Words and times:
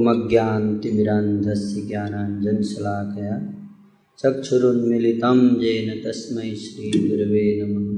ओमज्ञान्तिमिरान्धस्य 0.00 1.80
ज्ञानाञ्जनशलाकया 1.80 3.34
चक्षुरुन्मिलितं 4.20 5.40
येन 5.62 5.88
तस्मै 6.04 6.50
श्रीगुरवे 6.62 7.44
नमः। 7.58 7.88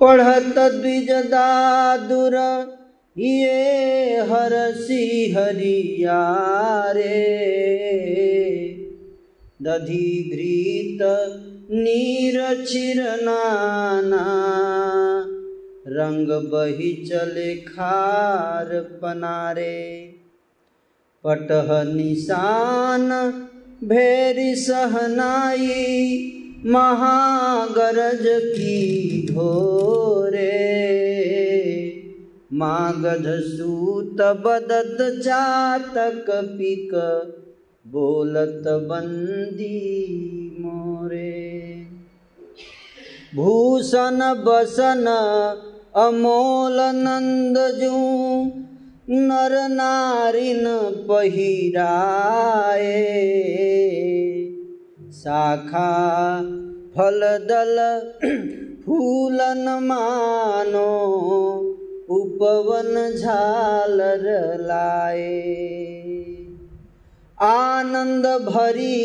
पढ़त 0.00 0.58
द्विज 0.58 1.10
दादुर, 1.10 2.34
ये 3.16 4.18
हरसी 4.20 5.32
हरियारे 5.32 7.16
दधि 9.62 10.10
घृत 10.32 11.02
नीर 11.70 12.64
चिरनाना 12.64 14.24
रंग 15.88 16.28
बही 16.50 16.92
चले 17.06 17.54
खार 17.56 18.68
पनारे। 19.02 19.78
पटह 21.24 21.68
निशान 21.94 23.10
भेरी 23.84 24.54
सहनाई 24.54 26.37
महागरज 26.66 28.52
की 28.52 29.28
घोरे 29.32 30.48
मागध 32.52 33.24
सूत 33.26 34.14
बदत 34.14 35.20
चातक 35.24 36.24
पिक, 36.30 36.90
बोलत 37.86 38.62
बंदी 38.66 40.56
मोरे। 40.60 41.86
भूषण 43.34 44.20
बसन 44.20 45.06
अमोल 45.96 46.80
नंद 46.80 47.58
जू, 47.58 48.52
नर 49.14 49.68
नारिन 49.68 51.04
पहिराए। 51.08 53.18
शाखा 55.18 55.88
फल 56.96 57.20
दल 57.46 57.78
फूलन 58.84 59.64
मानो, 59.82 60.90
उपवन 62.10 62.94
झालर 63.16 64.24
लाए। 64.60 65.40
आनंद 67.38 68.26
भरी 68.26 69.00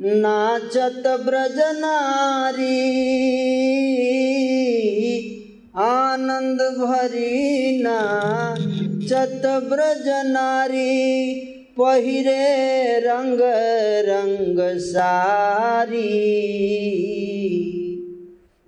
नाचत 0.00 1.08
ब्रज 1.26 1.58
नारी, 1.58 2.78
आनंद 5.78 6.62
भरी 6.78 7.82
नाचत 7.82 9.46
ब्रज 9.68 10.08
नारी। 10.26 11.54
पहिरे 11.80 12.98
रंग 13.00 13.38
रंग 14.04 14.78
सारी। 14.78 16.08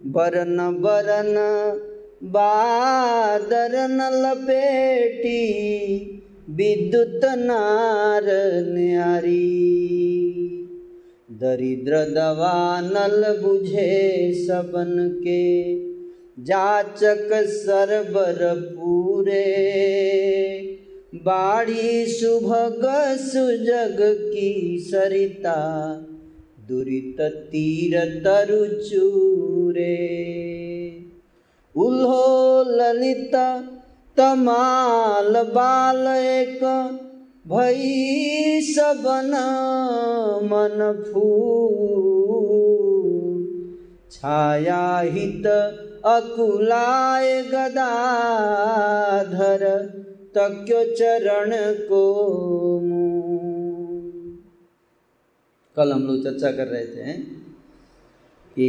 बरन 0.06 0.76
बरन 0.80 1.34
बादरन 2.24 3.98
लपेटी, 4.12 5.42
विद्युत 6.50 7.20
नार 7.24 8.24
न्यारी। 8.74 9.56
दरिद्र 11.30 11.92
दवा 11.92 12.80
नल 12.80 13.42
बुझे 13.42 14.32
सबन 14.34 15.20
के, 15.26 15.74
जाचक 16.42 17.28
सरबर 17.32 18.54
पूरे। 18.78 19.60
बाड़ी 21.14 22.06
सुभग 22.06 22.82
सुजग 23.20 23.96
की 24.00 24.78
सरिता, 24.80 25.54
दुरित 26.68 27.16
तीर 27.20 28.22
तरु 28.26 28.84
चूरे 28.84 29.96
उल्हो 31.76 32.64
ललित 32.68 33.34
तमाल 34.16 35.42
बाल 35.42 36.16
एक, 36.16 36.64
भई 37.46 38.60
सबन 38.62 39.30
मन 40.42 41.04
फूल। 41.12 41.38
छाया 44.12 44.98
हित 44.98 45.46
अकुलाय 46.06 47.42
गदाधर 47.42 49.66
तक्यो 50.36 50.94
चरण 50.94 51.50
को 51.74 52.02
कल 55.76 55.92
हम 55.92 56.02
लोग 56.02 56.22
चर्चा 56.24 56.50
कर 56.52 56.66
रहे 56.66 56.84
थे 56.86 57.12
कि 58.56 58.68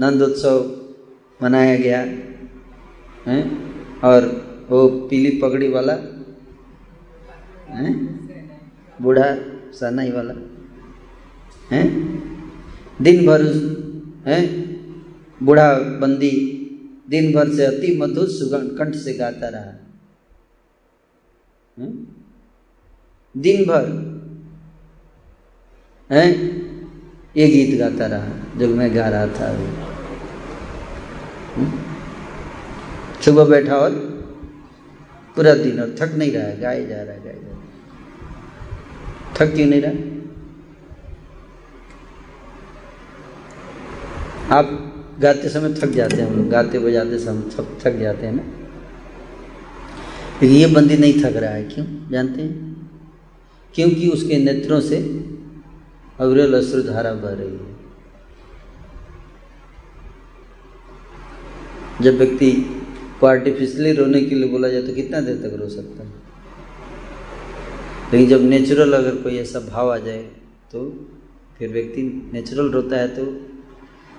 नंदोत्सव 0.00 0.80
मनाया 1.42 1.76
गया, 1.76 2.00
है? 3.26 3.42
और 4.04 4.26
वो 4.70 4.88
पीली 4.88 5.30
पगड़ी 5.30 5.68
वाला, 5.68 5.92
है? 7.68 7.94
बूढ़ा 9.02 9.36
सनाई 9.72 10.10
वाला, 10.10 10.34
है? 11.72 11.84
दिन 13.02 13.26
भर 13.26 13.46
है? 14.26 14.40
बूढ़ा 15.42 15.72
बंदी 15.74 16.56
दिन 17.08 17.32
भर 17.32 17.48
से 17.48 17.64
अति 17.64 17.96
मधुर 17.96 18.28
सुगंध 18.28 18.78
कंठ 18.78 18.94
से 18.94 19.14
गाता 19.14 19.48
रहा? 19.48 19.89
दिन 21.78 23.64
भर 23.64 23.86
है? 26.10 26.24
ये 27.36 27.46
गीत 27.48 27.78
गाता 27.78 28.06
रहा, 28.06 28.58
जब 28.58 28.68
मैं 28.68 28.94
गा 28.96 29.08
रहा 29.08 29.26
था 29.26 29.46
अभी। 29.46 29.68
सुबह 33.24 33.44
बैठा 33.44 33.76
और 33.76 33.90
पूरा 35.36 35.54
दिन 35.54 35.80
और 35.80 35.94
थक 36.00 36.14
नहीं 36.14 36.32
रहा 36.32 36.44
है 36.44 36.60
गाए 36.60 36.86
जा 36.86 37.02
रहा 37.02 37.14
है 37.14 37.24
गाए 37.24 37.34
जा 37.34 37.48
रहा। 37.48 37.58
थक 39.34 39.54
क्यों 39.54 39.66
नहीं 39.66 39.82
रहा? 39.82 39.92
आप 44.58 44.66
गाते 45.20 45.48
समय 45.48 45.74
थक 45.74 45.88
जाते 45.88 46.16
हैं 46.16 46.28
हम 46.28 46.36
लोग, 46.36 46.48
गाते 46.48 46.78
बजाते 46.78 47.18
समय 47.18 47.50
सब 47.50 47.78
थक 47.80 47.92
जाते 47.98 48.26
हैं 48.26 48.32
ना? 48.34 48.42
लेकिन 50.42 50.56
ये 50.56 50.66
बंदी 50.66 50.96
नहीं 50.96 51.22
थक 51.22 51.36
रहा 51.36 51.50
है, 51.50 51.62
क्यों? 51.64 51.86
जानते 52.10 52.42
हैं? 52.42 52.54
क्योंकि 53.74 54.08
उसके 54.08 54.36
नेत्रों 54.38 54.80
से 54.80 54.96
अविरल 56.20 56.54
अश्रु 56.54 56.82
धारा 56.82 57.12
बह 57.14 57.32
रही 57.32 57.48
है। 57.48 57.68
जब 62.02 62.16
व्यक्ति 62.18 62.50
को 63.20 63.26
आर्टिफिशियली 63.26 63.92
रोने 63.92 64.20
के 64.20 64.34
लिए 64.34 64.48
बोला 64.50 64.68
जाए 64.68 64.82
तो 64.82 64.92
कितना 64.94 65.20
देर 65.20 65.36
तक 65.38 65.56
रो 65.60 65.68
सकता 65.68 66.04
है? 66.04 66.12
लेकिन 68.12 68.28
जब 68.28 68.42
नेचुरल 68.44 68.92
अगर 68.92 69.16
कोई 69.22 69.36
ऐसा 69.38 69.60
भाव 69.60 69.92
आ 69.92 69.96
जाए 69.98 70.22
तो 70.72 70.80
फिर 71.58 71.68
व्यक्ति 71.72 72.02
नेचुरल 72.32 72.70
रोता 72.70 72.96
है 72.96 73.08
तो 73.08 73.24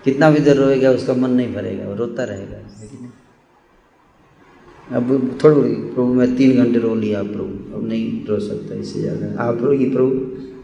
कितना 0.03 0.29
भी 0.31 0.39
देर 0.39 0.57
रोएगा, 0.57 0.91
उसका 0.91 1.13
मन 1.13 1.31
नहीं 1.31 1.53
भरेगा, 1.53 1.87
वो 1.87 1.95
रोता 1.95 2.23
रहेगा 2.23 2.57
लेकिन 2.81 3.11
अब 4.93 5.39
थोड़ी 5.43 5.73
प्रभु, 5.73 6.13
मैं 6.13 6.35
तीन 6.37 6.63
घंटे 6.63 6.79
रो 6.79 6.95
लिया 6.95 7.23
प्रभु 7.23 7.75
अब 7.75 7.87
नहीं 7.87 8.25
रो 8.25 8.39
सकता 8.39 8.75
इससे 8.75 9.01
ज़्यादा। 9.01 9.43
आप 9.43 9.61
रोगी 9.61 9.89
प्रभु, 9.89 10.11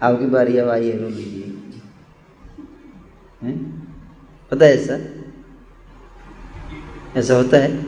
आपकी 0.05 0.25
बारी, 0.25 0.57
अब 0.57 0.69
आइए, 0.69 0.91
रो 0.91 1.07
लीजिए। 1.09 1.43
पता 4.51 4.65
है 4.65 4.73
ऐसा? 4.73 4.97
ऐसा 7.19 7.35
होता 7.35 7.57
है? 7.57 7.85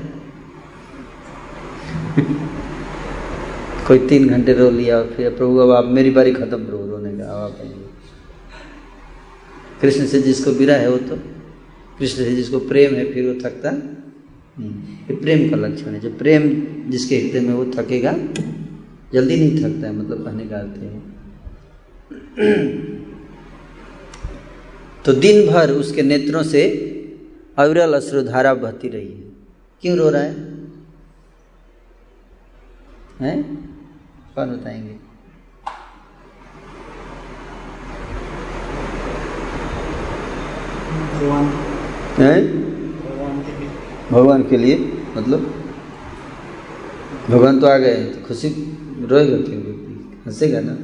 कोई 3.87 3.99
तीन 4.07 4.27
घंटे 4.29 4.53
रो 4.53 4.69
लिया, 4.69 5.03
फिर 5.03 5.29
प्रभु, 5.29 5.57
अब 5.57 5.71
आप 5.71 5.85
मेरी 5.85 6.09
बारी 6.09 6.31
खत्म 6.31 6.65
प्रभु 6.65 6.89
रोने 6.89 7.17
का, 7.17 7.23
अब 7.23 7.43
आप 7.43 7.57
कृष्ण 9.81 10.05
से 10.05 10.21
जिसको 10.21 10.51
बिरा 10.51 10.75
है 10.75 10.89
वो 10.91 10.97
तो 10.97 11.15
कृष्ण 11.99 12.23
से 12.23 12.35
जिसको 12.35 12.59
प्रेम 12.59 12.93
है, 12.95 13.13
फिर 13.13 13.27
वो 13.27 13.33
थकता 13.33 13.69
ये 14.59 15.15
प्रेम 15.15 15.49
का 15.49 15.55
लक्षण 15.55 15.93
है। 15.93 15.99
जो 15.99 16.09
प्रेम 16.09 16.43
जिसके 16.91 17.17
हृदय 17.17 17.39
में 17.39 17.53
वो 17.53 17.65
थकेगा 17.65 18.11
जल्दी 19.13 19.35
नहीं 19.35 19.57
थकता 19.57 19.87
है 19.87 19.93
मतलब 19.95 20.25
कहने 20.25 20.45
का 20.45 20.57
अर्थ 20.57 20.77
है। 20.77 20.89
तो 25.05 25.13
दिन 25.13 25.47
भर 25.47 25.71
उसके 25.71 26.01
नेत्रों 26.01 26.43
से 26.43 26.63
अविरल 27.57 27.93
अश्रुधारा 27.93 28.53
बहती 28.53 28.89
रही 28.89 29.07
है। 29.07 29.29
क्यों 29.81 29.97
रो 29.97 30.09
रहा 30.09 30.21
है? 30.21 30.33
हैं? 33.19 33.43
कौन 34.35 34.49
बताएँगे? 34.49 34.95
हैं? 42.23 42.78
भगवान 44.11 44.43
के 44.43 44.57
लिए 44.57 44.77
मतलब 45.17 45.63
भगवान 47.29 47.59
तो 47.59 47.67
आ 47.67 47.77
गए 47.77 48.05
तो 48.05 48.27
खुशी 48.27 48.49
रोएगा 49.01 49.37
क्यों 49.37 49.61
व्यक्ति 49.61 50.19
हंसेगा 50.27 50.59
ना। 50.63 50.77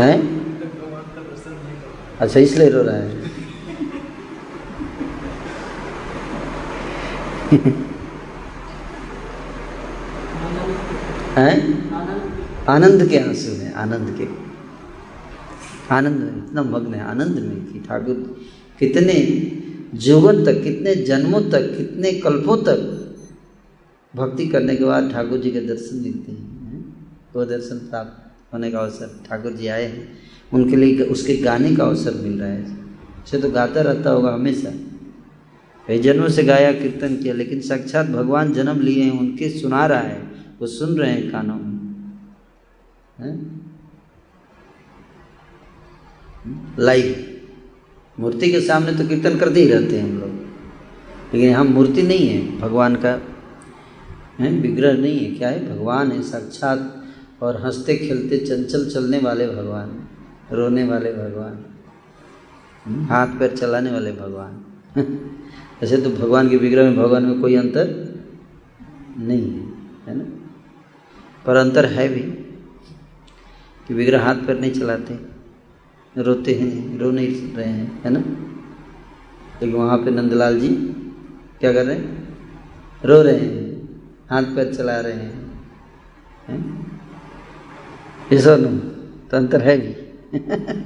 हैं? 0.00 0.40
अच्छा 2.20 2.40
इसलिए 2.40 2.70
रो 2.70 2.82
रहा 2.82 2.96
है। 2.96 3.20
हैं? 11.38 11.80
आनंद 12.68 13.08
के 13.08 13.18
आँसू 13.18 13.52
हैं, 13.52 13.74
आनंद 13.74 14.18
के। 14.18 14.50
आनंद 15.94 16.20
में, 16.20 16.46
इतना 16.46 16.62
मग्न 16.62 16.94
है, 16.94 17.04
आनंद 17.04 17.38
में 17.38 17.72
कि 17.72 17.78
ठाकुर 17.88 18.39
कितने 18.80 19.14
जीवन 19.98 20.44
तक, 20.44 20.62
कितने 20.64 20.94
जन्मों 20.94 21.40
तक, 21.40 21.76
कितने 21.76 22.12
कल्पों 22.12 22.56
तक 22.56 22.96
भक्ति 24.16 24.46
करने 24.46 24.76
के 24.76 24.84
बाद 24.84 25.12
ठाकुर 25.12 25.38
जी 25.38 25.50
के 25.50 25.60
दर्शन 25.60 25.96
मिलते 25.96 26.32
हैं 26.32 26.50
वो 27.36 27.44
दर्शन 27.44 27.78
प्राप्त 27.78 28.30
होने 28.54 28.70
का 28.70 28.78
अवसर, 28.78 29.20
ठाकुर 29.28 29.52
जी 29.52 29.66
आए 29.66 29.84
हैं। 29.84 30.08
उनके 30.52 30.76
लिए 30.76 31.00
उसके 31.00 31.36
गाने 31.36 31.76
का 31.76 31.84
अवसर 31.84 32.14
मिल 32.14 32.40
रहा 32.40 32.48
है। 32.48 32.76
उसे 33.24 33.38
तो 33.38 33.50
गाता 33.50 33.80
रहता 33.80 34.10
होगा 34.10 34.32
हमेशा। 34.34 34.70
कई 35.88 35.98
जन्मों 35.98 36.28
से 36.28 36.42
गाया, 36.42 36.72
कीर्तन 36.72 37.16
किया, 37.16 37.34
लेकिन 37.34 37.60
साक्षात 37.60 38.06
भगवान 38.06 38.52
जन्म 38.52 38.80
लिए 38.80 39.02
हैं, 39.02 39.20
उनके 39.20 39.60
सुना 39.60 39.86
रहा 39.86 40.00
है, 40.00 40.22
वो 40.60 40.66
सुन 40.66 40.98
रहे 40.98 41.12
हैं 41.12 41.32
कानों 41.32 41.54
में। 41.54 41.70
लाइव। 46.78 47.29
मूर्ति 48.20 48.52
के 48.52 48.60
सामने 48.60 48.92
तो 48.92 49.08
कीर्तन 49.08 49.38
करते 49.38 49.60
ही 49.60 49.68
रहते 49.68 49.98
हैं 49.98 50.10
हम 50.10 50.18
लोग। 50.18 50.30
लेकिन 51.34 51.54
हम 51.54 51.66
मूर्ति 51.66 52.02
नहीं 52.02 52.28
है 52.28 52.58
भगवान 52.58 52.96
का 52.96 53.22
है 54.40 54.50
विग्रह 54.52 54.92
नहीं 54.92 55.18
है। 55.18 55.34
क्या 55.34 55.48
है? 55.48 55.76
भगवान 55.76 56.12
है 56.12 56.22
साक्षात 56.22 57.04
और 57.42 57.62
हँसते 57.62 57.96
खेलते 57.96 58.38
चंचल 58.38 58.90
चलने 58.90 59.18
वाले 59.18 59.46
भगवान 59.46 60.08
रोने 60.52 60.84
वाले 60.84 61.12
भगवान 61.12 61.64
हाथ 63.06 63.26
पैर 63.26 63.56
चलाने 63.56 63.90
वाले 63.90 64.12
भगवान। 64.12 64.64
ऐसे 65.82 65.96
तो 65.96 66.10
भगवान 66.10 66.48
के 66.48 66.56
विग्रह 66.56 66.82
में 66.82 66.96
भगवान 66.96 67.24
में 67.24 67.40
कोई 67.40 67.54
अंतर 67.56 68.14
नहीं 69.18 69.42
है 69.42 69.66
है 70.08 70.16
ना? 70.18 70.24
पर 71.46 71.56
अंतर 71.56 71.86
है 71.86 72.08
भी 72.08 72.22
कि 73.88 73.94
विग्रह 73.94 74.24
हाथ 74.24 74.34
पैर 74.34 74.60
नहीं 74.60 74.72
चलाते। 74.72 75.29
रोते 76.18 76.54
हैं, 76.54 76.98
रो 76.98 77.10
नहीं 77.10 77.54
रहे 77.54 77.68
हैं, 77.68 78.02
है 78.02 78.10
ना? 78.10 78.20
लेकिन 79.62 79.72
वहाँ 79.72 79.98
पे 79.98 80.10
नंदलाल 80.10 80.60
जी 80.60 80.68
क्या 81.60 81.72
कर 81.72 81.84
रहे 81.84 81.96
हैं? 81.96 82.38
रो 83.04 83.22
रहे 83.22 83.38
हैं, 83.38 83.88
हाथ 84.30 84.42
पैर 84.42 84.74
चला 84.74 85.00
रहे 85.00 85.12
हैं, 85.12 85.64
है? 86.48 86.80
ऐसा 88.36 88.56
तो 89.30 89.36
अंतर 89.36 89.62
है 89.62 89.78
भी। 89.78 89.92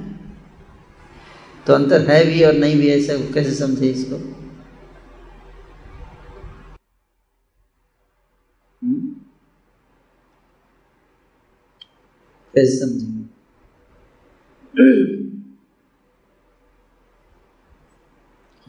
तो 1.67 1.73
अंतर 1.73 2.11
है 2.11 2.25
भी 2.25 2.43
और 2.43 2.53
नहीं 2.53 2.75
भी, 2.75 2.87
ऐसा 2.87 3.33
कैसे 3.33 3.51
समझे 3.51 3.89
इसको? 3.89 4.15
हम्म? 8.83 9.15
कैसे 12.55 12.79
समझेंगे 12.79 13.14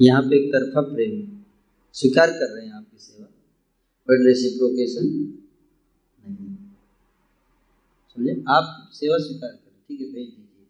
यहाँ 0.02 0.22
पे 0.22 0.44
एक 0.44 0.52
तरफा 0.52 0.80
प्रेम 0.80 1.42
स्वीकार 1.92 2.30
कर 2.30 2.56
रहे 2.56 2.66
हैं 2.66 2.72
आपकी 2.72 2.98
सेवा 2.98 3.26
बट 4.08 4.26
रेसिप्रोकेशन 4.26 5.06
नहीं। 5.06 6.56
समझे? 8.08 8.44
आप 8.48 8.90
सेवा 8.92 9.18
स्वीकार 9.18 9.50
कर, 9.50 9.70
ठीक 9.88 10.00
है, 10.00 10.06
भेज 10.06 10.28
दीजिए। 10.28 10.66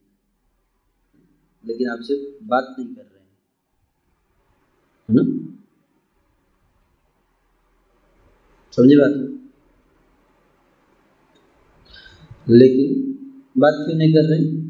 लेकिन 1.66 1.88
आपसे 1.88 2.38
बात 2.42 2.76
नहीं 2.78 2.94
कर 2.94 3.02
रहे 3.02 3.20
हैं। 3.20 3.38
है 5.10 5.16
ना? 5.16 5.56
समझे 8.72 8.96
बात? 8.96 9.40
लेकिन 12.48 13.12
बात 13.58 13.74
क्यों 13.74 13.98
नहीं 13.98 14.12
कर 14.12 14.22
रहे? 14.22 14.65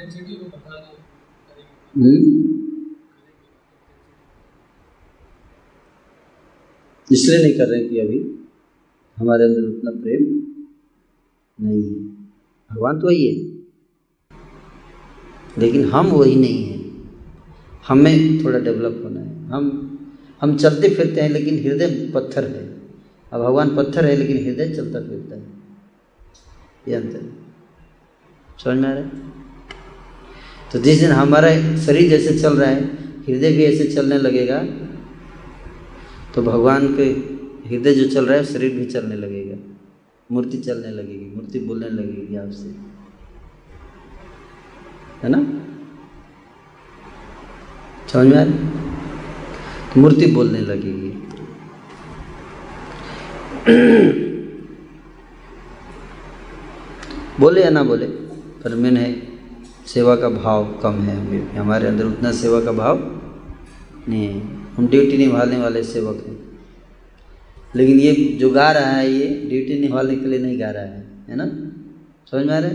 बता 0.00 0.92
इसलिए 7.12 7.42
नहीं 7.42 7.54
कर 7.54 7.68
रहे 7.68 7.88
कि 7.88 7.98
अभी 7.98 8.18
हमारे 9.16 9.44
अंदर 9.44 9.60
उतना 9.60 9.90
प्रेम 9.90 10.24
नहीं 11.60 11.82
है। 11.82 11.94
भगवान 12.72 13.00
तो 13.00 13.06
वही 13.06 13.26
है। 13.26 13.56
लेकिन 15.58 15.84
हम 15.84 16.06
वही 16.06 16.36
नहीं 16.36 16.64
है। 16.64 17.06
हमें 17.88 18.44
थोड़ा 18.44 18.58
डेवलप 18.58 19.00
होना 19.04 19.20
है। 19.20 19.44
हम 19.44 19.92
हम 20.40 20.56
चलते 20.56 20.94
फिरते 20.94 21.20
हैं, 21.20 21.30
लेकिन 21.30 21.54
हृदय 21.54 22.12
पत्थर 22.14 22.44
है। 22.44 22.80
अब 23.32 23.42
भगवान 23.42 23.76
पत्थर 23.76 24.04
है, 24.04 24.16
लेकिन 24.16 24.36
हृदय 24.36 24.74
चलता 24.74 25.00
फिरता 25.00 25.36
है। 25.36 25.46
ये 26.88 26.94
अंतर 26.94 27.32
समझ 28.64 28.78
में 28.78 28.88
आ 28.88 28.92
रहा 28.92 29.02
है? 29.02 29.45
तो 30.72 30.78
जिस 30.78 31.00
दिन 31.00 31.10
हमारा 31.10 31.76
शरीर 31.76 32.10
जैसे 32.10 32.38
चल 32.38 32.56
रहा 32.56 32.70
है, 32.70 32.84
हृदय 33.28 33.52
भी 33.52 33.64
ऐसे 33.64 33.84
चलने 33.84 34.18
लगेगा 34.18 34.64
तो 36.34 36.42
भगवान 36.42 36.96
के 36.96 37.36
हृदय 37.68 37.94
जो 37.94 38.10
चल 38.10 38.26
रहा 38.26 38.36
है, 38.36 38.44
शरीर 38.44 38.74
भी 38.74 38.84
चलने 38.84 39.16
लगेगा। 39.16 39.56
मूर्ति 40.32 40.58
चलने 40.58 40.90
लगेगी, 40.90 41.36
मूर्ति 41.36 41.58
बोलने 41.58 41.88
लगेगी 41.88 42.36
आपसे। 42.36 42.74
है 45.22 45.24
ना? 45.24 45.62
समझ 48.12 48.26
में 48.26 48.38
आ 48.38 48.44
तो 49.94 50.00
मूर्ति 50.00 50.26
बोलने 50.26 50.60
लगेगी। 50.60 51.22
बोले 57.40 57.64
या 57.64 57.70
ना 57.70 57.82
बोले, 57.82 58.06
पर 58.06 58.74
मैंने 58.74 59.25
सेवा 59.86 60.14
का 60.16 60.28
भाव 60.30 60.64
कम 60.82 61.00
है। 61.00 61.16
हमारे 61.56 61.86
अंदर 61.88 62.04
उतना 62.04 62.32
सेवा 62.34 62.60
का 62.60 62.72
भाव 62.74 62.98
नहीं 64.08 64.26
है। 64.26 64.40
हम 64.76 64.86
ड्यूटी 64.86 65.18
निभाने 65.18 65.56
वाले 65.56 65.82
सेवक 65.84 66.24
हैं। 66.26 66.36
लेकिन 67.76 67.98
ये 67.98 68.12
जो 68.40 68.50
गा 68.50 68.70
रहा 68.72 68.90
है, 68.90 69.10
ये 69.10 69.26
ड्यूटी 69.48 69.80
निभाने 69.80 70.16
के 70.16 70.26
लिए 70.26 70.38
नहीं 70.38 70.58
गा 70.60 70.70
रहा 70.70 70.84
है 70.84 71.04
है 71.28 71.36
ना? 71.36 71.46
समझ 72.30 72.44
में 72.46 72.54
आ 72.54 72.58
रहे 72.58 72.70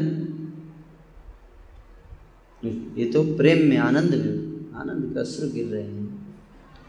ये 2.97 3.05
तो 3.05 3.23
प्रेम 3.37 3.67
में 3.69 3.77
आनंद 3.79 4.13
में, 4.15 4.33
आनंद 4.81 5.13
का 5.13 5.21
अश्रु 5.21 5.47
गिर 5.51 5.65
रहे 5.65 5.83
हैं। 5.83 6.09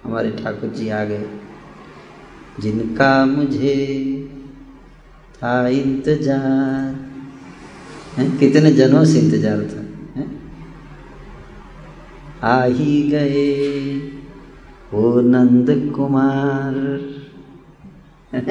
हमारे 0.04 0.30
ठाकुर 0.32 0.70
जी 0.70 0.88
आ 0.88 1.04
गए। 1.04 1.24
जिनका 2.60 3.24
मुझे 3.26 3.76
था 5.36 5.52
इंतज़ार, 5.68 6.94
है? 8.16 8.30
कितने 8.38 8.72
जनों 8.72 9.04
से 9.04 9.18
इंतज़ार 9.18 9.62
था? 9.64 9.81
आ 12.44 12.64
ही 12.64 13.02
गए 13.02 13.98
वो 14.92 15.20
नंद 15.20 15.92
कुमार। 15.96 16.74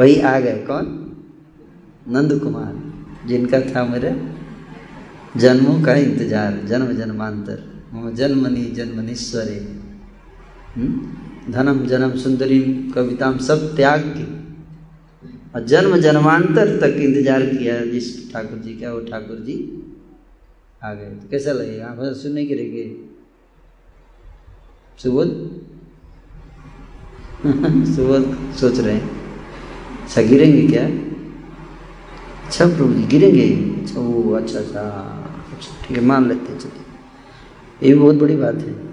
वही 0.00 0.20
आ 0.20 0.40
गए 0.40 0.58
कौन? 0.58 0.84
नंद 2.08 2.40
कुमार, 2.42 2.92
जिनका 3.26 3.60
था 3.60 3.84
मेरे 3.84 4.30
जन्मों 5.36 5.82
का 5.82 5.94
इंतज़ार, 5.94 6.66
जन्म 6.66 6.92
जन्मांतर। 6.92 7.70
जन्मनि 8.14 8.64
जन्मनीश्वरे। 8.64 9.76
हम्म? 10.76 11.52
धनम 11.52 11.86
जन्म 11.86 12.16
सुंदरी 12.16 12.60
कविताम 12.94 13.38
सब 13.38 13.76
त्याग 13.76 14.00
के। 14.00 14.40
और 15.54 15.66
जन्म 15.66 15.96
जन्मांतर 15.96 16.80
तक 16.80 16.96
इंतज़ार 16.96 17.46
किया 17.46 17.84
जिस 17.84 18.32
ठाकुर 18.32 18.58
जी 18.58 18.72
का, 18.72 18.92
वो 18.92 19.00
ठाकुर 19.00 19.36
जी 19.36 19.86
आ 20.84 20.94
गए। 20.94 21.04
तो 21.04 21.28
कैसा 21.28 21.52
लगेगा 21.52 21.86
आप 21.86 22.14
सुनने 22.14 22.46
के 22.46 22.54
रहेंगे 22.54 22.96
सुबोध? 25.02 25.28
सुबोध 27.94 28.52
सोच 28.52 28.78
रहे 28.78 28.94
हैं। 28.94 29.10
अच्छा 30.04 30.22
गिरेंगे 30.22 30.66
क्या? 30.68 30.84
अच्छा 32.46 32.66
प्रभु 32.66 32.92
जी, 32.92 33.02
गिरेंगे। 33.02 33.76
अच्छा 33.82 34.00
वो 34.00 34.32
अच्छा 34.32 34.58
अच्छा 34.58 34.80
अच्छा 35.56 35.88
ठीक 35.88 35.98
है, 35.98 36.04
मान 36.04 36.28
लेते 36.28 36.52
हैं, 36.52 36.58
चलिए। 36.58 37.88
ये 37.88 37.94
भी 37.94 38.00
बहुत 38.00 38.14
बड़ी 38.14 38.36
बात 38.36 38.54
है। 38.54 38.90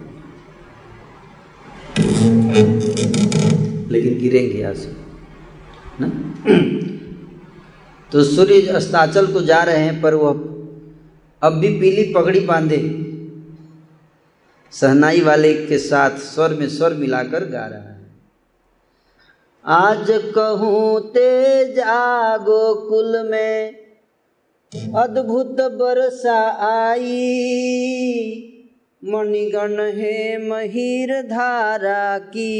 लेकिन 3.91 4.17
गिरेंगे 4.19 4.59
यहाँ 4.59 4.73
से 4.73 4.95
ना? 6.01 6.07
तो 8.11 8.23
सूर्य 8.23 8.61
अस्ताचल 8.61 9.33
को 9.33 9.41
जा 9.41 9.63
रहे 9.63 9.77
हैं, 9.77 10.01
पर 10.01 10.13
वह 10.13 10.56
अब 11.41 11.53
भी 11.53 11.69
पीली 11.79 12.03
पगड़ी 12.13 12.39
बांधे। 12.39 12.77
सहनाई 14.71 15.21
वाले 15.21 15.53
के 15.65 15.77
साथ 15.77 16.17
स्वर 16.17 16.53
में 16.53 16.67
स्वर 16.69 16.93
मिलाकर 16.93 17.45
गा 17.45 17.65
रहा 17.65 17.79
है। 17.81 17.95
आज 19.65 20.07
कहूँ, 20.35 20.99
तेज 21.09 21.79
आगो 21.79 22.73
कुल 22.89 23.29
में 23.31 23.75
अद्भुत 24.95 25.61
बरसा 25.73 26.39
आई। 26.67 27.13
मणिगण 29.03 29.79
है 29.81 30.49
महीर 30.49 31.21
धारा 31.21 32.17
की, 32.19 32.53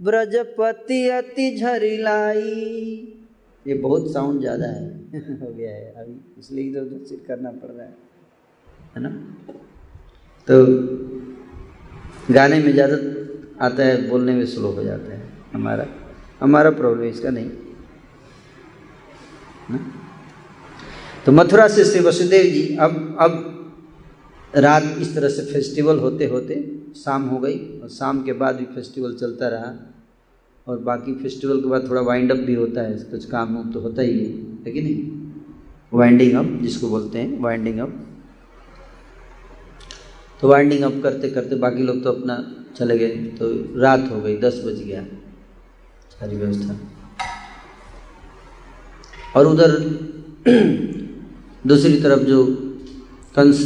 ब्रजपति 0.00 1.08
अति 1.08 1.56
झरिलाई। 1.56 3.13
ये 3.66 3.74
बहुत 3.74 4.12
साउंड 4.12 4.40
ज़्यादा 4.40 4.66
है। 4.66 4.88
हो 5.40 5.52
गया 5.54 5.70
है। 5.70 5.92
अभी 5.92 6.20
इसलिए 6.38 6.64
इधर 6.70 6.80
उधर 6.80 7.04
सिर 7.04 7.24
करना 7.28 7.50
पड़ 7.50 7.70
रहा 7.70 7.86
है। 7.86 7.96
है 8.96 9.02
ना? 9.02 9.08
तो 10.48 10.64
गाने 12.34 12.58
में 12.60 12.72
ज़्यादा 12.72 12.96
आता 13.66 13.84
है, 13.84 14.08
बोलने 14.08 14.32
में 14.32 14.46
स्लो 14.46 14.70
हो 14.70 14.82
जाता 14.82 15.12
है 15.12 15.32
हमारा। 15.52 15.86
हमारा 16.40 16.70
प्रॉब्लम 16.70 17.04
इसका 17.04 17.30
नहीं। 17.30 17.50
ना? 19.70 19.78
तो 21.26 21.32
मथुरा 21.32 21.68
से 21.68 21.84
श्री 21.84 22.00
वसुदेव 22.00 22.42
जी, 22.44 22.76
अब 22.76 23.16
अब 23.20 23.50
रात 24.56 24.82
इस 25.00 25.14
तरह 25.14 25.28
से 25.28 25.42
फेस्टिवल 25.52 25.98
होते 25.98 26.26
होते 26.26 26.54
शाम 26.96 27.22
हो 27.22 27.38
गई 27.38 27.58
और 27.80 27.88
शाम 27.88 28.22
के 28.22 28.32
बाद 28.32 28.56
भी 28.56 28.64
फेस्टिवल 28.64 29.14
चलता 29.14 29.48
रहा। 29.48 29.93
और 30.66 30.78
बाकी 30.78 31.14
फेस्टिवल 31.14 31.60
के 31.60 31.68
बाद 31.68 31.88
थोड़ा 31.88 32.00
वाइंड 32.00 32.32
अप 32.32 32.38
भी 32.38 32.54
होता 32.54 32.82
है, 32.82 32.94
कुछ 33.10 33.24
काम 33.30 33.70
तो 33.72 33.80
होता 33.80 34.02
ही 34.02 34.18
है 34.18 34.26
है 34.66 34.72
कि 34.72 34.82
नहीं? 34.82 35.20
वाइंडिंग 35.92 36.34
अप 36.36 36.46
जिसको 36.62 36.88
बोलते 36.88 37.18
हैं 37.18 37.40
वाइंडिंग 37.40 37.78
अप 37.78 37.90
तो 40.40 40.48
वाइंडिंग 40.48 40.82
अप 40.84 41.00
करते 41.02 41.30
करते 41.30 41.56
बाकी 41.56 41.82
लोग 41.82 42.02
तो 42.04 42.12
अपना 42.12 42.36
चले 42.76 42.98
गए 42.98 43.16
तो 43.38 43.50
रात 43.80 44.10
हो 44.10 44.20
गई, 44.20 44.36
दस 44.38 44.62
बज 44.66 44.80
गया, 44.82 45.04
सारी 46.10 46.36
व्यवस्था। 46.36 46.78
और 49.36 49.46
उधर 49.46 49.78
दूसरी 51.66 52.00
तरफ़ 52.02 52.22
जो 52.24 52.44
कंस 53.36 53.62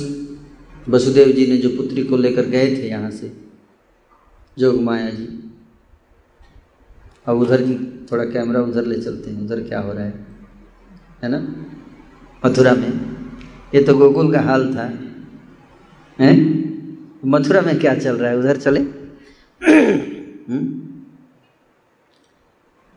वसुदेव 0.89 1.33
जी 1.33 1.47
ने 1.47 1.57
जो 1.59 1.69
पुत्री 1.77 2.05
को 2.05 2.17
लेकर 2.17 2.47
गए 2.47 2.67
थे 2.77 2.89
यहाँ 2.89 3.11
से 3.11 3.33
जोग 4.57 4.81
माया 4.83 5.11
जी 5.11 5.27
अब 7.29 7.37
उधर 7.37 7.63
की 7.63 8.07
थोड़ा 8.13 8.25
कैमरा 8.25 8.61
उधर 8.61 8.85
ले 8.85 9.03
चलते 9.03 9.31
हैं, 9.31 9.43
उधर 9.43 9.63
क्या 9.63 9.81
हो 9.81 9.93
रहा 9.93 10.05
है? 10.05 10.27
है 11.23 11.29
ना? 11.29 11.67
मथुरा 12.47 12.75
में। 12.75 13.17
ये 13.75 13.83
तो 13.83 13.95
गोकुल 13.95 14.33
का 14.33 14.41
हाल 14.41 14.75
था। 14.75 14.85
हैं? 16.25 16.39
मथुरा 17.27 17.61
में 17.61 17.79
क्या 17.79 17.95
चल 17.95 18.17
रहा 18.17 18.31
है? 18.31 18.39
उधर 18.39 18.57
चले। 18.57 18.81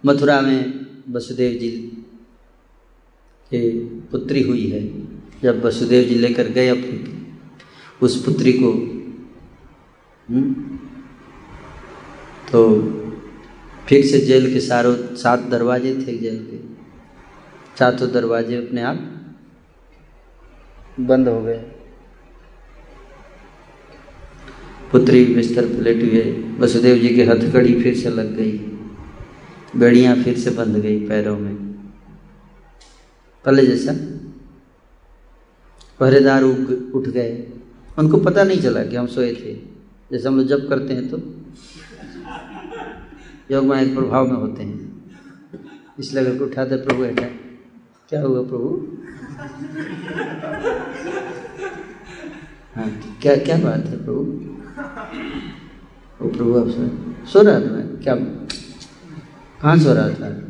मथुरा 0.05 0.41
में 0.41 0.87
वसुदेव 1.09 1.59
जी 1.59 1.71
के 3.51 3.85
पुत्री 3.85 4.43
हुई 4.43 4.67
है। 4.67 5.07
जब 5.43 5.65
वसुदेव 5.65 6.09
जी 6.09 6.15
लेकर 6.15 6.47
गए 6.47 6.67
अपनी, 6.67 7.27
उस 8.01 8.25
पुत्री 8.25 8.53
को 8.53 8.71
हुँ? 10.29 10.53
तो 12.51 12.81
फिर 13.87 14.05
से 14.05 14.19
जेल 14.19 14.53
के 14.53 14.59
सारों, 14.59 14.95
सात 15.15 15.39
दरवाजे 15.41 15.93
थे 15.95 16.17
जेल 16.17 16.37
के। 16.49 16.57
सातों 17.79 18.11
दरवाजे 18.11 18.55
अपने 18.57 18.81
आप 18.81 18.97
बंद 20.99 21.27
हो 21.27 21.41
गए। 21.41 21.57
पुत्री 24.91 25.23
बिस्तर 25.25 25.65
पर 25.65 25.81
लेटी 25.81 26.09
हुए 26.09 26.23
वसुदेव 26.59 26.97
जी 26.97 27.09
की 27.09 27.21
हथकड़ी 27.21 27.81
फिर 27.83 27.95
से 27.95 28.09
लग 28.09 28.35
गई। 28.35 28.57
बेड़ियाँ 29.75 30.15
फिर 30.15 30.37
से 30.37 30.51
बंध 30.51 30.77
गई 30.77 31.07
पैरों 31.07 31.37
में। 31.39 31.55
पहले 33.45 33.65
जैसा 33.65 33.93
पहरेदार 35.99 36.43
उठ 36.43 37.07
गए। 37.07 37.31
उनको 37.99 38.17
पता 38.17 38.43
नहीं 38.43 38.61
चला 38.61 38.83
कि 38.83 38.95
हम 38.95 39.07
सोए 39.07 39.31
थे। 39.35 39.53
जैसे 40.11 40.27
हम 40.27 40.37
लोग 40.37 40.47
जब 40.47 40.67
करते 40.69 40.93
हैं 40.93 41.09
तो 41.09 41.17
योग 43.51 43.65
माया 43.65 43.85
के 43.85 43.95
प्रभाव 43.95 44.27
में 44.27 44.35
होते 44.35 44.63
हैं। 44.63 45.01
इसलिए 45.99 46.25
अगर 46.25 46.43
उठाते, 46.43 46.75
प्रभु 46.75 47.05
ऐसा 47.05 47.27
क्या 48.09 48.21
हुआ 48.21 48.43
प्रभु? 48.43 48.97
हाँ 52.75 53.17
क्या 53.21 53.35
क्या 53.35 53.57
बात 53.57 53.85
है 53.85 54.05
प्रभु? 54.05 54.21
वो 56.21 56.29
प्रभु, 56.29 56.59
आप 56.59 56.67
सो 56.67 57.25
सो 57.25 57.41
रहा 57.41 57.55
था 57.55 57.65
मैं? 57.65 58.03
क्या? 58.03 58.15
कहाँ 59.61 59.77
सो 59.77 59.93
रहा 59.93 60.09
था? 60.09 60.47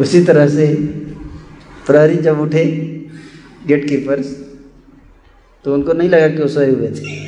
उसी 0.00 0.24
तरह 0.24 0.48
से 0.48 0.74
प्रहरी 1.86 2.16
जब 2.16 2.40
उठे, 2.40 2.64
गेट 3.66 3.88
कीपर 3.88 4.41
तो 5.64 5.74
उनको 5.74 5.92
नहीं 5.92 6.08
लगा 6.08 6.28
कि 6.28 6.42
वो 6.42 6.48
सोए 6.48 6.70
हुए 6.70 6.88
थे। 6.88 7.20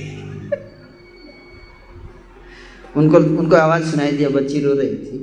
उनको 2.97 3.17
उनको 3.17 3.57
आवाज़ 3.57 3.85
सुनाई 3.91 4.13
दिया 4.13 4.29
बच्ची 4.29 4.61
रो 4.61 4.73
रही 4.75 4.97
थी 4.97 5.19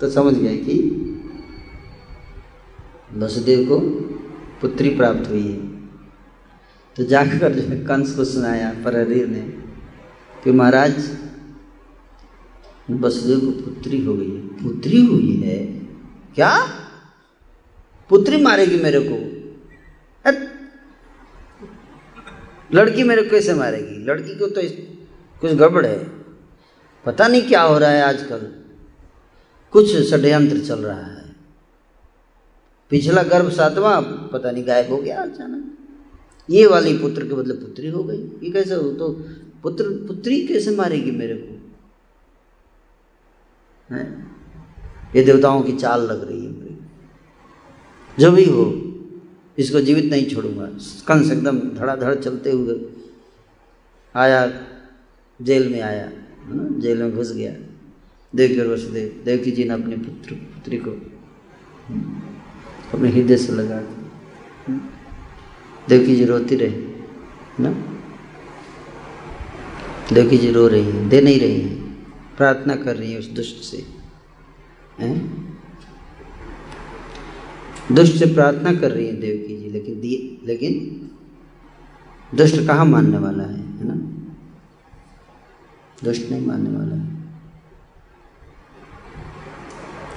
तो 0.00 0.10
समझ 0.10 0.34
गए 0.34 0.56
कि 0.56 0.76
वसुदेव 3.14 3.68
को 3.68 3.78
पुत्री 4.60 4.90
प्राप्त 4.90 5.28
हुई 5.30 5.42
है। 5.42 5.58
तो 6.96 7.04
जाकर 7.04 7.52
जो 7.52 7.62
है 7.62 7.76
कंस 7.84 8.14
को 8.16 8.24
सुनाया 8.24 8.70
प्रहरी 8.82 9.24
ने, 9.24 9.40
कि 10.44 10.50
महाराज, 10.50 10.96
वसुदेव 12.90 13.40
को 13.40 13.50
पुत्री 13.62 14.04
हो 14.04 14.14
गई 14.14 14.30
है। 14.30 14.40
पुत्री 14.62 15.04
हुई 15.06 15.36
है? 15.36 15.58
क्या? 16.34 16.56
पुत्री 18.10 18.42
मारेगी 18.42 18.76
मेरे 18.76 19.00
को? 19.00 19.33
लड़की 22.74 23.02
मेरे 23.02 23.22
को 23.22 23.30
कैसे 23.30 23.54
मारेगी? 23.54 24.04
लड़की 24.04 24.34
को 24.34 24.46
तो 24.46 24.60
कुछ 25.40 25.52
गड़बड़ 25.52 25.86
है। 25.86 26.08
पता 27.06 27.28
नहीं 27.28 27.42
क्या 27.42 27.62
हो 27.62 27.78
रहा 27.78 27.90
है 27.90 28.02
आजकल। 28.02 28.52
कुछ 29.70 30.10
षड्यंत्र 30.10 30.60
चल 30.60 30.78
रहा 30.78 31.00
है। 31.00 31.36
पिछला 32.90 33.22
गर्भ 33.22 33.50
सातवां, 33.50 34.02
पता 34.02 34.50
नहीं 34.50 34.66
गायब 34.66 34.90
हो 34.90 34.96
गया 34.96 35.22
अचानक। 35.22 35.78
ये 36.50 36.66
वाली 36.66 36.98
पुत्र 36.98 37.28
के 37.28 37.34
बदले 37.34 37.54
पुत्री 37.54 37.88
हो 37.88 38.04
गई। 38.04 38.16
ये 38.16 38.50
कैसे 38.50 38.74
हो? 38.74 38.92
तो 38.92 39.08
पुत्र, 39.62 39.84
पुत्री 39.88 40.46
कैसे 40.46 40.76
मारेगी 40.76 41.10
मेरे 41.10 41.34
को? 41.34 41.72
है? 43.94 44.26
ये 45.16 45.24
देवताओं 45.24 45.62
की 45.62 45.72
चाल 45.72 46.00
लग 46.00 46.28
रही 46.28 46.44
है 46.44 46.50
मेरी। 46.50 46.78
जो 48.18 48.32
भी 48.32 48.44
हो 48.44 48.83
इसको 49.58 49.80
जीवित 49.80 50.04
नहीं 50.04 50.26
छोड़ूँगा। 50.30 50.66
कंस 51.08 51.30
एकदम 51.30 51.58
धड़ाधड़ 51.58 52.14
चलते 52.14 52.50
हुए 52.50 52.80
आया, 54.14 54.46
जेल 55.40 55.68
में 55.72 55.80
आया, 55.80 56.04
है 56.04 56.56
ना? 56.56 56.80
जेल 56.80 57.02
में 57.02 57.14
घुस 57.16 57.32
गया। 57.32 57.52
देव 58.34 58.60
और 58.60 58.66
वसुदेव 58.66 59.22
देवकी 59.24 59.50
जी 59.50 59.64
ने 59.64 59.74
अपने 59.74 59.96
पुत्र, 59.96 60.34
पुत्री 60.34 60.76
को, 60.78 60.90
अपने 62.94 63.10
हृदय 63.10 63.36
से 63.36 63.52
लगा 63.52 63.80
दिया। 63.80 64.78
देवकी 65.88 66.16
जी 66.16 66.24
रोती 66.24 66.56
रही 66.56 67.04
ना? 67.60 67.70
देवकी 70.12 70.38
जी 70.38 70.50
रो 70.50 70.66
रही 70.68 70.84
है, 70.84 71.08
दे 71.08 71.20
नहीं 71.20 71.40
रही 71.40 71.60
है। 71.60 71.74
प्रार्थना 72.36 72.76
कर 72.76 72.96
रही 72.96 73.12
है 73.12 73.18
उस 73.18 73.30
दुष्ट 73.30 73.62
से, 73.62 73.84
हैं? 74.98 75.53
दुष्ट 77.92 78.16
से 78.16 78.34
प्रार्थना 78.34 78.74
कर 78.74 78.90
रही 78.90 79.06
है 79.06 79.12
देवकी 79.12 79.56
जी, 79.56 79.70
लेकिन 79.70 80.00
दिए 80.00 80.40
लेकिन 80.46 81.00
दुष्ट 82.36 82.66
कहाँ 82.66 82.84
मानने 82.84 83.18
वाला 83.18 83.44
है 83.44 83.58
है 83.58 83.88
ना? 83.88 83.94
दुष्ट 86.04 86.30
नहीं 86.30 86.46
मानने 86.46 86.70
वाला 86.70 86.94
है। 86.94 87.14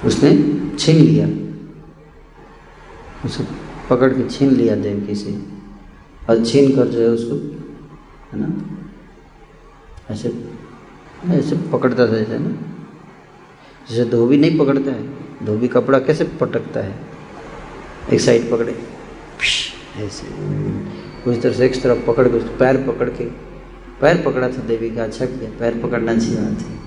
उसने 0.04 0.30
छीन 0.76 0.96
लिया। 0.96 1.48
उसे 3.24 3.44
पकड़ 3.90 4.12
के 4.12 4.28
छीन 4.28 4.50
लिया 4.50 4.76
देवकी 4.76 5.14
से। 5.14 5.42
और 6.30 6.44
छीन 6.44 6.76
कर 6.76 6.86
जो 6.86 7.00
है 7.00 7.08
उसको, 7.08 7.34
है 8.32 8.40
ना? 8.40 8.78
ऐसे 10.10 10.48
ऐसे 11.24 11.56
पकड़ता 11.72 12.08
था 12.08 12.12
जैसे 12.12 12.38
ना? 12.38 12.50
जैसे 13.90 14.04
धोबी 14.04 14.36
नहीं 14.36 14.58
पकड़ता 14.58 14.90
है, 14.92 15.08
धोबी 15.46 15.68
कपड़ा 15.68 15.98
कैसे 15.98 16.24
पटकता 16.24 16.80
है? 16.80 17.07
एक 18.12 18.20
साइड 18.20 18.50
पकड़े। 18.50 18.72
ऐसे। 19.96 20.26
उस 21.30 21.42
तरह 21.42 21.52
से 21.52 21.66
एक 21.66 21.82
तरफ़ 21.82 22.06
पकड़ 22.06 22.28
के 22.28 22.36
उसको 22.36 22.56
पैर 22.56 22.76
पकड़ 22.76 23.10
के, 23.10 23.24
पैर 24.00 24.22
पकड़ा 24.24 24.48
था 24.48 24.56
देवी 24.56 24.90
का 24.90 25.04
अच्छा 25.04 25.26
किया। 25.26 25.50
पैर 25.58 25.78
पकड़ना 25.78 26.12
अच्छी 26.12 26.30
बात 26.30 26.62
है। 26.62 26.78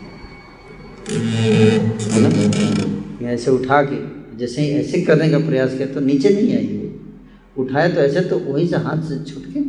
ना? 3.21 3.31
ऐसे 3.31 3.51
उठा 3.51 3.83
के, 3.83 4.21
जैसे 4.37 4.61
ही 4.61 4.69
ऐसे 4.69 5.01
करने 5.01 5.29
का 5.29 5.39
प्रयास 5.39 5.73
किया 5.73 5.87
तो 5.87 5.99
नीचे 5.99 6.29
नहीं 6.29 6.57
आई 6.57 6.65
वो। 6.65 7.63
उठाया 7.63 7.89
तो 7.89 8.01
ऐसे 8.01 8.21
तो 8.21 8.39
वहीं 8.39 8.67
से 8.67 8.75
हाथ 8.75 8.97
से 8.97 9.31
छूट 9.31 9.43
के 9.47 9.59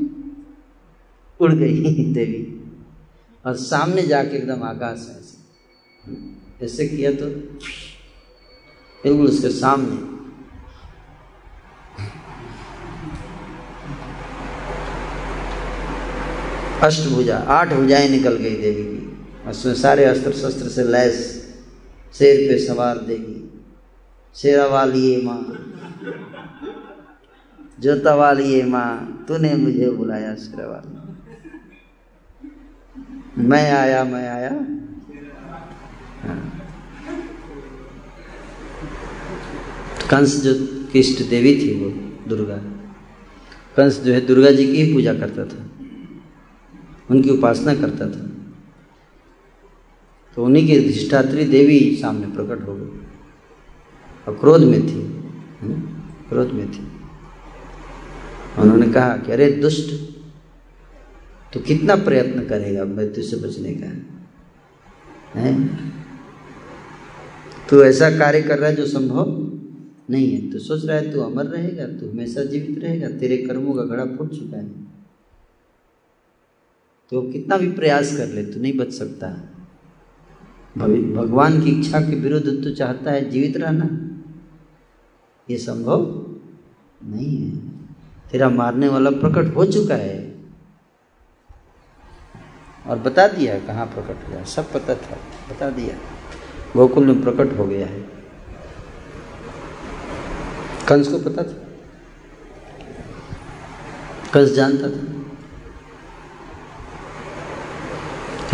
उड़ 1.45 1.55
गई 1.55 1.83
देवी। 2.13 2.71
और 3.47 3.55
सामने 3.57 4.03
जाके 4.03 4.37
एकदम 4.37 4.63
आकाश 4.63 5.17
ऐसे। 5.19 5.43
ऐसे 6.65 6.97
किया 6.97 7.13
तो 7.13 7.27
बिल्कुल 9.05 9.27
उसके 9.27 9.49
सामने। 9.49 10.12
अष्टभुजा 16.83 17.37
आठ 17.37 17.73
भुजाएँ 17.73 18.09
निकल 18.09 18.37
गई 18.37 18.57
देवी 18.57 18.83
की। 18.83 19.51
उसमें 19.51 19.75
सारे 19.75 20.05
अस्त्र 20.05 20.33
शस्त्र 20.33 20.69
से 20.69 20.85
लैस 20.85 21.17
शेर 22.15 22.37
पे 22.49 22.59
सवार 22.67 22.99
देगी 22.99 23.39
शेरा 24.35 24.67
वाली 24.67 25.23
माँ, 25.25 25.41
जोता 27.81 28.15
वाली 28.15 28.63
माँ, 28.63 29.25
तूने 29.29 29.55
मुझे 29.55 29.91
बुलाया 29.91 30.35
शेरा 30.35 30.67
वाली। 30.67 30.91
मैं 33.39 33.71
आया 33.73 34.05
मैं 34.05 34.29
आया। 34.29 34.51
हाँ। 36.23 36.43
कंस 40.11 40.41
जो 40.43 40.55
की 40.93 40.99
इष्ट 41.01 41.23
देवी 41.31 41.55
थी 41.57 41.71
वो 41.81 41.91
दुर्गा। 42.29 42.57
कंस 43.77 44.01
जो 44.01 44.13
है 44.13 44.21
दुर्गा 44.21 44.51
जी 44.51 44.67
की 44.67 44.93
पूजा 44.93 45.15
करता 45.15 45.45
था। 45.45 45.72
उनकी 47.13 47.31
उपासना 47.31 47.75
करता 47.75 48.07
था। 48.07 48.29
तो 50.37 50.45
उन्हीं 50.45 50.67
की 50.67 50.77
अधिष्ठात्री 50.77 51.45
देवी 51.45 51.99
सामने 52.03 52.27
प्रकट 52.27 52.69
हो 52.69 52.75
गई। 52.75 53.01
और 54.29 54.35
क्रोध 54.35 54.65
में 54.65 54.83
थी 54.83 55.03
क्रोध 56.29 56.51
में 56.51 56.73
थी। 56.73 56.87
उन्होंने 58.59 58.93
कहा 58.93 59.17
कि 59.17 59.33
अरे 59.33 59.53
दुष्ट 59.53 59.91
तो 61.53 61.61
कितना 61.61 61.97
प्रयत्न 61.97 62.45
करेगा 62.45 62.85
मृत्यु 62.85 63.25
से 63.25 63.37
बचने 63.37 63.75
का? 63.75 63.91
है? 65.41 65.67
तू 67.71 67.83
ऐसा 67.83 68.11
कार्य 68.11 68.43
कर 68.43 68.59
रहा 68.59 68.71
है 68.71 68.77
जो 68.77 68.87
संभव 68.87 69.25
नहीं 70.11 70.29
है। 70.29 70.51
तो 70.51 70.59
सोच 70.59 70.85
रहा 70.85 70.97
है 70.97 71.13
तू 71.13 71.21
अमर 71.21 71.45
रहेगा, 71.45 71.87
तू 71.87 72.11
हमेशा 72.11 72.45
जीवित 72.45 72.79
रहेगा, 72.79 73.09
तेरे 73.09 73.37
कर्मों 73.37 73.75
का 73.75 73.83
घड़ा 73.83 74.05
फूट 74.05 74.31
चुका 74.31 74.57
है। 74.57 74.92
तो 77.11 77.23
कितना 77.23 77.57
भी 77.57 77.71
प्रयास 77.73 78.17
कर 78.17 78.27
ले 78.27 78.45
तो 78.45 78.61
नहीं 78.61 78.77
बच 78.79 78.93
सकता। 78.93 79.29
भगवान 81.17 81.63
की 81.63 81.71
इच्छा 81.71 82.01
के 82.01 82.17
विरुद्ध 82.17 82.65
तो 82.65 82.75
चाहता 82.75 83.11
है 83.11 83.31
जीवित 83.31 83.57
रहना? 83.57 83.89
ये 85.51 85.59
संभव 85.59 86.01
नहीं 87.05 87.37
है। 87.37 87.57
तेरा 88.31 88.49
मारने 88.49 88.89
वाला 88.89 89.11
प्रकट 89.11 89.57
हो 89.57 89.67
चुका 89.67 89.95
है। 89.95 90.35
और 92.87 92.99
बता 92.99 93.29
दिया 93.29 93.59
कहाँ 93.59 93.87
प्रकट 93.87 94.29
हुआ, 94.29 94.45
सब 94.45 94.73
पता 94.73 94.95
था, 94.95 95.17
बता 95.51 95.71
दिया। 95.71 95.97
गोकुल 96.77 97.07
में 97.07 97.23
प्रकट 97.23 97.59
हो 97.59 97.65
गया 97.65 97.87
है। 97.87 98.01
कंस 100.89 101.09
को 101.09 101.19
पता 101.19 101.43
था? 101.43 101.69
कंस 104.35 104.51
जानता 104.51 104.89
था। 104.89 105.22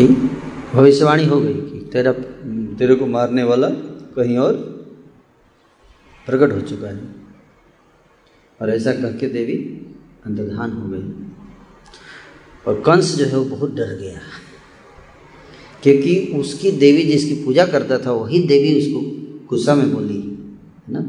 कि 0.00 0.08
भविष्यवाणी 0.74 1.26
हो 1.26 1.40
गई 1.40 1.54
कि 1.54 1.90
तेरा 1.92 2.12
तेरे 2.74 2.94
को 2.94 3.06
मारने 3.06 3.42
वाला 3.42 3.68
कहीं 4.16 4.38
और 4.38 4.54
प्रकट 6.26 6.52
हो 6.52 6.60
चुका 6.60 6.88
है। 6.88 7.14
और 8.62 8.70
ऐसा 8.70 8.92
कह 8.92 9.12
के 9.12 9.28
देवी 9.28 9.86
अंतर्धान 10.26 10.72
हो 10.72 10.88
गई। 10.88 11.32
और 12.66 12.80
कंस 12.80 13.16
जो 13.16 13.24
है 13.24 13.38
वो 13.38 13.44
बहुत 13.44 13.74
डर 13.74 13.98
गया। 13.98 14.20
क्योंकि 15.82 16.32
उसकी 16.34 16.70
देवी 16.70 17.02
जिसकी 17.02 17.44
पूजा 17.44 17.66
करता 17.66 17.98
था, 17.98 18.12
वही 18.12 18.46
देवी 18.46 18.78
उसको 18.78 19.00
गुस्सा 19.48 19.74
में 19.74 19.94
बोली, 19.94 20.20
है 20.88 20.92
ना? 20.92 21.00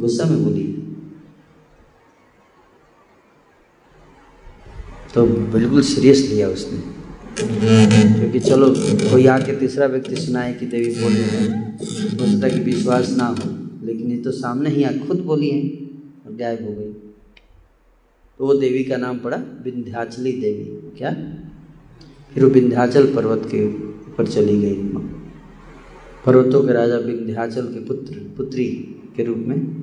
गुस्सा 0.00 0.24
में 0.24 0.44
बोली। 0.44 0.64
तो 5.14 5.26
बिल्कुल 5.26 5.82
सीरियस 5.82 6.18
लिया 6.18 6.48
उसने। 6.48 6.93
क्योंकि 7.36 8.40
चलो, 8.40 8.68
कोई 9.10 9.26
आके 9.26 9.56
तीसरा 9.56 9.86
व्यक्ति 9.86 10.16
सुनाए 10.16 10.52
कि 10.52 10.66
देवी 10.66 10.94
बोल 11.00 11.12
रही 11.12 11.46
है। 11.46 11.76
सकता 12.34 12.48
कि 12.48 12.60
विश्वास 12.60 13.16
ना 13.16 13.26
हो, 13.26 13.48
लेकिन 13.86 14.10
ये 14.10 14.16
तो 14.16 14.30
सामने 14.30 14.70
ही 14.70 14.84
आ 14.84 14.92
खुद 15.06 15.20
बोली 15.20 15.50
है 15.50 15.62
और 16.26 16.36
गायब 16.36 16.64
हो 16.64 16.72
गई। 16.72 16.92
तो 18.40 18.46
वो 18.46 18.54
देवी 18.54 18.84
का 18.84 18.96
नाम 18.96 19.18
पड़ा 19.18 19.36
विंध्याचली 19.36 20.32
देवी। 20.32 20.64
क्या? 20.98 21.10
फिर 22.34 22.44
वो 22.44 22.50
विंध्याचल 22.50 23.06
पर्वत 23.14 23.48
के 23.50 23.66
ऊपर 23.66 24.26
चली 24.26 24.60
गई। 24.60 24.74
पर्वतों 26.26 26.62
के 26.62 26.72
राजा 26.72 26.96
विंध्याचल 26.96 27.66
के 27.66 27.84
पुत्र, 27.84 28.18
पुत्री 28.36 28.64
के 29.16 29.24
रूप 29.24 29.38
में 29.38 29.82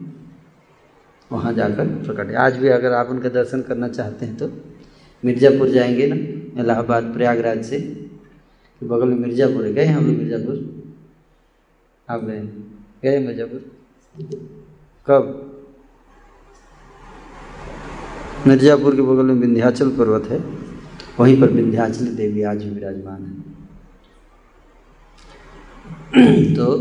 वहाँ 1.31 1.53
जाकर 1.53 1.85
प्रकट। 1.85 2.35
आज 2.35 2.55
भी 2.57 2.67
अगर 2.67 2.91
आप 2.91 3.09
उनका 3.09 3.29
दर्शन 3.29 3.61
करना 3.61 3.87
चाहते 3.87 4.25
हैं 4.25 4.37
तो 4.37 4.51
मिर्ज़ापुर 5.23 5.69
जाएँगे 5.69 6.07
ना? 6.07 6.15
इलाहाबाद, 6.57 7.03
प्रयागराज 7.03 7.65
से। 7.65 7.79
तो 8.81 8.87
बगल 8.87 9.07
में 9.07 9.17
मिर्ज़ापुर 9.17 9.65
है, 9.65 9.73
गए 9.73 9.85
हम 9.85 10.05
लोग 10.05 10.15
मिर्ज़ापुर? 10.15 10.85
आप 12.09 12.23
गए 12.23 12.41
गए 13.03 13.19
मिर्ज़ापुर? 13.19 13.59
कब? 15.07 15.47
मिर्ज़ापुर 18.47 18.95
के 18.95 19.01
बगल 19.01 19.25
में 19.25 19.35
विंध्याचल 19.35 19.89
पर्वत 19.89 20.27
है। 20.27 20.39
वहीं 21.19 21.41
पर 21.41 21.49
विंध्याचल 21.49 22.05
देवी 22.05 22.43
आज 22.43 22.63
भी 22.63 22.69
विराजमान 22.69 23.23
है। 23.23 23.51
तो 26.55 26.77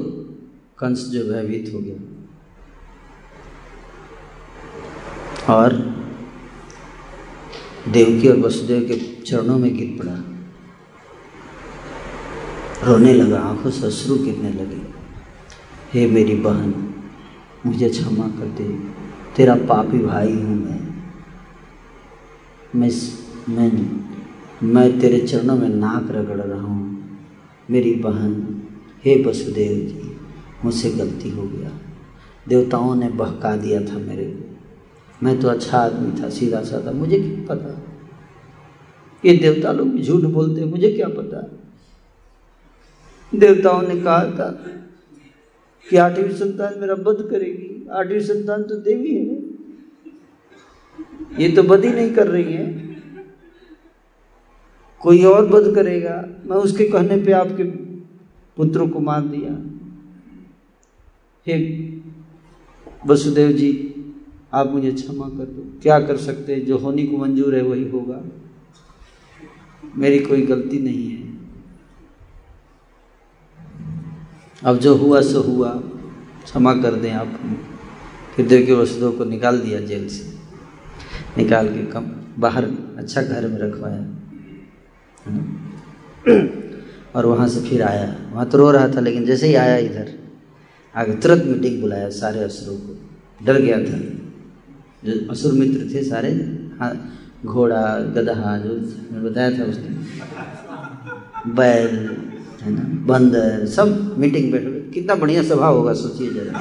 कंस 0.78 0.98
जो 0.98 1.24
भयभीत 1.24 1.74
हो 1.74 1.80
गया। 1.80 1.96
और 5.54 5.72
देवकी 7.88 8.28
और 8.28 8.36
वसुदेव 8.36 8.82
के 8.82 9.22
चरणों 9.22 9.58
में 9.58 9.76
गिर 9.76 9.96
पड़ा। 9.98 10.14
रोने 12.86 13.14
लगा, 13.14 13.40
आँखों 13.40 13.70
से 13.70 13.86
अश्रु 13.86 14.16
गिरने 14.16 14.50
लगे। 14.50 15.00
हे 15.94 16.06
मेरी 16.06 16.34
बहन, 16.34 16.94
मुझे 17.66 17.88
क्षमा 17.88 18.28
कर 18.28 18.46
दे। 18.46 19.00
तेरा 19.36 19.54
पापी 19.54 19.98
भाई 19.98 20.32
हूँ 20.32 20.64
मैं। 20.64 20.80
मैं 22.76 22.90
मैं 23.48 24.00
मैं 24.62 25.00
तेरे 25.00 25.26
चरणों 25.26 25.56
में 25.56 25.68
नाक 25.68 26.10
रगड़ 26.10 26.36
रहा 26.36 26.62
हूँ। 26.62 27.10
मेरी 27.70 27.94
बहन, 27.94 28.62
हे 29.04 29.24
वसुदेव 29.24 29.72
जी, 29.72 30.16
मुझसे 30.64 30.90
गलती 30.90 31.30
हो 31.30 31.42
गया। 31.42 31.70
देवताओं 32.48 32.94
ने 32.94 33.08
बहका 33.08 33.56
दिया 33.56 33.80
था 33.80 33.98
मेरे। 33.98 34.24
को 34.24 34.49
मैं 35.22 35.40
तो 35.40 35.48
अच्छा 35.48 35.78
आदमी 35.78 36.20
था, 36.20 36.30
सीधा 36.30 36.62
साधा। 36.62 36.92
मुझे 36.92 37.18
क्या 37.18 37.54
पता? 37.54 37.82
ये 39.24 39.36
देवता 39.36 39.72
लोग 39.72 39.98
झूठ 39.98 40.22
बोलते, 40.22 40.64
मुझे 40.64 40.92
क्या 40.92 41.08
पता? 41.08 41.50
देवताओं 43.38 43.82
ने 43.82 44.00
कहा 44.00 44.24
था 44.24 44.64
कि 45.90 45.96
आठवीं 45.96 46.30
संतान 46.30 46.78
मेरा 46.78 46.94
बध 46.94 47.30
करेगी। 47.30 47.88
आठवीं 47.92 48.20
संतान 48.20 48.62
तो 48.62 48.76
देवी 48.76 49.14
है। 49.14 49.50
ये 51.42 51.56
तो 51.56 51.62
बद 51.62 51.84
ही 51.84 51.92
नहीं 51.92 52.14
कर 52.14 52.28
रही 52.28 52.52
है। 52.52 52.96
कोई 55.00 55.24
और 55.24 55.46
बध 55.46 55.74
करेगा? 55.74 56.24
मैं 56.46 56.56
उसके 56.56 56.84
कहने 56.84 57.24
पे 57.24 57.32
आपके 57.32 57.64
पुत्रों 58.56 58.88
को 58.88 59.00
मार 59.00 59.20
दिया। 59.20 59.76
हे 61.46 61.90
वसुदेव 63.06 63.52
जी 63.52 63.94
आप 64.54 64.70
मुझे 64.70 64.92
क्षमा 64.92 65.28
कर 65.28 65.44
दो। 65.44 65.80
क्या 65.82 66.00
कर 66.00 66.16
सकते 66.16 66.54
हैं? 66.54 66.66
जो 66.66 66.78
होने 66.78 67.06
को 67.06 67.16
मंजूर 67.16 67.54
है, 67.54 67.62
वही 67.62 67.90
होगा। 67.90 68.24
मेरी 69.96 70.18
कोई 70.18 70.42
गलती 70.42 70.78
नहीं 70.78 71.10
है। 71.10 71.38
अब 74.64 74.76
जो 74.76 74.94
हुआ, 74.94 75.20
सो 75.20 75.40
हुआ। 75.40 75.68
क्षमा 76.44 76.74
कर 76.74 76.94
दें 76.94 77.12
आप 77.12 77.40
फिर 78.36 78.46
देव 78.46 78.80
वसुदेव 78.80 79.12
को 79.12 79.24
निकाल 79.24 79.58
दिया 79.58 79.80
जेल 79.80 80.08
से। 80.08 80.38
निकाल 81.42 81.68
के 81.68 81.86
कम, 81.86 82.06
बाहर 82.38 82.64
अच्छा 82.96 83.22
घर 83.22 83.48
में 83.48 83.58
रखवाया। 83.58 84.16
और 87.16 87.26
वहाँ 87.26 87.48
से 87.48 87.60
फिर 87.60 87.82
आया। 87.82 88.30
वहाँ 88.32 88.50
तो 88.50 88.58
रो 88.58 88.70
रहा 88.70 88.88
था, 88.88 89.00
लेकिन 89.00 89.24
जैसे 89.24 89.46
ही 89.46 89.54
आया 89.54 89.76
इधर, 89.76 90.18
आगे 90.96 91.14
तुरंत 91.14 91.44
मीटिंग 91.44 91.80
बुलाया 91.80 92.10
सारे 92.10 92.40
असुरों 92.40 92.76
को। 92.76 93.10
डर 93.46 93.60
गया 93.60 93.78
था। 93.78 94.29
जो 95.04 95.12
असुर 95.30 95.52
मित्र 95.52 95.94
थे 95.94 96.02
सारे 96.04 96.30
हाँ 96.80 96.92
घोड़ा, 97.44 97.82
गदहा, 98.14 98.56
जो 98.58 98.74
बताया 99.22 99.50
था 99.50 99.64
उसने। 99.64 99.90
बैल, 101.52 101.94
है 102.62 102.70
ना, 102.70 102.82
बंदर, 103.06 103.66
सब 103.66 104.16
मीटिंग 104.18 104.50
बैठे 104.52 104.80
कितना 104.90 105.14
बढ़िया 105.14 105.42
सभा 105.42 105.66
होगा, 105.66 105.92
सोचिए 105.92 106.30
जरा। 106.30 106.52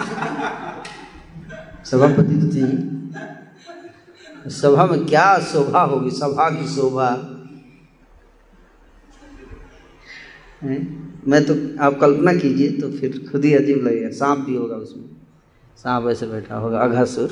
सभापति 1.84 2.36
तो 2.36 2.48
थे 2.54 2.62
सभा 4.52 4.86
में 4.86 5.06
क्या 5.06 5.28
शोभा 5.42 5.82
होगी, 5.84 6.12
सभा 6.12 6.50
की 6.50 6.68
शोभा। 6.68 7.10
मैं 11.28 11.44
तो 11.46 11.54
आप 11.84 12.00
कल्पना 12.00 12.34
कीजिए 12.34 12.70
तो 12.72 12.90
फिर 12.92 13.12
खुद 13.32 13.46
ही 13.46 13.54
अजीब 13.54 13.84
लगेगा। 13.88 14.10
सांप 14.16 14.40
भी 14.40 14.56
होगा 14.56 14.76
उसमें। 14.78 15.06
सांप 15.78 16.08
ऐसे 16.10 16.28
बैठा 16.28 16.56
होगा, 16.56 16.80
अघासुर। 16.80 17.30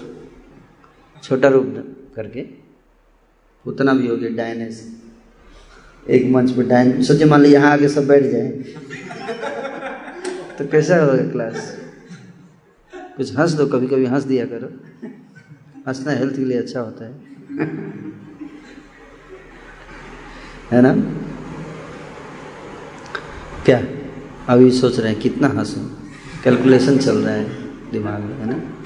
छोटा 1.23 1.47
रूप 1.47 1.73
करके, 2.15 2.45
उतना 3.65 3.93
भी 3.93 4.07
हो 4.07 4.15
गया 4.17 4.29
डायनेस 4.29 4.85
एक 6.09 6.25
मंच 6.31 6.51
पे 6.51 6.63
डायन 6.63 7.01
सोचे 7.03 7.25
मान 7.25 7.41
ली 7.41 7.53
यहाँ 7.53 7.71
आगे 7.71 7.87
सब 7.89 8.07
बैठ 8.07 8.23
जाए। 8.23 8.49
तो 10.57 10.67
कैसा 10.67 10.97
होगा 10.97 11.23
क्लास 11.31 11.77
कुछ 13.17 13.37
हंस 13.37 13.51
दो 13.51 13.65
कभी 13.65 13.87
कभी 13.87 14.05
हंस 14.05 14.23
दिया 14.23 14.45
करो। 14.45 14.67
हंसना 15.87 16.11
हेल्थ 16.11 16.35
के 16.35 16.45
लिए 16.45 16.57
अच्छा 16.57 16.79
होता 16.79 17.05
है। 17.05 17.13
है 20.71 20.81
ना? 20.81 20.93
क्या? 23.65 23.81
अभी 24.49 24.71
सोच 24.71 24.99
रहे 24.99 25.11
हैं 25.11 25.21
कितना 25.21 25.47
हंसूँ। 25.47 25.83
कैलकुलेशन 26.43 26.97
चल 26.97 27.17
रहा 27.17 27.33
है 27.33 27.45
दिमाग 27.91 28.21
में, 28.21 28.35
है 28.35 28.45
ना? 28.45 28.76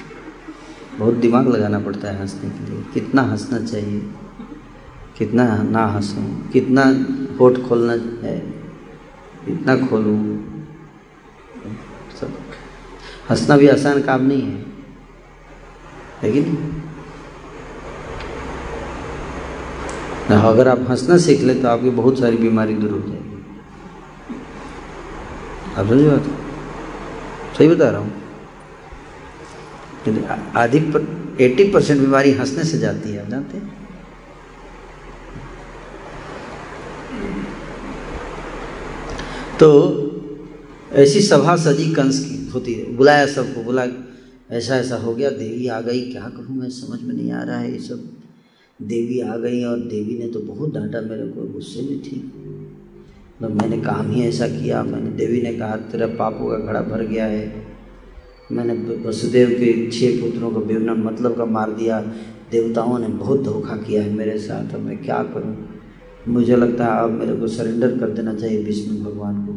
बहुत 0.98 1.14
दिमाग 1.14 1.48
लगाना 1.48 1.78
पड़ता 1.78 2.08
है 2.08 2.20
हंसने 2.20 2.50
के 2.50 2.72
लिए। 2.72 2.82
कितना 2.94 3.22
हंसना 3.22 3.66
चाहिए? 3.66 4.00
कितना 5.18 5.62
ना 5.62 5.86
हंसूँ? 5.86 6.50
कितना 6.50 6.82
होठ 7.36 7.58
खोलना 7.58 7.92
है? 8.26 8.38
कितना 9.46 9.76
खोलूँ? 9.76 10.18
सब। 12.20 12.32
हंसना 13.30 13.56
भी 13.56 13.68
आसान 13.68 14.02
काम 14.02 14.22
नहीं 14.22 14.42
है। 14.42 14.72
कि 16.32 16.40
नहीं? 16.40 16.56
अगर 20.42 20.68
आप 20.68 20.86
हंसना 20.88 21.16
सीख 21.18 21.40
ले 21.40 21.54
तो 21.54 21.68
आपकी 21.68 21.90
बहुत 21.90 22.18
सारी 22.18 22.36
बीमारी 22.36 22.74
दूर 22.74 22.90
हो 22.90 22.98
जाएगी। 22.98 23.44
आप 25.76 25.86
समझ 25.86 26.04
बात? 26.04 26.22
सही 27.58 27.68
बता 27.68 27.90
रहा 27.90 28.00
हूँ। 28.00 28.21
आधी 30.56 30.78
एट्टी 31.44 31.64
परसेंट 31.64 32.00
बीमारी 32.00 32.32
हंसने 32.32 32.64
से 32.64 32.78
जाती 32.78 33.10
है, 33.10 33.24
आप 33.24 33.30
जानते 33.30 33.56
हैं? 33.56 33.82
तो 39.60 39.98
ऐसी 40.92 41.20
सभा 41.20 41.56
सजी 41.56 41.94
कंस 41.94 42.18
की 42.24 42.50
होती 42.50 42.74
है। 42.74 42.96
बुलाया 42.96 43.26
सबको, 43.26 43.62
बुला, 43.62 43.86
ऐसा 44.50 44.76
ऐसा 44.76 44.96
हो 44.96 45.14
गया, 45.14 45.30
देवी 45.30 45.66
आ 45.66 45.80
गई, 45.80 46.12
क्या 46.12 46.22
करूँ 46.22 46.56
मैं? 46.56 46.70
समझ 46.70 47.02
में 47.02 47.14
नहीं 47.14 47.32
आ 47.32 47.42
रहा 47.42 47.58
है 47.58 47.72
ये 47.72 47.78
सब। 47.78 48.08
देवी 48.82 49.20
आ 49.20 49.36
गई 49.36 49.64
और 49.64 49.78
देवी 49.78 50.18
ने 50.18 50.26
तो 50.28 50.40
बहुत 50.40 50.74
डांटा 50.74 51.00
मेरे 51.00 51.26
को, 51.28 51.52
गुस्से 51.52 51.82
में 51.82 52.02
थी 52.02 52.32
मतलब 53.42 53.62
मैंने 53.62 53.78
काम 53.78 54.10
ही 54.10 54.22
ऐसा 54.22 54.48
किया, 54.48 54.82
मैंने, 54.82 55.10
देवी 55.10 55.42
ने 55.42 55.54
कहा, 55.54 55.76
तेरा 55.76 56.06
पापों 56.06 56.50
का 56.50 56.58
घड़ा 56.58 56.80
भर 56.80 57.02
गया 57.02 57.26
है 57.26 57.61
मैंने 58.50 58.74
वसुदेव 59.08 59.50
के 59.50 59.90
छह 59.90 60.20
पुत्रों 60.20 60.50
को 60.50 60.60
बेवना 60.60 60.94
मतलब 60.94 61.36
का 61.36 61.44
मार 61.44 61.70
दिया। 61.72 62.00
देवताओं 62.50 62.98
ने 62.98 63.08
बहुत 63.08 63.42
धोखा 63.42 63.76
किया 63.76 64.02
है 64.02 64.10
मेरे 64.10 64.38
साथ। 64.38 64.74
अब 64.74 64.80
मैं 64.80 64.96
क्या 65.04 65.22
करूँ? 65.22 65.56
मुझे 66.28 66.56
लगता 66.56 66.84
है 66.84 67.02
अब 67.02 67.10
मेरे 67.10 67.36
को 67.36 67.48
सरेंडर 67.48 67.98
कर 67.98 68.10
देना 68.10 68.34
चाहिए 68.34 68.62
विष्णु 68.64 69.04
भगवान 69.04 69.46
को। 69.46 69.52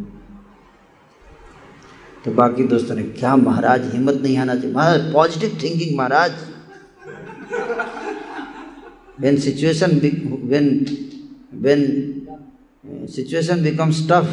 तो 2.25 2.31
बाकी 2.31 2.63
दोस्तों 2.63 2.95
ने 2.95 3.03
क्या, 3.03 3.35
महाराज 3.35 3.93
हिम्मत 3.93 4.21
नहीं 4.23 4.37
आना 4.37 4.55
चाहिए। 4.55 4.75
महाराज 4.75 5.13
पॉजिटिव 5.13 5.57
थिंकिंग 5.63 5.97
महाराज। 5.97 6.31
When 9.19 9.37
situation 9.37 9.91
when 10.49 10.65
when, 11.63 11.83
situation 13.07 13.61
becomes 13.63 14.05
tough 14.07 14.31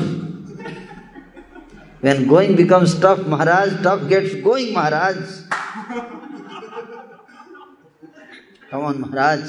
when 2.03 2.27
going 2.27 2.57
becomes 2.57 2.99
tough, 2.99 3.25
maharaj, 3.27 3.81
tough 3.81 4.09
gets 4.09 4.35
going, 4.37 4.73
maharaj. 4.75 5.17
Come 8.71 8.85
on, 8.85 9.01
maharaj. 9.01 9.45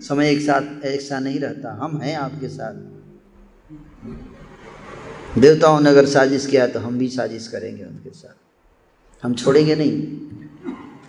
समय 0.00 0.30
एक 0.30 0.40
साथ 0.40 0.84
एक 0.86 1.00
साथ 1.00 1.20
नहीं 1.20 1.38
रहता 1.40 1.70
हम 1.80 1.96
हैं 2.00 2.14
आपके 2.16 2.48
साथ 2.48 2.74
देवताओं 5.38 5.80
ने 5.80 5.90
अगर 5.90 6.06
साजिश 6.06 6.46
किया 6.46 6.66
तो 6.74 6.80
हम 6.80 6.98
भी 6.98 7.08
साजिश 7.10 7.48
करेंगे 7.48 7.84
उनके 7.84 8.10
साथ 8.10 9.24
हम 9.24 9.34
छोड़ेंगे 9.34 9.74
नहीं 9.74 9.92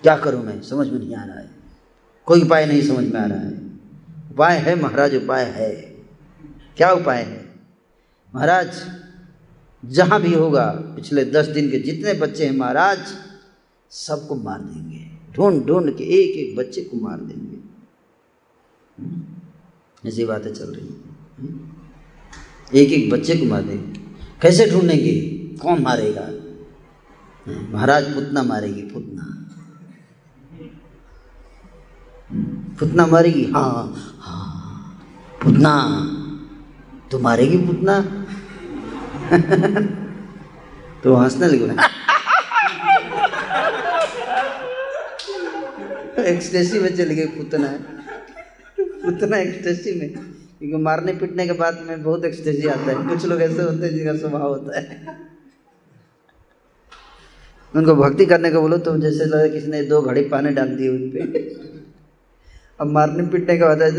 क्या 0.01 0.15
करूँ 0.25 0.43
मैं 0.45 0.61
समझ 0.69 0.87
में 0.87 0.97
नहीं 0.99 1.15
आ 1.15 1.23
रहा 1.23 1.39
है 1.39 1.49
कोई 2.27 2.41
उपाय 2.43 2.65
नहीं 2.65 2.81
समझ 2.87 3.05
में 3.05 3.19
आ 3.19 3.25
रहा 3.25 3.39
है 3.39 3.53
उपाय 4.31 4.57
है 4.65 4.75
महाराज 4.81 5.15
उपाय 5.15 5.45
है 5.57 5.71
क्या 6.77 6.91
उपाय 6.93 7.21
है 7.21 7.41
महाराज 8.33 8.81
जहाँ 9.85 10.21
भी 10.21 10.33
होगा, 10.33 10.65
पिछले 10.65 11.25
दस 11.25 11.47
दिन 11.47 11.71
के 11.71 11.79
जितने 11.79 12.13
बच्चे 12.13 12.45
हैं 12.45 12.57
महाराज, 12.57 12.99
सबको 13.89 14.35
मार 14.35 14.59
देंगे। 14.59 15.09
ढूंढ 15.33 15.65
ढूंढ 15.65 15.97
के 15.97 16.03
एक 16.03 16.37
एक 16.37 16.55
बच्चे 16.55 16.81
को 16.81 16.97
मार 16.97 17.17
देंगे। 17.17 17.59
ऐसी 20.09 20.25
बातें 20.25 20.53
चल 20.53 20.65
रही 20.65 20.87
हैं। 20.87 21.09
एक 22.75 22.91
एक 22.91 23.09
बच्चे 23.09 23.35
को 23.35 23.45
मार 23.45 23.61
देंगे। 23.61 23.99
कैसे 24.41 24.71
ढूंढेंगे? 24.71 25.21
कौन 25.61 25.81
मारेगा? 25.81 26.29
महाराज 27.71 28.03
पुतना 28.15 28.43
मारेगी, 28.43 28.81
पुतना। 28.81 29.35
पुतना 32.79 33.05
मारेगी? 33.05 33.45
हाँ 33.45 33.93
हाँ। 34.19 34.59
पुतना? 35.43 36.05
तो 37.11 37.19
मारेगी 37.19 37.57
पुतना? 37.57 38.18
तो 41.03 41.13
हंसने 41.15 41.47
लगे 41.47 41.65
एक्सटेसी 46.29 46.79
में 46.79 46.95
चली 46.95 47.15
गई 47.15 47.25
पुतना 47.25 47.67
पुतना 48.79 49.37
एक्सटेसी 49.37 49.91
में। 49.99 50.09
क्योंकि 50.59 50.77
मारने 50.77 51.13
पीटने 51.13 51.45
के 51.47 51.53
बाद 51.53 51.77
में 51.87 52.03
बहुत 52.03 52.25
एक्सटेसी 52.25 52.67
आता 52.67 52.91
है। 52.91 53.07
कुछ 53.09 53.25
लोग 53.25 53.41
ऐसे 53.41 53.61
होते 53.61 53.85
हैं 53.85 53.93
जिनका 53.95 54.15
स्वभाव 54.17 54.47
होता 54.49 54.79
है। 54.79 55.17
उनको 57.73 57.95
भक्ति 57.95 58.25
करने 58.25 58.51
को 58.51 58.61
बोलो 58.61 58.77
तो 58.77 58.97
जैसे 58.97 59.25
लगा 59.25 59.47
किसी 59.47 59.67
ने 59.67 59.81
दो 59.83 60.01
घड़ी 60.01 60.23
पानी 60.23 60.49
डाल 60.49 60.67
दिए 60.67 60.89
उन 60.89 61.09
पे। 61.09 61.19
अब 62.79 62.87
मारने 62.87 63.23
पीटने 63.27 63.57
का 63.57 63.69
होता 63.69 63.85
है 63.85 63.91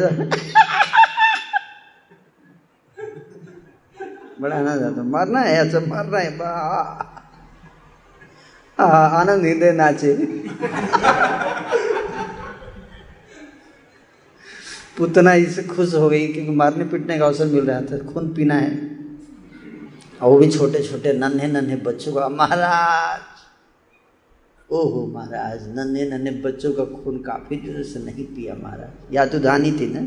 बड़ा 4.40 4.56
आनंद 4.56 4.82
आता 4.82 5.02
मारना 5.04 5.40
है 5.40 5.56
अच्छा 5.58 5.80
मारना 5.86 6.18
है, 6.18 6.30
बा। 6.38 6.50
आनंद 8.78 9.44
हृदय 9.44 9.72
नाचे 9.72 10.14
पुतना 14.98 15.32
इससे 15.34 15.62
खुश 15.62 15.94
हो 15.94 16.08
गई, 16.08 16.26
क्योंकि 16.32 16.50
मारने 16.50 16.84
पीटने 16.84 17.18
का 17.18 17.26
अवसर 17.26 17.46
मिल 17.46 17.64
रहा 17.64 17.80
था, 17.80 17.98
खून 18.12 18.32
पीना 18.34 18.54
है। 18.54 18.70
और 20.22 20.30
वो 20.30 20.38
भी 20.38 20.50
छोटे 20.50 20.82
छोटे 20.82 21.12
नन्हे 21.12 21.46
नन्हे 21.48 21.76
बच्चों 21.76 22.12
का, 22.12 22.28
महाराज। 22.28 23.20
ओहो, 24.70 25.06
महाराज 25.06 25.68
नन्हे 25.68 26.04
नन्हे 26.10 26.32
बच्चों 26.42 26.72
का 26.72 26.84
खून 26.94 27.18
काफ़ी 27.18 27.56
देर 27.56 27.82
से 27.82 27.98
नहीं 28.04 28.24
पिया, 28.26 28.54
महाराज। 28.54 29.14
या 29.14 29.26
तो 29.26 29.38
धानी 29.38 29.72
थी 29.72 29.86
ना? 29.94 30.06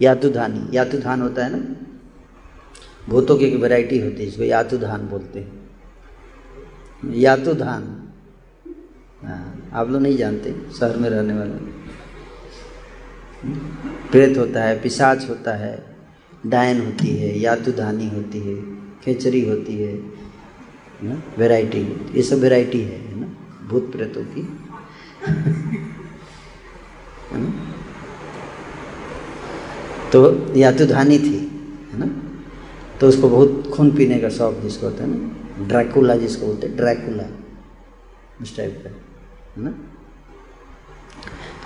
या 0.00 0.14
तो 0.14 0.30
धानी, 0.30 0.76
या 0.76 0.84
तो 0.84 0.98
धान 0.98 1.22
होता 1.22 1.44
है 1.44 1.50
ना? 1.56 1.60
भूतों 3.08 3.36
की 3.36 3.44
एक 3.44 3.54
वैरायटी 3.54 3.98
होती 3.98 4.22
है 4.22 4.28
इसको 4.28 4.42
यातु 4.42 4.78
धान 4.78 5.08
बोलते 5.08 5.38
हैं। 5.38 5.62
यातुधान 7.14 7.82
धान 7.82 9.70
आप 9.72 9.90
लोग 9.90 10.02
नहीं 10.02 10.16
जानते, 10.16 10.54
शहर 10.78 10.96
में 10.96 11.10
रहने 11.10 11.34
वाले। 11.34 11.82
प्रेत 14.10 14.38
होता 14.38 14.64
है, 14.64 14.82
पिशाच 14.82 15.28
होता 15.28 15.56
है, 15.56 15.96
डायन 16.46 16.80
होती 16.80 17.06
है 17.06 17.38
यातु 17.38 17.72
धानी 17.72 18.08
होती 18.08 18.38
है, 18.38 18.56
खेचरी 19.00 19.48
होती 19.48 19.76
है 19.76 19.94
ना 21.04 21.22
वैरायटी 21.38 21.80
ये 22.14 22.22
सब 22.22 22.38
वैरायटी 22.38 22.80
है 22.80 22.98
है 22.98 23.20
ना, 23.20 23.26
भूत 23.68 23.92
प्रेतों 23.92 24.24
की। 24.24 24.58
है 27.32 27.50
तो 30.12 30.54
यातुधानी 30.56 31.18
थी, 31.18 31.38
है 31.92 31.98
ना 31.98 32.21
तो 33.02 33.08
उसको 33.08 33.28
बहुत 33.28 33.70
खून 33.74 33.90
पीने 33.90 34.18
का 34.18 34.28
शौक 34.28 34.60
जिसको 34.60 34.86
होता 34.86 35.04
है 35.04 35.10
ना 35.10 35.66
ड्रैकुला 35.66 36.16
जिसको 36.16 36.46
बोलते 36.46 36.66
हैं 36.66 36.76
ड्रैकुला 36.76 37.24
उस 38.42 38.56
टाइप 38.56 38.84
का, 38.84 38.90
है 39.56 39.64
ना? 39.64 39.70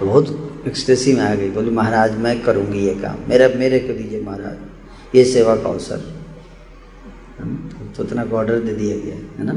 तो 0.01 0.07
बहुत 0.07 0.64
एक्सटेसी 0.66 1.12
में 1.12 1.20
आ 1.20 1.35
गई, 1.35 1.51
बोली, 1.51 1.70
महाराज, 1.70 2.16
मैं 2.18 2.42
करूँगी 2.42 2.79
ये 2.79 2.94
काम, 2.94 3.16
मेरा, 3.29 3.49
मेरे 3.49 3.81
को 3.81 3.92
दीजिए 3.92 4.22
महाराज, 4.22 4.57
ये 5.16 5.25
सेवा 5.25 5.57
का 5.57 5.68
अवसर। 5.68 5.96
तो 7.96 8.03
उतना 8.03 8.25
को 8.25 8.37
ऑर्डर 8.37 8.61
दे 8.61 8.72
दिया 8.72 8.96
गया, 8.96 9.14
है 9.14 9.44
ना? 9.44 9.55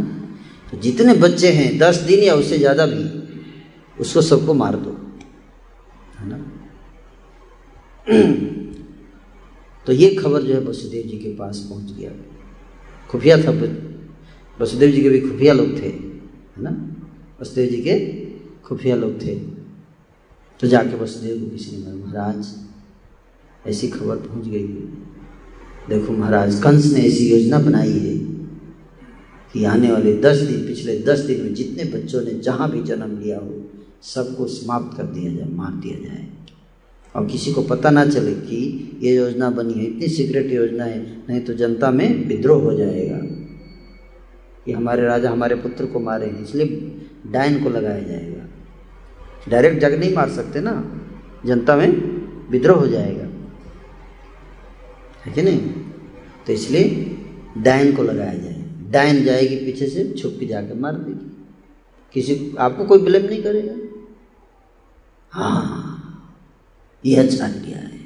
तो 0.72 0.78
जितने 0.78 1.13
बच्चे 1.13 1.52
हैं, 1.52 1.78
दस 1.78 1.96
दिन 1.96 2.20
या 2.20 2.36
उससे 2.36 2.58
ज़्यादा 2.58 2.86
भी, 2.86 3.04
उसको 4.00 4.22
सबको 4.22 4.54
मार 4.54 4.76
दो, 4.76 4.98
है 6.20 6.30
ना? 6.30 6.46
तो 9.89 9.93
ये 9.93 10.10
खबर 10.15 10.41
जो 10.41 10.54
है 10.54 10.60
वसुदेव 10.62 11.06
जी 11.08 11.17
के 11.17 11.30
पास 11.36 11.60
पहुँच 11.69 11.91
गया। 11.91 12.12
खुफिया 13.10 13.38
था 13.38 13.52
वसुदेव 14.60 14.91
जी 14.91 15.02
के 15.02 15.10
भी 15.10 15.19
खुफिया 15.21 15.54
लोग 15.54 15.71
थे, 15.78 15.88
है 15.88 16.62
ना? 16.63 16.71
वसुदेव 17.41 17.69
जी 17.69 17.78
के 17.78 17.95
खुफिया 18.62 18.95
लोग 18.95 19.15
थे। 19.21 19.36
तो 20.60 20.67
जाके 20.67 20.95
वसुदेव 20.95 21.39
को 21.39 21.49
किसी 21.49 21.78
ने 21.78 21.93
महाराज, 21.95 22.45
ऐसी 23.65 23.88
खबर 23.88 24.15
पहुँच 24.17 24.47
गई 24.47 24.67
देखो 25.89 26.13
महाराज, 26.13 26.62
कंस 26.62 26.93
ने 26.93 27.02
ऐसी 27.02 27.30
योजना 27.32 27.60
बनाई 27.60 27.97
है 27.99 28.17
कि 29.54 29.63
आने 29.65 29.91
वाले 29.91 30.13
दस 30.21 30.38
दिन, 30.39 30.65
पिछले 30.67 30.99
दस 30.99 31.19
दिन 31.19 31.41
में 31.41 31.54
जितने 31.54 31.84
बच्चों 31.91 32.21
ने 32.21 32.39
जहाँ 32.39 32.71
भी 32.71 32.84
जन्म 32.84 33.17
लिया 33.19 33.39
हो, 33.39 33.63
सबको 34.04 34.47
समाप्त 34.47 34.97
कर 34.97 35.04
दिया 35.08 35.34
जाए, 35.34 35.49
मार 35.49 35.71
दिया 35.71 35.97
जाए। 35.99 36.28
और 37.15 37.26
किसी 37.26 37.54
को 37.54 37.62
पता 37.62 37.89
ना 37.89 38.06
चले 38.06 38.34
कि 38.34 38.91
ये 39.02 39.15
योजना 39.15 39.50
बनी 39.50 39.74
है, 39.74 39.86
इतनी 39.86 40.08
सीक्रेट 40.08 40.52
योजना 40.52 40.84
है, 40.84 41.17
नहीं 41.30 41.41
तो 41.41 41.54
जनता 41.54 41.91
में 41.91 42.28
विद्रोह 42.28 42.63
हो 42.63 42.74
जाएगा। 42.74 43.17
कि 44.65 44.72
हमारे 44.72 45.02
राजा 45.02 45.32
हमारे 45.32 45.56
पुत्र 45.56 45.86
को 45.86 46.00
मारे 46.00 46.26
हैं, 46.26 46.43
इसलिए 46.43 46.98
डायन 47.28 47.63
को 47.63 47.69
लगाया 47.69 48.00
जाएगा। 48.00 48.45
डायरेक्ट 49.50 49.82
जग 49.82 50.00
नहीं 50.00 50.15
मार 50.15 50.30
सकते 50.30 50.62
ना, 50.62 51.02
जनता 51.45 51.76
में 51.76 51.89
विद्रोह 52.52 52.80
हो 52.80 52.88
जाएगा। 52.88 53.28
है 55.26 55.34
कि 55.34 55.41
नहीं? 55.41 55.60
तो 56.48 56.54
इसलिए 56.54 57.17
डायन 57.58 57.95
को 57.95 58.04
लगाया 58.04 58.34
जाए। 58.34 58.65
डायन 58.91 59.24
जाएगी 59.24 59.56
पीछे 59.56 59.88
से, 59.88 60.12
छुप 60.12 60.38
के 60.39 60.45
जाकर 60.45 60.76
मार 60.76 60.93
देगी। 60.93 61.48
किसी, 62.13 62.56
आपको 62.60 62.86
कोई 62.86 63.00
ब्लेम 63.00 63.26
नहीं 63.26 63.43
करेगा? 63.43 63.76
हाँ। 65.32 65.95
ये 67.06 67.16
अच्छा 67.16 67.46
आइडिया 67.46 67.78
है। 67.78 67.98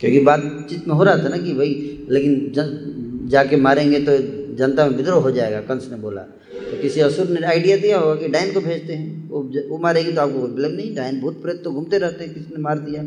क्योंकि 0.00 0.20
बातचीत 0.20 0.88
में 0.88 0.94
हो 0.94 1.04
रहा 1.04 1.16
था 1.16 1.28
ना 1.28 1.36
कि 1.36 1.52
भाई, 1.54 2.06
लेकिन 2.10 2.52
जन, 2.52 3.28
जाके 3.28 3.56
मारेंगे 3.56 4.00
तो 4.00 4.16
जनता 4.54 4.86
में 4.86 4.96
विद्रोह 4.96 5.22
हो 5.22 5.30
जाएगा, 5.30 5.60
कंस 5.60 5.88
ने 5.90 5.96
बोला। 5.96 6.20
तो 6.20 6.80
किसी 6.82 7.00
असुर 7.00 7.28
ने 7.28 7.46
आइडिया 7.46 7.76
दिया 7.76 7.98
होगा 7.98 8.14
कि 8.14 8.28
डायन 8.28 8.52
को 8.52 8.60
भेजते 8.60 8.94
हैं। 8.94 9.28
वो 9.28 9.42
वो 9.68 9.78
मारेगी 9.78 10.12
तो 10.12 10.20
आपको 10.20 10.48
ब्लेम 10.48 10.72
नहीं। 10.72 10.94
डायन 10.94 11.20
भूत 11.20 11.42
प्रेत 11.42 11.62
तो 11.64 11.70
घूमते 11.70 11.98
रहते 11.98 12.24
हैं 12.24 12.34
किसने 12.34 12.62
मार 12.62 12.78
दिया। 12.78 13.02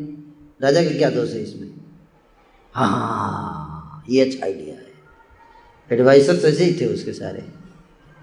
राजा 0.62 0.84
के 0.84 0.89
क्या 0.89 1.10
दोष 1.10 1.34
है 1.34 1.41
इसमें? 1.43 1.70
हाँ 2.74 4.04
ये 4.10 4.22
अच्छा 4.22 4.46
आइडिया 4.46 4.76
है। 4.76 4.86
एडवाइसर्स 5.91 6.46
ऐसे 6.46 6.63
ही 6.63 6.82
थे 6.82 6.86
उसके 6.86 7.13
सारे, 7.13 7.43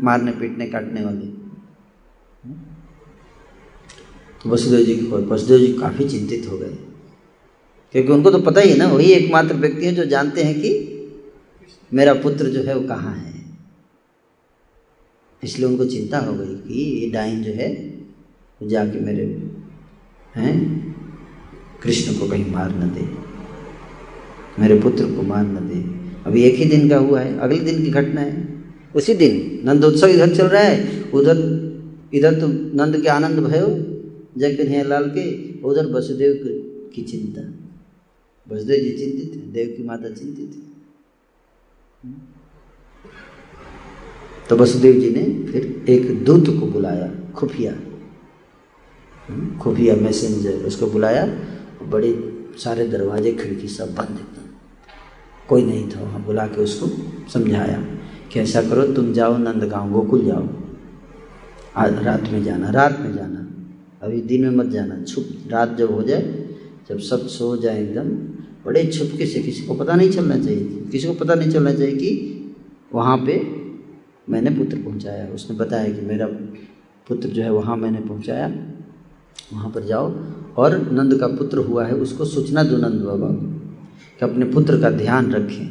मारने, 0.00 0.32
पीटने, 0.32 0.66
काटने 0.66 1.04
वाले 1.04 1.26
तो 2.46 4.33
वसुदेव 4.44 4.80
जी 4.80 4.94
की 4.96 5.06
वसुदेव 5.06 5.58
जी 5.58 5.72
काफ़ी 5.72 6.08
चिंतित 6.08 6.50
हो 6.50 6.58
गए। 6.58 6.76
क्योंकि 7.94 8.12
उनको 8.12 8.30
तो 8.30 8.38
पता 8.40 8.60
ही 8.60 8.70
है 8.70 8.76
ना, 8.76 8.86
वही 8.88 9.12
एकमात्र 9.12 9.54
व्यक्ति 9.56 9.86
है 9.86 9.94
जो 9.94 10.04
जानते 10.06 10.42
हैं 10.42 10.60
कि 10.60 10.70
मेरा 11.92 12.14
पुत्र 12.14 12.48
जो 12.48 12.62
है 12.62 12.74
वो 12.76 12.86
कहाँ 12.88 13.14
है। 13.14 13.32
इसलिए 15.42 15.66
उनको 15.68 15.84
चिंता 15.84 16.18
हो 16.18 16.32
गई 16.34 16.54
कि 16.58 16.84
ये 16.94 17.10
डाइन 17.10 17.42
जो 17.42 17.52
है 17.52 17.68
जाके 18.60 19.00
मेरे, 19.00 19.24
हैं, 20.34 20.54
कृष्ण 21.82 22.18
को 22.18 22.28
कहीं 22.28 22.50
मार 22.52 22.70
न 22.74 22.90
दे, 22.90 23.08
मेरे 24.58 24.78
पुत्र 24.80 25.04
को 25.06 25.22
मार 25.22 25.44
न 25.44 25.68
दे। 25.68 25.80
अभी 26.26 26.42
एक 26.42 26.54
ही 26.54 26.64
दिन 26.66 26.88
का 26.88 26.96
हुआ 26.98 27.20
है, 27.20 27.38
अगले 27.38 27.58
दिन 27.60 27.82
की 27.84 27.90
घटना 27.92 28.20
है। 28.20 28.62
उसी 28.94 29.14
दिन 29.14 29.60
नंदोत्सव 29.64 30.06
इधर 30.08 30.34
चल 30.34 30.46
रहा 30.46 30.62
है, 30.62 31.02
उधर, 31.12 31.38
इधर 32.14 32.40
तो 32.40 32.46
नंद 32.76 33.00
के 33.02 33.08
आनंद 33.08 33.38
भयो 33.38 33.66
जय 34.36 34.54
कन्हैया 34.54 34.82
लाल 34.84 35.08
के, 35.10 35.24
उधर 35.60 35.86
वसुदेव 35.92 36.40
की 36.94 37.02
चिंता। 37.02 37.42
वसुदेव 38.46 38.82
जी 38.82 38.90
चिंतित 38.90 39.34
थे 39.34 39.46
देव 39.52 39.74
की 39.76 39.82
माता 39.82 40.08
चिंतित 40.10 40.52
थी 40.52 40.62
तो 44.48 44.56
वसुदेव 44.56 45.00
जी 45.00 45.10
ने 45.10 45.22
फिर 45.46 45.84
एक 45.88 46.24
दूत 46.24 46.46
को 46.50 46.66
बुलाया, 46.66 47.10
खुफिया। 47.34 47.72
खुफिया 49.58 49.94
मैसेंजर, 49.96 50.64
उसको 50.66 50.86
बुलाया 50.86 51.26
बड़े 51.82 52.12
सारे 52.58 52.86
दरवाजे, 52.88 53.32
खिड़की 53.32 53.68
सब 53.68 53.94
बंद 53.94 54.18
कोई 55.48 55.64
नहीं 55.64 55.88
था, 55.90 56.00
वहाँ 56.02 56.22
बुला 56.24 56.46
के 56.46 56.60
उसको 56.62 56.86
समझाया 57.30 57.78
कि 58.32 58.40
ऐसा 58.40 58.62
करो, 58.62 58.86
तुम 58.92 59.12
जाओ 59.12 59.36
नंदगांव, 59.38 59.92
गोकुल 59.92 60.24
जाओ। 60.26 60.46
रात 61.76 62.22
में 62.32 62.42
जाना, 62.44 62.70
रात 62.70 62.98
में 63.00 63.12
जाना। 63.14 63.40
अभी 64.04 64.20
दिन 64.20 64.42
में 64.42 64.50
मत 64.50 64.66
जाना, 64.66 65.02
छुप, 65.02 65.28
रात 65.48 65.76
जब 65.78 65.90
हो 65.90 66.02
जाए, 66.02 66.48
जब 66.88 66.98
सब 66.98 67.26
सो 67.26 67.56
जाए 67.56 67.82
एकदम, 67.82 68.08
बड़े 68.66 68.86
छुपके 68.86 69.26
से 69.26 69.40
किसी 69.40 69.62
को 69.62 69.74
पता 69.74 69.96
नहीं 69.96 70.10
चलना 70.10 70.38
चाहिए 70.38 70.84
किसी 70.92 71.08
को 71.08 71.14
पता 71.14 71.34
नहीं 71.34 71.50
चलना 71.50 71.74
चाहिए 71.74 71.96
कि 71.96 72.40
वहाँ 72.94 73.18
पे 73.18 73.46
मैंने 74.30 74.50
पुत्र 74.50 74.76
पहुँचाया। 74.76 75.28
उसने 75.28 75.56
बताया 75.56 75.92
कि 75.92 76.00
मेरा 76.00 76.26
पुत्र 77.08 77.28
जो 77.28 77.42
है 77.42 77.52
वहाँ 77.52 77.76
मैंने 77.76 78.00
पहुँचाया। 78.00 78.66
वहाँ 79.52 79.70
पर 79.70 79.84
जाओ। 79.84 80.16
और 80.56 80.92
नंद 80.92 81.20
का 81.20 81.26
पुत्र 81.26 81.58
हुआ 81.58 81.86
है, 81.86 81.94
उसको 81.94 82.24
सूचना 82.24 82.62
दो 82.62 82.76
नंद 82.76 83.00
बाबा, 83.00 83.28
कि 84.18 84.32
अपने 84.32 84.44
पुत्र 84.44 84.80
का 84.80 84.90
ध्यान 84.90 85.32
रखें। 85.32 85.66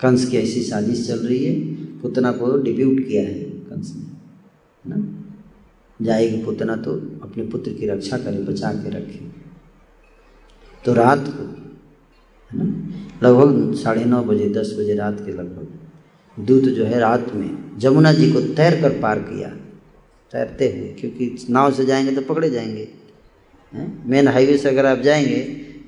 कंस 0.00 0.30
की 0.30 0.36
ऐसी 0.36 0.62
साजिश 0.62 1.06
चल 1.08 1.18
रही 1.18 1.44
है। 1.44 1.60
पुतना 1.74 2.32
को 2.32 2.62
डिप्यूट 2.62 3.08
किया 3.08 3.22
है 3.22 3.34
कंस 3.34 3.94
ने, 3.96 4.02
है 4.84 5.00
ना? 5.00 5.19
जाएगी 6.00 6.42
पुतना 6.44 6.76
तो 6.76 6.94
अपने 7.22 7.44
पुत्र 7.44 7.72
की 7.72 7.86
रक्षा 7.86 8.18
करे, 8.18 8.42
बचा 8.42 8.72
के 8.72 8.90
रखे। 8.90 9.18
तो 10.84 10.92
रात 10.94 11.24
को, 11.28 11.44
है 12.50 12.58
ना? 12.58 12.64
लगभग 13.22 13.74
साढ़े 13.74 14.04
नौ 14.04 14.22
बजे, 14.24 14.48
दस 14.50 14.74
बजे 14.78 14.94
रात 14.94 15.20
के 15.20 15.32
लगभग, 15.32 15.78
दूत 16.38 16.64
जो 16.64 16.84
है 16.84 16.98
रात 17.00 17.32
में 17.34 17.78
जमुना 17.78 18.12
जी 18.12 18.30
को 18.32 18.40
तैर 18.54 18.80
कर 18.82 18.98
पार 19.00 19.18
किया। 19.20 19.48
तैरते 20.32 20.68
हुए, 20.68 20.88
क्योंकि 21.00 21.46
नाव 21.50 21.72
से 21.72 21.84
जाएँगे 21.84 22.14
तो 22.16 22.22
पकड़े 22.24 22.50
जाएँगे 22.50 22.88
मेन 24.06 24.28
हाईवे 24.28 24.56
से 24.58 24.68
अगर 24.68 24.86
आप 24.86 25.00
जाएँगे 25.00 25.40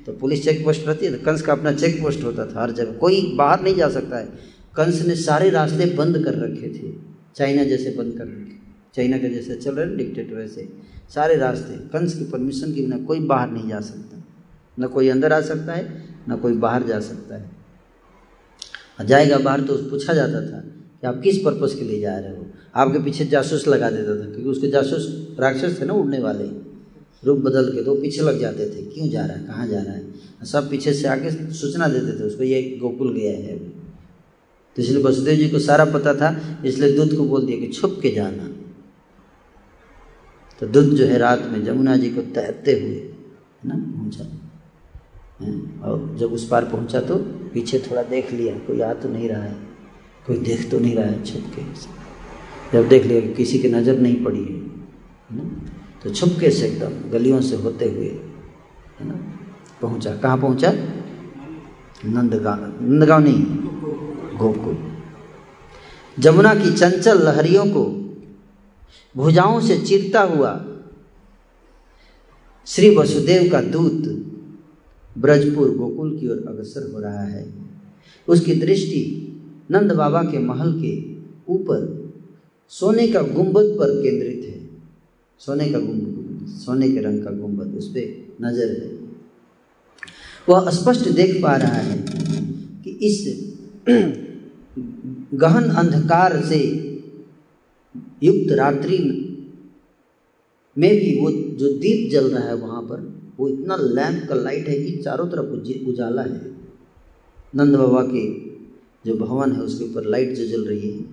तो 0.05 0.13
पुलिस 0.13 0.43
चेक 0.43 0.63
पोस्ट 0.65 0.87
रहती 0.87 1.05
है 1.05 1.13
तो 1.13 1.25
कंस 1.25 1.41
का 1.41 1.53
अपना 1.53 1.71
चेक 1.73 2.01
पोस्ट 2.01 2.23
होता 2.23 2.45
था। 2.45 2.61
हर 2.61 2.71
जगह, 2.71 2.91
कोई 2.93 3.21
बाहर 3.37 3.61
नहीं 3.61 3.75
जा 3.75 3.89
सकता 3.89 4.17
है। 4.17 4.25
कंस 4.75 5.01
ने 5.07 5.15
सारे 5.17 5.49
रास्ते 5.49 5.85
बंद 5.95 6.23
कर 6.25 6.37
रखे 6.39 6.69
थे, 6.69 6.91
चाइना 7.35 7.63
जैसे 7.63 7.95
बंद 7.97 8.17
कर 8.17 8.23
रखे 8.23 8.61
चाइना 8.95 9.17
के 9.17 9.29
जैसे 9.29 9.55
चल 9.55 9.75
रहे 9.75 9.95
डिक्टेटर 9.95 10.35
वैसे। 10.35 10.67
सारे 11.15 11.35
रास्ते, 11.35 11.75
कंस 11.89 12.15
की 12.15 12.23
परमिशन 12.23 12.73
के 12.73 12.81
बिना 12.81 12.97
कोई 12.97 13.19
बाहर 13.19 13.51
नहीं 13.51 13.69
जा 13.69 13.79
सकता। 13.79 14.23
न 14.79 14.87
कोई 14.87 15.09
अंदर 15.09 15.33
आ 15.33 15.41
सकता 15.41 15.73
है, 15.73 16.03
न 16.29 16.35
कोई 16.35 16.53
बाहर 16.53 16.83
जा 16.83 16.99
सकता 16.99 17.35
है। 17.35 17.51
जाएगा 19.05 19.37
बाहर 19.37 19.61
तो 19.61 19.75
पूछा 19.77 20.13
जाता 20.13 20.41
था 20.41 20.59
कि 20.59 21.07
आप 21.07 21.21
किस 21.21 21.37
पर्पज़ 21.37 21.75
के 21.75 21.83
लिए 21.83 21.99
जा 21.99 22.17
रहे 22.17 22.35
हो? 22.37 22.45
आपके 22.75 22.99
पीछे 22.99 23.25
जासूस 23.25 23.67
लगा 23.67 23.89
देता 23.89 24.15
था, 24.15 24.25
क्योंकि 24.25 24.49
उसके 24.49 24.67
जासूस 24.67 25.35
राक्षस 25.39 25.81
थे 25.81 25.85
ना 25.85 25.93
उड़ने 25.93 26.19
वाले। 26.19 26.43
रूप 27.25 27.39
बदल 27.39 27.71
के 27.71 27.83
तो 27.83 27.95
पीछे 27.95 28.21
लग 28.21 28.39
जाते 28.39 28.65
थे, 28.65 28.85
क्यों 28.85 29.09
जा 29.09 29.25
रहा 29.25 29.37
है, 29.37 29.43
कहाँ 29.43 29.67
जा 29.67 29.81
रहा 29.81 29.93
है? 29.93 30.13
सब 30.45 30.69
पीछे 30.69 30.93
से 30.93 31.07
आके 31.07 31.53
सूचना 31.53 31.87
देते 31.87 32.19
थे 32.19 32.23
उसको, 32.23 32.43
ये 32.43 32.79
गोकुल 32.81 33.13
गया 33.13 33.31
है 33.31 33.57
अभी। 33.57 33.71
तो 34.75 34.81
इसलिए 34.81 35.03
वसुदेव 35.03 35.35
जी 35.35 35.49
को 35.49 35.59
सारा 35.59 35.85
पता 35.85 36.13
था, 36.13 36.59
इसलिए 36.65 36.93
दूध 36.93 37.17
को 37.17 37.23
बोल 37.23 37.45
दिया 37.45 37.59
कि 37.59 37.67
छुप 37.67 37.99
के 38.01 38.11
जाना। 38.11 38.49
तो 40.63 40.67
दूध 40.69 40.89
जो 40.95 41.05
है 41.05 41.17
रात 41.17 41.41
में 41.51 41.63
जमुना 41.65 41.95
जी 41.97 42.09
को 42.09 42.21
तैरते 42.31 42.71
हुए, 42.73 42.95
है 42.95 43.67
ना, 43.69 43.75
पहुँचा। 43.75 44.25
और 45.83 46.15
जब 46.19 46.33
उस 46.33 46.47
पार 46.49 46.65
पहुँचा 46.65 46.99
तो 47.01 47.15
पीछे 47.53 47.79
थोड़ा 47.81 48.03
देख 48.03 48.31
लिया, 48.31 48.53
कोई 48.67 48.81
आ 48.81 48.91
तो 48.95 49.09
नहीं 49.09 49.29
रहा 49.29 49.41
है, 49.43 49.55
कोई 50.27 50.37
देख 50.39 50.69
तो 50.71 50.79
नहीं 50.79 50.95
रहा 50.95 51.05
है 51.05 51.23
छुप 51.23 51.51
के। 51.55 51.63
जब 52.73 52.87
देख 52.89 53.05
लिया 53.05 53.19
कि 53.21 53.33
किसी 53.33 53.59
की 53.59 53.69
नज़र 53.69 53.99
नहीं 53.99 54.23
पड़ी 54.23 54.39
है 54.39 55.37
ना 55.37 55.43
तो 56.03 56.09
छुपके 56.11 56.49
से 56.51 56.65
एकदम 56.67 56.93
गलियों 57.11 57.41
से 57.41 57.55
होते 57.57 57.89
हुए, 57.89 58.07
है 58.99 59.07
ना, 59.07 59.15
पहुँचा। 59.81 60.15
कहाँ 60.17 60.37
पहुँचा? 60.37 60.71
नंदगांव 62.05 62.63
नंदगांव 62.81 63.23
नहीं 63.23 63.43
गोकुल 64.37 64.77
जमुना 66.19 66.53
की 66.55 66.71
चंचल 66.71 67.21
लहरियों 67.25 67.65
को 67.67 67.83
भुजाओं 69.17 69.59
से 69.61 69.77
चिरता 69.77 70.21
हुआ। 70.21 70.65
श्री 72.65 72.95
वसुदेव 72.95 73.51
का 73.51 73.61
दूत 73.61 74.03
ब्रजपुर 75.17 75.75
गोकुल 75.77 76.17
की 76.19 76.27
ओर 76.27 76.45
अग्रसर 76.47 76.91
हो 76.93 76.99
रहा 76.99 77.23
है। 77.23 77.53
उसकी 78.27 78.55
दृष्टि 78.55 79.01
नंद 79.71 79.91
बाबा 79.91 80.23
के 80.23 80.39
महल 80.39 80.81
के 80.81 81.13
ऊपर 81.53 82.11
सोने 82.69 83.07
का 83.07 83.21
गुंबद 83.21 83.75
पर 83.79 84.01
केंद्रित 84.03 84.45
है। 84.45 84.69
सोने 85.39 85.69
का 85.69 85.79
गुंबद 85.79 86.47
सोने 86.47 86.89
के 86.91 86.99
रंग 86.99 87.23
का 87.23 87.31
गुंबद 87.31 87.75
उस 87.77 87.87
पर 87.89 88.27
नज़र 88.41 88.69
है। 88.69 88.91
वह 90.49 90.69
स्पष्ट 90.69 91.09
देख 91.09 91.41
पा 91.43 91.55
रहा 91.55 91.77
है 91.77 91.97
कि 92.83 92.89
इस 92.89 93.19
गहन 95.33 95.69
अंधकार 95.69 96.41
से 96.41 96.59
युक्त 98.23 98.51
रात्रि 98.51 98.97
में 100.77 100.95
भी 100.95 101.19
वो 101.21 101.31
जो 101.31 101.69
दीप 101.69 102.11
जल 102.11 102.29
रहा 102.29 102.47
है 102.47 102.55
वहाँ 102.55 102.81
पर, 102.81 103.31
वो 103.39 103.49
इतना 103.49 103.75
लैंप 103.75 104.29
का 104.29 104.35
लाइट 104.35 104.67
है 104.67 104.83
कि 104.83 104.97
चारों 104.97 105.27
तरफ़ 105.27 105.89
उजाला 105.89 106.21
है। 106.21 106.51
नंद 107.55 107.75
बाबा 107.75 108.01
के 108.01 108.23
जो 109.05 109.17
भवन 109.17 109.51
है, 109.51 109.61
उसके 109.61 109.85
ऊपर 109.85 110.05
लाइट 110.05 110.33
जो 110.33 110.45
जल 110.45 110.63
रही 110.63 110.91
है 110.91 111.05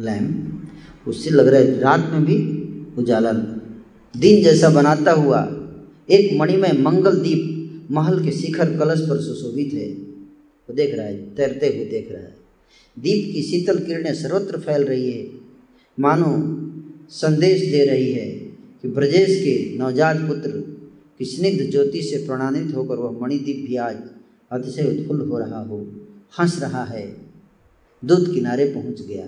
लैम्प 0.00 1.08
उससे 1.08 1.30
लग 1.30 1.48
रहा 1.48 1.60
है 1.60 1.80
रात 1.80 2.10
में 2.12 2.24
भी 2.24 2.36
उजाला। 2.98 3.32
दिन 4.16 4.42
जैसा 4.42 4.68
बनाता 4.70 5.12
हुआ 5.12 5.40
एक 6.10 6.38
मणिमय 6.40 6.72
मंगल 6.72 7.16
दीप 7.16 7.88
महल 7.90 8.24
के 8.24 8.30
शिखर 8.30 8.78
कलश 8.78 9.00
पर 9.00 9.20
सुशोभित 9.20 9.74
है। 9.74 9.88
वो 9.88 10.74
देख 10.74 10.94
रहा 10.94 11.06
है, 11.06 11.34
तैरते 11.34 11.66
हुए 11.66 11.84
देख 11.84 12.12
रहा 12.12 12.22
है। 12.22 12.36
दीप 12.98 13.34
की 13.34 13.42
शीतल 13.42 13.78
किरणें 13.78 14.14
सर्वत्र 14.14 14.58
फैल 14.58 14.84
रही 14.84 15.10
है। 15.10 15.37
मानो 16.00 16.54
संदेश 17.10 17.60
दे 17.60 17.84
रही 17.84 18.12
है 18.12 18.30
कि 18.82 18.88
ब्रजेश 18.88 19.40
के 19.40 19.78
नवजात 19.78 20.16
पुत्र 20.16 20.50
की 21.18 21.24
स्निग्ध 21.24 21.70
ज्योति 21.70 22.02
से 22.02 22.26
प्रणानित 22.26 22.76
होकर 22.76 22.94
वह 22.94 23.18
मणिदीप 23.22 23.66
भी 23.68 23.76
आज 23.76 23.96
अतिशय 24.52 25.00
उत्फुल्ल 25.00 25.28
हो 25.28 25.38
रहा 25.38 25.62
हो, 25.64 25.86
हंस 26.40 26.62
रहा 26.62 26.84
है। 26.84 27.16
दूध 28.04 28.34
किनारे 28.34 28.64
पहुँच 28.64 29.02
गया। 29.02 29.26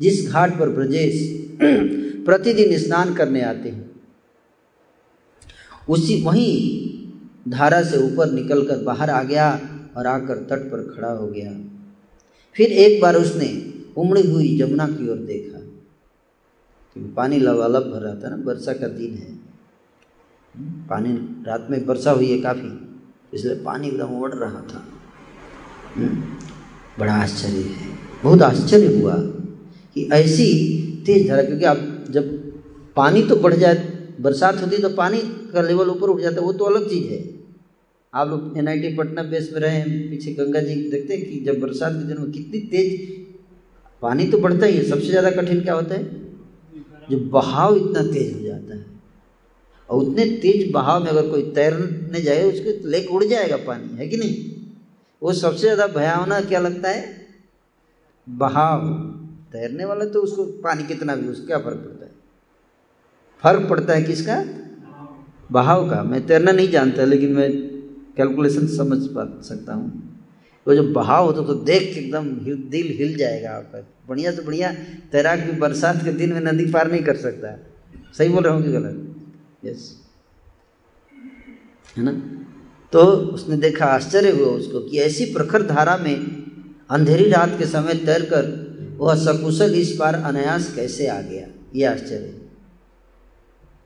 जिस 0.00 0.28
घाट 0.28 0.58
पर 0.58 0.68
ब्रजेश 0.68 1.40
प्रतिदिन 2.24 2.78
स्नान 2.78 3.14
करने 3.14 3.42
आते 3.42 3.68
हैं, 3.68 3.90
उसी 5.88 6.22
वहीं 6.22 6.80
धारा 7.50 7.82
से 7.82 7.96
ऊपर 7.96 8.32
निकलकर 8.32 8.76
बाहर 8.78 9.10
आ 9.10 9.22
गया 9.22 9.60
और 9.96 10.06
आकर 10.06 10.36
तट 10.36 10.58
पर 10.58 10.94
खड़ा 10.96 11.12
हो 11.12 11.26
गया। 11.26 11.52
फिर 12.56 12.66
एक 12.66 13.02
बार 13.02 13.16
उसने 13.16 13.74
उमड़ी 13.96 14.30
हुई 14.30 14.58
जमुना 14.58 14.86
की 14.86 15.10
ओर 15.10 15.16
देखा। 15.16 15.59
क्योंकि 16.96 17.12
पानी 17.14 17.38
लबालब 17.38 17.90
भर 17.92 18.00
रहा 18.00 18.14
था 18.14 18.28
ना 18.28 18.42
वर्षा 18.44 18.72
का 18.72 18.88
दिन 18.90 19.14
है। 19.14 19.38
पानी 20.88 21.12
रात 21.46 21.66
में 21.70 21.84
वर्षा 21.86 22.10
हुई 22.10 22.30
है 22.30 22.38
काफ़ी 22.42 22.70
इसलिए 23.34 23.54
पानी 23.64 23.88
एकदम 23.88 24.20
उड़ 24.20 24.32
रहा 24.34 24.60
था। 24.70 24.84
हम्म, 25.96 26.22
बड़ा 26.98 27.12
आश्चर्य 27.14 27.62
है। 27.70 27.88
बहुत 28.22 28.42
आश्चर्य 28.42 28.94
हुआ 28.96 29.14
कि 29.96 30.08
ऐसी 30.12 30.46
तेज 31.06 31.28
धारा 31.28 31.42
क्योंकि 31.42 31.64
आप 31.64 31.78
जब 32.10 32.28
पानी 32.96 33.22
तो 33.22 33.36
बढ़ 33.38 33.54
जाए 33.54 33.74
बरसात 34.20 34.60
होती 34.62 34.78
तो 34.78 34.88
पानी 34.96 35.18
का 35.52 35.62
लेवल 35.62 35.88
ऊपर 35.90 36.08
उठ 36.08 36.20
जाता 36.20 36.40
है 36.40 36.42
वो 36.42 36.52
तो 36.52 36.64
अलग 36.64 36.88
चीज़ 36.88 37.12
है। 37.12 37.18
आप 38.12 38.28
लोग 38.28 38.58
एन 38.58 38.68
आई 38.68 38.94
पटना 38.96 39.22
बेस 39.24 39.50
में 39.52 39.60
रहे 39.60 39.76
हैं 39.76 40.10
पीछे 40.10 40.32
गंगा 40.34 40.60
जी 40.60 40.74
देखते 40.90 41.14
हैं 41.14 41.24
कि 41.24 41.40
जब 41.44 41.60
बरसात 41.60 41.92
के 41.92 42.04
दिन 42.04 42.20
में 42.20 42.30
कितनी 42.32 42.60
तेज 42.70 42.88
पानी 44.02 44.26
तो 44.26 44.38
बढ़ता 44.38 44.66
ही 44.66 44.76
है 44.76 44.84
सबसे 44.84 45.06
ज़्यादा 45.06 45.30
कठिन 45.30 45.60
क्या 45.60 45.74
होता 45.74 45.94
है? 45.94 46.19
जो 47.10 47.18
बहाव 47.18 47.76
इतना 47.76 48.02
तेज 48.02 48.34
हो 48.34 48.40
जाता 48.40 48.74
है। 48.74 48.86
और 49.90 50.04
उतने 50.04 50.24
तेज 50.24 50.72
बहाव 50.72 51.04
में 51.04 51.10
अगर 51.10 51.30
कोई 51.30 51.42
तैरने 51.42 52.20
जाए, 52.20 52.42
उसके 52.42 52.72
तो 52.72 52.88
लेक 52.88 53.10
उड़ 53.10 53.24
जाएगा 53.24 53.56
पानी, 53.56 53.96
है 53.96 54.08
कि 54.08 54.16
नहीं? 54.16 54.50
वो 55.22 55.32
सबसे 55.32 55.60
ज़्यादा 55.60 55.86
भयावना 55.86 56.40
क्या 56.40 56.60
लगता 56.60 56.88
है? 56.88 57.28
बहाव। 58.28 58.88
तैरने 59.52 59.84
वाला 59.84 60.04
तो 60.04 60.22
उसको 60.22 60.44
पानी 60.44 60.82
कितना 60.82 61.16
भी, 61.16 61.28
उसको 61.28 61.46
क्या 61.46 61.58
फ़र्क 61.58 61.76
पड़ता 61.76 62.04
है? 62.04 62.12
फ़र्क 63.42 63.70
पड़ता 63.70 63.94
है 63.94 64.02
किसका? 64.02 64.44
बहाव 65.52 65.90
का। 65.90 66.02
मैं 66.02 66.26
तैरना 66.26 66.52
नहीं 66.52 66.68
जानता, 66.68 67.04
लेकिन 67.04 67.32
मैं 67.32 67.52
कैलकुलेशन 68.16 68.66
समझ 68.66 69.06
पा 69.06 69.42
सकता 69.42 69.74
हूँ। 69.74 70.09
वो 70.66 70.74
जो 70.74 70.82
बहाव 70.82 71.24
होता 71.24 71.42
तो 71.42 71.54
देख 71.54 71.94
के 71.94 72.00
एकदम 72.00 72.28
दिल 72.70 72.86
हिल 72.98 73.16
जाएगा 73.16 73.50
आपका 73.50 73.86
बढ़िया 74.08 74.32
से 74.32 74.42
बढ़िया 74.42 74.72
तैराक 75.12 75.38
भी 75.38 75.52
बरसात 75.52 76.04
के 76.04 76.12
दिन 76.12 76.32
में 76.32 76.40
नदी 76.40 76.66
पार 76.66 76.90
नहीं 76.90 77.02
कर 77.02 77.16
सकता। 77.16 77.56
सही 78.18 78.28
बोल 78.28 78.44
रहा 78.44 78.54
हूँ 78.54 78.62
कि 78.62 78.72
गलत? 78.72 79.16
यस 79.64 80.02
है 81.96 82.04
ना? 82.04 82.12
तो 82.92 83.00
उसने 83.06 83.56
देखा, 83.56 83.84
आश्चर्य 83.84 84.30
हुआ 84.30 84.46
उसको 84.46 84.80
कि 84.80 84.98
ऐसी 84.98 85.24
प्रखर 85.24 85.62
धारा 85.62 85.96
में 85.96 86.16
अंधेरी 86.90 87.30
रात 87.30 87.58
के 87.58 87.66
समय 87.66 87.94
तैर 87.94 88.22
कर 88.22 88.70
वह 88.98 89.14
सकुशल 89.14 89.74
इस 89.74 89.96
पार 90.00 90.14
अनायास 90.14 90.74
कैसे 90.74 91.06
आ 91.06 91.20
गया? 91.20 91.46
ये 91.74 91.84
आश्चर्य। 91.84 92.40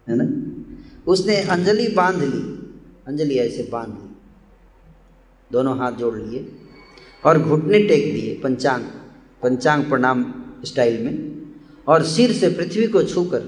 है 0.08 0.16
ना? 0.16 0.26
उसने 1.06 1.36
अंजलि 1.36 1.88
बाँध 1.88 2.22
ली। 2.22 2.42
अंजलि 3.06 3.34
ऐसे 3.34 3.68
बाँध 3.72 3.88
ली। 3.88 4.16
दोनों 5.52 5.78
हाथ 5.78 5.92
जोड़ 5.92 6.18
लिए। 6.18 6.58
और 7.24 7.38
घुटने 7.38 7.78
टेक 7.78 8.14
दिए, 8.14 8.40
पंचांग। 8.42 8.82
पंचांग 9.42 9.84
प्रणाम 9.84 10.34
स्टाइल 10.64 11.04
में। 11.04 11.42
और 11.88 12.02
सिर 12.02 12.32
से 12.32 12.48
पृथ्वी 12.48 12.86
को 12.86 13.02
छूकर 13.02 13.40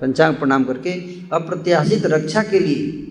पंचांग 0.00 0.36
प्रणाम 0.36 0.64
करके 0.64 0.90
अप्रत्याशित 1.32 2.06
रक्षा 2.06 2.42
के 2.42 2.58
लिए 2.58 3.08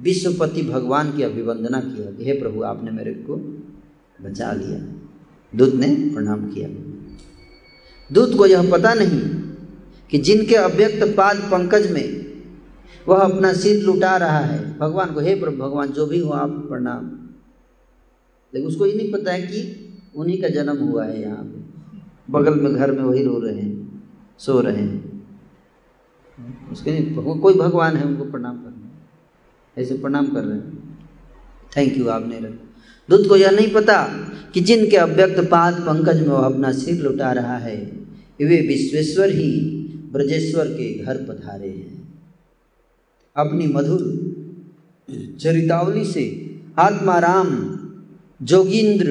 विश्वपति 0.00 0.62
भगवान 0.62 1.16
की 1.16 1.22
अभिवंदना 1.22 1.80
किया 1.80 2.24
हे 2.24 2.32
प्रभु, 2.32 2.62
आपने 2.62 2.90
मेरे 2.90 3.14
को 3.14 3.36
बचा 4.22 4.52
लिया। 4.52 4.78
दूत 5.56 5.74
ने 5.74 6.10
प्रणाम 6.14 6.50
किया। 6.50 6.68
दूत 8.12 8.36
को 8.36 8.46
यह 8.46 8.70
पता 8.70 8.94
नहीं 8.94 9.20
कि 10.10 10.18
जिनके 10.18 10.54
अव्यक्त 10.54 11.16
पाद 11.16 11.36
पंकज 11.36 11.90
में 11.90 12.26
वह 13.08 13.16
अपना 13.16 13.52
सिर 13.52 13.82
लुटा 13.82 14.16
रहा 14.16 14.38
है, 14.38 14.78
भगवान 14.78 15.10
को, 15.10 15.20
हे 15.20 15.34
प्रभु, 15.34 15.56
भगवान, 15.56 15.88
जो 15.88 16.06
भी 16.06 16.20
हो 16.20 16.30
आप 16.30 16.50
प्रणाम। 16.50 17.25
लेकिन 18.56 18.68
उसको 18.68 18.86
ये 18.86 18.94
नहीं 18.94 19.10
पता 19.12 19.32
है 19.32 19.42
कि 19.42 19.58
उन्हीं 20.16 20.40
का 20.42 20.48
जन्म 20.48 20.76
हुआ 20.78 21.04
है 21.04 21.20
यहाँ 21.22 21.42
पे। 21.44 22.32
बगल 22.32 22.54
में 22.54 22.74
घर 22.74 22.92
में 22.92 23.02
वही 23.02 23.22
रो 23.24 23.38
रहे 23.38 23.54
हैं, 23.54 24.02
सो 24.38 24.60
रहे 24.60 24.76
हैं। 24.76 25.24
उसके 26.72 26.92
कोई 27.14 27.54
भगवान 27.54 27.96
है 27.96 28.04
उनको 28.04 28.24
प्रणाम 28.24 28.56
करना। 28.56 28.90
ऐसे 29.76 29.96
प्रणाम 29.98 30.26
कर 30.26 30.44
रहे 30.44 30.58
हैं। 30.58 30.98
थैंक 31.72 31.96
यू 31.98 32.08
आपने 32.08 32.40
दूत 33.08 33.28
को 33.28 33.36
यह 33.36 33.50
नहीं 33.50 33.72
पता 33.74 34.02
कि 34.54 34.60
जिनके 34.60 34.96
अव्यक्त 34.96 35.40
पाद 35.50 35.74
पंकज 35.80 36.20
में 36.20 36.28
वह 36.28 36.44
अपना 36.44 36.72
सिर 36.72 37.02
लुटा 37.02 37.32
रहा 37.32 37.56
है, 37.58 37.76
वे 38.40 38.60
विश्वेश्वर 38.68 39.30
ही 39.30 39.50
ब्रजेश्वर 40.12 40.66
के 40.68 40.92
घर 40.98 41.16
पधारे 41.24 41.68
हैं। 41.68 41.94
अपनी 43.36 43.66
मधुर 43.66 44.02
चरितावली 45.40 46.04
से 46.04 46.24
आत्माराम 46.78 47.46
जोगिंद्र 48.42 49.06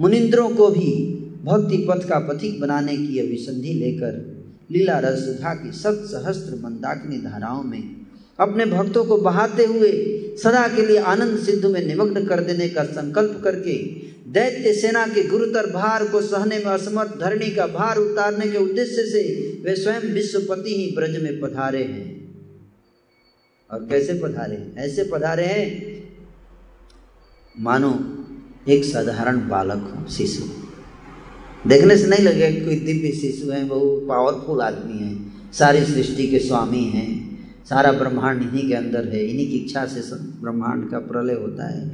मुनिंद्रों 0.00 0.50
को 0.50 0.68
भी 0.68 1.14
भक्ति 1.44 1.86
पथ 1.88 2.08
का 2.08 2.18
पथिक 2.18 2.60
बनाने 2.60 2.96
की 2.96 3.18
अभिसंधि 3.18 3.74
लेकर 3.74 4.32
लीला 4.70 4.98
रस 4.98 5.38
की 5.44 5.72
सत 5.72 6.02
सहस्त्र 6.04 6.54
मंदाकिनी 6.54 7.16
धाराओं 7.16 7.62
में 7.62 8.06
अपने 8.40 8.64
भक्तों 8.64 9.04
को 9.04 9.16
बहाते 9.16 9.64
हुए 9.64 9.92
सदा 10.42 10.68
के 10.68 10.86
लिए 10.86 10.98
आनंद 10.98 11.38
सिद्धू 11.38 11.68
में 11.68 11.86
निमग्न 11.86 12.26
कर 12.26 12.40
देने 12.40 12.68
का 12.68 12.84
संकल्प 12.84 13.40
करके 13.44 13.78
दैत्य 14.30 14.72
सेना 14.72 15.06
के 15.06 15.28
गुरुतर 15.28 15.70
भार 15.70 16.08
को 16.08 16.20
सहने 16.20 16.58
में 16.58 16.64
असमर्थ 16.64 17.20
धरणी 17.20 17.50
का 17.50 17.66
भार 17.66 17.96
उतारने 17.98 18.48
के 18.48 18.58
उद्देश्य 18.58 19.02
से 19.02 19.22
वे 19.64 19.76
स्वयं 19.76 20.00
विश्वपति 20.00 20.70
ही 20.70 20.92
ब्रज 20.96 21.22
में 21.22 21.40
पधारे 21.40 21.82
हैं। 21.82 22.34
और 23.70 23.86
कैसे 23.90 24.14
पधारे? 24.14 24.56
हैं 24.56 24.76
ऐसे 24.76 25.04
पधारे 25.04 25.44
हैं? 25.44 25.92
मानो 27.60 28.18
एक 28.68 28.84
साधारण 28.84 29.48
बालक 29.48 29.94
हो, 29.96 30.10
शिशु। 30.10 30.42
देखने 31.68 31.96
से 31.96 32.06
नहीं 32.06 32.24
लगे 32.24 32.52
कोई 32.60 32.76
दिव्य 32.76 33.10
शिशु 33.12 33.50
है, 33.50 33.64
बहुत 33.64 34.06
पावरफुल 34.08 34.60
आदमी 34.60 34.98
है। 34.98 35.52
सारी 35.52 35.84
सृष्टि 35.84 36.26
के 36.26 36.38
स्वामी 36.38 36.84
हैं, 36.84 37.08
सारा 37.64 37.92
ब्रह्मांड 37.92 38.42
इन्हीं 38.42 38.68
के 38.68 38.74
अंदर 38.74 39.08
है। 39.08 39.24
इन्हीं 39.24 39.48
की 39.48 39.56
इच्छा 39.56 39.84
से 39.86 40.02
सब 40.02 40.40
ब्रह्मांड 40.40 40.90
का 40.90 40.98
प्रलय 40.98 41.34
होता 41.34 41.68
है, 41.68 41.90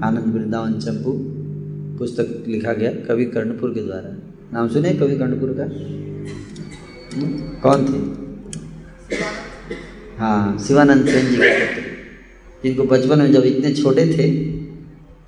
आनंद 0.03 0.33
वृंदावन 0.33 0.79
चंपू, 0.79 1.13
पुस्तक 1.97 2.43
लिखा 2.47 2.73
गया 2.73 3.05
कवि 3.05 3.25
कर्णपुर 3.25 3.73
के 3.73 3.83
द्वारा। 3.83 4.17
नाम 4.53 4.67
सुने 4.67 4.93
कवि 4.93 5.17
कर्णपुर 5.17 5.55
का? 5.59 5.67
कौन 7.61 7.85
थे? 7.85 8.27
हाँ 10.17 10.57
शिवानंद 10.57 11.07
सेन 11.07 11.25
जी 11.27 11.35
के 11.35 11.49
पुत्र। 11.65 11.81
जिनको 12.63 12.83
बचपन 12.85 13.19
में 13.19 13.31
जब 13.33 13.43
इतने 13.45 13.73
छोटे 13.73 14.05
थे 14.07 14.27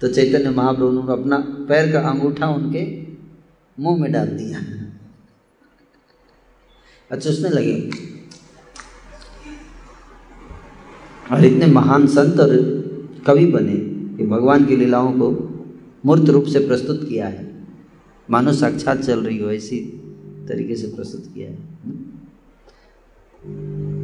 तो 0.01 0.07
चैतन्य 0.07 0.49
महाप्रभु 0.49 0.91
ने 0.91 1.11
अपना 1.13 1.37
पैर 1.69 1.91
का 1.91 1.99
अंगूठा 2.09 2.47
उनके 2.47 2.83
मुँह 3.77 3.99
में 4.01 4.11
डाल 4.11 4.27
दिया। 4.27 4.59
अच्छा 7.11 7.29
उसने 7.29 7.49
लगे। 7.49 7.75
और 11.31 11.45
इतने 11.45 11.65
महान 11.67 12.07
संत 12.07 12.39
और 12.39 12.55
कवि 13.27 13.45
बने 13.45 13.75
कि 14.17 14.27
भगवान 14.27 14.65
की 14.65 14.75
लीलाओं 14.75 15.11
को 15.13 15.29
मूर्त 16.05 16.29
रूप 16.29 16.45
से 16.45 16.59
प्रस्तुत 16.67 17.07
किया 17.09 17.27
है। 17.27 17.47
मानो 18.29 18.53
साक्षात 18.53 18.97
चल 18.97 19.19
रही 19.19 19.37
हो, 19.37 19.51
ऐसी 19.51 19.79
तरीके 20.49 20.75
से 20.75 20.87
प्रस्तुत 20.87 21.31
किया 21.33 21.49
है। 21.49 21.57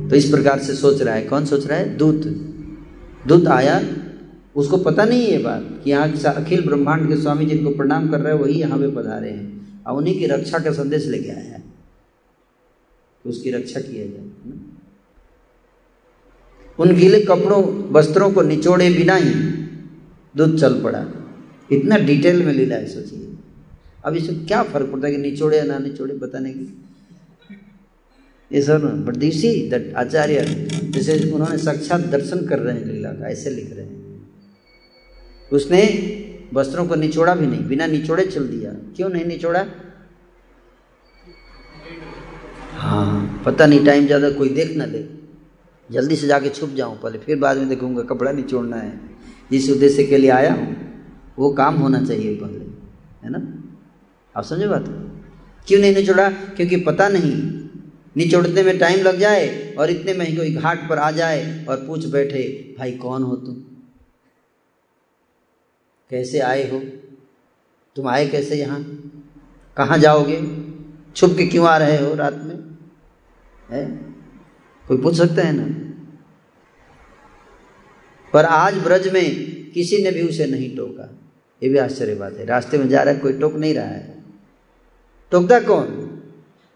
तो 0.09 0.15
इस 0.15 0.29
प्रकार 0.29 0.59
से 0.59 0.73
सोच 0.73 1.01
रहा 1.01 1.15
है। 1.15 1.21
कौन 1.21 1.45
सोच 1.45 1.67
रहा 1.67 1.77
है? 1.77 1.97
दूत। 1.97 2.25
दूत 3.27 3.47
आया। 3.47 3.81
उसको 4.55 4.77
पता 4.77 5.03
नहीं 5.03 5.25
है 5.27 5.41
बात 5.43 5.81
कि 5.83 5.91
यहाँ 5.91 6.11
अखिल 6.11 6.65
ब्रह्मांड 6.65 7.07
के 7.09 7.15
स्वामी 7.15 7.45
जिनको 7.45 7.69
प्रणाम 7.69 8.09
कर 8.09 8.19
रहे 8.19 8.33
हैं, 8.33 8.41
वही 8.41 8.59
यहाँ 8.59 8.79
पे 8.79 8.87
पधारे 8.87 9.29
हैं। 9.29 9.83
और 9.83 9.97
उन्हीं 9.97 10.19
की 10.19 10.25
रक्षा 10.25 10.59
का 10.59 10.71
संदेश 10.71 11.05
लेके 11.05 11.29
आया 11.29 11.39
है 11.39 11.63
उसकी 13.25 13.51
रक्षा 13.51 13.79
किया 13.79 14.05
जाए 14.05 14.25
उन 16.79 16.95
गीले 16.95 17.19
कपड़ों, 17.21 17.63
वस्त्रों 17.91 18.31
को 18.31 18.41
निचोड़े 18.41 18.89
बिना 18.89 19.15
ही 19.15 19.33
दूध 20.35 20.57
चल 20.59 20.81
पड़ा। 20.83 21.05
इतना 21.71 21.97
डिटेल 21.97 22.43
में 22.43 22.53
लीला 22.53 22.75
है, 22.75 22.87
सोचिए। 22.87 23.27
अब 24.05 24.15
इसमें 24.15 24.45
क्या 24.45 24.63
फ़र्क 24.63 24.91
पड़ता 24.91 25.07
है 25.07 25.13
कि 25.13 25.21
निचोड़े 25.21 25.57
या 25.57 25.63
ना 25.63 25.77
निचोड़े 25.79 26.13
बताने 26.13 26.53
की 26.53 26.65
ये 28.51 28.77
बट 28.77 29.15
दी 29.15 29.69
दट 29.69 29.93
आचार्य 29.95 30.43
जैसे 30.95 31.31
उन्होंने 31.31 31.57
साक्षात 31.57 32.01
दर्शन 32.01 32.45
कर 32.47 32.59
रहे 32.59 32.75
हैं 32.75 32.85
लीला 32.85 33.09
का, 33.09 33.27
ऐसे 33.27 33.49
लिख 33.49 33.73
रहे 33.73 33.85
हैं। 33.85 34.03
उसने 35.51 35.81
वस्त्रों 36.53 36.85
को 36.85 36.95
निचोड़ा 36.95 37.35
भी 37.35 37.47
नहीं, 37.47 37.67
बिना 37.67 37.85
निचोड़े 37.87 38.25
चल 38.25 38.47
दिया। 38.47 38.71
क्यों 38.95 39.09
नहीं 39.09 39.25
निचोड़ा? 39.25 39.65
हाँ 42.71 43.41
पता 43.45 43.65
नहीं 43.65 43.85
टाइम 43.85 44.05
ज़्यादा 44.05 44.29
कोई 44.29 44.49
देख 44.49 44.75
ना 44.77 44.85
ले। 44.85 45.03
जल्दी 45.91 46.15
से 46.15 46.27
जाके 46.27 46.49
छुप 46.49 46.69
जाऊँ, 46.69 46.97
पहले 47.01 47.17
फिर 47.17 47.39
बाद 47.39 47.57
में 47.57 47.69
देखूँगा, 47.69 48.03
कपड़ा 48.03 48.31
निचोड़ना 48.31 48.75
है। 48.75 48.99
जिस 49.51 49.69
उद्देश्य 49.69 50.03
के 50.03 50.17
लिए 50.17 50.29
आया 50.29 50.53
हूँ, 50.53 50.75
वो 51.37 51.49
काम 51.53 51.75
होना 51.75 52.03
चाहिए 52.05 52.35
पहले, 52.35 52.65
है 53.23 53.29
ना? 53.29 53.41
आप 54.35 54.43
समझे 54.43 54.67
बात? 54.67 54.85
क्यों 55.67 55.79
नहीं 55.81 55.95
निचोड़ा? 55.95 56.29
क्योंकि 56.29 56.77
पता 56.77 57.09
नहीं 57.09 57.64
निचोड़ने 58.17 58.63
में 58.63 58.79
टाइम 58.79 58.99
लग 58.99 59.17
जाए 59.17 59.73
और 59.73 59.89
इतने 59.89 60.13
में 60.13 60.25
ही 60.25 60.35
कोई 60.35 60.53
घाट 60.53 60.89
पर 60.89 60.97
आ 60.97 61.11
जाए 61.11 61.65
और 61.65 61.77
पूछ 61.77 62.05
बैठे, 62.05 62.75
भाई, 62.79 62.91
कौन 62.91 63.23
हो 63.23 63.35
तुम? 63.35 63.55
कैसे 66.09 66.39
आए 66.39 66.71
हो? 66.71 66.79
तुम 67.95 68.07
आए 68.07 68.27
कैसे 68.27 68.55
यहाँ? 68.55 69.11
कहाँ 69.77 69.97
जाओगे? 69.97 70.41
छुप 71.15 71.35
के 71.37 71.47
क्यों 71.47 71.67
आ 71.67 71.77
रहे 71.77 71.97
हो 71.97 72.15
रात 72.15 72.33
में? 72.33 72.77
है? 73.69 74.13
कोई 74.87 74.97
पूछ 74.97 75.17
सकता 75.17 75.41
है 75.41 75.53
ना? 75.53 75.85
पर 78.33 78.45
आज 78.45 78.73
ब्रज 78.73 79.13
में 79.13 79.55
किसी 79.71 80.03
ने 80.03 80.11
भी 80.11 80.21
उसे 80.21 80.45
नहीं 80.45 80.77
टोका। 80.77 81.19
ये 81.63 81.69
भी 81.69 81.77
आश्चर्य 81.77 82.15
बात 82.15 82.33
है। 82.33 82.45
रास्ते 82.45 82.77
में 82.77 82.89
जा 82.89 83.03
रहा 83.03 83.13
है, 83.13 83.19
कोई 83.19 83.33
टोक 83.33 83.53
नहीं 83.53 83.73
रहा 83.73 83.85
है। 83.85 84.23
टोकता 85.31 85.59
कौन? 85.59 85.85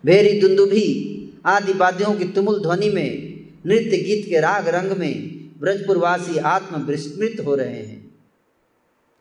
भेरी, 0.06 0.42
दुंदुभी 0.42 1.16
आदि 1.46 1.74
वाद्यों 1.74 2.16
की 2.16 2.26
तुमुल 2.26 2.62
ध्वनि 2.62 2.90
में, 2.90 3.40
नृत्य 3.66 3.98
गीत 3.98 4.26
के 4.30 4.40
राग 4.40 4.68
रंग 4.68 4.92
में 4.92 5.40
ब्रजपुरवासी 5.60 6.38
आत्म 6.38 6.82
विस्मृत 6.82 7.46
हो 7.46 7.56
रहे 7.56 7.80
हैं। 7.80 8.12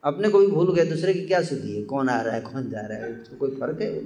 अपने 0.05 0.29
को 0.29 0.39
भी 0.39 0.47
भूल 0.47 0.75
गए, 0.75 0.85
दूसरे 0.85 1.15
की 1.15 1.21
क्या 1.21 1.43
सुधी 1.43 1.77
है? 1.77 1.83
कौन 1.83 2.09
आ 2.09 2.21
रहा 2.21 2.35
है, 2.35 2.41
कौन 2.41 2.71
जा 2.71 2.81
रहा 2.81 2.99
है? 2.99 3.13
उसको 3.13 3.37
कोई 3.37 3.51
फ़र्क 3.51 3.81
है? 3.81 4.01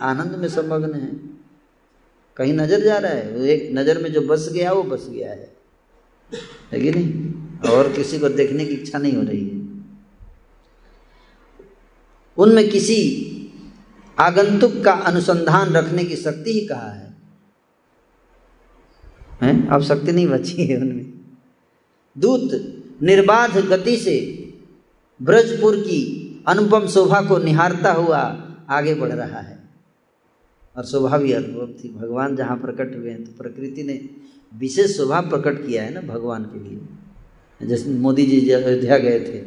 आनंद 0.00 0.32
में 0.32 0.48
संमग्न 0.48 0.94
है। 0.94 1.34
कहीं 2.36 2.52
नज़र 2.52 2.80
जा 2.80 2.98
रहा 2.98 3.12
है? 3.12 3.46
एक 3.46 3.68
नज़र 3.72 4.02
में 4.02 4.12
जो 4.12 4.20
बस 4.20 4.48
गया, 4.52 4.72
वो 4.72 4.82
बस 4.82 5.08
गया 5.10 5.30
है। 5.30 5.56
है 6.72 6.80
कि 6.80 6.90
नहीं? 6.90 7.34
और 7.70 7.92
किसी 7.92 8.18
को 8.18 8.28
देखने 8.28 8.64
की 8.64 8.74
इच्छा 8.74 8.98
नहीं 8.98 9.12
हो 9.12 9.22
रही 9.22 9.48
है। 9.48 9.64
उनमें 12.38 12.70
किसी 12.70 13.30
आगंतुक 14.18 14.84
का 14.84 14.92
अनुसंधान 14.92 15.72
रखने 15.72 16.04
की 16.04 16.16
शक्ति 16.16 16.52
ही 16.52 16.66
कहा 16.66 16.90
है? 16.90 17.03
हैं? 19.42 19.66
अब 19.68 19.82
शक्ति 19.82 20.12
नहीं 20.12 20.26
बची 20.26 20.66
है 20.66 20.76
उनमें। 20.76 21.12
दूत 22.16 22.50
निर्बाध 23.02 23.56
गति 23.68 23.96
से 23.96 24.16
ब्रजपुर 25.20 25.76
की 25.76 26.00
अनुपम 26.48 26.86
शोभा 26.86 27.20
को 27.20 27.38
निहारता 27.38 27.92
हुआ 27.92 28.20
आगे 28.70 28.94
बढ़ 28.94 29.12
रहा 29.12 29.40
है। 29.40 29.58
और 30.76 30.84
शोभा 30.84 31.18
भी 31.18 31.32
अनुभव 31.32 31.66
थी। 31.74 31.88
भगवान 31.88 32.36
जहाँ 32.36 32.56
प्रकट 32.56 32.96
हुए 32.96 33.10
हैं 33.10 33.24
तो 33.24 33.32
प्रकृति 33.38 33.82
ने 33.82 34.00
विशेष 34.52 34.96
शोभा 34.96 35.20
प्रकट 35.20 35.66
किया 35.66 35.82
है 35.82 35.92
ना 35.94 36.00
भगवान 36.02 36.44
के 36.44 36.58
लिए। 36.60 37.68
जैसे 37.68 37.90
मोदी 37.90 38.26
जी 38.26 38.50
अयोध्या 38.50 38.98
गए 38.98 39.18
थे 39.20 39.40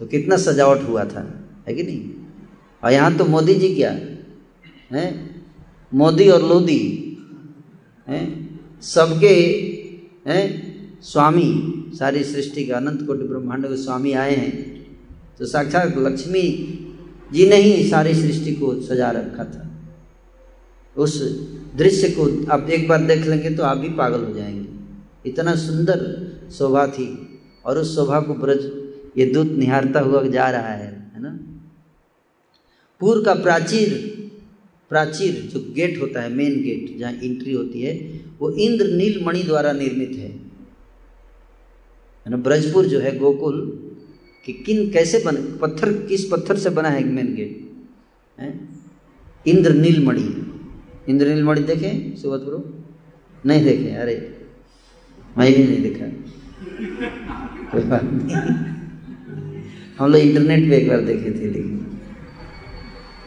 तो 0.00 0.06
कितना 0.06 0.36
सजावट 0.36 0.82
हुआ 0.82 1.04
था, 1.04 1.22
है 1.68 1.74
कि 1.74 1.82
नहीं? 1.82 2.10
और 2.82 2.92
यहाँ 2.92 3.16
तो 3.16 3.24
मोदी 3.24 3.54
जी 3.54 3.74
क्या, 3.74 3.90
है? 4.92 5.04
मोदी 5.94 6.28
और 6.28 6.42
लोदी, 6.42 6.80
हैं? 8.08 8.43
सबके, 8.84 9.34
हैं? 10.30 11.00
स्वामी, 11.02 11.48
सारी 11.98 12.24
सृष्टि 12.24 12.64
का 12.64 12.76
अनंत 12.76 13.06
कोटि 13.06 13.22
ब्रह्मांड 13.22 13.66
के 13.66 13.76
स्वामी 13.76 14.12
आए 14.12 14.34
हैं। 14.34 14.52
तो 15.38 15.46
साक्षात 15.46 15.94
लक्ष्मी 15.98 16.42
जी 17.32 17.48
ने 17.48 17.56
ही 17.56 17.88
सारी 17.90 18.14
सृष्टि 18.14 18.54
को 18.54 18.80
सजा 18.80 19.10
रखा 19.10 19.44
था। 19.44 19.70
उस 20.96 21.22
दृश्य 21.76 22.08
को 22.08 22.52
आप 22.52 22.70
एक 22.70 22.88
बार 22.88 23.04
देख 23.04 23.26
लेंगे 23.26 23.50
तो 23.50 23.62
आप 23.62 23.76
भी 23.76 23.88
पागल 23.88 24.24
हो 24.24 24.32
जाएँगे। 24.32 25.30
इतना 25.30 25.54
सुंदर 25.54 26.02
शोभा 26.52 26.86
थी 26.86 27.08
और 27.64 27.78
उस 27.78 27.94
शोभा 27.94 28.20
को 28.20 28.34
ब्रज, 28.34 28.70
ये 29.18 29.26
दूत 29.26 29.46
निहारता 29.46 30.00
हुआ 30.00 30.22
जा 30.22 30.50
रहा 30.50 30.68
है 30.68 31.12
है 31.14 31.22
ना? 31.22 31.38
पूर्व 33.00 33.22
का 33.22 33.34
प्राचीर 33.34 34.14
प्राचीर 34.90 35.50
जो 35.52 35.72
गेट 35.74 36.00
होता 36.02 36.22
है 36.22 36.32
मेन 36.32 36.62
गेट 36.62 36.98
जहाँ 36.98 37.12
एंट्री 37.12 37.52
होती 37.52 37.82
है 37.82 38.23
वो 38.40 38.50
इंद्र 38.50 38.86
नील 38.86 39.24
मणि 39.24 39.42
द्वारा 39.42 39.72
निर्मित 39.72 40.12
है। 40.16 40.30
ब्रजपुर 42.42 42.84
जो 42.84 42.98
है 43.00 43.18
गोकुल, 43.18 43.56
कि 44.46 44.52
किन 44.52 44.90
कैसे 44.90 45.22
बन, 45.26 45.36
पत्थर, 45.62 45.92
किस 45.92 46.24
पत्थर 46.24 46.56
से 46.56 46.70
बना 46.70 46.88
है 46.88 47.04
मेन 47.04 47.34
गेट 47.34 47.52
है? 48.40 48.68
इंद्र 49.46 49.72
नील 49.72 50.04
मणि 50.04 50.24
इंद्र 51.08 51.26
नील 51.26 51.44
मणि 51.44 51.60
देखे? 51.60 52.16
सुबह 52.16 52.36
प्रो 52.36 52.58
नहीं 53.46 53.64
देखे, 53.64 53.90
अरे। 53.90 54.16
मैं 55.38 55.54
भी 55.56 55.64
नहीं 55.64 55.82
देखा। 55.82 56.06
हम 59.98 60.12
लोग 60.12 60.20
इंटरनेट 60.20 60.70
पे 60.70 60.76
एक 60.76 60.88
बार 60.88 61.00
देखे 61.00 61.30
थे, 61.30 61.46
लेकिन 61.46 61.98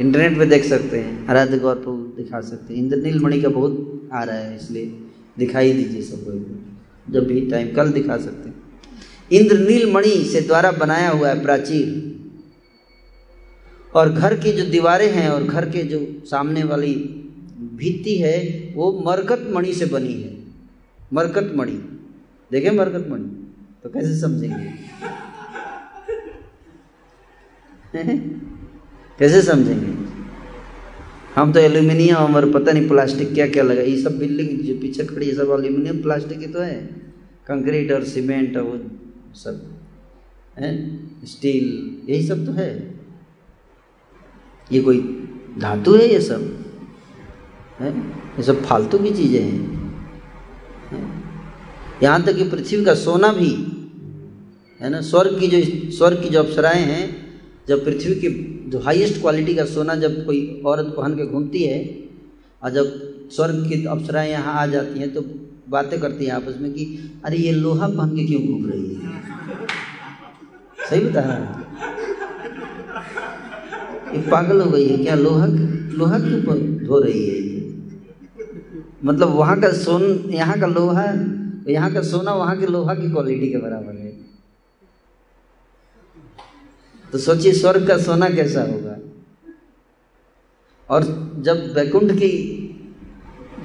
इंटरनेट 0.01 0.38
पे 0.38 0.45
देख 0.45 0.64
सकते 0.64 0.99
हैं। 0.99 1.28
आराध्य 1.28 1.60
गौर 1.60 1.76
को 1.76 1.97
दिखा 2.18 2.41
सकते 2.41 2.74
हैं। 2.74 2.82
इंद्रनील 2.82 3.20
मणि 3.20 3.41
का 3.41 3.49
बहुत 3.49 3.97
आ 4.14 4.24
रहा 4.24 4.36
है, 4.36 4.55
इसलिए 4.55 4.86
दिखाई 5.38 5.74
दीजिए 5.74 6.01
सबको 6.01 6.32
जब 7.14 7.28
भी 7.28 7.41
टाइम 7.51 7.76
कल 7.76 7.91
दिखा 7.91 8.18
सकते 8.18 8.49
हैं। 8.49 8.64
इंद्रनील 9.32 9.93
मणि 9.93 10.10
से 10.10 10.41
द्वारा 10.41 10.72
बनाया 10.72 11.10
हुआ 11.10 11.30
है 11.30 11.41
प्राचीर। 11.41 12.18
और 13.95 14.12
घर 14.14 14.39
की 14.39 14.51
जो 14.51 14.66
दीवारें 14.66 15.12
हैं 15.12 15.30
और 15.30 15.43
घर 15.43 15.70
के 15.70 15.84
जो 15.84 16.26
सामने 16.26 16.64
वाली 16.64 16.95
भित्ति 17.76 18.18
है, 18.18 18.64
वो 18.76 19.03
मरकत 19.05 19.51
मणि 19.55 19.74
से 19.74 19.86
बनी 19.86 20.14
है। 20.14 20.38
मरकत 21.14 21.53
मणि 21.55 21.99
देखें 22.51 22.72
मरकत 22.72 23.08
मणि 23.10 23.53
तो 23.84 23.89
कैसे 23.89 24.20
समझेंगे? 24.20 24.74
कैसे 29.20 29.41
समझेंगे? 29.41 30.07
हम 31.38 31.52
तो 31.54 31.60
एल्यूमिनियम 31.60 32.36
और 32.36 32.52
पता 32.52 32.72
नहीं 32.72 32.88
प्लास्टिक 32.88 33.34
क्या 33.34 33.48
क्या 33.48 33.64
लगा, 33.64 33.82
ये 33.82 33.98
सब 34.02 34.18
बिल्डिंग 34.20 34.60
जो 34.60 34.74
पीछे 34.82 35.04
खड़ी 35.06 35.28
है, 35.28 35.36
सब 35.36 35.52
एल्यूमिनियम, 35.60 36.02
प्लास्टिक 36.02 36.40
ही 36.40 36.48
तो 36.48 36.60
है। 36.60 36.82
कंक्रीट 37.48 37.92
और 37.92 38.04
सीमेंट 38.04 38.58
और 38.58 38.64
वो 38.64 38.80
सब, 39.36 39.62
है? 40.60 40.72
स्टील, 41.26 41.66
यही 42.10 42.28
सब 42.28 42.46
तो 42.46 42.52
है। 42.52 42.96
ये 44.72 44.82
कोई 44.82 45.00
धातु 45.60 45.96
है 45.96 46.08
ये 46.14 46.22
सब? 46.22 46.66
है? 47.80 47.98
ये 48.38 48.44
सब 48.44 48.64
फालतू 48.64 48.98
की 48.98 49.12
चीज़ें 49.12 49.42
हैं? 49.42 49.76
यहाँ 52.04 52.24
तक 52.24 52.36
कि 52.36 52.44
पृथ्वी 52.50 52.84
का 52.86 52.94
सोना 52.94 53.32
भी, 53.34 53.50
है 54.82 54.90
ना? 54.90 55.02
स्वर्ग 55.02 55.40
की 55.40 55.48
जो, 55.48 55.92
स्वर्ग 55.92 56.22
की 56.24 56.30
जो 56.30 56.40
अप्सराएँ 56.40 56.84
हैं 56.84 57.26
जब 57.68 57.86
पृथ्वी 57.86 58.15
की 58.15 58.30
जो 58.70 58.80
हाईएस्ट 58.80 59.22
क्वालिटी 59.22 59.55
का 59.55 59.65
सोना 59.65 59.95
जब 59.95 60.26
कोई 60.26 60.61
औरत 60.65 60.93
पहन 60.97 61.13
के 61.13 61.26
घूमती 61.26 61.63
है, 61.63 61.99
और 62.63 62.70
जब 62.70 62.86
स्वर्ग 63.32 63.70
की 63.70 63.86
अप्सराएँ 63.86 64.32
यहाँ 64.32 64.53
आ 64.53 64.65
जाती 64.65 64.99
हैं 64.99 65.13
तो 65.13 65.26
बातें 65.70 65.99
करती 65.99 66.26
हैं 66.26 66.32
आपस 66.32 66.55
में 66.61 66.74
कि, 66.74 67.11
अरे, 67.26 67.38
ये 67.38 67.51
लोहा 67.51 67.88
पहन 67.88 68.15
के 68.15 68.26
क्यों 68.26 68.41
घूम 68.41 68.70
रही 68.70 68.93
है? 68.93 69.01
सही 70.89 70.99
बता 70.99 71.20
रहा 71.20 71.34
है। 71.34 71.68
ये 74.15 74.22
पागल 74.32 74.61
हो 74.61 74.72
गई 74.72 74.88
है 74.88 74.97
क्या? 74.97 75.15
लोहा 75.15 75.45
लोहा 75.97 76.20
क्यों 76.20 76.41
धो 76.86 76.99
रही 76.99 77.26
है? 77.30 77.38
मतलब 79.05 79.28
वहाँ 79.28 79.59
का 79.59 79.70
सोन, 79.70 80.03
यहाँ 80.30 80.59
का 80.59 80.68
लोहा, 80.68 81.05
यहाँ 81.72 81.93
का 81.93 82.01
सोना 82.01 82.34
वहाँ 82.34 82.57
के 82.57 82.68
लोहा 82.68 82.93
की 82.95 83.11
क्वालिटी 83.11 83.47
के 83.47 83.57
बराबर 83.57 83.97
है। 83.97 84.07
तो 87.14 87.18
सोचिए 87.18 87.53
स्वर्ग 87.53 87.88
का 87.88 87.97
सोना 87.97 88.30
कैसा 88.30 88.62
होगा 88.62 88.97
और 90.89 91.03
जब 91.43 91.74
वैकुंठ 91.76 92.12
की 92.12 92.30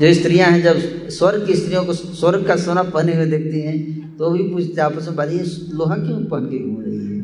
जो 0.01 0.12
स्त्रियाँ 0.14 0.51
हैं, 0.51 0.62
जब 0.62 1.09
स्वर्ग 1.09 1.47
की 1.47 1.55
स्त्रियों 1.55 1.84
को 1.84 1.93
स्वर्ग 1.93 2.47
का 2.47 2.57
सोना 2.57 2.82
पहने 2.82 3.14
हुए 3.14 3.26
देखती 3.26 3.61
हैं 3.61 4.16
तो 4.16 4.30
भी 4.30 4.43
पूछते 4.43 4.80
आपस 4.80 5.07
में 5.09 5.16
बाजी 5.16 5.38
लोहा 5.76 5.97
क्यों 5.97 6.24
पहन 6.24 6.47
के 6.47 6.59
घूम 6.59 6.80
रही 6.82 6.97
है 6.97 7.20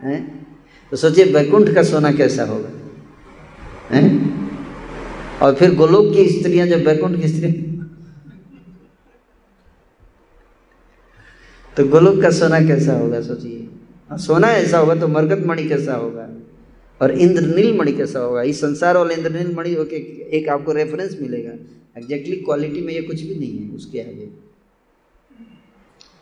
हैं? 0.00 0.46
तो 0.92 0.96
सोचिए 0.96 1.24
वैकुंठ 1.32 1.74
का 1.74 1.82
सोना 1.82 2.12
कैसा 2.12 2.44
होगा 2.44 2.70
हैं? 3.90 4.04
और 5.42 5.54
फिर 5.54 5.74
गोलोक 5.74 6.12
की 6.12 6.28
स्त्रियाँ, 6.30 6.66
जब 6.66 6.86
वैकुंठ 6.86 7.20
की 7.20 7.28
स्त्री 7.28 7.73
तो 11.76 11.84
गोलोक 11.88 12.20
का 12.22 12.30
सोना 12.30 12.60
कैसा 12.60 12.92
होगा 12.98 13.20
सोचिए। 13.20 13.68
हाँ, 14.10 14.18
सोना 14.18 14.48
ऐसा 14.48 14.78
होगा 14.78 14.94
तो 14.94 15.08
मरगत 15.08 15.46
मणि 15.46 15.64
कैसा 15.68 15.94
होगा? 15.94 16.28
और 17.00 17.10
इंद्रनील 17.10 17.76
मणि 17.78 17.92
कैसा 17.92 18.20
होगा? 18.20 18.42
इस 18.42 18.60
संसार 18.60 18.96
वाले 18.96 19.14
इंद्रनील 19.14 19.54
मणि 19.54 19.74
होके 19.74 19.96
एक 20.36 20.48
आपको 20.48 20.72
रेफरेंस 20.72 21.16
मिलेगा। 21.20 21.52
एग्जैक्टली 21.96 22.36
क्वालिटी 22.36 22.80
में 22.80 22.92
ये 22.94 23.02
कुछ 23.02 23.20
भी 23.20 23.34
नहीं 23.34 23.58
है 23.58 23.74
उसके 23.74 24.00
आगे। 24.00 24.28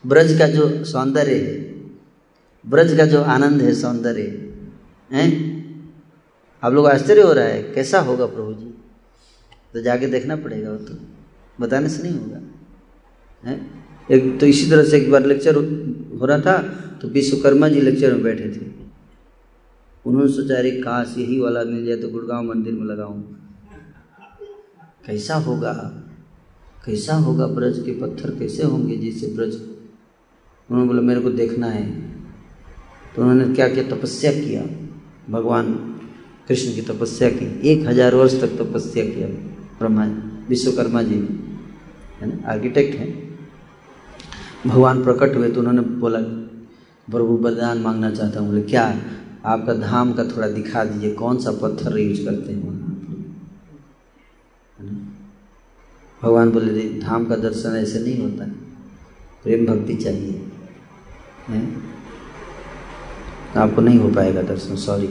ब्रज 0.04 0.38
का 0.38 0.46
जो 0.46 0.84
सौंदर्य 0.84 1.34
है 1.34 1.56
ब्रज 2.64 2.96
का 2.96 3.06
जो 3.06 3.22
आनंद 3.22 3.62
है 3.62 3.74
सौंदर्य 3.74 4.22
है? 5.12 5.26
आप 6.62 6.72
लोग 6.72 6.86
आश्चर्य 6.86 7.22
हो 7.22 7.32
रहा 7.32 7.44
है 7.44 7.62
कैसा 7.72 8.00
होगा 8.00 8.26
प्रभु 8.26 8.52
जी 8.54 8.74
तो 9.74 9.82
जाके 9.82 10.06
देखना 10.06 10.36
पड़ेगा 10.36 10.70
वो 10.70 10.76
तो। 10.78 10.94
बताने 11.60 11.88
से 11.88 12.02
नहीं 12.02 12.18
होगा 12.18 12.40
है? 13.44 13.81
एक 14.10 14.40
तो 14.40 14.46
इसी 14.46 14.70
तरह 14.70 14.84
से 14.84 14.96
एक 14.96 15.10
बार 15.10 15.26
लेक्चर 15.26 15.54
हो 16.20 16.26
रहा 16.26 16.38
था 16.38 16.62
तो 17.02 17.08
विश्वकर्मा 17.08 17.68
जी 17.68 17.80
लेक्चर 17.80 18.12
में 18.12 18.22
बैठे 18.22 18.48
थे। 18.48 18.82
उन्होंने 20.06 20.32
सोचा, 20.32 20.56
अरे, 20.56 20.70
काश 20.70 21.14
यही 21.18 21.40
वाला 21.40 21.64
मिल 21.64 21.86
जाए 21.86 21.96
तो 21.96 22.08
गुड़गांव 22.08 22.42
मंदिर 22.44 22.72
में 22.72 22.84
लगाऊँ। 22.84 23.38
कैसा 25.06 25.34
होगा? 25.34 25.72
कैसा 26.86 27.14
होगा 27.14 27.46
ब्रज 27.46 27.78
के 27.78 27.92
पत्थर? 27.92 28.30
कैसे 28.30 28.62
होंगे 28.62 28.96
जिससे 28.96 29.26
ब्रज? 29.26 29.54
उन्होंने 30.70 30.88
बोला, 30.88 31.02
मेरे 31.02 31.20
को 31.20 31.30
देखना 31.30 31.66
है। 31.66 32.02
तो 33.16 33.22
उन्होंने 33.22 33.54
क्या 33.54 33.68
किया? 33.68 33.96
तपस्या 33.96 34.32
किया। 34.32 34.62
भगवान 35.30 35.72
कृष्ण 36.48 36.74
की 36.74 36.82
तपस्या 36.82 37.30
की। 37.30 37.68
एक 37.68 37.86
हज़ार 37.86 38.14
वर्ष 38.14 38.40
तक 38.40 38.48
तपस्या 38.48 39.04
किया 39.04 39.26
ब्रह्मा 39.78 40.06
विश्वकर्मा 40.48 41.02
जी 41.02 41.14
ने। 41.14 41.28
है 42.20 42.26
ना? 42.26 42.52
आर्किटेक्ट 42.52 42.96
हैं। 42.96 43.31
भगवान 44.66 45.02
प्रकट 45.04 45.36
हुए 45.36 45.48
तो 45.50 45.60
उन्होंने 45.60 45.82
बोला, 46.00 46.18
प्रभु 47.08 47.36
वरदान 47.38 47.78
मांगना 47.78 48.10
चाहता 48.10 48.40
हूँ, 48.40 48.48
बोले, 48.48 48.62
क्या 48.64 48.84
आपका 49.46 49.74
धाम 49.76 50.12
का 50.12 50.24
थोड़ा 50.26 50.48
दिखा 50.50 50.84
दीजिए, 50.84 51.12
कौन 51.14 51.38
सा 51.38 51.50
पत्थर 51.62 51.98
यूज़ 51.98 52.24
करते 52.24 52.52
हैं? 52.52 52.80
भगवान 56.20 56.50
बोले 56.50 56.88
धाम 57.00 57.24
का 57.26 57.36
दर्शन 57.38 57.76
ऐसे 57.76 58.00
नहीं 58.00 58.18
होता, 58.20 58.44
प्रेम 59.44 59.66
भक्ति 59.66 59.94
चाहिए। 59.96 60.40
है? 61.48 61.66
आपको 63.56 63.80
नहीं 63.82 63.98
हो 63.98 64.08
पाएगा 64.10 64.42
दर्शन 64.44 64.76
सॉरी 64.78 65.06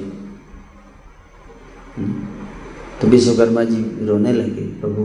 तो 3.01 3.07
विश्वकर्मा 3.07 3.63
जी 3.63 4.05
रोने 4.07 4.33
लगे, 4.33 4.65
प्रभु, 4.81 5.03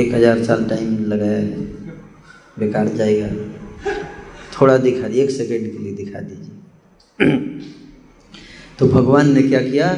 एक 0.00 0.14
हज़ार 0.14 0.42
साल 0.44 0.64
टाइम 0.66 0.98
लगाया 1.06 1.38
है, 1.38 1.60
बेकार 2.58 2.88
जाएगा। 2.90 3.28
थोड़ा 4.62 4.76
दिखा 4.78 5.06
एक 5.06 5.30
सेकेंड 5.30 5.72
के 5.72 5.78
लिए 5.78 5.92
दिखा 5.92 6.20
दीजिए। 6.20 6.56
तो 8.78 8.86
भगवान 8.86 9.32
ने 9.34 9.42
क्या 9.42 9.62
किया? 9.62 9.94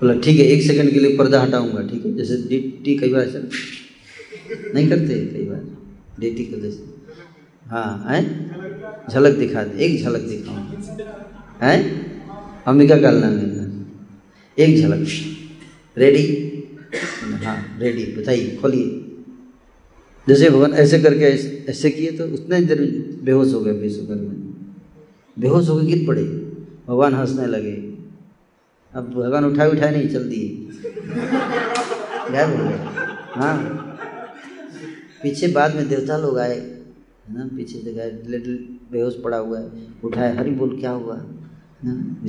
बोला, 0.00 0.14
ठीक 0.14 0.38
है, 0.38 0.44
एक 0.44 0.62
सेकंड 0.62 0.90
के 0.90 1.00
लिए 1.00 1.16
पर्दा 1.16 1.42
हटाऊँगा, 1.42 1.82
ठीक 1.82 2.06
है? 2.06 2.16
जैसे 2.16 2.36
डी 2.82 2.98
कई 2.98 3.12
बार 3.12 3.22
ऐसा 3.22 3.38
नहीं 4.74 4.88
करते 4.88 5.14
कई 5.14 5.44
बार 5.44 5.64
डी 6.20 6.30
टी 6.30 6.44
को 6.44 6.60
जैसे। 6.60 6.84
हाँ 7.66 8.04
है? 8.08 8.44
झलक 9.10 9.38
दिखा 9.38 9.64
दे, 9.64 9.84
एक 9.84 10.02
झलक 10.02 10.20
दिखाऊँ। 10.20 10.82
है? 11.62 12.06
अम्बिका 12.66 12.96
काल 12.96 13.16
नाम 13.16 13.38
एक 14.58 14.80
झलक। 14.80 15.08
रेडी 15.98 16.54
हाँ 17.44 17.78
रेडी 17.80 18.04
बताइए, 18.22 18.56
खोलिए। 18.56 19.07
जैसे 20.28 20.50
भगवान 20.50 20.72
ऐसे 20.72 20.98
करके 20.98 21.24
ऐसे 21.70 21.90
किए 21.90 22.12
तो 22.12 22.24
उतने 22.24 22.60
देर 22.60 22.80
बेहोश 23.22 23.54
हो 23.54 23.60
गए 23.60 23.72
बेसुकर 23.72 24.14
में। 24.14 24.64
बेहोश 25.38 25.68
होकर 25.68 25.84
गिर 25.84 26.06
पड़े। 26.06 26.24
भगवान 26.88 27.14
हंसने 27.14 27.46
लगे। 27.46 27.72
अब 28.94 29.10
भगवान 29.10 29.44
उठाए 29.44 29.70
उठाए 29.70 29.90
नहीं, 29.90 30.08
चल 30.08 30.28
दिए। 30.28 30.48
हो 32.30 32.64
हाँ। 33.40 33.84
पीछे 35.22 35.48
बाद 35.48 35.76
में 35.76 35.88
देवता 35.88 36.18
लोग 36.18 36.38
आए, 36.38 36.60
है 37.28 37.38
ना? 37.38 37.56
पीछे 37.56 37.78
से 37.78 37.92
गए 37.92 38.22
लिटिल 38.26 38.78
बेहोश 38.92 39.14
पड़ा 39.24 39.36
हुआ 39.36 39.58
है। 39.58 39.70
उठाए, 40.04 40.36
हरी 40.36 40.50
बोल, 40.50 40.80
क्या 40.80 40.90
हुआ? 40.90 41.16
है 41.16 41.26
ना? 41.84 42.26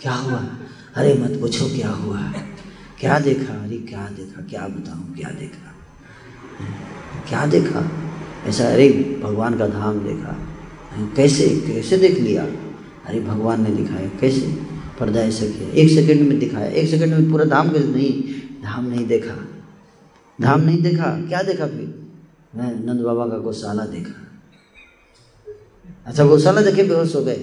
क्या 0.00 0.12
हुआ? 0.12 0.48
अरे 0.94 1.14
मत 1.14 1.40
पूछो, 1.40 1.66
क्या 1.66 1.90
हुआ? 1.90 2.32
क्या 3.00 3.18
देखा? 3.18 3.64
अरे 3.64 3.76
क्या 3.76 4.08
देखा? 4.16 4.42
क्या 4.42 4.68
बताऊँ? 4.68 5.16
क्या 5.16 5.30
देखा? 5.30 5.67
क्या 7.28 7.46
देखा? 7.46 7.90
ऐसा, 8.46 8.64
अरे, 8.64 9.20
भगवान 9.22 9.58
का 9.58 9.66
धाम 9.66 9.98
देखा। 9.98 10.48
कैसे 11.16 11.48
कैसे 11.48 11.96
देख 11.98 12.18
लिया? 12.18 12.44
अरे, 13.06 13.20
भगवान 13.20 13.62
ने 13.62 13.70
दिखाया। 13.70 14.08
कैसे? 14.08 14.58
पर्दा 15.00 15.20
ऐसे 15.20 15.48
किया। 15.48 15.68
एक 15.68 15.88
सेकंड 15.88 16.28
में 16.28 16.38
दिखाया। 16.38 16.66
एक 16.66 16.88
सेकंड 16.88 17.14
में 17.14 17.30
पूरा 17.30 17.44
धाम 17.44 17.68
कैसे 17.68 17.88
नहीं, 17.88 18.22
धाम 18.62 18.84
नहीं 18.84 19.06
देखा। 19.06 19.48
धाम 20.40 20.60
नहीं 20.60 20.82
देखा? 20.82 21.26
क्या 21.28 21.42
देखा 21.42 21.66
फिर? 21.66 22.08
मैं 22.54 22.86
नंद 22.86 23.00
बाबा 23.00 23.26
का 23.26 23.38
गौशाला 23.38 23.86
देखा। 23.86 24.24
अच्छा 26.06 26.24
गौशाला 26.24 26.62
देखे 26.62 26.82
बेहोश 26.82 27.14
हो 27.16 27.24
गए। 27.24 27.36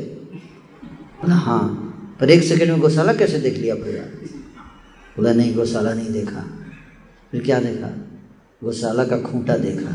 बोला 1.22 1.36
हाँ 1.36 1.82
पर 2.20 2.30
एक 2.30 2.44
सेकंड 2.44 2.70
में 2.70 2.80
गौशाला 2.80 3.14
कैसे 3.14 3.40
देख 3.40 3.58
लिया 3.58 3.76
पूरा 3.76 4.30
बोला, 5.18 5.34
नहीं, 5.34 5.56
गौशाला 5.56 5.94
नहीं 5.94 6.10
देखा। 6.10 6.60
फिर 7.32 7.44
क्या 7.44 7.60
देखा? 7.60 8.05
गौशाला 8.66 9.04
का 9.06 9.18
खूंटा 9.22 9.58
देखा। 9.58 9.92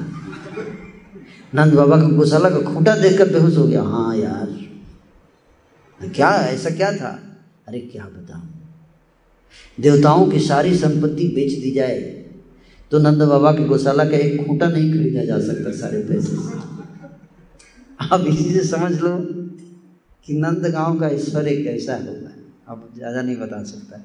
नंद 1.55 1.75
बाबा 1.75 1.97
का 1.97 2.09
गौशाला 2.11 2.51
का 2.51 2.61
खूंटा 2.64 2.95
देखकर 2.97 3.29
बेहोश 3.29 3.57
हो 3.57 3.66
गया। 3.66 3.83
हाँ 3.85 4.16
यार, 4.16 4.49
क्या, 6.01 6.31
ऐसा 6.31 6.71
क्या 6.73 6.91
था? 6.93 7.18
अरे 7.68 7.81
क्या 7.83 8.05
बताऊँ? 8.05 8.49
देवताओं 9.79 10.27
की 10.31 10.39
सारी 10.41 10.77
संपत्ति 10.77 11.27
बेच 11.35 11.53
दी 11.61 11.71
जाए 11.71 11.99
तो 12.93 12.99
नंद 12.99 13.23
बाबा 13.23 13.53
के 13.53 13.64
गौशाला 13.64 14.05
का 14.05 14.16
एक 14.16 14.47
खूंटा 14.47 14.68
नहीं 14.68 14.93
खरीदा 14.93 15.25
जा 15.25 15.39
सकता 15.43 15.73
सारे 15.79 16.03
पैसे 16.05 16.37
से। 16.37 16.59
आप 18.07 18.25
इसी 18.29 18.53
से 18.53 18.64
समझ 18.66 18.93
लो 19.01 19.11
कि 20.27 20.35
नंद 20.37 20.66
गाँव 20.73 20.99
का 21.01 21.09
ईश्वर 21.11 21.49
एक 21.49 21.64
कैसा 21.64 21.95
होगा 21.97 22.31
अब 22.68 22.89
ज़्यादा 22.97 23.23
नहीं 23.23 23.37
बता 23.37 23.62
सकता। 23.64 24.03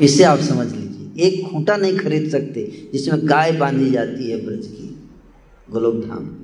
इससे 0.00 0.24
आप 0.24 0.38
समझ 0.42 0.66
लीजिए। 0.66 0.93
एक 1.16 1.50
खूंटा 1.50 1.76
नहीं 1.76 1.98
खरीद 1.98 2.30
सकते, 2.30 2.90
जिसमें 2.92 3.28
गाय 3.28 3.52
बांधी 3.52 3.90
जाती 3.90 4.30
है 4.30 4.46
ब्रज 4.46 4.66
की 4.66 5.10
गोलोक 5.70 5.94
धाम 5.94 6.36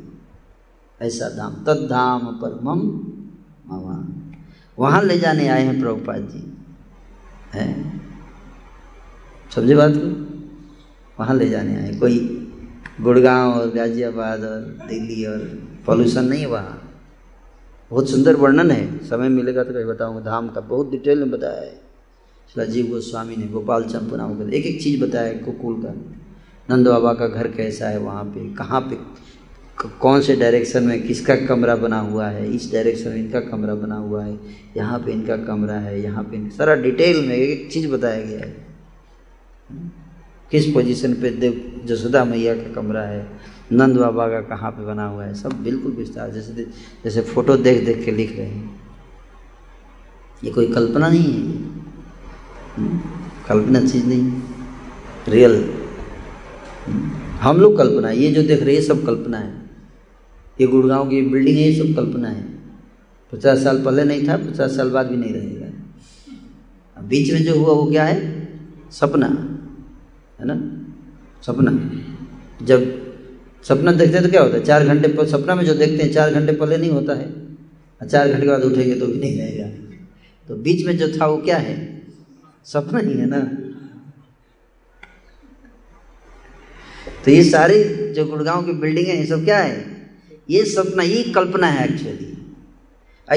ऐसा 1.00 1.28
धाम 1.28 1.54
तद 1.54 1.86
धाम 1.90 2.26
परमम 2.26 2.80
मामा 3.68 4.26
वहाँ 4.78 5.02
ले 5.02 5.18
जाने 5.18 5.48
आए 5.48 5.62
हैं 5.62 5.80
प्रभुपाद 5.80 6.28
जी। 6.28 6.56
है? 7.54 7.92
समझे 9.54 9.74
बात 9.74 9.92
को? 9.96 10.08
वहाँ 11.18 11.36
ले 11.36 11.48
जाने 11.48 11.76
आए। 11.76 11.94
कोई 11.94 12.18
गुड़गांव 13.00 13.52
और 13.52 13.70
गाजियाबाद 13.70 14.44
और 14.44 14.60
दिल्ली 14.88 15.24
और 15.24 15.38
पॉल्यूशन 15.86 16.24
नहीं 16.24 16.46
वहाँ। 16.46 16.82
बहुत 17.90 18.10
सुंदर 18.10 18.36
वर्णन 18.36 18.70
है। 18.70 19.04
समय 19.04 19.28
मिलेगा 19.28 19.64
तो 19.64 19.72
कहीं 19.72 19.84
बताऊँगा। 19.84 20.20
धाम 20.20 20.48
का 20.48 20.60
बहुत 20.60 20.90
डिटेल 20.90 21.18
में 21.18 21.30
बताया 21.30 21.60
है। 21.60 21.89
शिला 22.50 22.64
जीव 22.64 22.86
गोस्वामी 22.86 23.36
ने 23.36 23.46
गोपाल 23.46 23.84
चंपू 23.84 24.16
नाम 24.16 24.38
का 24.38 24.44
एक 24.56 24.66
एक 24.66 24.82
चीज़ 24.82 25.04
बताया 25.04 25.32
गोकुल 25.32 25.74
का। 25.82 25.90
नंद 26.68 26.88
बाबा 26.88 27.12
का 27.14 27.26
घर 27.26 27.48
कैसा 27.48 27.88
है 27.88 27.98
वहाँ 27.98 28.24
पे? 28.24 28.54
कहाँ 28.54 28.80
पे? 28.80 28.96
कौन 30.00 30.20
से 30.20 30.36
डायरेक्शन 30.36 30.82
में 30.82 31.06
किसका 31.06 31.36
कमरा 31.36 31.76
बना 31.76 32.00
हुआ 32.00 32.26
है? 32.26 32.54
इस 32.54 32.72
डायरेक्शन 32.72 33.10
में 33.10 33.16
इनका 33.16 33.40
कमरा 33.40 33.74
बना 33.74 33.96
हुआ 33.96 34.24
है। 34.24 34.38
यहाँ 34.76 34.98
पे 34.98 35.12
इनका 35.12 35.36
कमरा 35.36 35.74
है, 35.74 36.02
यहाँ 36.02 36.24
पे 36.24 36.50
सारा 36.50 36.74
डिटेल 36.74 37.28
में 37.28 37.36
एक 37.36 37.60
एक 37.60 37.72
चीज़ 37.72 37.88
बताया 37.88 38.22
गया 38.22 38.40
है। 38.40 38.56
किस 40.50 40.66
पोजीशन 40.66 41.14
पे 41.14 41.30
देव, 41.30 41.82
जसोदा 41.84 42.24
मैया 42.24 42.54
का 42.54 42.72
कमरा 42.72 43.02
है? 43.02 43.26
नंद 43.72 43.96
बाबा 43.96 44.28
का 44.28 44.40
कहाँ 44.40 44.70
पे 44.70 44.86
बना 44.86 45.06
हुआ 45.06 45.24
है? 45.24 45.34
सब 45.34 45.62
बिल्कुल 45.62 45.92
विस्तार 45.92 46.30
जैसे 46.30 46.66
जैसे 47.04 47.20
फ़ोटो 47.20 47.56
देख 47.56 47.84
देख 47.84 48.04
के 48.04 48.10
लिख 48.10 48.36
रहे 48.36 48.46
हैं। 48.46 48.80
ये 50.44 50.50
कोई 50.50 50.72
कल्पना 50.72 51.08
नहीं 51.08 51.32
है? 51.32 51.79
कल्पना 53.48 53.80
चीज़ 53.80 54.06
नहीं 54.06 54.42
रियल 55.28 55.74
हम 57.40 57.56
लोग 57.56 57.78
कल्पना 57.78 58.10
ये 58.10 58.32
जो 58.32 58.42
देख 58.42 58.62
रहे 58.62 58.74
हैं 58.74 58.82
सब 58.82 59.06
कल्पना 59.06 59.38
है। 59.38 59.62
ये 60.60 60.66
गुड़गांव 60.66 61.08
की 61.08 61.22
बिल्डिंग 61.22 61.58
है, 61.58 61.70
ये 61.70 61.88
सब 61.88 61.96
कल्पना 61.96 62.28
है। 62.28 62.44
पचास 63.32 63.64
साल 63.64 63.82
पहले 63.84 64.04
नहीं 64.04 64.28
था, 64.28 64.36
पचास 64.36 64.76
साल 64.76 64.90
बाद 64.90 65.06
भी 65.06 65.16
नहीं 65.16 65.32
रहेगा। 65.32 65.66
बीच 67.02 67.32
में 67.32 67.44
जो 67.44 67.54
हुआ, 67.54 67.74
वो 67.74 67.90
क्या 67.90 68.04
है? 68.04 68.48
सपना, 68.90 69.26
है 70.40 70.46
ना? 70.46 70.86
सपना। 71.46 71.90
जब 72.66 73.00
सपना 73.64 73.92
देखते 73.92 74.14
हैं 74.14 74.24
तो 74.24 74.30
क्या 74.30 74.42
होता 74.42 74.56
है? 74.56 74.64
चार 74.64 74.86
घंटे 74.86 75.08
पर 75.08 75.26
सपना 75.26 75.54
में 75.54 75.64
जो 75.64 75.74
देखते 75.74 76.04
हैं, 76.04 76.12
चार 76.12 76.34
घंटे 76.34 76.52
पहले 76.52 76.76
नहीं 76.76 76.90
होता 76.90 77.14
है। 77.14 77.32
चार 78.10 78.28
घंटे 78.28 78.42
के 78.42 78.48
बाद 78.48 78.62
उठेंगे 78.62 78.94
तो 78.94 79.06
भी 79.06 79.20
नहीं 79.20 79.38
रहेगा। 79.38 79.68
तो 80.48 80.56
बीच 80.56 80.86
में 80.86 80.98
जो 80.98 81.08
था, 81.08 81.26
वो 81.26 81.36
क्या 81.36 81.56
है? 81.56 81.89
सपना 82.64 82.98
ही 82.98 83.12
है 83.12 83.26
ना। 83.26 83.40
तो 87.24 87.30
ये 87.30 87.44
सारी 87.44 87.84
जो 88.12 88.24
गुड़गांव 88.24 88.66
की 88.66 88.72
बिल्डिंग 88.72 89.06
है, 89.06 89.18
ये 89.18 89.26
सब 89.26 89.44
क्या 89.44 89.58
है? 89.58 89.76
ये 90.50 90.64
सपना, 90.64 91.02
ये 91.02 91.22
कल्पना 91.22 91.66
है 91.66 91.88
एक्चुअली 91.88 92.26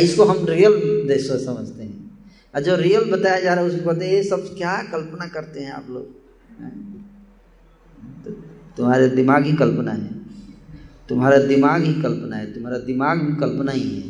इसको 0.02 0.24
हम 0.24 0.46
रियल 0.46 0.74
देश 1.08 1.28
समझते 1.28 1.84
हैं। 1.84 2.22
और 2.56 2.62
जो 2.62 2.76
रियल 2.76 3.12
बताया 3.12 3.40
जा 3.40 3.54
रहा 3.54 3.64
है, 3.64 3.70
उसको 3.70 3.90
कहते 3.90 4.06
हैं, 4.06 4.14
ये 4.14 4.24
सब 4.24 4.56
क्या 4.58 4.78
कल्पना 4.84 5.28
करते 5.28 5.60
हैं 5.60 5.72
आप 5.72 5.88
लोग? 5.90 6.06
तो 8.26 8.32
तुम्हारे 8.78 9.10
दिमाग 9.10 9.44
ही 9.44 9.54
कल्पना 9.54 9.92
है। 9.92 10.08
तुम्हारा 11.10 11.38
दिमाग 11.38 11.84
ही 11.84 11.94
कल्पना 12.02 12.36
है। 12.36 12.54
तुम्हारा 12.54 12.78
दिमाग 12.78 13.20
भी 13.20 13.36
कल्पना 13.36 13.72
ही 13.72 13.90
है। 13.96 14.08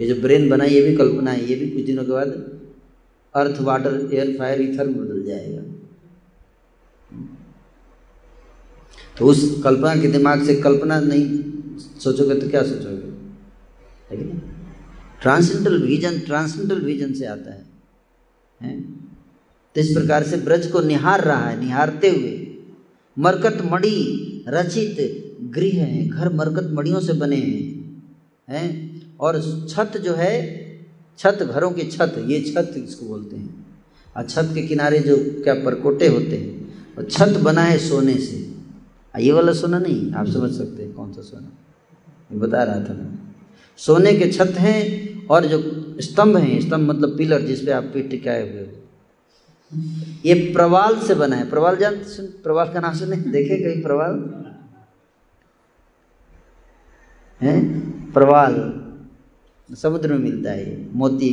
ये 0.00 0.06
जो 0.06 0.14
ब्रेन 0.22 0.48
बना 0.48 0.64
ये 0.64 0.82
भी 0.82 0.96
कल्पना 0.96 1.30
है। 1.30 1.48
ये 1.48 1.54
भी 1.54 1.70
कुछ 1.70 1.84
दिनों 1.84 2.04
के 2.04 2.12
बाद 2.12 2.53
earth 3.36 3.60
water 3.60 4.10
air 4.12 4.36
fire 4.38 4.62
ether 4.62 4.86
में 4.86 5.04
बदल 5.04 5.22
जाएगा। 5.22 5.62
तो 9.18 9.26
उस 9.26 9.60
कल्पना 9.64 9.96
के 9.96 10.08
दिमाग 10.08 10.44
से 10.44 10.54
कल्पना 10.54 11.00
नहीं, 11.00 11.42
सोचोगे 11.78 12.40
तो 12.40 12.48
क्या 12.48 12.62
सोचोगे? 12.62 13.06
है 14.10 14.16
कि 14.16 14.24
नहीं? 14.24 14.40
ट्रांसेंडल 15.22 15.82
विजन 15.82 16.18
ट्रांसेंडल 16.18 16.80
विजन 16.80 17.12
से 17.12 17.26
आता 17.26 17.54
है। 17.54 17.66
हैं? 18.62 19.04
तो 19.74 19.80
इस 19.80 19.92
प्रकार 19.92 20.22
से 20.22 20.36
ब्रज 20.36 20.66
को 20.66 20.80
निहार 20.80 21.24
रहा 21.24 21.48
है, 21.48 21.60
निहारते 21.60 22.10
हुए। 22.10 22.56
मरकत 23.18 23.58
मणि 23.72 24.44
रचित 24.48 25.24
गृह 25.42 25.84
हैं, 25.84 26.08
घर 26.08 26.32
मरकत 26.32 26.68
मणियों 26.72 27.00
से 27.00 27.12
बने 27.12 27.36
हैं। 27.36 27.84
हैं? 28.48 28.94
और 29.16 29.66
छत 29.68 29.92
जो 29.96 30.14
है 30.14 30.63
छत, 31.18 31.38
घरों 31.42 31.70
की 31.70 31.82
छत, 31.82 32.24
ये 32.26 32.40
छत 32.40 32.74
इसको 32.76 33.06
बोलते 33.06 33.36
हैं। 33.36 33.66
और 34.16 34.24
छत 34.24 34.50
के 34.54 34.62
किनारे 34.62 34.98
जो 34.98 35.16
क्या 35.42 35.54
परकोटे 35.54 36.06
होते 36.06 36.36
हैं 36.36 36.74
और 36.96 37.04
छत 37.04 37.28
बना 37.28 37.62
है 37.62 37.78
सोने 37.78 38.14
से। 38.14 38.54
ये 39.18 39.32
वाला 39.32 39.52
सोना 39.52 39.78
नहीं, 39.78 40.12
आप 40.12 40.26
समझ 40.26 40.52
सकते 40.52 40.82
हैं 40.82 40.92
कौन 40.92 41.12
सा 41.12 41.22
सोना। 41.22 41.52
बता 42.32 42.62
रहा 42.62 42.74
था 42.74 42.94
मैं 42.94 43.18
सोने 43.76 44.12
के 44.12 44.32
छत 44.32 44.54
हैं 44.58 45.26
और 45.26 45.46
जो 45.46 45.58
स्तंभ 46.00 46.36
हैं, 46.36 46.60
स्तंभ 46.60 46.90
मतलब 46.90 47.18
पिलर 47.18 47.40
जिसपे 47.40 47.70
आप 47.70 47.84
पीठ 47.84 48.10
टिकाए 48.10 48.50
हुए 48.50 48.60
हो। 48.60 48.80
ये 50.26 50.34
प्रवाल 50.34 50.98
से 50.98 51.14
बना 51.14 51.36
है। 51.36 51.50
प्रवाल 51.50 51.76
जान 51.76 51.96
प्रवाल 52.42 52.72
का 52.72 52.80
नाम 52.80 52.94
सुने? 52.94 53.16
देखे 53.16 53.56
कहीं 53.56 53.82
प्रवाल? 53.82 54.44
है? 57.42 57.80
प्रवाल। 58.12 58.83
समुद्र 59.68 60.12
में 60.12 60.18
मिलता 60.18 60.50
है। 60.50 60.94
मोती 60.94 61.30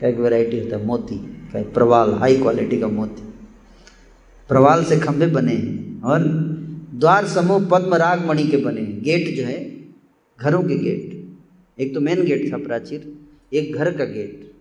का 0.00 0.08
एक 0.08 0.18
वैरायटी 0.18 0.58
होता 0.60 0.76
है, 0.76 0.84
मोती 0.86 1.16
का 1.52 1.62
प्रवाल 1.72 2.12
हाई 2.12 2.36
क्वालिटी 2.36 2.80
का 2.80 2.88
मोती। 2.88 3.22
प्रवाल 4.50 4.84
से 4.84 4.98
खंभे 4.98 5.26
बने 5.26 5.52
हैं 5.52 6.02
और 6.02 6.22
द्वार 6.94 7.26
समूह 7.26 7.64
पद्म 7.64 7.94
राग 7.94 8.26
मणि 8.26 8.44
के 8.44 8.56
बने 8.56 8.80
हैं। 8.80 9.02
गेट 9.02 9.34
जो 9.36 9.44
है, 9.44 9.58
घरों 10.38 10.62
के 10.62 10.76
गेट। 10.78 11.80
एक 11.80 11.94
तो 11.94 12.00
मेन 12.00 12.24
गेट 12.24 12.52
था 12.52 12.56
प्राचीर, 12.56 13.12
एक 13.52 13.74
घर 13.74 13.90
का 13.92 14.04
गेट 14.04 14.52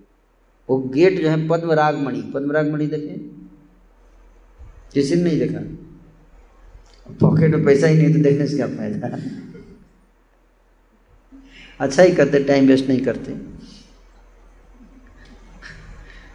वो 0.69 0.77
गेट 0.89 1.21
जो 1.21 1.29
है 1.29 1.47
पद्म 1.47 1.71
राग 1.71 1.97
मणि 1.97 2.21
पद्म 2.33 2.51
राग 2.51 2.71
मणि 2.73 2.85
देखे। 2.87 3.15
किसी 4.93 5.15
ने 5.15 5.23
नहीं 5.23 5.39
देखा। 5.39 5.59
पॉकेट 7.09 7.51
में 7.51 7.65
पैसा 7.65 7.87
ही 7.87 7.97
नहीं 7.97 8.13
तो 8.13 8.19
देखने 8.19 8.47
से 8.47 8.55
क्या 8.55 8.67
फ़ायदा? 8.67 9.07
अच्छा 11.83 12.03
ही 12.03 12.11
करते 12.11 12.39
टाइम 12.43 12.67
वेस्ट 12.67 12.87
नहीं 12.87 13.01
करते। 13.01 13.35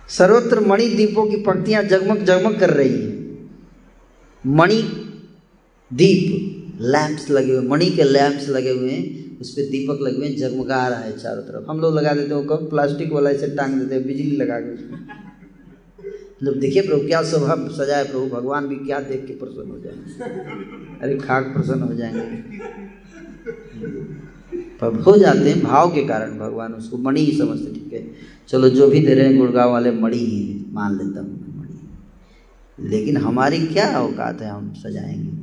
सर्वत्र 0.08 0.60
मणि 0.60 0.88
दीपों 0.88 1.26
की 1.26 1.36
पंक्तियाँ 1.36 1.82
जगमग 1.82 2.24
जगमग 2.24 2.58
कर 2.60 2.70
रही 2.70 2.92
है। 2.92 3.16
मणि 4.46 4.82
दीप 5.90 6.80
लैंप्स 6.80 7.30
लगे 7.30 7.56
हुए, 7.56 7.68
मणि 7.68 7.90
के 7.90 8.02
लैंप्स 8.02 8.48
लगे 8.48 8.70
हुए 8.70 8.90
हैं, 8.90 9.38
उस 9.40 9.50
पर 9.50 9.62
दीपक 9.62 9.98
लगे 10.02 10.16
हुए 10.16 10.28
जगमगा 10.28 10.86
रहा 10.88 10.98
है 10.98 11.18
चारों 11.18 11.42
तरफ़। 11.42 11.70
हम 11.70 11.80
लोग 11.80 11.94
लगा 11.94 12.12
देते 12.14 12.34
हैं 12.34 12.46
कब 12.46 12.68
प्लास्टिक 12.70 13.12
वाला 13.12 13.30
ऐसे 13.30 13.48
टांग 13.48 13.74
देते 13.74 13.94
हैं, 13.94 14.06
बिजली 14.06 14.36
लगा 14.36 14.60
के 14.60 14.72
मतलब 16.42 16.54
देखिए 16.54 16.82
प्रभु, 16.82 17.06
क्या 17.06 17.22
स्वभाव 17.22 17.68
सजाए 17.68 18.04
प्रभु, 18.04 18.26
भगवान 18.26 18.66
भी 18.66 18.76
क्या 18.76 19.00
देख 19.00 19.26
के 19.26 19.32
प्रसन्न 19.32 19.70
हो 19.70 19.78
जाएँगे। 19.78 21.00
अरे 21.02 21.18
खाक 21.18 21.44
प्रसन्न 21.44 21.82
हो 21.82 21.94
जाएँगे। 21.94 22.26
पर 24.80 25.00
हो 25.00 25.16
जाते 25.18 25.50
हैं 25.50 25.62
भाव 25.62 25.90
के 25.94 26.04
कारण 26.06 26.38
भगवान 26.38 26.74
उसको 26.74 26.96
मणि 26.98 27.20
ही 27.20 27.38
समझते, 27.38 27.72
ठीक 27.72 27.92
है? 27.92 28.02
चलो, 28.48 28.68
जो 28.68 28.88
भी 28.88 29.00
दे 29.06 29.14
रहे 29.14 29.26
हैं 29.26 29.38
गुड़गांव 29.38 29.70
वाले 29.70 29.90
मणि 29.90 30.16
ही 30.16 30.64
मान 30.72 30.96
लेता 30.98 31.20
हूँ 31.20 31.56
मणि 31.58 32.88
लेकिन 32.88 33.16
हमारी 33.16 33.66
क्या 33.66 33.88
औकात 34.00 34.40
है, 34.42 34.50
हम 34.50 34.72
सजाएँगे 34.74 35.36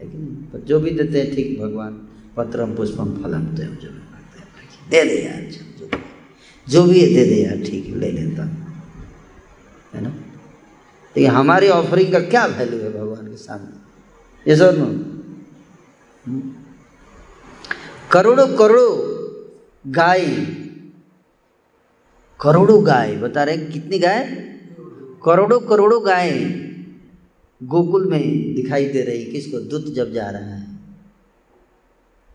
लेकिन 0.00 0.24
पर 0.52 0.60
जो 0.60 0.80
भी 0.80 0.90
देते 0.90 1.20
हैं, 1.20 1.34
ठीक, 1.34 1.60
भगवान, 1.60 1.92
पत्रम, 2.36 2.74
पुष्पम, 2.76 3.10
फलम 3.22 3.44
तो 3.46 3.62
जो 3.62 3.88
दे 4.90 5.04
दे 5.04 5.16
यार, 5.22 5.42
जो 6.68 6.82
भी 6.84 7.00
है। 7.00 7.14
दे 7.14 7.24
दे 7.24 7.42
यार, 7.42 7.58
ठीक 7.64 7.86
है 7.86 7.98
ले 7.98 8.10
लेता 8.10 8.44
है। 9.94 10.02
ना? 10.02 10.10
तो 11.16 11.26
हमारी 11.28 11.68
ऑफरिंग 11.68 12.12
का 12.12 12.20
क्या 12.20 12.44
वैल्यू 12.46 12.80
है 12.80 12.92
भगवान 12.92 13.26
के 13.26 13.36
सामने? 13.36 14.50
ये 14.50 14.56
सर 14.56 14.78
नो 14.78 14.88
करोड़ों 18.12 18.46
करोड़ों 18.46 18.98
गाय 19.86 20.26
करोड़ों 22.40 22.86
गाय, 22.86 23.16
बता 23.16 23.44
रहे 23.44 23.56
कितनी 23.56 23.98
गाय? 23.98 24.24
करोड़ों 25.24 25.60
करोड़ों 25.60 26.06
गाय 26.06 26.30
गोकुल 27.62 28.10
में 28.10 28.54
दिखाई 28.54 28.84
दे 28.84 29.02
रही 29.02 29.24
किसको 29.24 29.58
दूत 29.58 29.84
जब 29.84 30.12
जा 30.12 30.30
रहा 30.30 30.42
है। 30.42 30.78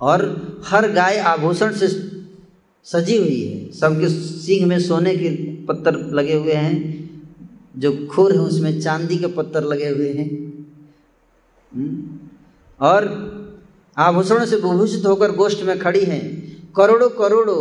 और 0.02 0.22
हर 0.66 0.92
गाय 0.92 1.18
आभूषण 1.18 1.74
से 1.74 1.88
सजी 2.84 3.18
हुई 3.18 3.48
है। 3.48 3.72
सबके 3.72 4.10
सिंह 4.10 4.68
में 4.68 4.80
सोने 4.80 5.16
के 5.18 5.30
पत्थर 5.66 5.96
लगे 6.14 6.34
हुए 6.34 6.54
हैं। 6.54 7.10
जो 7.78 8.08
खुर 8.12 8.34
है 8.34 8.40
उसमें 8.40 8.82
चांदी 8.82 9.18
के 9.18 9.28
पत्थर 9.28 9.64
लगे 9.64 9.90
हुए 9.90 10.14
हैं। 10.14 10.30
हम्म? 11.76 12.20
और 12.86 13.36
आभूषण 13.98 14.46
से 14.46 14.56
विभूषित 14.56 15.06
होकर 15.06 15.32
गोष्ठ 15.32 15.64
में 15.64 15.78
खड़ी 15.80 16.04
हैं। 16.06 16.24
करोड़ों 16.74 17.10
करोड़ों 17.10 17.60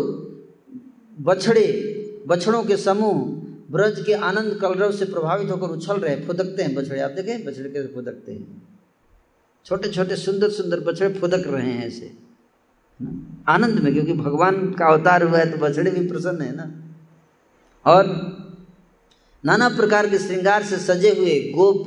बछड़े, 1.19 1.67
बछड़ों 2.27 2.63
के 2.65 2.77
समूह 2.77 3.23
ब्रज 3.71 4.03
के 4.07 4.13
आनंद 4.13 4.59
कलरव 4.61 4.93
से 4.93 5.05
प्रभावित 5.05 5.51
होकर 5.51 5.67
उछल 5.67 5.97
रहे 5.97 6.17
फुदकते 6.17 6.63
हैं 6.63 6.75
बछड़े। 6.75 7.01
आप 7.01 7.11
देखें, 7.11 7.45
बछड़े 7.45 7.71
कैसे 7.71 7.95
फुदकते 7.95 8.33
हैं। 8.33 8.63
छोटे 9.67 9.89
छोटे, 9.89 10.17
सुंदर 10.17 10.51
सुंदर 10.51 10.81
बछड़े 10.81 11.13
फुदक 11.15 11.47
रहे 11.47 11.71
हैं 11.71 11.87
ऐसे। 11.87 12.13
आनंद 13.49 13.79
में, 13.79 13.93
क्योंकि 13.93 14.13
भगवान 14.13 14.73
का 14.73 14.87
अवतार 14.87 15.23
हुआ 15.23 15.39
है 15.39 15.51
तो 15.53 15.59
बछड़े 15.59 15.91
भी 15.91 16.07
प्रसन्न 16.09 16.43
है 16.43 16.55
ना। 16.57 16.71
और 17.87 18.07
नाना 19.45 19.69
प्रकार 19.69 20.09
के 20.11 20.19
श्रृंगार 20.19 20.63
से 20.63 20.79
सजे 20.79 21.11
हुए 21.11 21.39
गोप, 21.55 21.87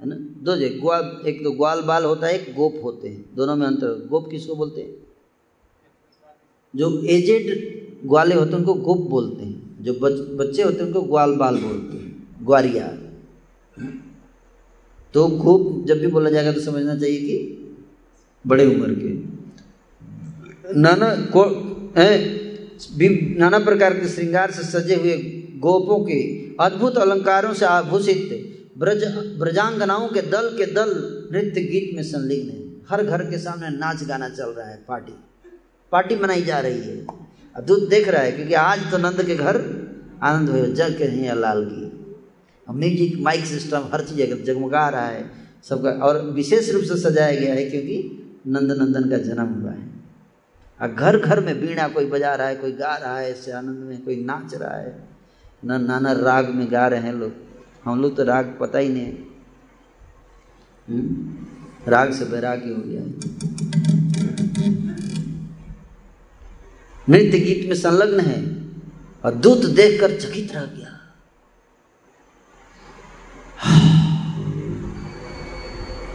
है 0.00 0.08
ना? 0.08 0.16
दो 0.46 0.56
जे 0.56 0.68
ग्वाल 0.70 1.04
एक 1.26 1.42
तो 1.44 1.50
ग्वाल 1.50 1.80
बाल 1.82 2.04
होता 2.04 2.26
है 2.26 2.34
एक 2.34 2.54
गोप 2.54 2.74
होते 2.82 3.08
हैं। 3.08 3.24
दोनों 3.36 3.56
में 3.56 3.66
अंतर 3.66 4.06
गोप 4.10 4.30
किसको 4.30 4.54
बोलते 4.54 4.80
हैं? 4.80 4.94
जो 6.74 7.02
एजेड 7.04 7.46
ग्वाले 8.04 8.34
होते 8.34 8.50
हैं 8.50 8.58
उनको 8.58 8.74
गोप 8.74 9.00
बोलते 9.10 9.44
हैं। 9.44 9.84
जो 9.84 9.92
बच, 9.94 10.12
बच्चे 10.12 10.62
होते 10.62 10.76
हैं 10.76 10.86
उनको 10.86 11.02
ग्वाल 11.02 11.34
बाल 11.34 11.58
बोलते 11.58 11.96
हैं। 11.96 12.28
ग्वारिया। 12.42 12.86
तो 15.14 15.26
गोप 15.28 15.86
जब 15.86 16.00
भी 16.00 16.06
बोला 16.06 16.30
जाएगा 16.30 16.52
तो 16.52 16.60
समझना 16.60 16.98
चाहिए 16.98 17.20
कि 17.20 17.36
बड़े 18.44 18.66
उम्र 18.66 18.94
के। 18.94 19.12
नाना 20.80 21.14
को 21.36 21.44
नाना 23.38 23.58
प्रकार 23.58 23.94
के 23.94 24.08
श्रृंगार 24.08 24.50
से 24.50 24.62
सजे 24.62 24.94
हुए 24.94 25.16
गोपों 25.58 25.98
के 26.04 26.20
अद्भुत 26.60 26.96
अलंकारों 26.98 27.52
से 27.54 27.64
आभूषित 27.66 28.28
ब्रज, 28.76 29.04
ब्रजांगनाओं 29.38 30.08
के 30.08 30.22
दल 30.22 30.48
के 30.58 30.66
दल 30.66 30.90
नृत्य 31.32 31.60
गीत 31.62 31.96
में 31.96 32.02
संलिग्न 32.02 32.50
है। 32.50 32.64
हर 32.90 33.04
घर 33.04 33.22
के 33.30 33.38
सामने 33.38 33.68
नाच 33.68 34.04
गाना 34.04 34.28
चल 34.28 34.48
रहा 34.48 34.66
है, 34.66 34.84
पार्टी। 34.88 35.12
पार्टी 35.92 36.16
मनाई 36.16 36.42
जा 36.42 36.58
रही 36.60 36.80
है। 36.80 37.06
दूध 37.56 37.88
देख 37.88 38.08
रहा 38.08 38.22
है, 38.22 38.32
क्योंकि 38.32 38.54
आज 38.54 38.90
तो 38.90 38.98
नंद 38.98 39.22
के 39.22 39.34
घर 39.34 39.56
आनंद 40.22 40.48
हो 40.48 40.66
जग 40.66 40.98
के 40.98 41.04
हैं 41.04 41.34
लाल 41.34 41.64
की। 41.64 41.84
म्यूज़िक 42.66 43.20
माइक 43.20 43.44
सिस्टम 43.44 43.88
हर 43.92 44.04
चीज़ 44.04 44.22
अगर 44.22 44.42
जगमगा 44.42 44.88
रहा 44.88 45.06
है, 45.06 45.30
सबका। 45.64 45.90
और 45.90 46.20
विशेष 46.30 46.70
रूप 46.70 46.82
से 46.82 46.96
सजाया 46.96 47.40
गया 47.40 47.54
है, 47.54 47.64
क्योंकि 47.64 47.96
नंद 48.46 48.72
नंदन 48.72 49.10
का 49.10 49.16
जन्म 49.16 49.46
हुआ 49.46 49.70
है। 49.70 49.88
और 50.80 50.92
घर 50.92 51.18
घर 51.18 51.40
में 51.40 51.60
बीणा 51.60 51.88
कोई 51.88 52.04
बजा 52.04 52.34
रहा 52.34 52.48
है, 52.48 52.56
कोई 52.56 52.72
गा 52.72 52.94
रहा 52.96 53.18
है, 53.18 53.30
इससे 53.30 53.52
आनंद 53.52 53.78
में 53.78 54.04
कोई 54.04 54.24
नाच 54.24 54.54
रहा 54.54 54.76
है। 54.76 55.08
न 55.64 55.84
नाना 55.84 56.12
राग 56.12 56.48
में 56.48 56.72
गा 56.72 56.86
रहे 56.88 57.00
हैं 57.00 57.12
लोग। 57.12 57.45
हम 57.86 58.02
लोग 58.02 58.16
तो 58.16 58.24
राग 58.24 58.58
पता 58.60 58.78
ही 58.78 58.88
नहीं 58.88 59.12
हम्म? 60.88 61.34
राग 61.88 62.12
से 62.12 62.24
बैराग्य 62.24 62.70
हो 62.70 62.82
गया 62.86 63.02
नृत्य 67.08 67.38
गीत 67.38 67.68
में 67.68 67.76
संलग्न 67.76 68.20
है 68.20 68.56
और 69.24 69.34
दूत 69.34 69.64
देखकर 69.64 70.20
चकित 70.20 70.52
रह 70.54 70.64
गया। 70.64 70.92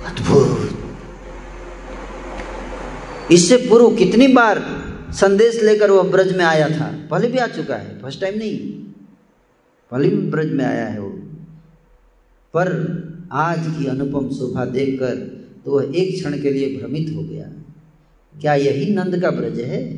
अद्भुत। 0.06 0.70
इससे 3.32 3.58
पूर्व 3.58 3.96
कितनी 3.96 4.28
बार 4.28 4.60
संदेश 5.12 5.64
लेकर 5.64 5.92
वह 5.92 6.12
ब्रज 6.12 6.38
में 6.38 6.46
आया 6.46 6.70
था? 6.70 7.08
पहले 7.12 7.28
भी 7.28 7.38
आ 7.38 7.48
चुका 7.48 7.76
है, 7.76 8.02
फ़र्स्ट 8.02 8.22
टाइम 8.22 8.38
नहीं। 8.38 8.58
पहले 9.92 10.10
भी 10.10 10.30
ब्रज 10.32 10.52
में 10.52 10.66
आया 10.66 10.88
है 10.88 11.00
वो। 11.00 11.31
पर 12.54 12.70
आज 13.32 13.60
की 13.60 13.86
अनुपम 13.86 14.30
शोभा 14.30 14.66
देखकर 14.66 15.16
तो 15.66 15.72
वह 15.72 15.92
एक 15.96 16.14
क्षण 16.16 16.42
के 16.42 16.52
लिए 16.52 16.78
भ्रमित 16.78 17.14
हो 17.16 17.24
गया। 17.24 17.46
क्या 18.42 18.56
यही 18.56 18.94
नंद 18.94 19.22
का 19.22 19.32
ब्रज 19.32 19.60
है? 19.60 19.98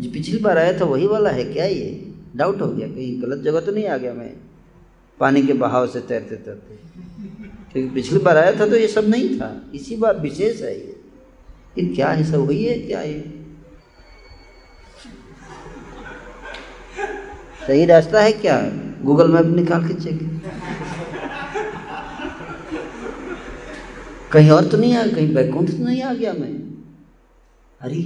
जो, 0.00 0.10
पिछली 0.10 0.38
बार 0.38 0.58
आया 0.58 0.80
था, 0.80 0.84
वही 0.84 1.06
वाला 1.06 1.30
है 1.30 1.44
क्या 1.44 1.64
ये? 1.64 2.12
डाउट 2.36 2.60
हो 2.60 2.68
गया, 2.68 2.88
कहीं 2.88 3.22
गलत 3.22 3.38
जगह 3.38 3.60
तो 3.60 3.72
नहीं 3.72 3.86
आ 3.86 3.96
गया 3.96 4.14
मैं? 4.14 4.36
पानी 5.20 5.42
के 5.42 5.52
बहाव 5.52 5.86
से 5.86 6.00
तैरते 6.00 6.36
तैरते। 6.36 6.74
क्योंकि 7.72 7.94
पिछली 7.94 8.18
बार 8.18 8.36
आया 8.36 8.60
था 8.60 8.68
तो 8.68 8.76
ये 8.76 8.88
सब 8.88 9.08
नहीं 9.08 9.38
था। 9.38 9.70
इसी 9.74 9.96
बार 9.96 10.20
विशेष 10.20 10.62
है 10.62 10.74
ये। 10.74 10.96
लेकिन 11.78 11.94
क्या 11.94 12.08
है 12.08 12.24
सब 12.24 12.38
वही 12.38 12.64
है, 12.64 12.78
क्या 12.78 13.02
ये? 13.02 13.34
सही 17.66 17.84
रास्ता 17.84 18.20
है 18.20 18.32
क्या? 18.32 18.84
गूगल 19.02 19.32
मैप 19.32 19.46
निकाल 19.46 19.88
के 19.88 19.94
चेक। 19.94 20.18
कहीं 24.32 24.50
और 24.50 24.66
तो 24.68 24.76
नहीं 24.76 24.94
आ, 24.96 25.06
कहीं 25.06 25.34
बैकुंठ 25.34 25.70
तो 25.70 25.84
नहीं 25.84 26.02
आ 26.02 26.14
गया 26.14 26.32
मैं। 26.32 26.54
अरे, 27.80 28.02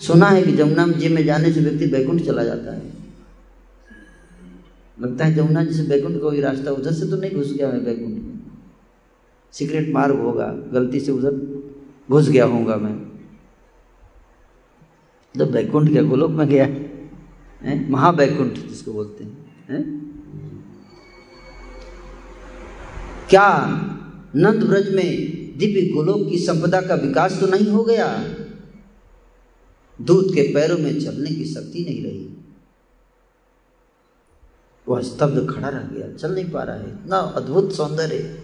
सुना 0.00 0.26
है 0.26 0.42
कि 0.42 0.52
जमुना 0.52 0.86
जी 0.88 1.08
में 1.08 1.24
जाने 1.24 1.52
से 1.52 1.60
व्यक्ति 1.60 1.86
बैकुंठ 1.86 2.20
चला 2.22 2.44
जाता 2.44 2.74
है। 2.74 2.92
लगता 5.00 5.24
है 5.24 5.34
जमुना 5.34 5.64
जी 5.64 5.74
से 5.74 5.82
बैकुंठ 5.82 6.12
का 6.14 6.48
रास्ता 6.48 6.70
उधर 6.70 6.92
से 6.92 7.06
तो 7.06 7.16
नहीं 7.16 7.30
घुस 7.30 7.52
गया 7.52 7.72
मैं 7.72 7.84
बैकुंठ 7.84 8.08
में। 8.08 8.40
सीक्रेट 9.52 9.92
मार्ग 9.94 10.16
होगा, 10.16 10.46
गलती 10.72 11.00
से 11.00 11.12
उधर 11.12 11.34
घुस 12.10 12.28
गया 12.28 12.44
होगा 12.44 12.76
मैं। 12.76 12.94
तो 15.34 15.46
बैकुंठ 15.46 15.90
क्या 15.90 16.02
गोलोक 16.02 16.30
में 16.30 16.48
गया 16.48 16.68
महाबैकुंठ 17.90 18.52
जिसको 18.52 18.92
बोलते 18.92 19.24
हैं, 19.24 19.32
है? 19.70 20.06
क्या 23.30 23.68
नंद 24.36 24.62
ब्रज 24.62 24.94
में 24.94 25.08
दिव्य 25.58 25.92
गोलोक 25.94 26.28
की 26.30 26.38
संपदा 26.38 26.80
का 26.80 26.94
विकास 26.94 27.40
तो 27.40 27.46
नहीं 27.46 27.70
हो 27.70 27.84
गया? 27.84 28.24
दूध 30.02 30.34
के 30.34 30.54
पैरों 30.54 30.78
में 30.78 31.00
चलने 31.00 31.30
की 31.30 31.44
शक्ति 31.44 31.84
नहीं 31.84 32.04
रही। 32.04 32.28
वह 34.88 35.00
स्तब्ध 35.00 35.54
खड़ा 35.54 35.68
रह 35.68 35.78
गया, 35.78 36.12
चल 36.12 36.34
नहीं 36.34 36.50
पा 36.50 36.62
रहा 36.62 36.76
है। 36.76 36.88
इतना 36.88 37.16
अद्भुत 37.16 37.72
सौंदर्य। 37.72 38.42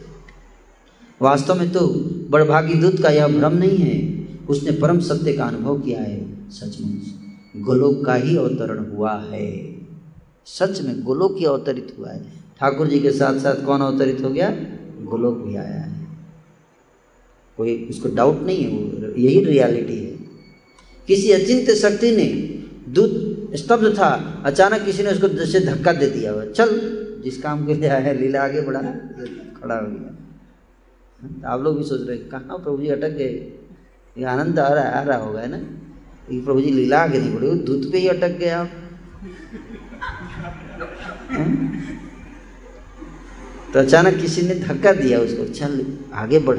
वास्तव 1.23 1.55
में 1.55 1.73
तो 1.73 1.87
बड़भागी 2.31 2.75
दूत 2.75 3.03
का 3.03 3.09
यह 3.09 3.29
भ्रम 3.29 3.53
नहीं 3.53 3.79
है। 3.79 4.29
उसने 4.47 4.71
परम 4.71 5.01
सत्य 5.01 5.33
का 5.33 5.45
अनुभव 5.45 5.81
किया 5.81 6.01
है। 6.01 6.51
सचमुच, 6.51 7.15
गोलोक 7.57 8.05
का 8.05 8.15
ही 8.15 8.37
अवतरण 8.37 8.97
हुआ 8.97 9.17
है। 9.17 9.77
सच 10.47 10.83
में 10.83 11.03
गोलोक 11.03 11.37
ही 11.39 11.45
अवतरित 11.45 11.97
हुआ 11.99 12.11
है। 12.11 12.42
ठाकुर 12.61 12.87
जी 12.87 13.01
के 13.01 13.11
साथ 13.13 13.39
साथ 13.39 13.65
कौन 13.65 13.81
अवतरित 13.81 14.21
हो 14.25 14.31
गया? 14.31 14.51
गोलोक 15.03 15.39
भी 15.39 15.57
आया 15.57 15.81
है। 15.81 15.91
कोई 17.59 17.75
उसको 17.91 18.09
डाउट 18.15 18.43
नहीं 18.43 18.65
है 18.65 19.13
यही 19.21 19.45
रियलिटी 19.45 19.97
है। 19.97 20.11
किसी 21.09 21.31
अचिंत्य 21.33 21.75
शक्ति 21.75 22.11
ने 22.17 22.27
दूध 22.89 23.55
स्तब्ध 23.57 23.87
था, 23.99 24.09
अचानक 24.45 24.85
किसी 24.85 25.03
ने 25.03 25.11
उसको 25.11 25.29
जैसे 25.29 25.61
धक्का 25.61 25.93
दे 25.93 26.07
दिया 26.11 26.33
हुआ 26.33 26.45
चल, 26.47 26.71
जिस 27.25 27.41
काम 27.43 27.67
के 27.67 27.75
लिए 27.75 27.89
आया 27.89 28.01
है 28.01 28.15
लीला 28.19 28.43
आगे 28.43 28.61
बढ़ा, 28.61 28.81
खड़ा 28.81 29.75
हो 29.75 29.87
गया। 29.87 30.11
तो 31.21 31.49
आप 31.49 31.61
लोग 31.61 31.77
भी 31.79 31.85
सोच 31.85 32.07
रहे 32.09 32.17
कहाँ 32.19 32.59
प्रभु 32.59 32.77
जी 32.83 32.89
अटक 32.89 33.11
गए? 33.11 33.33
ये 34.17 34.25
आनंद 34.25 34.59
आ 34.59 34.69
रहा 34.69 34.85
आ 34.91 35.03
रहा 35.03 35.19
होगा 35.19 35.47
ना? 35.47 35.57
ये 36.31 36.41
प्रभु 36.41 36.61
जी 36.61 36.71
लीला 36.71 36.99
आगे 36.99 37.19
नहीं 37.19 37.35
बढ़े 37.35 37.55
दूध 37.67 37.91
पे 37.93 37.99
ही 37.99 38.09
अटक 38.09 38.39
गए 38.39 38.49
आप। 38.51 38.71
तो 43.73 43.79
अचानक 43.79 44.21
किसी 44.21 44.43
ने 44.43 44.55
धक्का 44.55 44.93
दिया 44.93 45.21
उसको, 45.21 45.45
चल 45.45 45.99
आगे 46.15 46.39
बढ़। 46.39 46.59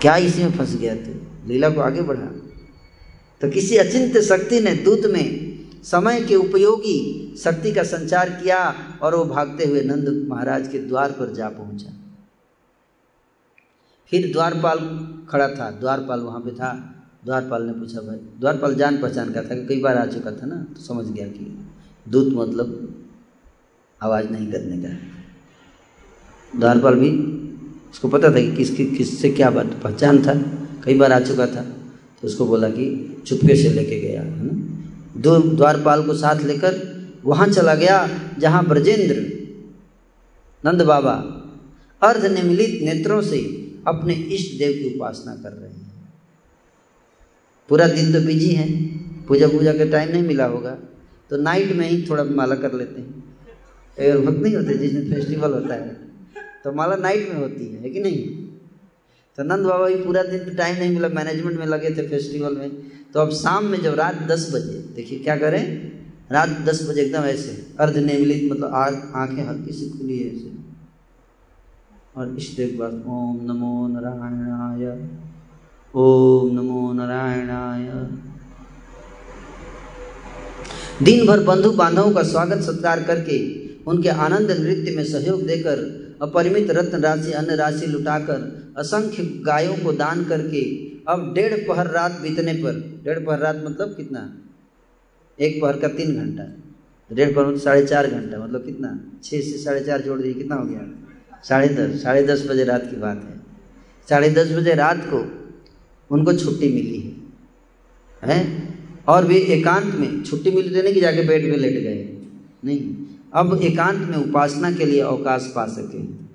क्या 0.00 0.16
इसी 0.16 0.44
में 0.44 0.52
फंस 0.52 0.76
गया 0.76 0.96
तू? 0.96 1.12
लीला 1.48 1.70
को 1.70 1.80
आगे 1.80 2.02
बढ़ा। 2.02 2.26
तो 3.40 3.50
किसी 3.50 3.76
अचिंत 3.76 4.18
शक्ति 4.18 4.60
ने 4.60 4.74
दूत 4.74 5.02
में 5.06 5.56
समय 5.82 6.20
के 6.20 6.34
उपयोगी 6.34 7.34
शक्ति 7.44 7.72
का 7.72 7.82
संचार 7.82 8.30
किया 8.30 8.74
और 9.02 9.14
वो 9.14 9.24
भागते 9.24 9.64
हुए 9.64 9.80
नंद 9.80 10.26
महाराज 10.28 10.68
के 10.68 10.78
द्वार 10.78 11.12
पर 11.12 11.32
जा 11.32 11.48
पहुँचा। 11.48 11.92
फिर 14.10 14.32
द्वारपाल 14.32 14.78
खड़ा 15.30 15.48
था। 15.48 15.70
द्वारपाल 15.70 16.20
वहाँ 16.20 16.40
पे 16.40 16.50
था। 16.50 16.92
द्वारपाल 17.24 17.62
ने 17.62 17.72
पूछा, 17.72 18.00
भाई, 18.00 18.16
द्वारपाल 18.16 18.74
जान 18.74 18.98
पहचान 18.98 19.32
का 19.32 19.42
था 19.42 19.54
कई 19.54 19.80
बार 19.80 19.96
आ 19.96 20.06
चुका 20.06 20.30
था 20.30 20.46
ना? 20.46 20.56
तो 20.56 20.80
समझ 20.80 21.06
गया 21.06 21.28
कि 21.28 21.66
दूत 22.08 22.32
मतलब 22.32 22.94
आवाज़ 24.02 24.28
नहीं 24.28 24.52
करने 24.52 24.76
का 24.76 25.16
द्वारपाल 26.56 26.94
भी, 26.94 27.10
उसको 27.90 28.08
पता 28.08 28.28
था 28.28 28.40
कि 28.40 28.56
किसकी 28.56 28.84
किससे 28.88 29.30
क्या 29.30 29.50
बात, 29.50 29.66
पहचान 29.82 30.22
था, 30.22 30.34
कई 30.84 30.94
बार 30.94 31.12
आ 31.12 31.20
चुका 31.20 31.46
था 31.46 31.62
तो 31.62 32.26
उसको 32.28 32.46
बोला 32.46 32.68
कि 32.70 32.86
चुपके 33.26 33.56
से 33.56 33.68
लेके 33.70 34.00
गया, 34.00 34.22
है 34.22 34.44
ना? 34.44 34.52
दो 35.16 35.38
द्वारपाल 35.56 36.02
को 36.02 36.14
साथ 36.14 36.42
लेकर 36.44 36.74
वहाँ 37.24 37.48
चला 37.48 37.74
गया, 37.74 38.08
जहाँ 38.38 38.64
ब्रजेंद्र, 38.66 39.16
नंद 40.64 40.82
बाबा, 40.82 41.12
अर्ध 42.02 42.24
निमिलित 42.26 42.82
नेत्रों 42.84 43.20
से 43.22 43.38
अपने 43.88 44.14
इष्ट 44.14 44.58
देव 44.58 44.72
की 44.72 44.94
उपासना 44.94 45.34
कर 45.34 45.52
रहे 45.52 45.70
हैं। 45.70 45.84
पूरा 47.70 47.86
दिन 47.88 48.12
तो 48.12 48.20
बिज़ी 48.20 48.50
है 48.50 48.68
पूजा 49.28 49.48
पूजा 49.48 49.72
का 49.72 49.84
टाइम 49.90 50.10
नहीं 50.10 50.22
मिला 50.22 50.46
होगा 50.46 50.76
तो 51.30 51.36
नाइट 51.36 51.72
में 51.76 51.88
ही 51.88 52.02
थोड़ा 52.10 52.24
माला 52.24 52.54
कर 52.56 52.72
लेते 52.74 53.00
हैं। 53.00 53.24
अगर 53.96 54.18
भक्त 54.26 54.38
नहीं 54.38 54.54
होते 54.56 54.74
जिस 54.74 54.92
दिन 54.92 55.12
फेस्टिवल 55.12 55.52
होता 55.52 55.74
है। 55.74 56.05
तो 56.66 56.72
माला 56.72 56.96
नाइट 56.96 57.28
में 57.28 57.36
होती 57.36 57.64
है, 57.64 57.90
कि 57.90 58.00
नहीं? 58.00 58.22
तो 59.38 59.42
नंद 59.42 59.66
बाबा 59.66 59.86
भी 59.88 59.94
पूरा 59.94 60.22
दिन 60.22 60.38
तो 60.44 60.54
टाइम 60.56 60.76
नहीं 60.76 60.90
मिला 60.90 61.08
मैनेजमेंट 61.08 61.58
में 61.58 61.66
लगे 61.66 61.90
थे 61.90 62.06
फेस्टिवल 62.08 62.56
में। 62.56 62.70
तो 63.12 63.20
अब 63.20 63.30
शाम 63.32 63.64
में 63.64 63.80
जब 63.82 63.94
रात 63.94 64.14
दस 64.28 64.46
बजे 64.54 64.78
देखिए 64.94 65.18
क्या 65.18 65.36
करें? 65.36 65.62
रात 66.32 66.48
दस 66.66 66.82
बजे 66.88 67.02
एकदम 67.02 67.24
ऐसे 67.24 67.52
अर्ध 67.80 67.96
निमिलित 67.96 68.50
मतलब 68.52 68.74
आँखें 69.14 69.42
हल्की 69.42 69.72
सी 69.72 69.88
खुली 69.90 70.18
है 70.18 70.34
ऐसे। 70.34 70.50
और 72.16 72.34
इष्ट 72.36 72.58
एक 72.60 72.78
बार 72.78 72.88
ओम 72.88 73.38
नमो 73.42 73.86
नारायणाय 73.88 74.90
ओम 75.94 76.54
नमो 76.54 76.92
नारायणाय। 76.92 77.86
दिन 81.04 81.26
भर 81.26 81.44
बंधु 81.44 81.70
बांधवों 81.72 82.10
का 82.10 82.22
स्वागत 82.22 82.62
सत्कार 82.62 83.02
करके 83.02 83.38
उनके 83.84 84.08
आनंद 84.08 84.50
नृत्य 84.50 84.96
में 84.96 85.04
सहयोग 85.04 85.46
देकर 85.46 85.84
अपरिमित 86.22 86.70
रत्न 86.70 87.00
राशि 87.00 87.32
अन्य 87.32 87.56
राशि 87.56 87.86
लुटाकर 87.86 88.72
असंख्य 88.78 89.24
गायों 89.24 89.76
को 89.76 89.92
दान 89.92 90.24
करके 90.24 90.86
अब 91.08 91.34
डेढ़ 91.34 91.68
पहर 91.68 91.86
रात 91.86 92.12
बीतने 92.12 92.52
पर, 92.52 93.00
डेढ़ 93.04 93.18
पहर 93.18 93.38
रात 93.38 93.62
मतलब 93.64 93.88
कितना? 93.88 94.38
एक 95.40 95.62
पहर 95.62 95.78
का 95.78 95.88
तीन 95.88 96.16
घंटा। 96.16 96.62
डेढ़ 97.14 97.34
पहर 97.34 97.46
मतलब 97.46 97.58
साढ़े 97.58 97.86
चार 97.86 98.06
घंटा 98.06 98.44
मतलब 98.44 98.66
कितना? 98.66 99.12
छः 99.24 99.40
से 99.40 99.58
साढ़े 99.58 99.80
चार 99.80 100.00
जोड़ 100.00 100.20
दिए 100.20 100.34
कितना 100.34 100.54
हो 100.54 100.64
गया? 100.64 100.80
साढ़े 101.42 101.68
दस 101.68 102.02
साढ़े 102.02 102.22
दस 102.22 102.46
बजे 102.50 102.64
रात 102.64 102.82
की 102.90 102.96
बात 102.96 103.24
है। 103.24 103.40
साढ़े 104.08 104.30
दस 104.30 104.52
बजे 104.52 104.74
रात 104.74 105.08
को 105.14 105.50
उनको 106.14 106.32
छुट्टी 106.32 106.68
मिली 106.68 107.00
है। 107.00 107.16
हैं? 108.32 108.66
और 109.08 109.24
भी 109.24 109.36
एकांत 109.36 109.94
में 109.94 110.22
छुट्टी 110.22 110.50
मिली 110.50 110.76
तो 110.76 110.82
नहीं 110.82 110.94
कि 110.94 111.00
जाके 111.00 111.22
बेड 111.22 111.50
में 111.50 111.56
लेट 111.56 111.82
गए? 111.82 112.18
नहीं। 112.64 113.05
अब 113.34 113.60
एकांत 113.62 114.10
में 114.10 114.16
उपासना 114.16 114.72
के 114.72 114.84
लिए 114.84 115.00
अवकाश 115.00 115.52
पा 115.56 115.66
सके। 115.66 116.26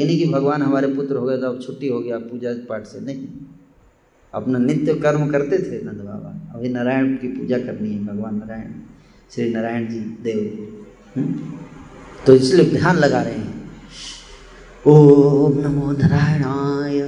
यानी 0.00 0.16
कि 0.16 0.28
भगवान 0.28 0.62
हमारे 0.62 0.86
पुत्र 0.86 1.16
हो 1.16 1.26
गए 1.26 1.38
तो 1.38 1.46
अब 1.46 1.62
छुट्टी 1.62 1.88
हो 1.88 2.00
गया 2.00 2.18
पूजा 2.18 2.52
पाठ 2.52 2.84
से 2.84 3.00
नहीं। 3.00 3.28
अपना 4.34 4.58
नित्य 4.58 4.94
कर्म 4.94 5.30
करते 5.30 5.58
थे 5.58 5.84
नंद 5.84 5.94
बाबा। 5.94 6.52
अभी 6.54 6.68
नारायण 6.68 7.16
की 7.16 7.28
पूजा 7.28 7.58
करनी 7.58 7.90
है, 7.90 8.06
भगवान 8.06 8.34
नारायण, 8.34 8.70
श्री 9.34 9.50
नारायण 9.50 9.88
जी, 9.88 10.00
देव 10.00 10.68
हम्म? 11.16 11.52
तो 12.26 12.34
इसलिए 12.34 12.70
ध्यान 12.70 12.96
लगा 12.96 13.22
रहे 13.22 13.34
हैं। 13.34 13.70
ओम 14.86 15.58
नमो 15.58 15.92
नारायणाय। 15.92 17.00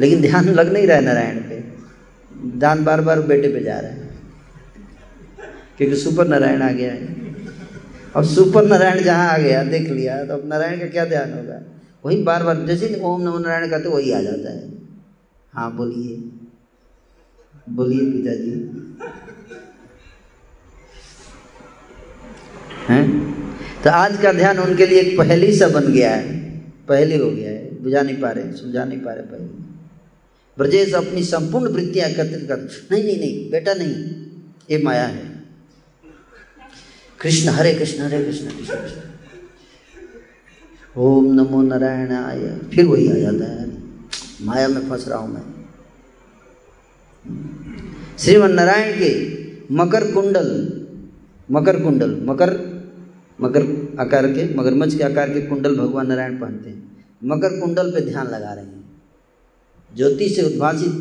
लेकिन 0.00 0.20
ध्यान 0.20 0.44
लग 0.44 0.72
नहीं 0.72 0.86
रहा 0.86 0.96
है 0.96 1.04
नारायण 1.04 1.38
पे। 1.38 1.74
ध्यान 2.58 2.84
बार 2.84 3.00
बार 3.00 3.22
बेटे 3.22 3.48
पे 3.48 3.60
जा 3.60 3.80
रहा 3.80 3.90
है। 3.90 4.09
क्योंकि 5.80 5.96
सुपर 5.96 6.26
नारायण 6.28 6.62
आ 6.62 6.70
गया 6.72 6.92
है। 6.92 7.06
अब 8.16 8.24
सुपर 8.24 8.64
नारायण 8.64 9.02
जहाँ 9.02 9.28
आ 9.28 9.38
गया, 9.38 9.62
देख 9.64 9.88
लिया 9.90 10.24
तो 10.24 10.34
अब 10.34 10.48
नारायण 10.48 10.80
का 10.80 10.86
क्या 10.86 11.04
ध्यान 11.04 11.32
होगा? 11.32 11.60
वही 12.04 12.22
बार 12.22 12.42
बार 12.42 12.66
जैसे 12.66 13.00
ओम 13.02 13.22
नमो 13.22 13.38
नारायण 13.38 13.70
कहते 13.70 13.88
वही 13.88 14.12
आ 14.12 14.20
जाता 14.20 14.50
है। 14.50 14.68
हाँ 15.52 15.76
बोलिए। 15.76 16.16
बोलिए 17.70 18.10
पिताजी। 18.10 18.50
हैं? 22.88 23.06
तो 23.84 23.90
आज 23.90 24.20
का 24.22 24.32
ध्यान 24.32 24.58
उनके 24.58 24.86
लिए 24.86 25.00
एक 25.00 25.18
पहली 25.18 25.52
सा 25.56 25.68
बन 25.68 25.92
गया 25.92 26.14
है। 26.14 26.38
पहली 26.88 27.18
हो 27.18 27.30
गया 27.30 27.50
है। 27.50 27.82
बुझा 27.82 28.02
नहीं 28.02 28.20
पा 28.20 28.30
रहे 28.30 28.52
सुझा 28.52 28.84
नहीं 28.84 29.00
पा 29.00 29.12
रहे 29.12 29.22
पहले। 29.22 29.46
ब्रजेश 30.58 30.94
अपनी 30.94 31.24
संपूर्ण 31.24 31.72
वृत्तियाँ 31.72 32.08
एकत्रित 32.08 32.48
कर, 32.48 32.68
नहीं 32.92 33.04
नहीं 33.04 33.18
नहीं, 33.18 33.50
बेटा 33.50 33.74
नहीं, 33.74 33.94
ये 34.70 34.82
माया 34.84 35.06
है। 35.06 35.29
कृष्ण, 37.20 37.48
हरे 37.48 37.74
कृष्ण 37.74 38.02
हरे 38.02 38.24
कृष्ण 38.24 38.46
कृष्ण 38.46 38.74
कृष्ण। 38.74 39.00
ओम 40.96 41.24
नमो 41.34 41.62
नारायण 41.62 42.12
आय 42.12 42.58
फिर 42.74 42.86
वही 42.86 43.08
आ 43.10 43.14
जाता 43.14 43.44
है। 43.44 43.66
माया 44.42 44.68
में 44.68 44.88
फंस 44.90 45.08
रहा 45.08 45.18
हूँ 45.18 45.32
मैं। 45.34 45.42
श्रीमन 48.18 48.52
नारायण 48.52 48.92
के 48.98 49.10
मकर 49.74 50.12
कुंडल 50.12 50.48
मकर 51.50 51.82
कुंडल, 51.82 52.20
मकर 52.22 52.50
मकर 53.40 53.62
आकार 54.00 54.26
के, 54.26 54.54
मगरमच्छ 54.54 54.94
के 54.94 55.04
आकार 55.04 55.30
के 55.30 55.40
कुंडल 55.40 55.76
भगवान 55.76 56.06
नारायण 56.06 56.38
पहनते 56.38 56.70
हैं। 56.70 57.06
मकर 57.24 57.60
कुंडल 57.60 57.90
पे 57.90 58.00
ध्यान 58.00 58.26
लगा 58.26 58.52
रहे 58.54 58.64
हैं। 58.64 59.00
ज्योति 59.96 60.28
से 60.28 60.42
उद्भाषित 60.42 60.92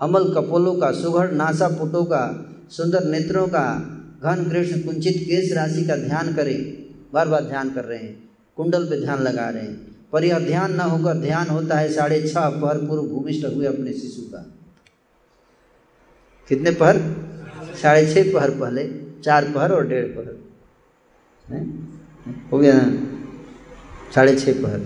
अमल 0.00 0.24
कपोलों 0.34 0.74
का 0.74 0.92
सुघड़ 0.92 1.30
नासा 1.30 1.68
पुटों 1.68 2.04
का, 2.04 2.22
सुंदर 2.70 3.04
नेत्रों 3.04 3.46
का 3.46 3.98
घन 4.22 4.50
कृष्ण 4.50 4.80
कुंचित 4.80 5.16
केश 5.16 5.52
राशि 5.52 5.84
का 5.84 5.96
ध्यान 5.96 6.34
करें। 6.34 6.82
बार 7.12 7.28
बार 7.28 7.44
ध्यान 7.44 7.70
कर 7.70 7.84
रहे 7.84 7.98
हैं। 7.98 8.30
कुंडल 8.56 8.84
पे 8.84 9.00
ध्यान 9.00 9.22
लगा 9.22 9.48
रहे 9.48 9.62
हैं। 9.62 9.96
पर 10.12 10.24
यह 10.24 10.38
ध्यान 10.38 10.74
न 10.74 10.80
होकर 10.80 11.14
ध्यान 11.14 11.46
होता 11.46 11.78
है 11.78 11.92
साढ़े 11.92 12.28
छह 12.28 12.48
पहर 12.48 12.78
पूर्व 12.78 13.02
भूमिष्ठ 13.02 13.46
हुए 13.46 13.66
अपने 13.66 13.92
शिशु 13.92 14.22
का। 14.22 14.54
कितने 16.48 16.70
पहर 16.70 16.96
साढ़े 17.82 18.14
छः 18.14 18.32
पहर 18.32 18.50
पहले, 18.50 18.90
चार 19.24 19.44
पहर 19.44 19.72
और 19.72 19.88
डेढ़ 19.88 20.06
पहर 20.06 20.42
हो? 22.52 22.58
गया 22.58 22.72
ना? 22.74 23.06
साढ़े 24.14 24.36
छः 24.36 24.62
पहर 24.62 24.80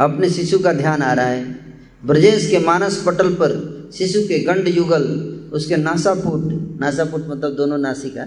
अपने 0.00 0.30
शिशु 0.30 0.58
का 0.58 0.72
ध्यान 0.72 1.02
आ 1.02 1.12
रहा 1.12 1.26
है। 1.26 1.56
ब्रजेश 2.06 2.50
के 2.50 2.58
मानस 2.58 3.02
पटल 3.06 3.34
पर 3.34 3.74
शिशु 3.94 4.20
के 4.20 4.38
गंड 4.38 4.68
युगल 4.68 5.33
उसके 5.54 5.76
नासापुट 5.76 6.42
नासापुट 6.80 7.22
मतलब 7.28 7.54
दोनों 7.56 7.78
नासिका। 7.78 8.24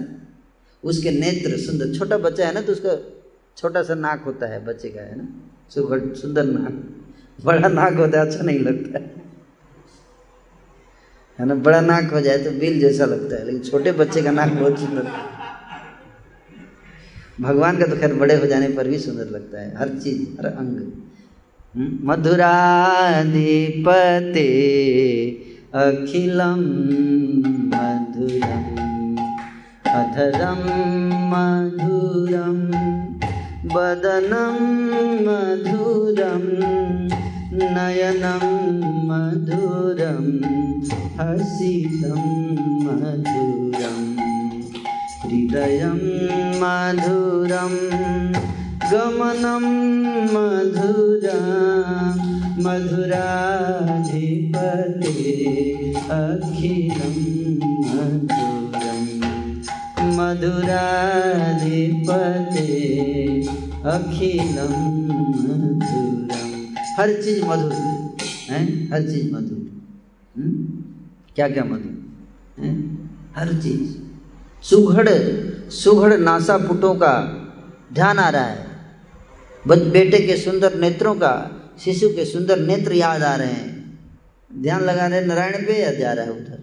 उसके 0.82 1.10
नेत्र 1.10 1.56
सुंदर 1.58 1.94
छोटा 1.94 2.16
बच्चा 2.18 2.46
है 2.46 2.52
ना 2.54 2.60
तो 2.60 2.72
उसका 2.72 2.92
छोटा 3.56 3.82
सा 3.82 3.94
नाक 3.96 4.22
होता 4.24 4.46
है 4.46 4.64
बच्चे 4.64 4.88
का 4.88 5.00
है 5.00 5.16
ना? 5.18 5.26
सुंदर 5.70 6.44
नाक। 6.44 6.74
बड़ा 7.38 7.68
नाक 7.68 7.96
होता 7.96 8.20
है 8.20 8.26
अच्छा 8.26 8.44
नहीं 8.44 8.58
लगता 8.58 8.98
है। 8.98 9.04
है 11.38 11.46
ना? 11.46 11.54
बड़ा 11.56 11.80
नाक 11.80 12.12
हो 12.12 12.20
जाए 12.20 12.38
तो 12.38 12.50
बिल 12.50 12.78
जैसा 12.80 13.04
लगता 13.04 13.36
है 13.36 13.44
लेकिन 13.46 13.60
छोटे 13.62 13.92
बच्चे 13.92 14.22
का 14.22 14.30
नाक 14.30 14.52
बहुत 14.52 14.78
सुंदर 14.78 15.04
भगवान 17.40 17.78
का 17.78 17.86
तो 17.86 17.96
खैर 17.96 18.14
बड़े 18.14 18.34
हो 18.36 18.46
जाने 18.46 18.68
पर 18.68 18.88
भी 18.88 18.98
सुंदर 18.98 19.28
लगता 19.30 19.60
है 19.60 19.76
हर 19.76 19.88
चीज़ 19.98 20.22
हर 20.38 20.46
अंग। 20.46 20.78
हम्म, 21.74 21.98
मधुराधिपते 22.02 22.48
अखिलम 25.72 26.60
मधुरम 27.70 28.68
अधरम 29.92 30.62
मधुरम 31.32 32.60
बदनम 33.74 34.56
मधुरम 35.26 36.46
नयनं 37.74 38.46
मधुरं 39.08 40.24
हसितं 41.18 42.24
मधुरं 42.86 44.00
हृदयं 45.20 46.00
मधुरं 46.62 47.76
गमनं 48.90 49.68
मधुरा 50.32 51.38
मधुराधिपते 52.58 53.12
अखिलं 55.94 57.16
मधुरं 57.88 59.04
मधुराधिपते 60.16 61.02
अखिलं 63.84 64.72
मधुरम। 65.42 66.68
हर 66.98 67.22
चीज़ 67.22 67.44
मधुर, 67.44 67.72
है? 68.50 68.86
हर 68.92 69.02
चीज़ 69.02 69.34
मधुर। 69.34 69.82
हम्म? 70.36 70.82
क्या 71.34 71.48
क्या 71.48 71.64
मधुर, 71.64 71.96
है? 72.58 72.82
हर 73.36 73.62
चीज़। 73.62 73.96
सुघड़ 74.64 75.08
सुघड़ 75.70 76.16
नासा 76.16 76.58
पुटों 76.58 76.94
का 76.94 77.14
ध्यान 77.92 78.18
आ 78.18 78.28
रहा 78.28 78.44
है। 78.44 78.66
बेटे 79.66 80.26
के 80.26 80.36
सुंदर 80.36 80.74
नेत्रों 80.74 81.14
का 81.14 81.57
शिशु 81.84 82.08
के 82.08 82.24
सुंदर 82.24 82.58
नेत्र 82.58 82.92
याद 82.92 83.22
आ 83.22 83.34
रहे 83.34 83.48
हैं। 83.48 83.98
ध्यान 84.62 84.82
लगा 84.82 85.06
रहे 85.06 85.24
नारायण 85.24 85.66
पे 85.66 85.82
याद 85.82 85.94
जा 85.94 86.12
रहा 86.12 86.24
है 86.24 86.32
उधर। 86.32 86.62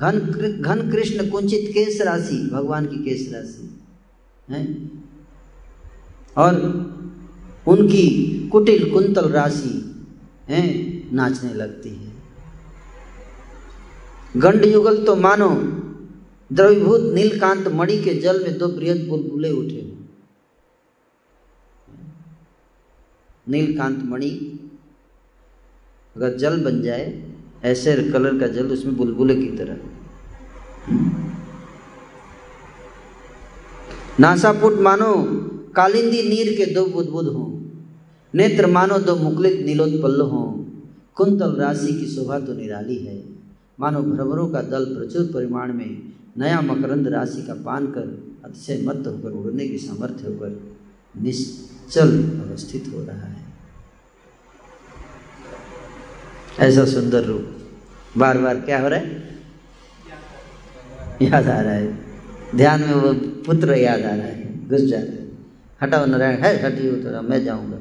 घन 0.00 0.18
घन 0.62 0.90
कृष्ण 0.90 1.30
कुंचित 1.30 1.70
केस 1.70 2.00
राशि, 2.00 2.50
भगवान 2.52 2.86
की 2.86 2.96
केश 2.96 3.32
राशि, 3.32 3.80
है? 4.50 4.90
और 6.36 6.54
उनकी 7.66 8.38
कुटिल 8.48 8.90
कुंतल 8.90 9.28
राशि, 9.28 10.06
है? 10.48 10.62
नाचने 11.14 11.54
लगती 11.54 11.88
है। 11.88 12.12
गंड 14.36 14.64
युगल 14.64 15.04
तो 15.04 15.16
मानो 15.16 15.50
द्रवीभूत 16.52 17.00
नीलकांत 17.14 17.68
मणि 17.68 17.96
के 17.98 18.14
जल 18.14 18.44
में 18.44 18.58
दो 18.58 18.68
बृहद 18.68 19.06
बुलबुले 19.08 19.50
उठे। 19.50 19.85
नीलकांत 23.48 24.04
मणि। 24.04 24.60
अगर 26.16 26.36
जल 26.36 26.64
बन 26.64 26.82
जाए, 26.82 27.32
ऐसे 27.64 28.10
कलर 28.10 28.38
का 28.38 28.46
जल 28.46 28.66
उसमें 28.66 28.96
बुलबुले 28.96 29.34
की 29.34 29.48
तरह। 29.48 29.76
नासापुट 34.20 34.80
मानो, 34.80 35.14
कालिंदी 35.76 36.22
नीर 36.28 36.52
के 36.56 36.74
दो 36.74 36.86
बुदबुद 36.86 37.26
हों। 37.26 37.62
नेत्र 38.34 38.66
मानो 38.66 38.98
दो 38.98 39.16
मुकलित 39.16 39.66
नीलोत्पल्ल 39.66 40.20
हों। 40.20 40.52
कुंतल 41.14 41.56
राशि 41.56 41.92
की 41.94 42.06
शोभा 42.06 42.38
तो 42.40 42.52
निराली 42.52 42.96
है। 42.96 43.24
मानो 43.80 44.02
भ्रमरों 44.02 44.48
का 44.48 44.62
दल 44.62 44.84
प्रचुर 44.84 45.30
परिमाण 45.34 45.72
में 45.72 46.02
नया 46.38 46.60
मकरंद 46.60 47.08
राशि 47.08 47.42
का 47.42 47.54
पान 47.54 47.86
कर, 47.86 48.34
अतिशय 48.44 48.82
मत 48.86 49.04
होकर 49.06 49.30
उड़ने 49.30 49.68
की 49.68 49.78
सामर्थ्य 49.78 50.26
होकर 50.26 50.60
निश्चल 51.86 52.10
अवस्थित 52.42 52.84
हो 52.92 53.02
रहा 53.04 53.26
है। 53.26 53.42
ऐसा 56.60 56.84
सुंदर 56.84 57.24
रूप। 57.24 57.46
बार 58.18 58.38
बार 58.38 58.60
क्या 58.60 58.80
हो 58.80 58.88
रहा 58.88 58.98
है? 58.98 59.38
याद 61.22 61.48
आ 61.48 61.60
रहा 61.60 61.72
है। 61.72 61.98
ध्यान 62.56 62.80
में 62.80 62.94
वो 62.94 63.12
पुत्र 63.42 63.74
याद 63.74 64.02
आ 64.02 64.14
रहा 64.14 64.26
है। 64.26 64.68
घुस 64.68 64.80
जा 64.80 64.96
रहा 64.96 65.06
है। 65.06 65.28
हटाओ 65.82 66.06
नारायण। 66.06 66.42
है 66.42 66.62
हटिए 66.62 66.92
तो 66.92 67.22
मैं 67.22 67.44
जाऊँगा। 67.44 67.78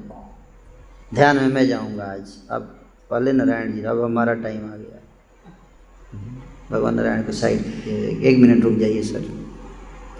ध्यान 1.14 1.36
में 1.36 1.48
मैं 1.48 1.68
जाऊँगा 1.68 2.04
आज। 2.04 2.30
अब 2.52 2.62
पहले 3.10 3.32
नारायण 3.32 3.74
जी, 3.74 3.82
अब 3.82 4.04
हमारा 4.04 4.34
टाइम 4.34 4.74
आ 4.74 4.76
गया। 4.76 5.02
भगवान 6.72 6.96
नारायण 6.96 7.24
को 7.24 7.32
साइड 7.32 7.88
एक 8.24 8.38
मिनट 8.38 8.64
रुक 8.64 8.78
जाइए, 8.78 9.04
सर। 9.04 9.24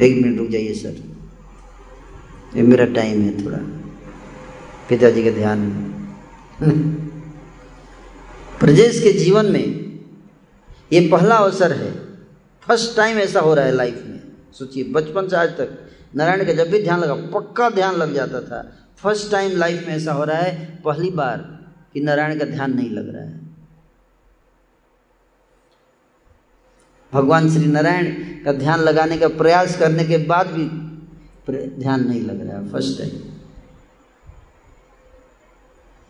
एक 0.02 0.24
मिनट 0.24 0.38
रुक 0.40 0.50
जाइए, 0.50 0.74
सर। 0.74 1.15
ये 2.54 2.62
मेरा 2.62 2.86
टाइम 2.86 3.22
है 3.22 3.46
थोड़ा। 3.46 3.58
पिताजी 4.90 5.24
के 5.24 5.32
ध्यान 5.32 5.60
में। 5.60 5.96
ब्रजेश 8.60 9.02
के 9.04 9.12
जीवन 9.12 9.46
में 9.46 10.00
ये 10.94 11.10
पहला 11.10 11.36
अवसर 11.36 11.72
है। 11.72 12.06
फ़र्स्ट 12.62 12.98
टाइम 12.98 13.18
ऐसा 13.18 13.40
हो 13.40 13.54
रहा 13.54 13.66
है 13.66 13.72
लाइफ 13.72 14.04
में। 14.08 14.22
सोचिए, 14.52 14.84
बचपन 14.84 15.28
से 15.28 15.36
आज 15.36 15.50
तक। 15.50 15.90
नारायण 16.16 16.46
का 16.46 16.54
जब 16.54 16.72
भी 16.72 16.84
ध्यान 16.84 17.00
लगा, 17.00 17.16
पक्का 17.16 17.70
ध्यान 17.70 17.96
लग 17.96 18.14
जाता 18.14 18.42
था। 18.42 18.78
फ़र्स्ट 18.98 19.32
टाइम 19.32 19.58
लाइफ 19.58 19.88
में 19.88 19.96
ऐसा 19.96 20.14
हो 20.14 20.24
रहा 20.24 20.38
है, 20.38 20.82
पहली 20.86 21.10
बार 21.10 21.38
कि 21.94 22.00
नारायण 22.00 22.40
का 22.40 22.46
ध्यान 22.46 22.74
नहीं 22.74 22.90
लग 22.90 23.16
रहा 23.16 23.24
है। 23.24 23.40
भगवान 27.14 27.50
श्री 27.50 27.66
नारायण 27.66 28.12
का 28.46 28.52
ध्यान 28.54 28.80
लगाने 28.80 29.18
का 29.18 29.28
प्रयास 29.28 29.78
करने 29.78 30.04
के 30.04 30.18
बाद 30.18 30.48
भी 30.48 30.85
ध्यान 31.50 32.08
नहीं 32.08 32.22
लग 32.22 32.48
रहा, 32.48 32.62
फ़र्स्ट 32.68 32.98
टाइम 33.00 33.12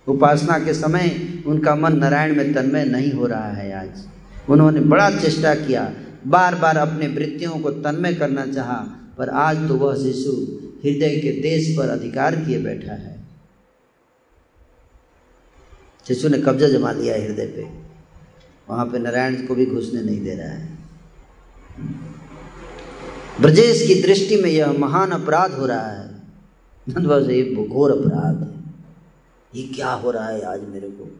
उपासना 0.08 0.58
के 0.60 0.74
समय 0.74 1.44
उनका 1.48 1.76
मन 1.76 1.98
नारायण 1.98 2.36
में 2.36 2.54
तन्मय 2.54 2.86
नहीं 2.86 3.12
हो 3.12 3.26
रहा 3.28 3.52
है 3.52 3.72
आज। 3.74 4.06
उन्होंने 4.50 4.80
बड़ा 4.80 5.10
चेष्टा 5.12 5.54
किया 5.56 5.94
बार 6.28 6.56
बार 6.56 6.78
अपने 6.78 7.08
वृत्तियों 7.08 7.60
को 7.60 7.72
तन्मय 7.72 8.14
करना 8.14 8.46
चाहा, 8.46 8.78
पर 9.18 9.30
आज 9.30 9.68
तो 9.68 9.76
वह 9.76 9.96
शिशु 9.96 10.32
हृदय 10.84 11.20
के 11.20 11.32
देश 11.42 11.76
पर 11.78 11.90
अधिकार 11.90 12.36
किए 12.36 12.60
बैठा 12.60 12.94
है। 12.94 13.16
शिशु 16.08 16.30
ने 16.30 16.38
कब्जा 16.38 16.68
जमा 16.68 16.92
लिया 16.92 17.16
हृदय 17.16 17.46
पे। 17.46 17.64
वहाँ 18.70 18.86
पे 18.86 19.00
नारायण 19.00 19.36
को 19.48 19.56
भी 19.56 19.66
घुसने 19.66 20.02
नहीं 20.02 20.22
दे 20.22 20.36
रहा 20.36 20.50
है। 20.50 20.78
ब्रजेश 23.42 23.88
की 23.88 24.02
दृष्टि 24.02 24.38
में 24.38 24.50
यह 24.50 24.72
महान 24.72 25.12
अपराध 25.12 25.52
हो 25.52 25.66
रहा 25.66 25.88
है। 25.88 26.10
नंदबाबू 26.90 27.26
से 27.26 27.36
ये 27.36 27.68
घोर 27.68 27.92
अपराध 27.92 28.44
है। 28.44 28.64
ये 29.62 29.74
क्या 29.74 29.92
हो 29.92 30.12
रहा 30.12 30.28
है 30.28 30.42
आज 30.42 30.62
मेरे 30.62 30.88
को? 30.88 31.18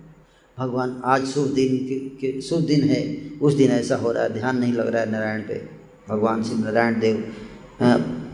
भगवान 0.60 1.02
आज 1.06 1.26
शुभ 1.26 1.48
दिन 1.48 1.78
के, 2.22 2.42
शुभ 2.42 2.60
दिन 2.60 2.84
है। 2.84 3.32
उस 3.42 3.54
दिन 3.54 3.72
ऐसा 3.72 3.96
हो 3.96 4.12
रहा 4.12 4.24
है 4.24 4.34
ध्यान 4.34 4.58
नहीं 4.58 4.74
लग 4.74 4.88
रहा 4.88 5.02
है 5.02 5.12
नारायण 5.12 5.42
पे। 5.42 5.70
भगवान 6.10 6.44
श्री 6.44 6.64
नारायण 6.64 7.00
देव 7.00 7.34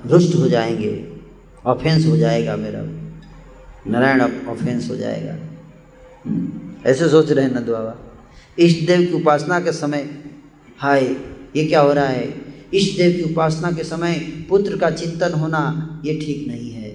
रुष्ट 0.06 0.36
हो 0.36 0.48
जाएँगे। 0.48 1.18
ऑफेंस 1.66 2.06
हो 2.06 2.18
जाएगा 2.18 2.56
मेरा। 2.56 2.82
नारायण 3.92 4.22
ऑफेंस 4.22 4.90
हो 4.90 4.96
जाएगा। 4.96 5.36
ऐसे 6.86 7.10
सोच 7.10 7.32
रहे 7.32 7.46
हैं 7.46 7.56
नंद 7.56 7.70
बाबा 7.70 7.98
इष्ट 8.60 8.88
देव 8.88 9.02
की 9.02 9.14
उपासना 9.14 9.60
के 9.60 9.72
समय 9.72 10.24
हाय 10.78 11.04
ये 11.56 11.66
क्या 11.66 11.82
हो 11.82 11.94
रहा 11.94 12.08
है? 12.08 12.51
इष्ट 12.74 12.98
देव 12.98 13.12
की 13.12 13.34
उपासना 13.34 13.72
के 13.72 13.84
समय 13.84 14.46
पुत्र 14.50 14.78
का 14.78 14.90
चिंतन 14.90 15.34
होना 15.34 16.02
ये 16.06 16.14
ठीक 16.14 16.48
नहीं 16.48 16.72
है। 16.72 16.90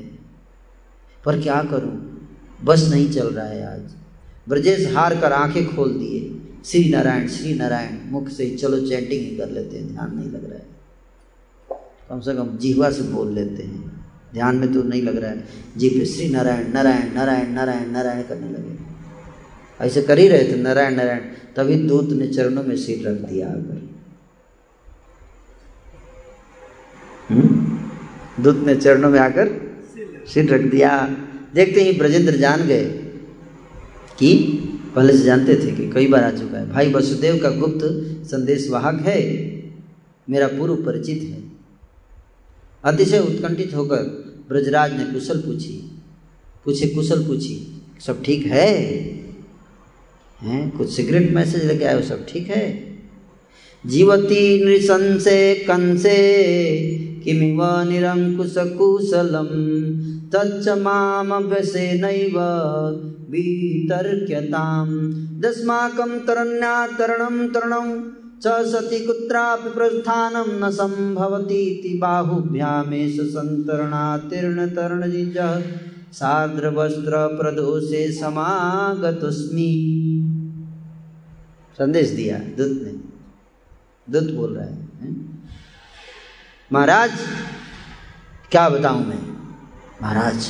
पर 1.24 1.40
क्या 1.40 1.62
करूँ? 1.62 2.12
बस 2.64 2.88
नहीं 2.90 3.10
चल 3.10 3.26
रहा 3.26 3.46
है 3.46 3.74
आज। 3.74 3.90
ब्रजेश 4.48 4.94
हार 4.94 5.20
कर 5.20 5.32
आँखें 5.32 5.76
खोल 5.76 5.88
दिए। 5.92 6.42
श्री 6.64 6.90
नारायण 6.90 7.28
श्री 7.28 7.54
नारायण, 7.54 8.10
मुख 8.10 8.28
से 8.28 8.50
चलो 8.50 8.88
चैंटिंग 8.88 9.20
ही 9.20 9.36
कर 9.36 9.50
लेते 9.50 9.76
हैं, 9.76 9.92
ध्यान 9.92 10.16
नहीं 10.16 10.30
लग 10.30 10.50
रहा 10.50 10.58
है। 10.58 10.66
कम 12.10 12.20
से 12.20 12.34
कम 12.34 12.58
जीवा 12.58 12.90
से 12.90 13.02
बोल 13.02 13.32
लेते 13.32 13.62
हैं। 13.62 14.06
ध्यान 14.34 14.56
में 14.56 14.72
तो 14.72 14.82
नहीं 14.82 15.02
लग 15.02 15.16
रहा 15.16 15.30
है। 15.30 15.44
जी 15.76 15.88
पे 15.88 16.04
श्री 16.04 16.28
नारायण 16.28 16.72
नारायण 16.72 17.14
नारायण 17.14 17.50
नारायण 17.50 17.90
नारायण 17.90 18.22
करने 18.22 18.48
लगे। 18.48 18.78
ऐसे 19.84 20.02
कर 20.02 20.18
ही 20.18 20.28
रहे 20.28 20.52
थे, 20.52 20.56
नारायण 20.56 20.94
नारायण, 20.94 21.20
तभी 21.56 21.76
दूत 21.76 22.08
ने 22.10 22.28
चरणों 22.28 22.64
में 22.64 22.76
सिर 22.76 23.08
रख 23.08 23.14
दिया 23.14 23.48
आकर। 23.48 23.85
दूत 27.28 28.56
ने 28.66 28.74
चरणों 28.76 29.10
में 29.10 29.18
आकर 29.20 29.48
सिर 30.28 30.54
रख 30.54 30.60
दिया। 30.70 30.90
देखते 31.54 31.82
ही 31.82 31.92
ब्रजेंद्र 31.92 32.36
जान 32.36 32.66
गए 32.66 32.84
कि 34.18 34.32
पहले 34.94 35.12
से 35.12 35.24
जानते 35.24 35.54
थे 35.54 35.72
कि 35.72 35.90
कई 35.90 36.06
बार 36.06 36.24
आ 36.24 36.30
चुका 36.30 36.58
है। 36.58 36.68
भाई 36.70 36.92
वसुदेव 36.92 37.38
का 37.38 37.50
गुप्त 37.50 37.80
संदेश 38.26 38.68
वाहक 38.70 39.00
है, 39.00 39.20
मेरा 40.28 40.46
पूर्व 40.48 40.76
परिचित 40.76 41.22
है। 41.22 41.42
अतिशय 42.84 43.18
उत्कंठित 43.18 43.74
होकर 43.74 44.02
ब्रजराज 44.48 44.92
ने 44.92 45.04
कुशल 45.04 45.38
पूछी, 45.38 46.00
पूछे, 46.64 46.88
कुशल 46.88 47.26
पूछी, 47.26 47.82
सब 48.06 48.22
ठीक 48.24 48.46
है? 48.46 48.70
हैं? 50.40 50.70
कुछ 50.70 50.90
सिगरेट 50.90 51.30
मैसेज 51.32 51.64
लेके 51.64 51.84
आए 51.84 52.02
सब 52.02 52.26
ठीक 52.28 52.50
है? 52.50 52.66
जीवती 53.84 54.64
नृशंसे 54.64 55.54
कंसे 55.68 56.14
किमिव 57.26 57.64
निरंकुश 57.64 58.54
कुशलम 58.58 59.48
तच्च 60.34 60.68
मामभ्यसे 60.68 62.00
नैव 62.00 62.38
वितर्क्यताम। 63.30 64.88
दस्माकं 65.40 66.18
तरण्या 66.18 66.86
तरणं 66.86 67.48
च 68.42 68.46
सति 68.46 69.06
कुत्रापि 69.06 69.70
प्रस्थानं 69.70 70.60
न 70.60 70.70
सम्भवतीति 70.70 71.98
बाहुभ्यामेष 71.98 73.20
सन्तरणातीर्णतरणजिजः। 73.20 75.62
सार्द्रवस्त्रप्रदोषे 76.12 78.12
समागतोऽस्मि 78.12 79.92
संदेश 81.78 82.08
दिया 82.08 82.38
दूत 82.38 82.58
ने। 82.58 83.00
दूत 84.12 84.34
बोल 84.34 84.54
रहा 84.54 84.64
है, 84.64 84.72
है? 84.72 85.35
महाराज, 86.72 87.10
क्या 88.50 88.68
बताऊँ 88.68 89.04
मैं? 89.06 89.18
महाराज, 90.02 90.48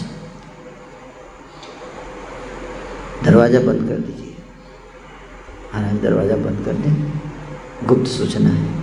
दरवाज़ा 3.24 3.60
बंद 3.60 3.88
कर 3.88 3.96
दीजिए। 3.96 4.36
महाराज, 5.74 6.00
दरवाज़ा 6.02 6.36
बंद 6.36 6.64
कर 6.64 6.72
दें। 6.72 7.86
गुप्त 7.86 8.06
सूचना 8.06 8.50
है। 8.50 8.74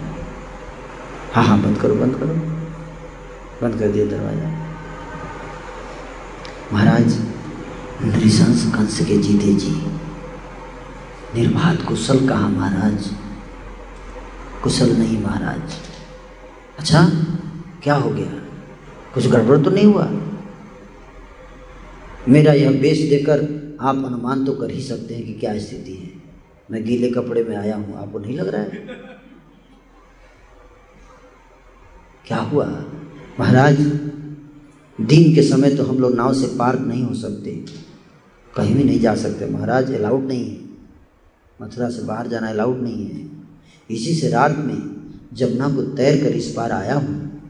हाँ 1.34 1.44
हाँ 1.44 1.58
बंद 1.62 1.78
करो 1.78 1.96
बंद 1.96 2.16
करो। 2.16 2.36
बंद 3.62 3.80
कर 3.80 3.88
दिया 3.88 4.06
दरवाज़ा। 4.06 4.50
महाराज, 6.74 7.18
नृशंस 8.04 8.66
कंस 8.76 9.00
के 9.00 9.18
जीते 9.18 9.54
जी, 9.54 9.72
निर्बाध 11.36 11.82
कुशल 11.86 12.28
कहा 12.28 12.48
महाराज। 12.50 13.10
कुशल 14.64 14.96
नहीं 14.98 15.22
महाराज। 15.24 15.93
अच्छा 16.84 17.12
क्या 17.84 17.96
हो 17.96 18.10
गया? 18.10 18.32
कुछ 19.14 19.28
गड़बड़ 19.28 19.64
तो 19.64 19.70
नहीं 19.70 19.86
हुआ? 19.86 20.12
मेरा 22.30 22.54
यह 22.54 22.82
बेश 22.82 23.00
देकर 23.10 23.40
आप 23.82 23.96
अनुमान 23.96 24.46
तो 24.46 24.54
कर 24.54 24.72
ही 24.72 24.82
सकते 24.82 25.16
हैं 25.16 25.26
कि 25.26 25.34
क्या 25.34 25.60
स्थिति 25.60 25.94
है। 25.94 26.22
मैं 26.72 26.86
गीले 26.86 27.10
कपड़े 27.10 27.44
में 27.44 27.56
आया 27.58 27.76
हूँ, 27.76 27.98
आपको 27.98 28.20
नहीं 28.20 28.38
लग 28.38 28.48
रहा 28.48 28.62
है? 28.62 28.70
क्या 32.28 32.38
हुआ? 32.38 32.66
महाराज, 33.40 33.80
दिन 35.02 35.36
के 35.36 35.42
समय 35.42 35.76
तो 35.76 35.84
हम 35.84 36.00
लोग 36.00 36.16
नाव 36.16 36.34
से 36.34 36.48
पार 36.48 36.80
नहीं 36.80 37.04
हो 37.04 37.14
सकते। 37.14 37.66
कहीं 38.56 38.76
भी 38.76 38.84
नहीं 38.84 39.00
जा 39.00 39.16
सकते। 39.16 39.46
महाराज 39.46 39.94
अलाउड 39.94 40.24
नहीं 40.24 40.52
है। 40.52 40.60
मथुरा 41.62 41.90
से 41.90 42.02
बाहर 42.02 42.28
जाना 42.28 42.50
अलाउड 42.50 42.82
नहीं 42.82 43.06
है। 43.06 43.30
इसी 43.90 44.16
से 44.16 44.30
रात 44.30 44.58
में 44.58 44.93
जमुना 45.34 45.70
को 45.76 45.82
तैर 45.82 46.24
कर 46.24 46.32
इस 46.32 46.54
पार 46.54 46.72
आया 46.72 46.96
हूँ, 46.96 47.42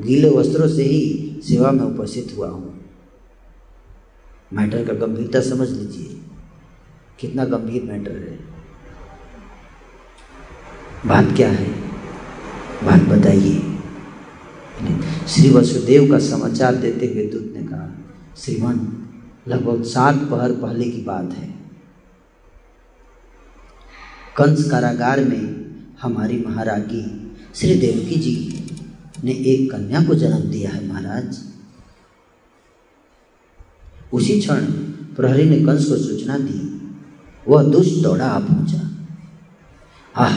गीले 0.00 0.30
वस्त्रों 0.30 0.68
से 0.68 0.82
ही 0.82 1.40
सेवा 1.44 1.70
में 1.70 1.84
उपस्थित 1.84 2.34
हुआ 2.36 2.48
हूँ। 2.48 2.84
मैटर 4.52 4.84
का 4.84 5.06
गंभीरता 5.06 5.40
समझ 5.40 5.68
लीजिए। 5.68 6.20
कितना 7.20 7.44
गंभीर 7.44 7.82
मैटर 7.82 8.12
है। 8.12 8.38
बात 11.06 11.36
क्या 11.36 11.50
है? 11.50 11.70
बात 12.84 13.02
बताइए। 13.02 13.62
श्री 15.28 15.50
वसुदेव 15.50 16.10
का 16.10 16.18
समाचार 16.18 16.74
देते 16.74 17.06
हुए 17.06 17.26
दूत 17.26 17.52
ने 17.56 17.62
कहा, 17.62 17.94
श्रीमान, 18.36 19.08
लगभग 19.48 19.82
सात 19.82 20.14
पहर 20.14 20.52
पहले 20.52 20.90
की 20.90 21.02
बात 21.02 21.32
है। 21.32 21.48
कंस 24.36 24.70
कारागार 24.70 25.24
में 25.24 25.55
हमारी 26.02 26.38
महारागी 26.38 27.36
श्री 27.54 27.74
देवकी 27.74 28.14
जी 28.14 28.64
ने 29.24 29.32
एक 29.32 29.72
कन्या 29.72 30.02
को 30.04 30.14
जन्म 30.14 30.40
दिया 30.40 30.70
है, 30.70 30.88
महाराज। 30.88 31.38
उसी 34.12 34.40
क्षण 34.40 34.66
प्रहरी 35.16 35.50
ने 35.50 35.58
कंस 35.60 35.88
को 35.88 35.96
सूचना 35.96 36.38
दी, 36.38 36.80
वह 37.48 37.62
दुष्ट 37.62 38.02
दौड़ा 38.02 38.26
आ 38.26 38.38
पहुँचा। 38.38 38.90
आह, 40.16 40.36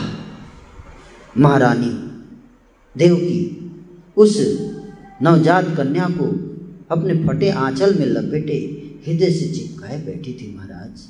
महारानी, 1.37 1.91
देवकी, 2.97 3.71
उस 4.17 4.37
नवजात 5.21 5.65
कन्या 5.77 6.07
को 6.09 6.25
अपने 6.95 7.27
फटे 7.27 7.49
आंचल 7.49 7.99
में 7.99 8.05
लपेटे 8.05 8.57
हृदय 9.07 9.31
से 9.31 9.53
चिपकाए 9.53 10.05
बैठी 10.05 10.33
थी, 10.33 10.55
महाराज। 10.55 11.01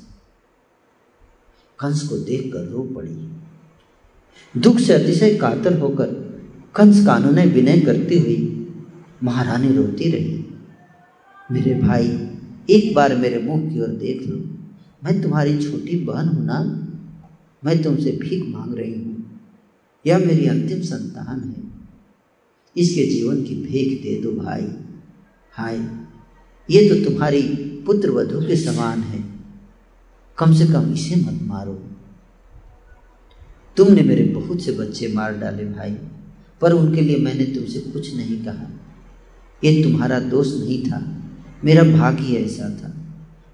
कंस 1.78 2.08
को 2.08 2.18
देखकर 2.18 2.64
रो 2.64 2.82
पड़ी। 2.82 3.32
दुख 4.56 4.78
से 4.78 4.92
अतिशय 4.92 5.34
कातर 5.34 5.78
होकर 5.78 6.06
कंस 6.74 7.06
कानून 7.06 7.40
विनय 7.40 7.80
करती 7.80 8.18
हुई 8.18 8.66
महारानी 9.24 9.68
रोती 9.68 10.10
रही। 10.10 10.44
मेरे 11.52 11.74
भाई, 11.74 12.28
एक 12.70 12.94
बार 12.94 13.16
मेरे 13.16 13.38
मुँह 13.38 13.74
की 13.74 13.80
ओर 13.80 13.88
देख 13.88 14.28
लो। 14.28 14.36
मैं 15.04 15.22
तुम्हारी 15.22 15.58
छोटी 15.58 16.04
बहन 16.04 16.28
हूँ 16.28 16.44
ना? 16.44 16.86
मैं 17.64 17.82
तुमसे 17.82 18.10
भीख 18.10 18.48
मांग 18.48 18.74
रही 18.74 18.94
हूँ। 18.94 19.40
यह 20.06 20.18
मेरी 20.18 20.46
अंतिम 20.46 20.80
संतान 20.80 21.40
है। 21.40 21.70
इसके 22.76 23.06
जीवन 23.06 23.42
की 23.42 23.54
भीख 23.54 24.02
दे 24.02 24.22
दो 24.22 24.32
भाई। 24.32 24.66
हाय, 25.52 25.76
ये 26.70 26.88
तो 26.88 27.10
तुम्हारी 27.10 27.42
पुत्र 27.86 28.10
वधु 28.10 28.40
के 28.40 28.56
समान 28.56 29.00
है। 29.00 29.24
कम 30.38 30.54
से 30.54 30.66
कम 30.66 30.92
इसे 30.92 31.16
मत 31.16 31.38
मारो। 31.42 31.89
तुमने 33.80 34.02
मेरे 34.02 34.24
बहुत 34.24 34.60
से 34.60 34.72
बच्चे 34.72 35.08
मार 35.08 35.38
डाले 35.38 35.64
भाई, 35.64 35.96
पर 36.60 36.72
उनके 36.72 37.00
लिए 37.00 37.16
मैंने 37.16 37.44
तुमसे 37.44 37.80
कुछ 37.80 38.16
नहीं 38.16 38.44
कहा। 38.44 38.80
ये 39.64 39.82
तुम्हारा 39.82 40.20
दोष 40.20 40.46
नहीं 40.54 40.84
था, 40.84 41.18
मेरा 41.64 41.82
भाग्य 41.82 42.34
ऐसा 42.34 42.70
था। 42.70 42.96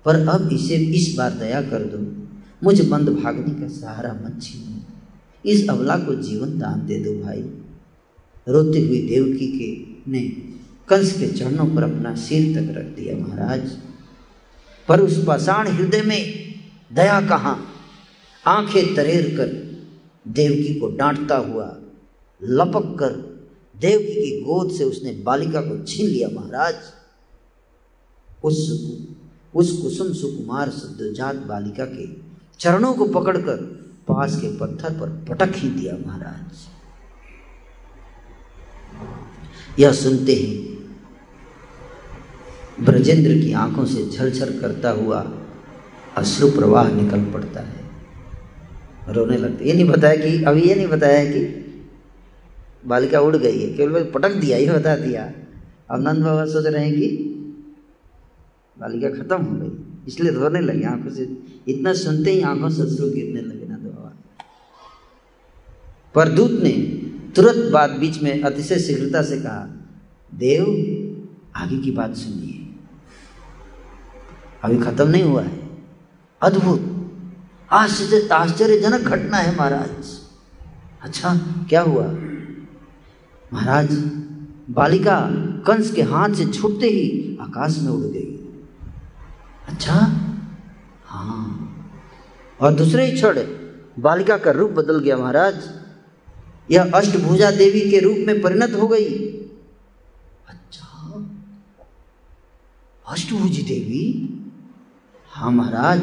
पर 0.04 0.28
अब 0.28 0.52
इसे 0.52 0.74
इस 0.74 1.14
बार 1.18 1.30
दया 1.30 1.62
कर 1.62 1.78
दो, 1.78 2.28
मुझ 2.64 2.88
बंद 2.88 3.08
भागने 3.08 3.54
का 3.54 3.68
सहारा 3.68 4.12
मत 4.12 4.42
छीनो। 4.42 4.82
इस 5.50 5.68
अबला 5.68 5.96
को 5.96 6.14
जीवन 6.14 6.58
दान 6.58 6.86
दे 6.86 6.98
दो 6.98 7.24
भाई। 7.24 7.40
रोते 8.48 8.80
हुए 8.80 8.98
देवकी 8.98 9.46
के 9.46 9.70
ने 10.10 10.20
कंस 10.88 11.12
के 11.12 11.26
चरणों 11.26 11.76
पर 11.76 11.82
अपना 11.82 12.14
सिर 12.14 12.54
तक 12.54 12.78
रख 12.78 12.84
दिया 12.84 13.26
महाराज। 13.26 13.78
पर 14.88 15.00
उस 15.00 15.24
पाषाण 15.24 15.68
हृदय 15.68 16.02
में 16.02 16.54
दया 16.92 17.20
कहाँ? 17.20 17.66
आँखें 18.46 18.94
तरेर 18.94 19.36
कर 19.36 19.65
देवकी 20.28 20.74
को 20.74 20.88
डांटता 20.96 21.36
हुआ 21.36 21.66
लपक 22.42 22.96
कर 22.98 23.12
देवकी 23.74 24.20
की 24.20 24.40
गोद 24.42 24.70
से 24.70 24.84
उसने 24.84 25.12
बालिका 25.22 25.60
को 25.60 25.84
छीन 25.84 26.06
लिया 26.06 26.28
महाराज। 26.28 26.74
उस 28.44 28.58
उस 29.54 29.70
कुसुम 29.82 30.12
सुकुमार 30.12 30.70
सद्यजात 30.70 31.36
बालिका 31.36 31.84
के 31.84 32.06
चरणों 32.58 32.92
को 32.94 33.06
पकड़कर 33.08 33.56
पास 34.08 34.36
के 34.36 34.48
पत्थर 34.58 34.92
पर 34.92 35.08
पटक 35.28 35.52
ही 35.56 35.68
दिया 35.70 35.96
महाराज। 36.06 36.66
यह 39.80 39.92
सुनते 39.92 40.32
ही 40.32 40.46
ब्रजेंद्र 42.80 43.32
की 43.32 43.52
आँखों 43.52 43.84
से 43.84 44.08
झलझल 44.10 44.58
करता 44.60 44.90
हुआ 44.90 45.20
अश्रु 46.16 46.50
प्रवाह 46.50 46.92
निकल 46.92 47.24
पड़ता 47.24 47.60
है। 47.60 47.75
रोने 49.08 49.36
लगते 49.36 49.64
ये 49.64 49.72
नहीं 49.72 49.84
बताया 49.84 50.16
कि, 50.16 50.44
अभी 50.44 50.62
ये 50.62 50.74
नहीं 50.74 50.86
बताया 50.86 51.24
कि 51.24 51.62
बालिका 52.86 53.20
उड़ 53.20 53.36
गई 53.36 53.62
है, 53.62 53.74
केवल 53.74 54.04
पटक 54.04 54.32
दिया, 54.32 54.58
ये 54.58 54.70
बता 54.70 54.96
दिया। 54.96 55.32
अब 55.90 56.08
नंद 56.08 56.24
बाबा 56.24 56.44
सोच 56.46 56.66
रहे 56.66 56.84
हैं 56.84 56.94
कि 56.94 57.08
बालिका 58.78 59.08
खत्म 59.08 59.44
हो 59.44 59.56
गई, 59.56 60.04
इसलिए 60.08 60.32
रोने 60.32 60.60
लगे 60.60 60.84
आँखों 60.84 61.10
से। 61.10 61.38
इतना 61.68 61.92
सुनते 61.92 62.30
ही 62.30 62.40
आँखों 62.40 62.68
से 62.68 62.82
अश्रु 62.82 63.10
गिरने 63.10 63.40
लगे 63.40 63.66
नंद 63.68 63.78
बाबा। 63.78 64.12
पर 66.14 66.28
दूत 66.28 66.50
ने 66.50 66.72
तुरंत 67.36 67.72
बात 67.72 67.90
बीच 67.90 68.22
में 68.22 68.42
अतिशय 68.42 68.78
शीघ्रता 68.78 69.22
से 69.22 69.36
कहा, 69.36 69.88
देव, 70.34 70.62
आगे 71.56 71.78
की 71.78 71.90
बात 71.90 72.14
सुनिए। 72.14 72.52
अभी 74.64 74.78
खत्म 74.78 75.08
नहीं 75.08 75.22
हुआ 75.22 75.42
है। 75.42 75.60
अद्भुत। 76.42 76.95
आश्चर्य 77.72 78.28
आश्चर्यजनक 78.28 79.00
घटना 79.00 79.36
है 79.36 79.56
महाराज। 79.56 80.20
अच्छा 81.02 81.34
क्या 81.68 81.80
हुआ? 81.80 82.04
महाराज, 83.52 83.88
बालिका 84.70 85.20
कंस 85.66 85.92
के 85.92 86.02
हाथ 86.02 86.28
से 86.28 86.46
छूटते 86.46 86.86
ही 86.86 87.38
आकाश 87.40 87.78
में 87.78 87.92
उड़ 87.92 88.02
गई। 88.02 88.32
अच्छा? 89.68 89.94
हाँ। 91.04 91.52
और 92.60 92.74
दूसरे 92.74 93.06
ही 93.06 93.12
क्षण 93.12 93.40
बालिका 93.98 94.36
का 94.36 94.50
रूप 94.50 94.70
बदल 94.70 94.98
गया 94.98 95.16
महाराज। 95.16 95.70
यह 96.70 96.92
अष्टभुजा 96.94 97.50
देवी 97.50 97.90
के 97.90 98.00
रूप 98.00 98.16
में 98.18 98.42
परिणत 98.42 98.74
हो 98.74 98.88
गई। 98.88 99.18
अच्छा। 100.48 101.26
अष्टभुजी 103.08 103.62
देवी? 103.62 104.28
हाँ 105.30 105.50
महाराज। 105.50 106.00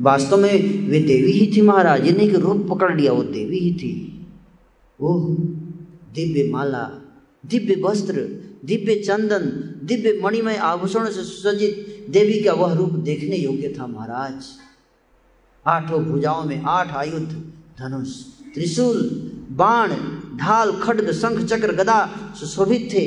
वास्तव 0.00 0.36
में 0.36 0.88
वे 0.88 1.00
देवी 1.00 1.32
ही 1.32 1.56
थी 1.56 1.60
महाराज 1.60 2.06
ये 2.06 2.12
कि 2.12 2.36
रूप 2.36 2.66
पकड़ 2.70 2.96
लिया, 2.96 3.12
वो 3.12 3.22
देवी 3.22 3.58
ही 3.58 3.74
थी। 3.74 4.26
ओह 5.00 5.36
दिव्य 6.14 6.50
माला, 6.50 6.82
दिव्य 7.46 7.82
वस्त्र, 7.84 8.14
दिव्य 8.64 8.94
चंदन, 8.94 9.44
दिव्य 9.86 10.20
मणिमय 10.22 10.56
आभूषण 10.56 11.10
से 11.10 11.24
सुसज्जित 11.24 12.06
देवी 12.10 12.42
का 12.42 12.52
वह 12.52 12.72
रूप 12.72 12.90
देखने 12.90 13.36
योग्य 13.36 13.74
था 13.78 13.86
महाराज। 13.86 14.44
आठों 15.66 16.04
भुजाओं 16.04 16.44
में 16.44 16.62
आठ 16.62 16.92
आयुध, 16.92 17.28
धनुष, 17.78 18.08
त्रिशूल, 18.54 18.96
बाण, 19.50 19.90
ढाल, 20.36 20.72
खड्ग, 20.72 21.12
शंख, 21.12 21.44
चक्र, 21.44 21.72
गदा 21.72 21.98
सुशोभित 22.40 22.88
थे। 22.92 23.04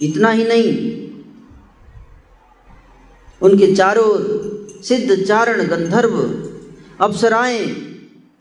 इतना 0.00 0.30
ही 0.30 0.44
नहीं 0.44 1.07
उनके 3.42 3.74
चारों 3.74 4.08
सिद्ध 4.82 5.24
चारण 5.24 5.66
गंधर्व 5.66 6.14
अप्सराएँ 7.00 7.66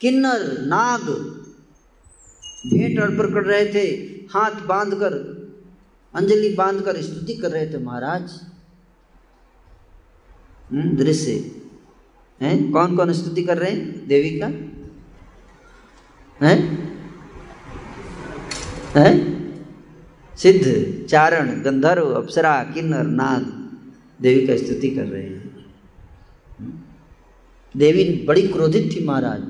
किन्नर 0.02 0.61
नाग 0.61 1.02
भेंट 2.68 2.99
अर्पण 2.99 3.34
कर 3.34 3.44
रहे 3.44 3.65
थे 3.74 3.88
हाथ 4.34 4.52
बांधकर 4.52 5.14
अंजलि 6.15 6.56
बांधकर 6.57 7.02
स्तुति 7.02 7.34
कर 7.34 7.52
रहे 7.52 7.74
थे 7.74 7.78
महाराज। 7.78 8.41
हम्म, 10.72 10.98
दृश्य। 10.98 11.52
हैं? 12.41 12.72
कौन 12.72 12.98
कौन 12.98 13.14
स्तुति 13.14 13.44
कर 13.44 13.57
रहे 13.57 13.72
हैं? 13.72 14.07
देवी 14.07 14.40
का? 14.40 14.48
हैं? 16.45 16.57
हैं? 18.95 19.15
सिद्ध 20.38 20.65
चारण 21.10 21.61
गंधर्व 21.61 22.06
अप्सरा 22.06 22.64
किन्नर 22.64 23.03
नाग। 23.03 23.57
देवी 24.22 24.48
का 24.48 24.56
स्तुति 24.57 24.89
कर 24.89 25.06
रहे 25.06 25.23
हैं। 25.23 25.65
हम्म, 26.60 26.73
देवी 27.76 28.26
बड़ी 28.27 28.48
क्रोधित 28.48 28.89
थी 28.95 29.06
महाराज। 29.06 29.41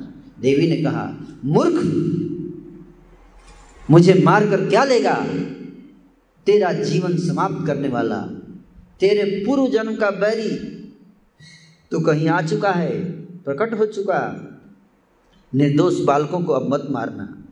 देवी 0.41 0.67
ने 0.67 0.81
कहा 0.83 1.05
मूर्ख 1.45 1.77
मुझे 3.91 4.13
मारकर 4.25 4.65
क्या 4.69 4.83
लेगा? 4.83 5.15
तेरा 6.45 6.71
जीवन 6.73 7.17
समाप्त 7.17 7.67
करने 7.67 7.87
वाला 7.87 8.21
तेरे 8.99 9.45
पूर्व 9.45 9.67
जन्म 9.67 9.95
का 9.95 10.11
बैरी 10.11 10.49
तो 11.91 11.99
कहीं 11.99 12.27
आ 12.27 12.41
चुका 12.41 12.71
है 12.71 13.11
प्रकट 13.41 13.73
हो 13.73 13.85
चुका। 13.85 14.21
निर्दोष 15.55 15.99
बालकों 15.99 16.41
को 16.43 16.53
अब 16.53 16.73
मत 16.73 16.87
मारना। 16.91 17.43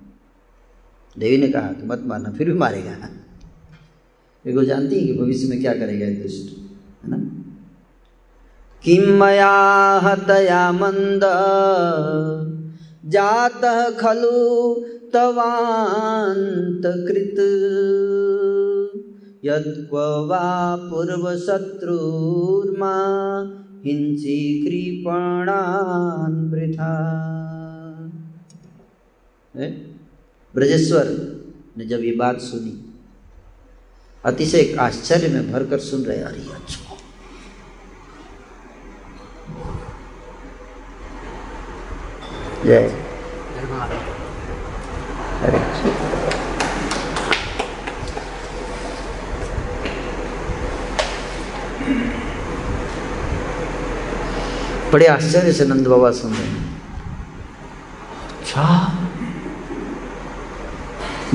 देवी 1.19 1.37
ने 1.37 1.47
कहा 1.47 1.67
कि 1.67 1.85
मत 1.87 2.03
मारना 2.05 2.31
फिर 2.31 2.51
भी 2.51 2.57
मारेगा। 2.57 3.09
वो 4.45 4.63
जानती 4.63 4.99
है 4.99 5.07
कि 5.07 5.13
भविष्य 5.13 5.47
में 5.47 5.61
क्या 5.61 5.73
करेगा 5.73 6.09
दुष्ट। 6.23 6.64
मया 9.19 9.99
हतया 10.03 10.71
मंद 10.71 11.21
जातः 13.05 13.89
खलु 13.89 14.75
तवान्तकृत्। 15.13 17.39
यत्क्व 19.45 19.97
वा 19.97 20.75
पूर्वशत्रुर्मा, 20.75 22.95
हिंसी 23.85 24.61
कृपणान् 24.61 26.51
वृथा 26.51 27.15
ब्रजेश्वर, 30.55 31.35
ने 31.77 31.85
जब 31.85 31.99
ये 31.99 32.11
बात 32.11 32.39
सुनी, 32.39 32.95
अतिशय 34.25 34.75
आश्चर्य 34.79 35.27
में 35.27 35.51
भरकर 35.51 35.79
सुन 35.79 36.01
रहे, 36.01 36.17
अरे 36.17 36.39
अच्छा। 36.39 36.84
जय 42.65 42.87
हरे 45.41 45.59
बड़े 54.91 55.07
आश्चर्य 55.07 55.51
से 55.53 55.65
नंद 55.65 55.87
बाबा 55.87 56.11
सुन 56.11 56.33
रहे 56.33 56.43
हैं। 56.43 56.81
अच्छा। 58.39 58.67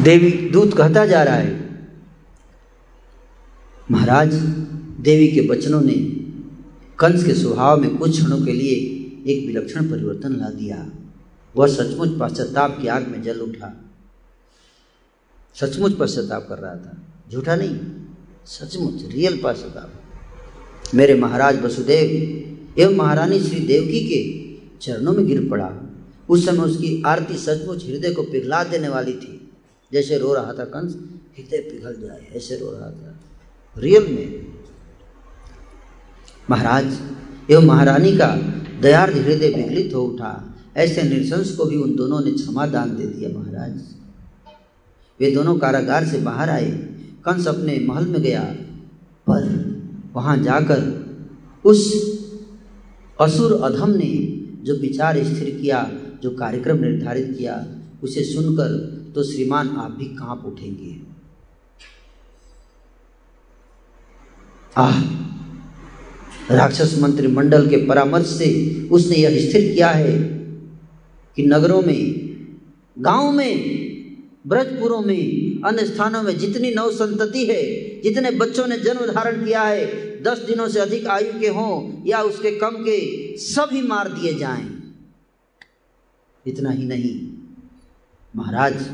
देवी 0.02 0.30
दूत 0.52 0.76
कहता 0.76 1.06
जा 1.06 1.22
रहा 1.22 1.34
है 1.34 1.58
महाराज 3.90 4.34
देवी 5.00 5.28
के 5.28 5.40
बचनों 5.48 5.80
ने 5.80 5.94
कंस 6.98 7.24
के 7.24 7.34
स्वभाव 7.34 7.80
में 7.80 7.96
कुछ 7.96 8.10
क्षणों 8.10 8.40
के 8.46 8.52
लिए 8.52 8.74
एक 9.26 9.46
विलक्षण 9.46 9.90
परिवर्तन 9.90 10.32
ला 10.32 10.48
दिया। 10.50 10.76
वह 11.56 11.66
सचमुच 11.66 12.18
पश्चाताप 12.20 12.78
की 12.80 12.88
आग 12.88 13.08
में 13.08 13.22
जल 13.22 13.40
उठा। 13.40 13.84
सचमुच 15.54 15.92
पश्चाताप 16.00 16.46
कर 16.48 16.58
रहा 16.58 16.74
था। 16.74 16.96
झूठा 17.32 17.56
नहीं, 17.56 17.78
सचमुच 18.46 19.02
रियल 19.12 19.40
पश्चाताप। 19.44 19.92
मेरे 20.94 21.14
महाराज 21.14 21.62
वसुदेव 21.62 22.80
एवं 22.80 22.94
महारानी 22.94 23.40
श्री 23.40 23.60
देवकी 23.60 24.00
के 24.00 24.40
चरणों 24.78 25.12
में 25.12 25.26
गिर 25.26 25.48
पड़ा। 25.48 25.72
उस 26.28 26.46
समय 26.46 26.58
उसकी 26.58 27.02
आरती 27.06 27.38
सचमुच 27.38 27.84
हृदय 27.84 28.12
को 28.12 28.22
पिघला 28.22 28.64
देने 28.64 28.88
वाली 28.88 29.12
थी। 29.12 29.52
जैसे 29.92 30.18
रो 30.18 30.34
रहा 30.34 30.52
था 30.52 30.64
कंस, 30.64 30.94
हृदय 31.38 31.58
पिघल 31.58 32.00
जाए, 32.00 32.26
ऐसे 32.36 32.56
रो 32.56 32.70
रहा 32.70 32.90
था। 32.90 33.20
रियल 33.78 34.02
में। 34.02 34.46
महाराज 36.50 36.98
एवं 37.50 37.64
महारानी 37.64 38.12
का 38.12 38.36
दयार्थ 38.80 39.14
हृदय 39.14 39.48
विगलित 39.48 39.94
हो 39.94 40.02
उठा। 40.02 40.49
ऐसे 40.76 41.02
निरसंस 41.02 41.56
को 41.56 41.64
भी 41.64 41.76
उन 41.76 41.96
दोनों 41.96 42.20
ने 42.20 42.32
क्षमा 42.32 42.66
दान 42.66 42.96
दे 42.96 43.06
दिया 43.06 43.38
महाराज। 43.38 43.80
वे 45.20 45.30
दोनों 45.30 45.58
कारागार 45.58 46.04
से 46.04 46.18
बाहर 46.18 46.50
आए, 46.50 46.70
कंस 47.24 47.48
अपने 47.48 47.78
महल 47.78 48.06
में 48.06 48.22
गया, 48.22 48.42
पर 49.26 49.70
वहाँ 50.12 50.36
जाकर 50.36 51.10
उस 51.64 52.10
असुर 53.20 53.52
अधम 53.62 53.90
ने 53.90 54.36
जो 54.62 54.74
विचार 54.74 55.24
स्थिर 55.24 55.58
किया, 55.60 55.90
जो 56.22 56.30
कार्यक्रम 56.30 56.78
निर्धारित 56.78 57.34
किया, 57.38 57.66
उसे 58.02 58.24
सुनकर 58.24 58.72
तो 59.14 59.22
श्रीमान 59.22 59.68
आप 59.68 59.90
भी 59.90 60.04
काँप 60.04 60.44
उठेंगे। 60.46 61.00
आह, 64.76 65.00
राक्षस 66.50 66.98
मंत्रिमंडल 67.02 67.68
के 67.68 67.76
परामर्श 67.86 68.26
से 68.26 68.48
उसने 68.88 69.16
यह 69.16 69.50
स्थिर 69.50 69.74
किया 69.74 69.88
है 69.88 70.39
कि 71.40 71.46
नगरों 71.46 71.82
में, 71.82 72.36
गाँव 72.98 73.32
में, 73.32 73.56
ब्रजपुरों 74.46 75.00
में, 75.00 75.62
अन्य 75.62 75.86
स्थानों 75.86 76.22
में 76.22 76.38
जितनी 76.38 76.74
नव 76.74 76.90
संतति 76.90 77.46
है, 77.46 77.62
जितने 78.00 78.30
बच्चों 78.30 78.66
ने 78.66 78.78
जन्म 78.78 79.12
धारण 79.12 79.44
किया 79.44 79.62
है, 79.62 79.86
दस 80.22 80.38
दिनों 80.38 80.68
से 80.68 80.80
अधिक 80.80 81.06
आयु 81.06 81.40
के 81.40 81.48
हों 81.48 82.02
या 82.06 82.22
उसके 82.22 82.50
कम 82.50 82.70
के, 82.70 83.36
सभी 83.36 83.82
मार 83.82 84.08
दिए 84.08 84.34
जाएँ। 84.34 84.92
इतना 86.46 86.70
ही 86.70 86.84
नहीं, 86.84 87.32
महाराज, 88.36 88.90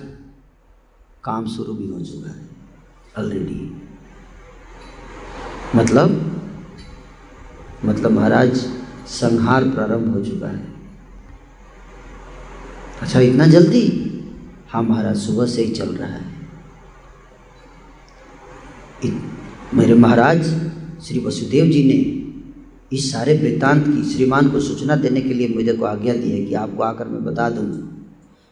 काम 1.25 1.47
शुरू 1.47 1.75
भी 1.75 1.87
हो 1.87 2.01
चुका 2.01 2.31
है 2.31 2.49
ऑलरेडी 3.19 3.83
मतलब 5.75 6.33
मतलब 7.85 8.11
महाराज, 8.11 8.57
संहार 9.07 9.65
प्रारंभ 9.65 10.15
हो 10.15 10.25
चुका 10.25 10.49
है। 10.49 10.76
अच्छा 13.03 13.21
इतना 13.21 13.47
जल्दी? 13.47 13.83
हाँ 14.69 14.83
महाराज, 14.83 15.17
सुबह 15.17 15.47
से 15.47 15.63
ही 15.63 15.73
चल 15.73 15.89
रहा 15.89 16.09
है। 16.09 16.35
मेरे 19.75 19.95
महाराज, 19.95 20.43
श्री 21.05 21.19
वसुदेव 21.19 21.67
जी 21.67 21.83
ने 21.85 22.97
इस 22.97 23.11
सारे 23.13 23.35
वृत्तांत 23.39 23.85
की, 23.87 24.03
श्रीमान 24.05 24.49
को 24.51 24.61
सूचना 24.61 24.97
देने 24.97 25.21
के 25.21 25.35
लिए 25.35 25.49
मुझे 25.49 25.73
को 25.73 25.85
आज्ञा 25.85 26.15
दी 26.15 26.31
है 26.31 26.45
कि 26.45 26.55
आपको 26.55 26.83
आकर 26.83 27.09
मैं 27.09 27.25
बता 27.25 27.49
दूँ। 27.51 27.67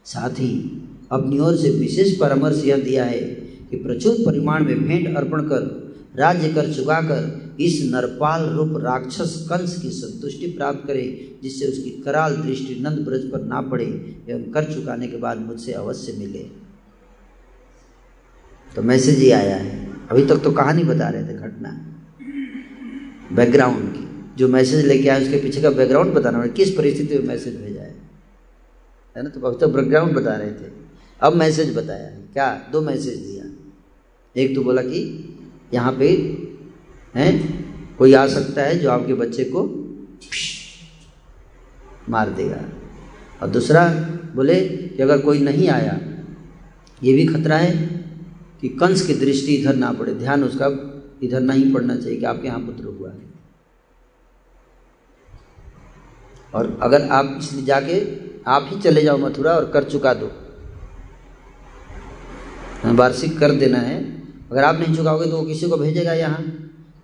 साथ 0.04 0.40
ही 0.40 0.52
अपनी 1.12 1.38
ओर 1.38 1.56
से 1.56 1.70
विशेष 1.70 2.16
परामर्श 2.16 2.62
यह 2.64 2.76
दिया 2.76 3.04
है 3.04 3.20
कि 3.70 3.76
प्रचुर 3.76 4.16
परिमाण 4.26 4.64
में 4.64 4.84
भेंट 4.84 5.16
अर्पण 5.16 5.42
कर, 5.42 5.94
राज्य 6.16 6.48
कर 6.48 6.72
चुकाकर 6.72 7.43
इस 7.60 7.88
नरपाल 7.92 8.42
रूप 8.42 8.82
राक्षस 8.82 9.46
कंस 9.50 9.82
की 9.82 9.90
संतुष्टि 9.90 10.46
प्राप्त 10.46 10.86
करे, 10.86 11.38
जिससे 11.42 11.66
उसकी 11.66 11.90
कराल 11.90 12.36
दृष्टि 12.36 12.74
नंद 12.74 12.98
ब्रज 12.98 13.30
पर 13.32 13.40
ना 13.40 13.60
पड़े 13.60 14.16
एवं 14.28 14.52
कर 14.52 14.64
चुकाने 14.64 15.08
के 15.08 15.16
बाद 15.16 15.38
मुझसे 15.38 15.72
अवश्य 15.72 16.12
मिले। 16.12 16.64
तो 18.76 18.82
मैसेज 18.82 19.18
ही 19.18 19.30
आया 19.30 19.56
है। 19.56 19.90
अभी 20.10 20.26
तक 20.26 20.36
तो 20.36 20.52
कहानी 20.52 20.84
बता 20.84 21.08
रहे 21.08 21.22
थे 21.22 21.34
घटना। 21.34 21.90
बैकग्राउंड 23.32 23.92
की। 23.92 24.04
जो 24.36 24.48
मैसेज 24.48 24.86
लेके 24.86 25.08
आए, 25.08 25.22
उसके 25.22 25.36
पीछे 25.36 25.62
का 25.62 25.70
बैकग्राउंड 25.70 26.14
बताना 26.14 26.46
किस 26.46 26.70
परिस्थिति 26.70 27.18
में 27.18 27.24
मैसेज 27.24 27.56
भेजा 27.56 27.82
है? 27.82 27.94
है 29.16 29.22
ना? 29.22 29.28
तो 29.30 29.40
अभी 29.40 29.56
तक 29.60 29.66
बैकग्राउंड 29.66 30.12
बता 30.12 30.36
रहे 30.36 30.50
थे। 30.50 30.72
अब 31.20 31.32
मैसेज 31.32 31.76
बताया 31.76 32.10
क्या? 32.10 32.68
दो 32.72 32.80
मैसेज 32.80 33.14
दिया। 33.14 33.44
एक 34.36 34.54
तो 34.54 34.62
बोला 34.62 34.82
कि 34.82 35.30
यहाँ 35.74 35.92
पे 35.92 36.06
हैं? 37.16 37.96
कोई 37.96 38.14
आ 38.14 38.26
सकता 38.26 38.62
है 38.62 38.78
जो 38.78 38.90
आपके 38.90 39.14
बच्चे 39.14 39.44
को 39.44 39.62
मार 42.08 42.30
देगा। 42.30 42.64
और 43.42 43.48
दूसरा 43.48 43.88
बोले 44.34 44.60
कि 44.60 45.02
अगर 45.02 45.18
कोई 45.18 45.38
नहीं 45.38 45.68
आया, 45.68 46.00
ये 47.02 47.12
भी 47.12 47.26
खतरा 47.26 47.56
है 47.56 47.72
कि 48.60 48.68
कंस 48.68 49.06
की 49.06 49.14
दृष्टि 49.14 49.54
इधर 49.54 49.76
ना 49.76 49.92
पड़े। 49.92 50.14
ध्यान 50.14 50.44
उसका 50.44 50.66
इधर 51.22 51.40
नहीं 51.40 51.72
पड़ना 51.74 51.96
चाहिए 51.96 52.18
कि 52.18 52.24
आपके 52.24 52.48
यहाँ 52.48 52.60
पुत्र 52.60 52.84
हुआ 52.84 53.10
है। 53.10 53.32
और 56.54 56.78
अगर 56.82 57.08
आप 57.08 57.34
इसलिए 57.38 57.64
जाके 57.64 58.00
आप 58.46 58.68
ही 58.72 58.80
चले 58.80 59.02
जाओ 59.02 59.18
मथुरा 59.18 59.52
और 59.52 59.70
कर 59.70 59.84
चुका 59.84 60.14
दो। 60.14 60.30
वार्षिक 62.94 63.38
कर 63.38 63.50
देना 63.50 63.78
है। 63.78 64.22
अगर 64.50 64.64
आप 64.64 64.80
नहीं 64.80 64.96
चुकाओगे 64.96 65.30
तो 65.30 65.36
वो 65.36 65.42
किसी 65.42 65.68
को 65.68 65.76
भेजेगा 65.76 66.12
यहाँ। 66.12 66.44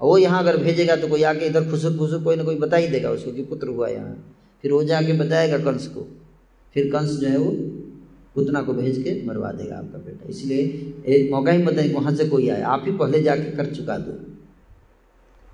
वो 0.01 0.19
यहाँ 0.19 0.43
अगर 0.43 0.57
भेजेगा 0.57 0.97
तो 0.97 1.09
कोई 1.09 1.23
आके 1.23 1.47
इधर 1.47 1.71
खुशुर 1.71 1.97
खुशुर 1.99 2.23
कोई 2.23 2.37
ना 2.37 2.45
कोई 2.45 2.57
बता 2.57 2.77
ही 2.77 2.89
देगा 2.89 3.11
उसको 3.11 3.33
कि 3.33 3.43
पुत्र 3.43 3.69
हुआ 3.69 3.89
यहाँ। 3.89 4.35
फिर 4.63 4.73
वो 4.73 4.83
जाके 4.85 5.13
बताएगा 5.13 5.59
कंस 5.59 5.87
को। 5.87 6.07
फिर 6.75 6.91
कंस 6.93 7.11
जो 7.11 7.29
है 7.29 7.39
वो 7.39 7.51
पुतना 8.35 8.63
को 8.63 8.73
भेज 8.73 9.03
के 9.03 9.27
मरवा 9.27 9.53
देगा 9.53 9.77
आपका 9.77 9.99
बेटा। 9.99 10.29
इसलिए 10.29 10.63
एक 11.07 11.31
मौका 11.33 11.53
ही 11.53 11.63
बताए 11.63 11.93
वहाँ 11.93 12.15
से 12.15 12.29
कोई 12.29 12.49
आए। 12.49 12.63
आप 12.63 12.85
ही 12.87 12.93
पहले 12.93 13.23
जाके 13.23 13.51
कर 13.51 13.75
चुका 13.75 13.97
दो। 13.99 14.13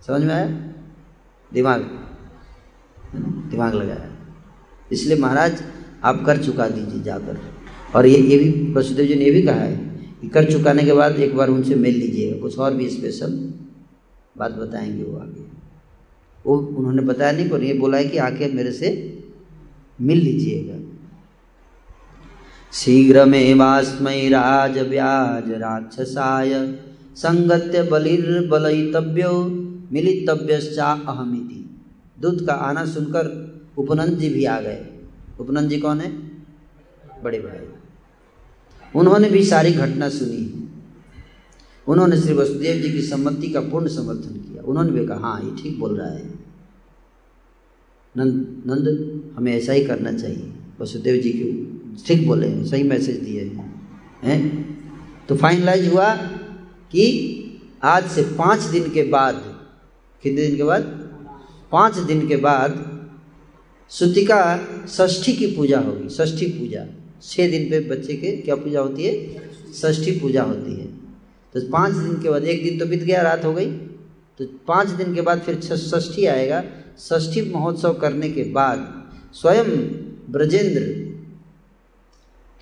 समझ 0.06 0.22
में 0.22 0.34
आया? 0.34 0.46
दिमाग। 1.52 1.80
दिमाग 3.50 3.74
लगाया। 3.74 4.10
इसलिए 4.92 5.18
महाराज, 5.18 5.62
आप 6.04 6.22
कर 6.26 6.44
चुका 6.44 6.68
दीजिए 6.68 7.02
जाकर। 7.02 7.38
और 7.94 8.06
ये 8.06 8.18
ये 8.18 8.38
भी 8.38 8.72
वसुदेव 8.72 9.06
जी 9.06 9.14
ने 9.14 9.30
भी 9.30 9.42
कहा 9.42 9.60
है 9.60 9.76
कि 10.20 10.28
कर 10.28 10.52
चुकाने 10.52 10.82
के 10.82 10.92
बाद 10.92 11.16
एक 11.16 11.36
बार 11.36 11.48
उनसे 11.48 11.74
मिल 11.74 11.94
लीजिएगा। 11.94 12.40
कुछ 12.40 12.58
और 12.58 12.74
भी 12.74 12.88
स्पेशल 12.90 13.32
बात 14.36 14.52
बताएँगे 14.52 15.04
वो 15.04 15.18
आगे। 15.18 15.56
वो 16.46 16.58
उन्होंने 16.58 17.02
बताया 17.02 17.32
नहीं, 17.32 17.48
पर 17.48 17.62
ये 17.62 17.74
बोला 17.74 17.98
है 17.98 18.04
कि 18.04 18.18
आके 18.18 18.52
मेरे 18.52 18.72
से 18.72 19.18
मिल 20.00 20.18
लीजिएगा। 20.18 20.96
शीघ्र 22.72 23.24
में 23.24 23.54
वास्मय 23.54 24.28
राज 24.28 24.78
व्याज 24.78 25.50
राक्षसाय 25.50 26.78
संगत्य 27.16 27.82
बलिर्बलितव्यो 27.82 29.44
मिलितव्यश्चा 29.92 30.86
अहमिति। 30.86 31.80
दूत 32.20 32.46
का 32.46 32.52
आना 32.52 32.86
सुनकर 32.86 33.56
उपनंद 33.78 34.18
जी 34.18 34.28
भी 34.28 34.44
आ 34.44 34.60
गए। 34.60 34.86
उपनंद 35.40 35.70
जी 35.70 35.78
कौन 35.78 36.00
है? 36.00 36.12
बड़े 37.22 37.38
भाई। 37.38 37.66
उन्होंने 38.96 39.28
भी 39.28 39.44
सारी 39.44 39.72
घटना 39.72 40.08
सुनी। 40.08 40.65
उन्होंने 41.88 42.20
श्री 42.20 42.34
वसुदेव 42.34 42.82
जी 42.82 42.92
की 42.92 43.02
सम्मति 43.02 43.48
का 43.48 43.60
पूर्ण 43.60 43.88
समर्थन 43.88 44.34
किया। 44.34 44.62
उन्होंने 44.62 44.90
भी 44.90 45.06
कहा 45.06 45.18
हाँ 45.18 45.42
ये 45.42 45.62
ठीक 45.62 45.78
बोल 45.80 45.96
रहा 45.96 46.10
है। 46.10 46.26
नंद 48.16 48.62
नंद, 48.66 49.22
हमें 49.36 49.56
ऐसा 49.56 49.72
ही 49.72 49.84
करना 49.84 50.12
चाहिए। 50.12 50.52
वसुदेव 50.80 51.16
जी 51.16 51.30
की 51.30 51.72
ठीक 52.06 52.26
बोले 52.28 52.48
हैं, 52.48 52.64
सही 52.64 52.82
मैसेज 52.82 53.16
दिए 53.16 53.40
हैं 53.40 53.66
हैं? 54.22 54.66
तो 55.28 55.36
फाइनलाइज 55.36 55.92
हुआ 55.92 56.14
कि 56.92 57.04
आज 57.82 58.10
से 58.10 58.22
पाँच 58.22 58.62
दिन 58.62 58.90
के 58.90 59.02
बाद, 59.02 59.60
कितने 60.22 60.46
दिन 60.46 60.56
के 60.56 60.62
बाद? 60.62 60.82
पाँच 61.72 61.96
दिन 61.96 62.28
के 62.28 62.36
बाद 62.36 63.00
सुतिका 63.88 64.68
षष्ठी 64.88 65.32
की 65.32 65.46
पूजा 65.46 65.80
होगी, 65.80 66.08
षष्ठी 66.08 66.46
पूजा। 66.46 66.86
छः 67.22 67.50
दिन 67.50 67.70
पे 67.70 67.80
बच्चे 67.80 68.14
के 68.14 68.36
क्या 68.36 68.56
पूजा 68.56 68.80
होती 68.80 69.02
है? 69.02 69.42
षष्ठी 69.74 70.10
पूजा 70.10 70.42
होती 70.42 70.72
है। 70.72 71.05
तो 71.56 71.70
पाँच 71.70 71.92
दिन 71.92 72.22
के 72.22 72.30
बाद, 72.30 72.44
एक 72.44 72.64
दिन 72.64 72.78
तो 72.78 72.86
बीत 72.86 73.02
गया, 73.02 73.22
रात 73.22 73.44
हो 73.44 73.52
गई। 73.52 73.70
तो 74.38 74.46
पाँच 74.68 74.88
दिन 74.88 75.14
के 75.14 75.20
बाद 75.20 75.40
फिर 75.40 75.60
षष्ठी 75.60 76.26
आएगा। 76.26 76.64
षष्ठी 76.98 77.52
महोत्सव 77.52 77.94
करने 77.94 78.30
के 78.30 78.42
बाद 78.42 79.10
स्वयं 79.32 79.64
ब्रजेंद्र 80.32 80.80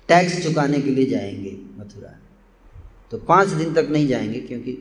टैक्स 0.07 0.43
चुकाने 0.43 0.79
के 0.81 0.89
लिए 0.89 1.05
जाएँगे 1.05 1.57
मथुरा। 1.79 2.19
तो 3.11 3.17
पाँच 3.17 3.47
दिन 3.47 3.73
तक 3.73 3.87
नहीं 3.91 4.07
जाएँगे, 4.07 4.39
क्योंकि 4.39 4.71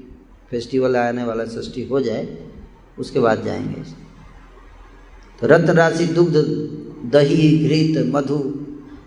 फेस्टिवल 0.51 0.97
आने 0.97 1.25
वाला 1.25 1.45
षष्ठी 1.45 1.85
हो 1.85 2.01
जाए, 2.01 2.39
उसके 2.99 3.21
बाद 3.21 3.45
जाएँगे। 3.45 3.83
तो 5.41 5.47
रत्न 5.47 5.71
राशि, 5.71 6.07
दुग्ध, 6.07 6.37
दही, 7.13 7.69
घृत, 7.69 8.13
मधु 8.15 8.67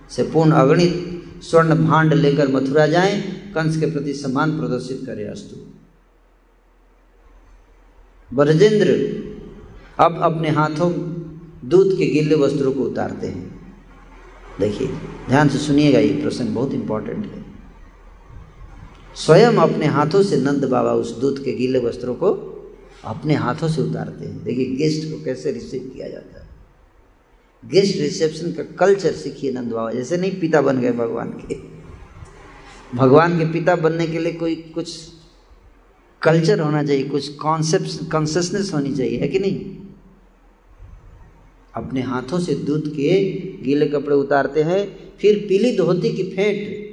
से 0.09 0.23
पूर्ण 0.23 0.51
अगणित 0.51 1.23
स्वर्ण 1.43 1.88
भांड 1.88 2.13
लेकर 2.13 2.47
मथुरा 2.47 2.88
जाएँ। 2.88 3.47
कंस 3.57 3.77
के 3.77 3.85
प्रति 3.85 4.13
सम्मान 4.13 4.59
प्रदर्शित 4.59 5.03
करे 5.05 5.25
अस्तु। 5.25 5.55
ब्रजेंद्र 8.35 8.93
अब 9.99 10.19
अपने 10.23 10.49
हाथों 10.49 10.91
दूध 11.69 11.97
के 11.97 12.05
गिल्ले 12.05 12.35
वस्त्रों 12.35 12.71
को 12.71 12.79
उतारते 12.79 13.27
हैं। 13.27 13.75
देखिए, 14.59 14.88
ध्यान 15.27 15.49
से 15.49 15.57
सुनिएगा, 15.57 15.99
ये 15.99 16.21
प्रसंग 16.21 16.49
बहुत 16.49 16.73
इंपॉर्टेंट 16.73 17.25
है। 17.25 17.45
स्वयं 19.15 19.53
अपने 19.53 19.85
हाथों 19.85 20.23
से 20.23 20.38
नंद 20.38 20.65
बाबा 20.65 20.93
उस 20.93 21.17
दूध 21.17 21.43
के 21.43 21.51
गीले 21.51 21.79
वस्त्रों 21.79 22.15
को 22.15 22.31
अपने 23.03 23.34
हाथों 23.34 23.67
से 23.67 23.81
उतारते 23.81 24.25
हैं। 24.25 24.43
देखिए 24.43 24.65
गेस्ट 24.65 25.03
को 25.03 25.23
कैसे 25.25 25.51
रिसीव 25.51 25.91
किया 25.95 26.09
जाता 26.09 26.41
है। 26.41 26.47
गेस्ट 27.65 27.97
रिसेप्शन 27.97 28.51
का 28.51 28.63
कल्चर 28.63 29.11
सीखिए 29.11 29.51
नंद 29.51 29.71
बाबा, 29.71 29.91
जैसे 29.91 30.17
नहीं 30.17 30.39
पिता 30.39 30.61
बन 30.61 30.81
गए 30.81 30.91
भगवान 30.91 31.29
के। 31.29 31.76
भगवान 32.95 33.38
के 33.39 33.45
पिता 33.45 33.76
बनने 33.76 34.07
के 34.07 34.19
लिए 34.19 34.34
कोई 34.34 34.55
कुछ 34.55 35.14
कल्चर 36.22 36.59
होना 36.59 36.84
चाहिए, 36.84 37.03
कुछ 37.03 37.30
कॉन्सेप्ट 37.30 38.11
कॉन्सियसनेस 38.11 38.73
होनी 38.73 38.95
चाहिए, 38.95 39.19
है 39.19 39.27
कि 39.27 39.39
नहीं? 39.39 39.77
अपने 41.76 42.01
हाथों 42.01 42.39
से 42.39 42.55
दूध 42.55 42.88
के 42.88 43.31
गीले 43.64 43.85
कपड़े 43.85 44.15
उतारते 44.15 44.64
हैं, 44.64 45.14
फिर 45.18 45.45
पीली 45.49 45.77
धोती 45.77 46.09
की 46.09 46.23
फेंट। 46.23 46.88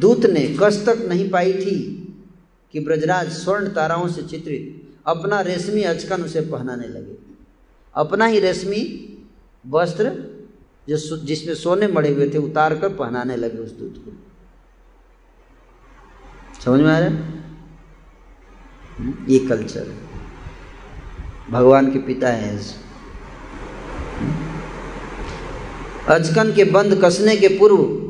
दूत 0.00 0.26
ने 0.26 0.56
कस 0.62 0.82
तक 0.86 1.06
नहीं 1.08 1.30
पाई 1.30 1.52
थी 1.52 2.02
कि 2.72 2.80
ब्रजराज 2.80 3.32
स्वर्ण 3.32 3.68
ताराओं 3.68 4.08
से 4.08 4.22
चित्रित, 4.22 4.94
अपना 5.06 5.40
रेशमी 5.40 5.82
अचकन 5.82 6.22
उसे 6.22 6.40
पहनाने 6.40 6.88
लगे। 6.88 7.16
अपना 7.94 8.26
ही 8.26 8.40
रेशमी 8.40 9.12
वस्त्र 9.66 10.36
जो 10.88 11.16
जिसमें 11.16 11.54
सोने 11.54 11.88
मड़े 11.88 12.14
हुए 12.14 12.30
थे 12.30 12.38
उतार 12.38 12.78
कर 12.78 12.88
पहनाने 12.88 13.36
लगे 13.36 13.58
उस 13.58 13.72
दूध 13.72 14.04
को। 14.04 14.25
समझ 16.64 16.80
में 16.80 16.92
आ 16.92 16.98
रहा 16.98 17.08
है? 17.08 17.36
ये 19.28 19.38
कल्चर 19.38 19.94
भगवान 21.50 21.92
के 21.92 21.98
पिता 21.98 22.28
है। 22.28 22.58
अजकन 26.08 26.52
के 26.52 26.64
बंद 26.64 27.00
कसने 27.04 27.36
के 27.36 27.48
पूर्व 27.48 28.06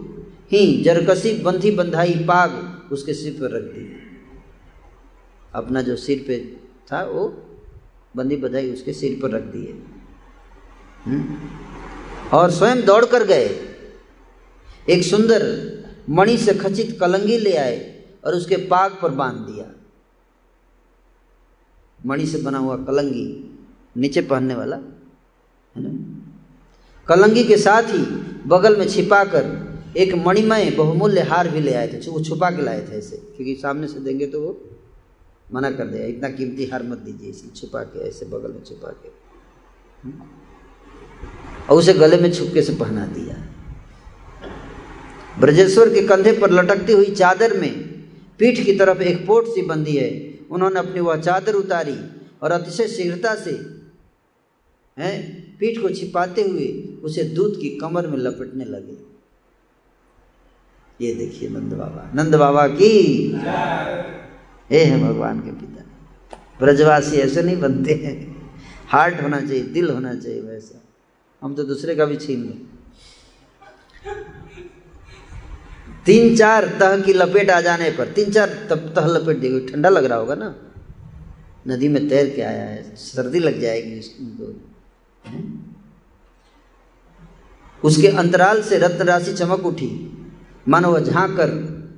ही 0.52 0.82
जरकसी 0.82 1.42
बंधी 1.42 1.70
बंधाई 1.70 2.14
पाग 2.14 2.82
उसके 2.92 3.14
सिर 3.14 3.32
पर 3.32 3.56
रख 3.56 3.62
दी। 3.62 3.96
अपना 5.54 5.82
जो 5.82 5.96
सिर 5.96 6.24
पे 6.28 6.56
था, 6.92 7.04
वो 7.04 7.42
बंदी 8.16 8.36
बधाई 8.36 8.70
उसके 8.72 8.92
सिर 8.92 9.18
पर 9.22 9.30
रख 9.30 9.42
दिए। 9.42 9.82
हम्म। 11.04 11.36
और 12.36 12.50
स्वयं 12.50 12.84
दौड़ 12.84 13.04
कर 13.04 13.24
गए। 13.24 13.60
एक 14.90 15.02
सुंदर 15.02 15.72
मणि 16.10 16.38
से 16.38 16.54
खचित 16.54 16.96
कलंगी 17.00 17.38
ले 17.38 17.56
आए। 17.56 17.95
और 18.26 18.34
उसके 18.34 18.56
पाग 18.56 18.98
पर 19.02 19.10
बाँध 19.10 19.36
दिया। 19.40 19.66
मणि 22.06 22.26
से 22.26 22.38
बना 22.42 22.58
हुआ 22.58 22.76
कलंगी 22.76 23.26
नीचे 23.96 24.20
पहनने 24.20 24.54
वाला, 24.54 24.76
है 24.76 25.82
ना? 25.82 25.90
कलंगी 27.08 27.44
के 27.44 27.56
साथ 27.56 27.82
ही 27.82 27.98
बगल 28.46 28.76
में 28.76 28.88
छिपाकर 28.88 29.44
एक 29.96 30.14
मणिमय 30.14 30.70
बहुमूल्य 30.70 31.20
हार 31.20 31.48
भी 31.48 31.60
ले 31.60 31.74
आए 31.74 31.88
थे। 31.88 32.10
वो 32.10 32.20
छुपा 32.20 32.50
के 32.50 32.62
लाए 32.62 32.80
थे 32.80 32.98
ऐसे, 32.98 33.16
क्योंकि 33.16 33.54
सामने 33.54 33.88
से 33.88 34.00
देंगे 34.00 34.26
तो 34.26 34.40
वो 34.40 34.60
मना 35.54 35.70
कर 35.70 35.86
देगा। 35.86 36.04
इतना 36.04 36.28
कीमती 36.28 36.66
हार 36.66 36.82
मत 36.82 36.98
दीजिए 36.98 37.30
इसे, 37.30 37.48
छुपा 37.48 37.82
के, 37.82 38.08
ऐसे 38.08 38.26
बगल 38.26 38.52
में 38.52 38.62
छुपा 38.64 38.90
के। 38.92 39.10
और 41.66 41.78
उसे 41.78 41.92
गले 41.94 42.16
में 42.16 42.32
छुपके 42.32 42.62
से 42.62 42.74
पहना 42.74 43.06
दिया। 43.06 43.36
ब्रजेश्वर 45.40 45.94
के 45.94 46.06
कंधे 46.06 46.32
पर 46.32 46.50
लटकती 46.50 46.92
हुई 46.92 47.14
चादर 47.14 47.56
में 47.60 47.95
पीठ 48.38 48.64
की 48.64 48.76
तरफ़ 48.76 49.02
एक 49.02 49.26
पोट 49.26 49.46
सी 49.46 49.62
बंदी 49.62 49.96
है। 49.96 50.10
उन्होंने 50.50 50.78
अपनी 50.78 51.00
वह 51.00 51.16
चादर 51.16 51.54
उतारी 51.54 51.98
और 52.42 52.52
अतिशय 52.52 52.88
शीघ्रता 52.88 53.34
से, 53.34 53.50
हैं, 54.98 55.56
पीठ 55.58 55.78
को 55.82 55.88
छिपाते 55.90 56.42
हुए 56.42 56.68
उसे 57.02 57.24
दूध 57.24 57.60
की 57.60 57.70
कमर 57.76 58.06
में 58.06 58.18
लपटने 58.18 58.64
लगे। 58.64 58.96
ये 61.00 61.14
देखिए 61.14 61.48
नंद 61.48 61.72
बाबा। 61.72 62.10
नंद 62.14 62.34
बाबा 62.34 62.66
की 62.68 62.92
ये 64.72 64.84
है 64.84 65.00
भगवान 65.02 65.40
के 65.40 65.50
पिता। 65.50 65.82
ब्रजवासी 66.60 67.16
ऐसे 67.16 67.42
नहीं 67.42 67.60
बनते 67.60 67.94
हैं। 67.94 68.16
हार्ट 68.88 69.22
होना 69.22 69.40
चाहिए, 69.40 69.62
दिल 69.62 69.90
होना 69.90 70.14
चाहिए 70.14 70.40
वैसा। 70.40 70.82
हम 71.42 71.54
तो 71.54 71.64
दूसरे 71.64 71.94
का 71.94 72.04
भी 72.04 72.16
छीन 72.16 72.44
लें। 72.44 72.60
तीन 76.06 76.36
चार 76.36 76.64
तह 76.80 77.00
की 77.02 77.12
लपेट 77.12 77.50
आ 77.50 77.60
जाने 77.60 77.90
पर 77.90 78.08
तीन 78.08 78.30
चार 78.32 78.48
तब 78.70 78.92
तह 78.96 79.06
लपेट 79.06 79.38
देगी, 79.38 79.60
ठंडा 79.66 79.88
लग 79.88 80.04
रहा 80.04 80.18
होगा 80.18 80.34
ना? 80.34 80.54
नदी 81.68 81.88
में 81.88 82.08
तैर 82.08 82.30
के 82.36 82.42
आया 82.42 82.64
है, 82.64 82.94
सर्दी 82.96 83.38
लग 83.38 83.60
जाएगी 83.60 83.98
उसको 83.98 84.54
उसके 87.82 88.08
अंतराल 88.08 88.62
से 88.62 88.78
रत्न 88.78 89.04
राशि 89.04 89.32
चमक 89.32 89.66
उठी। 89.66 89.88
मानो 90.68 90.92
वह 90.92 91.00
झाँक 91.00 91.36
कर 91.36 91.50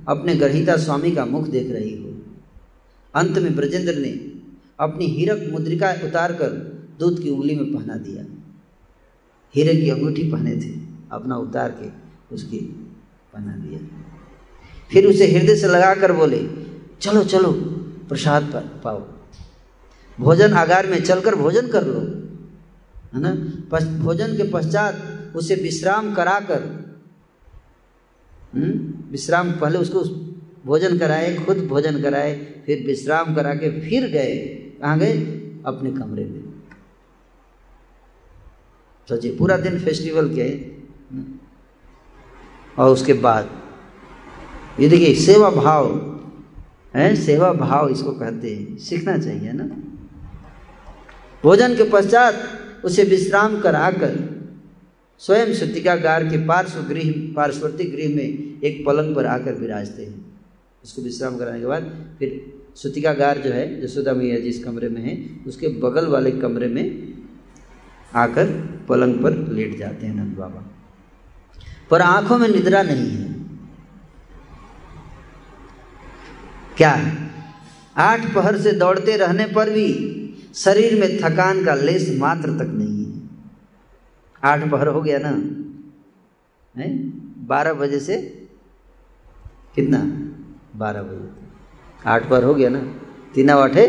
अपने 0.07 0.35
ग्रहिता 0.35 0.75
स्वामी 0.77 1.11
का 1.11 1.25
मुख 1.25 1.47
देख 1.47 1.71
रही 1.71 1.93
हो। 2.03 2.09
अंत 3.13 3.37
में 3.37 3.55
ब्रजेंद्र 3.55 3.95
ने 3.95 4.11
अपनी 4.79 5.05
हीरक 5.07 5.47
मुद्रिका 5.51 5.91
उतार 6.05 6.33
कर 6.33 6.49
दूध 6.99 7.21
की 7.23 7.29
उंगली 7.29 7.55
में 7.55 7.73
पहना 7.73 7.95
दिया। 7.97 8.25
हीरे 9.55 9.75
की 9.75 9.89
अंगूठी 9.89 10.31
पहने 10.31 10.55
थे, 10.55 10.71
अपना 11.11 11.37
उतार 11.37 11.71
के 11.71 11.89
उसकी 12.35 12.57
पहना 13.33 13.55
दिया। 13.55 13.79
फिर 14.89 15.05
उसे 15.07 15.27
हृदय 15.31 15.55
से 15.55 15.67
लगाकर 15.67 16.11
बोले 16.11 16.39
चलो 17.01 17.23
चलो 17.23 17.51
प्रसाद 18.09 18.43
पाओ। 18.83 18.99
भोजन 20.17 20.53
आगार 20.53 20.87
में 20.87 21.01
चलकर 21.03 21.35
भोजन 21.35 21.67
कर 21.67 21.83
लो। 21.83 21.99
है 23.13 23.21
ना? 23.21 23.33
भोजन 24.03 24.35
के 24.37 24.43
पश्चात 24.51 25.31
उसे 25.35 25.55
विश्राम 25.55 26.13
कराकर 26.13 26.63
हम्म, 28.55 29.11
विश्राम 29.11 29.51
पहले 29.51 29.77
उसको 29.77 30.03
भोजन 30.65 30.97
कराए 30.97 31.35
खुद 31.35 31.57
भोजन 31.67 32.01
कराए 32.01 32.33
फिर 32.65 32.85
विश्राम 32.87 33.33
करा 33.35 33.53
के 33.55 33.69
फिर 33.79 34.07
गए। 34.07 34.35
कहाँ 34.81 34.97
गए? 34.99 35.13
अपने 35.65 35.91
कमरे 35.91 36.25
में। 36.25 36.43
सोचिए 39.09 39.35
पूरा 39.35 39.57
दिन 39.57 39.79
फेस्टिवल 39.79 40.33
के 40.35 40.43
हम्म, 40.43 41.25
और 42.77 42.93
उसके 42.93 43.13
बाद 43.13 43.49
ये 44.79 44.89
देखिए, 44.89 45.15
सेवा 45.15 45.49
भाव, 45.49 46.09
है? 46.95 47.15
सेवा 47.15 47.53
भाव 47.53 47.89
इसको 47.89 48.11
कहते 48.11 48.55
हैं। 48.55 48.77
सीखना 48.77 49.17
चाहिए 49.17 49.51
ना। 49.51 49.63
भोजन 51.43 51.75
के 51.75 51.83
पश्चात 51.83 52.35
उसे 52.85 53.03
विश्राम 53.03 53.59
कराकर 53.59 54.39
स्वयं 55.19 55.47
गार 56.03 56.23
के 56.23 56.37
पार्श्व 56.37 56.79
गृह, 56.79 57.33
पार्श्वर्ती 57.35 57.83
गृह 57.83 58.15
में 58.15 58.59
एक 58.63 58.85
पलंग 58.85 59.15
पर 59.15 59.25
आकर 59.25 59.53
विराजते 59.53 60.05
हैं। 60.05 60.39
उसको 60.83 61.01
विश्राम 61.01 61.37
कराने 61.37 61.59
के 61.59 61.65
बाद 61.65 62.15
फिर 62.19 62.59
गार 63.13 63.37
जो 63.37 63.49
है 63.49 63.81
जसोदा 63.81 64.13
मैया 64.13 64.39
जिस 64.39 64.63
कमरे 64.63 64.89
में 64.89 65.01
है, 65.01 65.39
उसके 65.47 65.67
बगल 65.67 66.07
वाले 66.07 66.31
कमरे 66.31 66.67
में 66.67 67.13
आकर 68.15 68.45
पलंग 68.89 69.13
पर 69.13 69.51
लेट 69.51 69.77
जाते 69.77 70.05
हैं 70.05 70.15
नंद 70.15 70.37
बाबा। 70.37 70.71
पर 71.91 72.01
आँखों 72.01 72.37
में 72.37 72.47
निद्रा 72.47 72.83
नहीं 72.83 73.09
है। 73.09 73.38
क्या 76.79 76.89
है? 76.89 77.11
आठ 77.97 78.25
पहर 78.33 78.57
से 78.57 78.71
दौड़ते 78.71 79.15
रहने 79.17 79.45
पर 79.45 79.69
भी 79.69 79.87
शरीर 80.55 80.99
में 80.99 81.17
थकान 81.17 81.63
का 81.65 81.73
लेस 81.75 82.07
मात्र 82.19 82.51
तक 82.59 82.69
नहीं 82.73 83.05
है। 83.05 83.29
आठ 84.43 84.69
पहर 84.71 84.87
हो 84.87 85.01
गया 85.01 85.19
ना? 85.21 85.29
है? 86.75 86.87
बारह 87.47 87.73
बजे 87.73 87.99
से 87.99 88.17
कितना? 89.75 89.97
बारह 90.75 91.01
बजे 91.01 91.29
आठ 92.05 92.29
पहर 92.29 92.43
हो 92.43 92.53
गया 92.53 92.69
ना? 92.69 92.79
तीन 93.35 93.49
आठे 93.49 93.85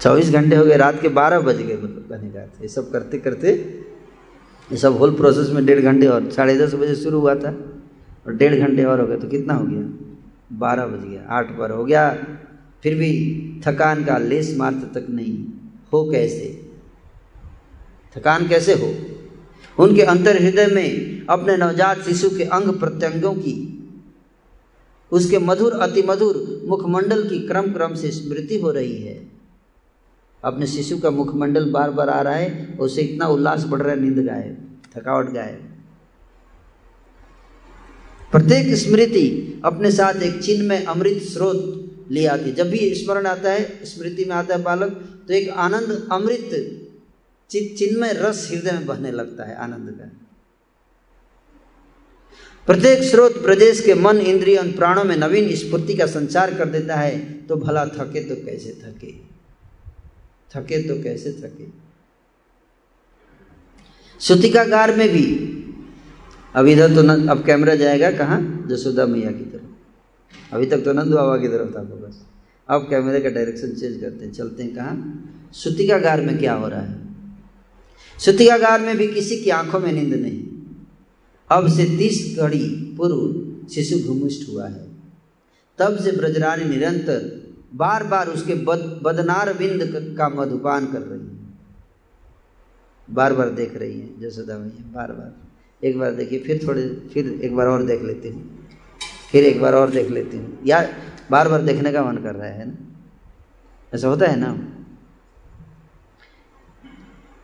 चौबीस 0.00 0.30
घंटे 0.30 0.56
हो 0.56 0.64
गए, 0.64 0.76
रात 0.76 1.00
के 1.02 1.08
बारह 1.08 1.40
बज 1.40 1.56
गए 1.56 1.76
मतलब 1.76 2.06
कहने 2.10 2.30
का 2.30 2.40
ये 2.62 2.68
सब 2.68 2.90
करते 2.92 3.18
करते 3.18 3.52
ये 4.70 4.76
सब 4.76 4.96
होल 4.98 5.14
प्रोसेस 5.14 5.50
में 5.50 5.64
डेढ़ 5.66 5.80
घंटे 5.80 6.06
और 6.06 6.30
साढ़े 6.30 6.56
दस 6.58 6.74
बजे 6.74 6.94
शुरू 6.94 7.20
हुआ 7.20 7.34
था। 7.34 7.50
और 8.26 8.34
डेढ़ 8.34 8.54
घंटे 8.54 8.84
और 8.84 9.00
हो 9.00 9.06
गए 9.06 9.16
तो 9.16 9.28
कितना 9.28 9.54
हो 9.54 9.64
गया? 9.64 9.82
बारह 10.52 10.86
बज 10.86 11.08
गया, 11.08 11.26
आठ 11.28 11.52
बार 11.52 11.70
हो 11.70 11.84
गया। 11.84 12.10
फिर 12.82 12.94
भी 12.94 13.10
थकान 13.66 14.04
का 14.04 14.18
लेस 14.18 14.54
मात्र 14.58 15.00
तक 15.00 15.06
नहीं। 15.10 15.44
हो 15.92 16.10
कैसे? 16.10 16.48
थकान 18.16 18.48
कैसे 18.48 18.74
हो? 18.74 18.92
उनके 19.78 20.02
अंतर 20.02 20.42
हृदय 20.42 20.66
में 20.66 21.26
अपने 21.26 21.56
नवजात 21.56 21.98
शिशु 21.98 22.28
के 22.30 22.44
अंग 22.44 22.68
प्रत्यंगों 22.80 23.34
की, 23.34 23.56
उसके 25.12 25.38
मधुर, 25.38 25.72
अति 25.72 26.02
मधुर 26.02 26.62
मुखमंडल 26.68 27.22
की 27.28 27.38
क्रम 27.38 27.72
क्रम 27.72 27.94
से 27.94 28.10
स्मृति 28.10 28.60
हो 28.60 28.70
रही 28.70 29.02
है। 29.02 29.30
अपने 30.44 30.66
शिशु 30.66 30.98
का 30.98 31.10
मुखमंडल 31.10 31.70
बार 31.70 31.90
बार 31.90 32.08
आ 32.08 32.20
रहा 32.20 32.34
है, 32.34 32.76
उसे 32.80 33.02
इतना 33.02 33.26
उल्लास 33.26 33.64
बढ़ 33.64 33.82
रहा 33.82 33.94
है, 33.94 34.00
नींद 34.00 34.18
गायब, 34.18 34.80
थकावट 34.96 35.30
गायब। 35.30 35.75
प्रत्येक 38.36 38.74
स्मृति 38.74 39.60
अपने 39.64 39.90
साथ 39.90 40.22
एक 40.22 40.40
चिन्ह 40.42 40.68
में 40.68 40.84
अमृत 40.84 41.22
स्रोत 41.22 42.08
ले 42.10 42.26
आती 42.26 42.52
जब 42.52 42.70
भी 42.70 42.94
स्मरण 42.94 43.26
आता 43.26 43.52
है, 43.52 43.84
स्मृति 43.84 44.24
में 44.24 44.34
आता 44.36 44.54
है 44.54 44.62
बालक 44.62 44.90
तो 45.28 45.34
एक 45.34 45.48
आनंद 45.48 46.08
अमृत 46.12 46.50
चिन्मय 47.50 48.12
रस 48.12 48.48
हृदय 48.50 48.72
में 48.72 48.86
बहने 48.86 49.10
लगता 49.10 49.44
है 49.44 49.56
आनंद 49.56 49.90
का। 49.90 50.10
प्रत्येक 52.66 53.02
स्रोत 53.02 53.42
प्रदेश 53.42 53.80
के 53.80 53.94
मन, 53.94 54.18
इंद्रिय 54.18 54.56
और 54.56 54.72
प्राणों 54.72 55.04
में 55.04 55.16
नवीन 55.16 55.54
स्फूर्ति 55.56 55.94
का 55.94 56.06
संचार 56.06 56.54
कर 56.54 56.68
देता 56.68 56.96
है। 56.96 57.18
तो 57.42 57.56
भला 57.56 57.86
थके 57.86 58.24
तो 58.24 58.36
कैसे 58.36 58.72
थके? 58.84 59.12
थके 60.52 60.82
तो 60.88 61.02
कैसे 61.02 61.32
थके? 61.32 61.66
सुतिकागार 64.20 64.96
में 64.96 65.08
भी 65.08 65.24
अब 66.56 66.66
इधर 66.66 66.94
तो 66.94 67.02
न, 67.02 67.28
अब 67.28 67.44
कैमरा 67.44 67.74
जाएगा 67.74 68.10
कहाँ? 68.10 68.66
जसोदा 68.68 69.06
मैया 69.06 69.30
की 69.30 69.44
तरफ़। 69.44 70.54
अभी 70.54 70.66
तक 70.66 70.84
तो 70.84 70.92
नंद 70.92 71.14
बाबा 71.14 71.36
की 71.36 71.48
तरफ़ 71.48 71.74
था 71.74 71.82
बस। 71.82 72.22
अब 72.68 72.86
कैमरे 72.90 73.20
का 73.20 73.28
डायरेक्शन 73.28 73.72
चेंज 73.72 74.00
करते 74.00 74.24
हैं 74.24 74.32
चलते 74.32 74.62
हैं 74.62 74.74
कहाँ? 74.74 75.22
सुतिकागार 75.52 76.20
में 76.20 76.38
क्या 76.38 76.54
हो 76.54 76.68
रहा 76.68 76.80
है? 76.80 76.98
सुतिकागार 78.18 78.80
में 78.80 78.96
भी 78.96 79.08
किसी 79.08 79.36
की 79.36 79.50
आँखों 79.50 79.80
में 79.80 79.92
नींद 79.92 80.14
नहीं। 80.14 80.46
अब 81.50 81.68
से 81.68 81.84
तीस 81.84 82.36
घड़ी 82.38 82.94
पूर्व 82.96 83.46
शिशु 83.68 83.98
भूमिष्ठ 84.08 84.48
हुआ 84.48 84.68
है। 84.68 84.86
तब 85.78 85.98
से 85.98 86.12
ब्रजरानी 86.12 86.64
निरंतर 86.64 87.46
बार 87.74 88.04
बार 88.04 88.28
उसके 88.28 88.54
बद, 88.54 89.00
बदनार 89.02 89.52
बिंद 89.52 90.14
का 90.18 90.28
मधुपान 90.28 90.86
कर 90.86 91.02
रही 91.02 91.20
है। 91.20 91.54
बार 93.10 93.32
बार 93.32 93.50
देख 93.50 93.76
रही 93.76 94.00
है 94.00 94.20
जसोदा 94.20 94.58
मैया 94.58 94.92
बार 94.92 95.12
बार 95.12 95.45
एक 95.84 95.98
बार 95.98 96.10
देखिए, 96.10 96.38
फिर 96.38 96.60
थोड़े, 96.66 96.88
फिर 97.14 97.40
एक 97.44 97.56
बार 97.56 97.66
और 97.66 97.82
देख 97.82 98.02
लेती 98.02 98.28
हूँ। 98.28 98.68
फिर 99.32 99.44
एक 99.44 99.60
बार 99.60 99.74
और 99.74 99.90
देख 99.90 100.10
लेती 100.10 100.36
हूँ। 100.36 100.58
या 100.66 100.88
बार 101.30 101.48
बार 101.48 101.62
देखने 101.62 101.92
का 101.92 102.04
मन 102.04 102.16
कर 102.16 102.34
रहा 102.34 102.48
है 102.48 102.68
ना? 102.68 102.74
ऐसा 103.94 104.08
होता 104.08 104.26
है 104.26 104.36
ना? 104.36 104.68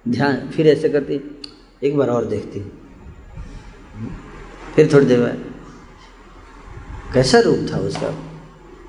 ध्यान, 0.09 0.51
फिर 0.51 0.67
ऐसे 0.67 0.89
करती, 0.89 1.41
एक 1.83 1.97
बार 1.97 2.09
और 2.09 2.25
देखती 2.25 2.59
हूँ। 2.59 2.73
फिर 4.77 4.93
थोड़ी 4.93 5.07
देर 5.07 5.21
बाद, 5.21 5.45
कैसा 7.15 7.41
रूप 7.41 7.67
था 7.73 7.79
उसका? 7.79 8.11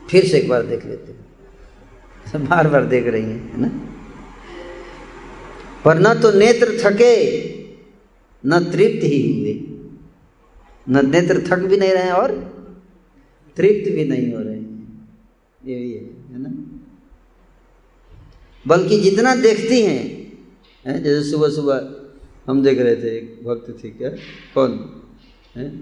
फिर 0.10 0.26
से 0.26 0.38
एक 0.38 0.50
बार 0.50 0.64
देख 0.64 0.86
लेती 0.86 1.12
हूँ। 1.12 1.20
बार 2.48 2.68
बार 2.68 2.86
देख 2.86 3.08
रही 3.08 3.24
है 3.24 3.62
ना? 3.62 3.68
पर 5.86 6.00
न 6.00 6.22
तो 6.22 6.32
नेत्र 6.32 6.78
थके। 6.84 7.53
न 8.46 8.60
तृप्त 8.60 9.04
ही 9.04 9.40
हुए। 9.40 9.54
न 10.90 11.10
नेत्र 11.10 11.48
थक 11.48 11.60
भी 11.60 11.78
नहीं 11.78 11.92
रहे 11.92 12.12
और 12.12 12.32
तृप्त 13.58 13.92
भी 13.92 14.06
नहीं 14.06 14.34
हो 14.34 14.40
रहे 14.40 14.64
ये 15.74 15.80
भी 15.80 15.94
है 15.94 16.04
है 16.04 16.42
ना? 16.42 16.80
बल्कि 18.68 19.00
जितना 19.00 19.36
देखती 19.36 19.82
हैं, 19.82 20.34
है? 20.88 21.04
जैसे 21.04 21.32
सुबह 21.32 21.50
सुबह 21.50 21.96
हम 22.52 22.64
देख 22.64 22.80
रहे 22.80 22.96
थे, 22.96 23.18
एक 23.18 23.42
भक्त 23.48 23.84
थे 23.84 23.90
क्या? 23.90 24.10
कौन? 24.54 25.02
है? 25.56 25.76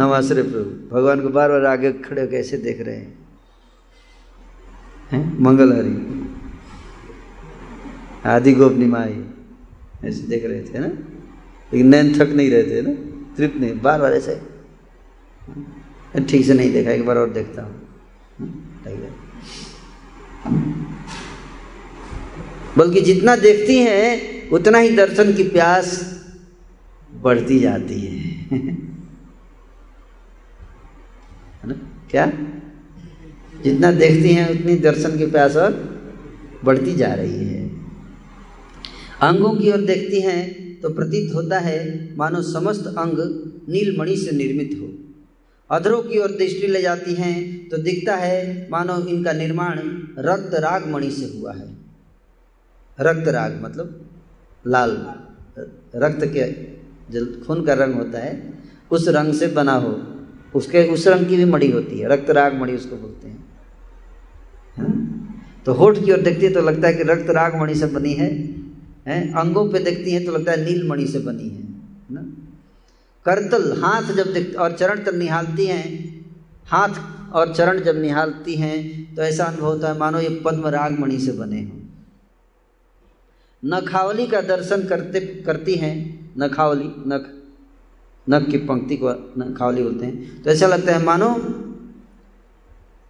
नमाश्रय 0.00 0.42
प्रभु। 0.42 0.96
भगवान 0.96 1.22
को 1.22 1.28
बार 1.28 1.50
बार 1.50 1.64
आगे 1.64 1.92
खड़े 1.92 2.26
कैसे 2.26 2.56
देख 2.56 2.80
रहे 2.80 2.96
हैं। 2.96 3.28
है? 5.10 5.40
मंगलहरी 5.40 6.24
आदि। 8.26 8.52
गोपनी 8.52 8.86
माई, 8.86 9.24
ऐसे 10.04 10.22
देख 10.22 10.44
रहे 10.44 10.62
थे 10.62 10.78
ना? 10.78 11.13
लेकिन 11.74 11.88
नैन 11.88 12.14
थक 12.14 12.28
नहीं 12.28 12.50
रहते 12.50 12.82
ना? 12.82 12.92
तृप्त 13.36 13.56
नहीं। 13.56 13.80
बार 13.80 14.00
बार 14.00 14.12
ऐसे। 14.12 14.40
ठीक 16.20 16.46
से 16.46 16.54
नहीं 16.54 16.72
देखा, 16.72 16.90
एक 16.90 17.06
बार 17.06 17.18
और 17.18 17.30
देखता 17.30 17.62
हूँ। 17.62 17.80
बल्कि 22.78 23.00
जितना 23.00 23.36
देखती 23.36 23.78
हैं, 23.78 24.50
उतना 24.50 24.78
ही 24.78 24.96
दर्शन 24.96 25.34
की 25.34 25.42
प्यास 25.42 26.14
बढ़ती 27.22 27.58
जाती 27.58 28.00
है 28.52 28.58
ना? 31.64 31.74
क्या? 32.10 32.32
जितना 33.62 33.92
देखती 33.92 34.32
हैं, 34.32 34.60
उतनी 34.60 34.76
दर्शन 34.76 35.18
की 35.18 35.26
प्यास 35.26 35.56
और 35.56 36.00
बढ़ती 36.64 36.94
जा 36.94 37.14
रही 37.14 37.44
है। 37.44 37.68
अंगों 39.20 39.56
की 39.56 39.72
ओर 39.72 39.80
देखती 39.80 40.20
हैं 40.20 40.63
तो 40.84 40.90
प्रतीत 40.90 41.34
होता 41.34 41.58
है, 41.58 42.14
मानो 42.16 42.40
समस्त 42.42 42.86
अंग 42.86 43.18
नीलमणि 43.68 44.16
से 44.16 44.36
निर्मित 44.36 44.78
हो। 44.80 44.88
अधरों 45.70 46.02
की 46.02 46.18
ओर 46.18 46.30
दृष्टि 46.30 46.66
ले 46.66 46.82
जाती 46.82 47.14
हैं 47.14 47.68
तो 47.68 47.78
दिखता 47.78 48.16
है, 48.16 48.68
मानो 48.70 48.96
इनका 49.06 49.32
निर्माण 49.32 49.78
रक्त 50.18 50.54
राग 50.54 50.88
मणि 50.88 51.10
से 51.10 51.38
हुआ 51.38 51.52
है। 51.52 51.68
रक्त 53.00 53.28
राग 53.28 53.60
मतलब 53.62 54.10
लाल, 54.66 54.90
रक्त 55.96 56.24
के 56.24 56.44
जो 57.12 57.24
खून 57.46 57.64
का 57.64 57.74
रंग 57.74 57.94
होता 57.94 58.18
है, 58.18 58.54
उस 58.90 59.08
रंग 59.08 59.32
से 59.34 59.46
बना 59.46 59.74
हो। 59.74 59.92
उसके, 60.54 60.84
उस 60.88 61.06
रंग 61.08 61.26
की 61.26 61.36
भी 61.36 61.44
मणि 61.44 61.70
होती 61.70 61.98
है, 61.98 62.08
रक्त 62.08 62.30
राग 62.30 62.60
मणि 62.60 62.72
उसको 62.72 62.96
बोलते 62.96 63.28
हैं? 63.28 63.38
तो 65.66 65.72
होठ 65.72 65.98
की 66.04 66.12
ओर 66.12 66.20
देखती 66.20 66.46
है 66.46 66.52
तो 66.52 66.62
लगता 66.62 66.88
है 66.88 66.94
कि 66.94 67.02
रक्त 67.02 67.30
राग 67.30 67.56
मणि 67.60 67.74
से 67.74 67.86
बनी 67.86 68.12
है। 68.12 68.63
हैं, 69.06 69.32
अंगों 69.34 69.68
पे 69.70 69.78
देखती 69.80 70.12
हैं 70.12 70.24
तो 70.24 70.32
लगता 70.32 70.52
है 70.52 70.64
नीलमणि 70.64 71.06
से 71.06 71.18
बनी 71.20 71.48
है 71.48 71.62
ना? 72.10 72.22
करतल, 73.26 73.72
हाथ 73.82 74.12
जब 74.14 74.32
देख, 74.32 74.54
और 74.56 74.72
चरण 74.72 75.02
तब 75.04 75.14
निहालती 75.14 75.66
हैं, 75.66 75.86
हाथ 76.66 77.32
और 77.32 77.54
चरण 77.54 77.80
जब 77.80 78.00
निहालती 78.00 78.54
हैं 78.54 79.14
तो 79.14 79.22
ऐसा 79.22 79.44
अनुभव 79.44 79.66
होता 79.66 79.88
है, 79.88 79.98
मानो 79.98 80.20
ये 80.20 80.40
पद्म 80.44 80.68
राग 80.68 80.98
मणि 81.00 81.18
से 81.18 81.32
बने 81.32 81.62
हों। 81.62 81.80
नखावली 83.62 84.26
का 84.26 84.40
दर्शन 84.42 84.86
करते, 84.86 85.20
करती 85.20 85.74
हैं, 85.74 85.94
नखावली, 86.38 86.90
नख 87.08 87.30
नख 88.26 88.48
की 88.50 88.58
पंक्ति 88.58 88.96
को, 88.96 89.10
नखावली 89.38 89.82
बोलते 89.82 90.06
हैं 90.06 90.42
तो 90.42 90.50
ऐसा 90.50 90.66
लगता 90.66 90.92
है 90.92 91.02
मानो 91.04 91.28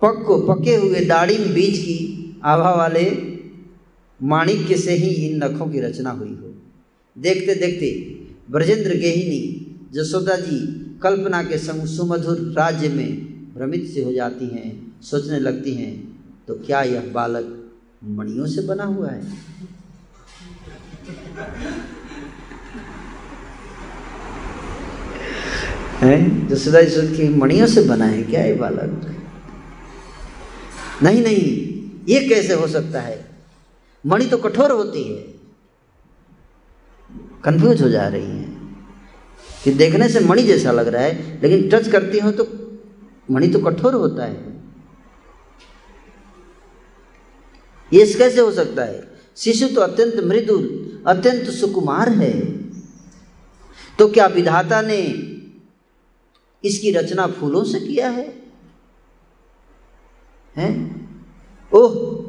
पक 0.03 0.25
को 0.27 0.39
पके 0.45 0.75
हुए 0.77 1.01
दाढ़ी 1.05 1.37
बीज 1.55 1.79
की 1.79 2.41
आभा 2.45 2.71
वाले 2.71 3.05
माणिक्य 4.25 4.77
से 4.77 4.93
ही 4.93 5.09
इन 5.27 5.43
नखों 5.45 5.67
की 5.67 5.81
रचना 5.81 6.11
हुई 6.11 6.29
हो। 6.31 6.55
देखते 7.17 7.55
देखते 7.55 7.89
ब्रजेंद्र 8.51 8.95
गेहिनी 8.95 9.41
जसोदा 9.93 10.37
जी 10.37 10.59
कल्पना 11.03 11.43
के 11.43 11.59
संग 11.59 11.87
सुमधुर 11.87 12.39
राज्य 12.57 12.89
में 12.89 13.09
भ्रमित 13.55 13.85
से 13.95 14.03
हो 14.03 14.13
जाती 14.13 14.47
हैं, 14.47 15.01
सोचने 15.03 15.39
लगती 15.41 15.75
हैं 15.75 15.93
तो 16.49 16.55
क्या 16.55 16.83
यह 16.83 17.11
बालक 17.15 17.51
मणियों 18.11 18.47
से 18.47 18.63
बना 18.63 18.85
हुआ 18.85 19.11
है? 19.11 19.23
हैं? 26.01 26.49
जसोदा 26.49 26.83
जी 26.83 26.91
सोच 26.91 27.17
की 27.17 27.29
मणियों 27.35 27.67
से 27.67 27.83
बना 27.83 28.05
है 28.05 28.23
क्या 28.23 28.45
ये 28.45 28.55
बालक? 28.55 29.07
नहीं 31.03 31.23
नहीं, 31.23 31.47
ये 32.09 32.29
कैसे 32.29 32.55
हो 32.55 32.67
सकता 32.69 33.01
है? 33.01 33.34
मणि 34.07 34.27
तो 34.27 34.39
कठोर 34.39 34.71
होती 34.71 35.03
है। 35.03 35.23
कंफ्यूज 37.45 37.83
हो 37.83 37.89
जा 37.89 38.09
रही 38.09 38.27
है। 38.27 38.55
कि 39.65 39.71
देखने 39.71 40.09
से 40.09 40.21
मणि 40.21 40.43
जैसा 40.43 40.73
लग 40.73 40.89
रहा 40.89 41.03
है, 41.03 41.41
लेकिन 41.43 41.69
टच 41.69 41.89
करती 41.89 42.19
हो 42.19 42.31
तो 42.31 42.49
मणि 43.31 43.49
तो 43.49 43.59
कठोर 43.59 43.95
होता 43.95 44.25
है। 44.25 44.63
ये 47.93 48.15
कैसे 48.15 48.41
हो 48.41 48.53
सकता 48.53 48.85
है? 48.85 49.11
शिशु 49.37 49.69
तो 49.69 49.81
अत्यंत 49.81 50.15
मृदु, 50.15 50.59
अत्यंत 51.07 51.51
सुकुमार 51.51 52.09
है। 52.09 52.41
तो 53.99 54.09
क्या 54.09 54.27
विधाता 54.27 54.81
ने 54.81 55.01
इसकी 56.65 56.91
रचना 56.91 57.27
फूलों 57.27 57.65
से 57.65 57.81
किया 57.81 58.11
है? 58.11 58.43
हैं? 60.57 61.05
ओह 61.73 62.24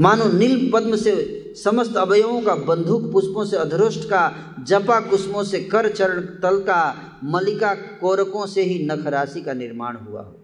मानो 0.00 0.32
नील 0.32 0.70
पद्म 0.74 0.96
से 0.96 1.12
समस्त 1.56 1.96
अवयवों 1.96 2.40
का 2.42 2.54
बंदूक 2.54 3.12
पुष्पों 3.12 3.44
से 3.44 3.56
अधरुष्ट 3.56 4.04
का, 4.04 4.54
जपा 4.62 5.00
कुसुमों 5.00 5.44
से 5.44 5.60
कर 5.60 5.92
चरण 5.92 6.20
तल 6.20 6.58
का 6.58 6.94
मलिका 7.24 7.74
कोरकों 7.74 8.46
से 8.46 8.62
ही 8.62 8.86
नख 8.86 9.06
राशि 9.06 9.40
का 9.40 9.52
निर्माण 9.52 9.96
हुआ 9.96 10.22
हो। 10.22 10.34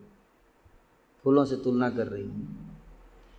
फूलों 1.24 1.44
से 1.44 1.56
तुलना 1.56 1.90
कर 1.90 2.06
रही 2.06 2.22
हूँ। 2.22 2.48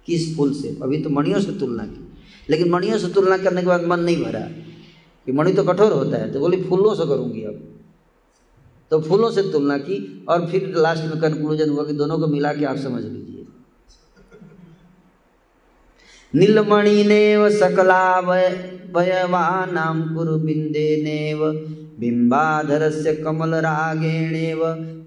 किस 0.05 0.37
फूल 0.37 0.53
से? 0.53 0.77
अभी 0.83 1.01
तो 1.01 1.09
मणियों 1.09 1.39
से 1.39 1.51
तुलना 1.51 1.83
की। 1.83 2.11
लेकिन 2.49 2.69
मणियों 2.69 2.97
से 2.97 3.07
तुलना 3.07 3.37
करने 3.37 3.61
के 3.61 3.67
बाद 3.67 3.83
मन 3.83 3.99
नहीं 3.99 4.23
भरा 4.23 4.39
कि 5.27 5.31
मणि 5.31 5.53
तो 5.53 5.63
कठोर 5.63 5.91
होता 5.91 6.17
है 6.17 6.31
तो 6.33 6.39
बोली 6.39 6.63
फूलों 6.63 6.95
से 6.95 7.05
करूँगी 7.05 7.43
अब। 7.43 7.61
तो 8.91 9.01
फूलों 9.01 9.31
से 9.31 9.41
तुलना 9.41 9.77
की 9.77 10.25
और 10.29 10.47
फिर 10.47 10.73
लास्ट 10.77 11.03
में 11.03 11.19
कंक्लूजन 11.21 11.69
हुआ 11.69 11.85
कि 11.85 11.93
दोनों 11.93 12.19
को 12.19 12.27
मिला 12.27 12.53
के 12.53 12.65
आप 12.65 12.77
समझ 12.77 13.03
लीजिए 13.03 13.24
नीलमणिनेव 16.35 17.49
सकलावयवानां 17.49 20.15
कुरुबिन्देनेव, 20.15 21.39
बिम्बाधरस्य 21.99 23.13
कमलरागेणेव, 23.13 24.59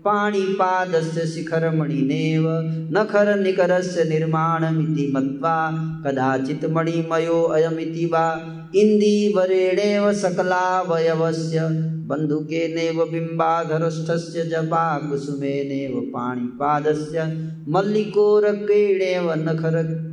पाणिपादस्य 0.04 1.26
शिखरमणिनेव, 1.26 2.44
नखरनिकरस्य 2.92 4.04
निर्माणमिति 4.04 5.12
मत्वा 5.16 5.88
कदाचित् 6.06 6.70
मणिमयोऽयमिति 6.70 8.06
वा, 8.06 8.40
इन्दीवरेणेव 8.74 10.12
सकलावयवस्य 10.12 11.58
बन्धुकेनेव 12.06 13.04
बिम्बाधरष्ठस्य 13.04 14.44
जपा 14.44 14.98
कुसुमेनेव 14.98 16.00
पाणिपादस्य, 16.00 17.48
मल्लिकोरकेणेव 17.68 19.34
नखर 19.34 20.07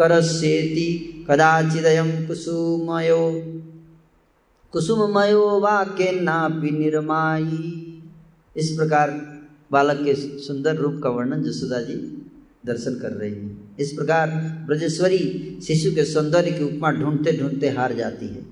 करस्येति 0.00 0.88
कदाचिदयं 1.30 2.26
कुसुमयो। 2.26 3.22
कुसुममयो 4.72 5.60
वाक्यन्नापि 5.60 6.70
निर्मायी। 6.70 7.66
इस 8.56 8.70
प्रकार 8.70 9.10
बालक 9.72 10.04
के 10.04 10.14
सुंदर 10.14 10.76
रूप 10.76 11.00
का 11.02 11.10
वर्णन 11.10 11.42
जसोदा 11.42 11.80
जी 11.80 11.94
दर्शन 12.66 12.94
कर 12.94 13.10
रही 13.10 13.32
हैं। 13.32 13.76
इस 13.80 13.92
प्रकार 13.92 14.30
ब्रजेश्वरी 14.66 15.58
शिशु 15.66 15.90
के 15.94 16.04
सौंदर्य 16.04 16.50
की 16.50 16.64
उपमा 16.64 16.90
ढूंढते 16.90 17.36
ढूंढते 17.38 17.68
हार 17.68 17.94
जाती 17.94 18.26
है। 18.26 18.46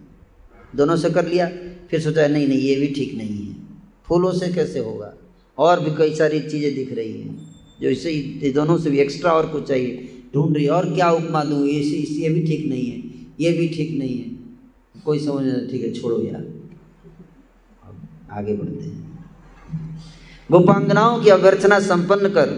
दोनों 0.77 0.97
से 0.97 1.11
कर 1.11 1.27
लिया, 1.27 1.49
फिर 1.91 2.01
सोचा 2.01 2.23
है 2.23 2.33
नहीं 2.33 2.49
नहीं, 2.49 2.59
ये 2.59 2.75
भी 2.77 2.87
ठीक 2.87 3.15
नहीं 3.15 3.47
है। 3.47 3.57
फूलों 4.07 4.33
से 4.33 4.49
कैसे 4.49 4.79
होगा? 4.79 5.15
और 5.59 5.81
भी 5.81 5.91
कई 5.97 6.15
सारी 6.15 6.41
चीज़ें 6.41 6.75
दिख 6.75 6.93
रही 6.93 7.13
हैं, 7.13 7.57
जो 7.81 7.89
इसे 7.89 8.53
दोनों 8.53 8.79
से 8.79 8.91
भी 8.91 8.99
एक्स्ट्रा 8.99 9.33
और 9.33 9.47
कुछ 9.47 9.69
चाहिए। 9.69 10.18
ढूंढ 10.35 10.55
रही 10.57 10.65
है, 10.65 10.71
और 10.71 10.95
क्या 10.95 11.11
उपमा 11.13 11.43
दूँ 11.45 11.67
ये 11.67 11.81
ये 12.21 12.29
भी 12.29 12.45
ठीक 12.47 12.69
नहीं 12.69 12.87
है, 12.87 13.03
ये 13.41 13.53
भी 13.53 13.69
ठीक 13.69 13.99
नहीं 13.99 14.19
है। 14.19 15.03
कोई 15.05 15.19
समझ 15.19 15.45
नहीं 15.45 15.69
ठीक 15.69 15.83
है, 15.83 15.93
छोड़ो 15.93 16.23
यार। 16.23 16.47
आगे 18.31 18.55
बढ़ते 18.55 18.85
हैं। 18.85 18.97
गोपांगनाओं 20.51 21.21
की 21.23 21.31
अभ्यर्थना 21.31 21.79
संपन्न 21.81 22.29
कर 22.29 22.57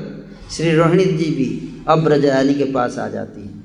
श्री 0.51 0.71
रोहिणी 0.73 1.05
जी 1.05 1.31
भी 1.31 1.49
अब 1.89 2.05
ब्रजरानी 2.05 2.55
के 2.55 2.65
पास 2.73 2.99
आ 2.99 3.09
जाती 3.09 3.41
हैं। 3.41 3.59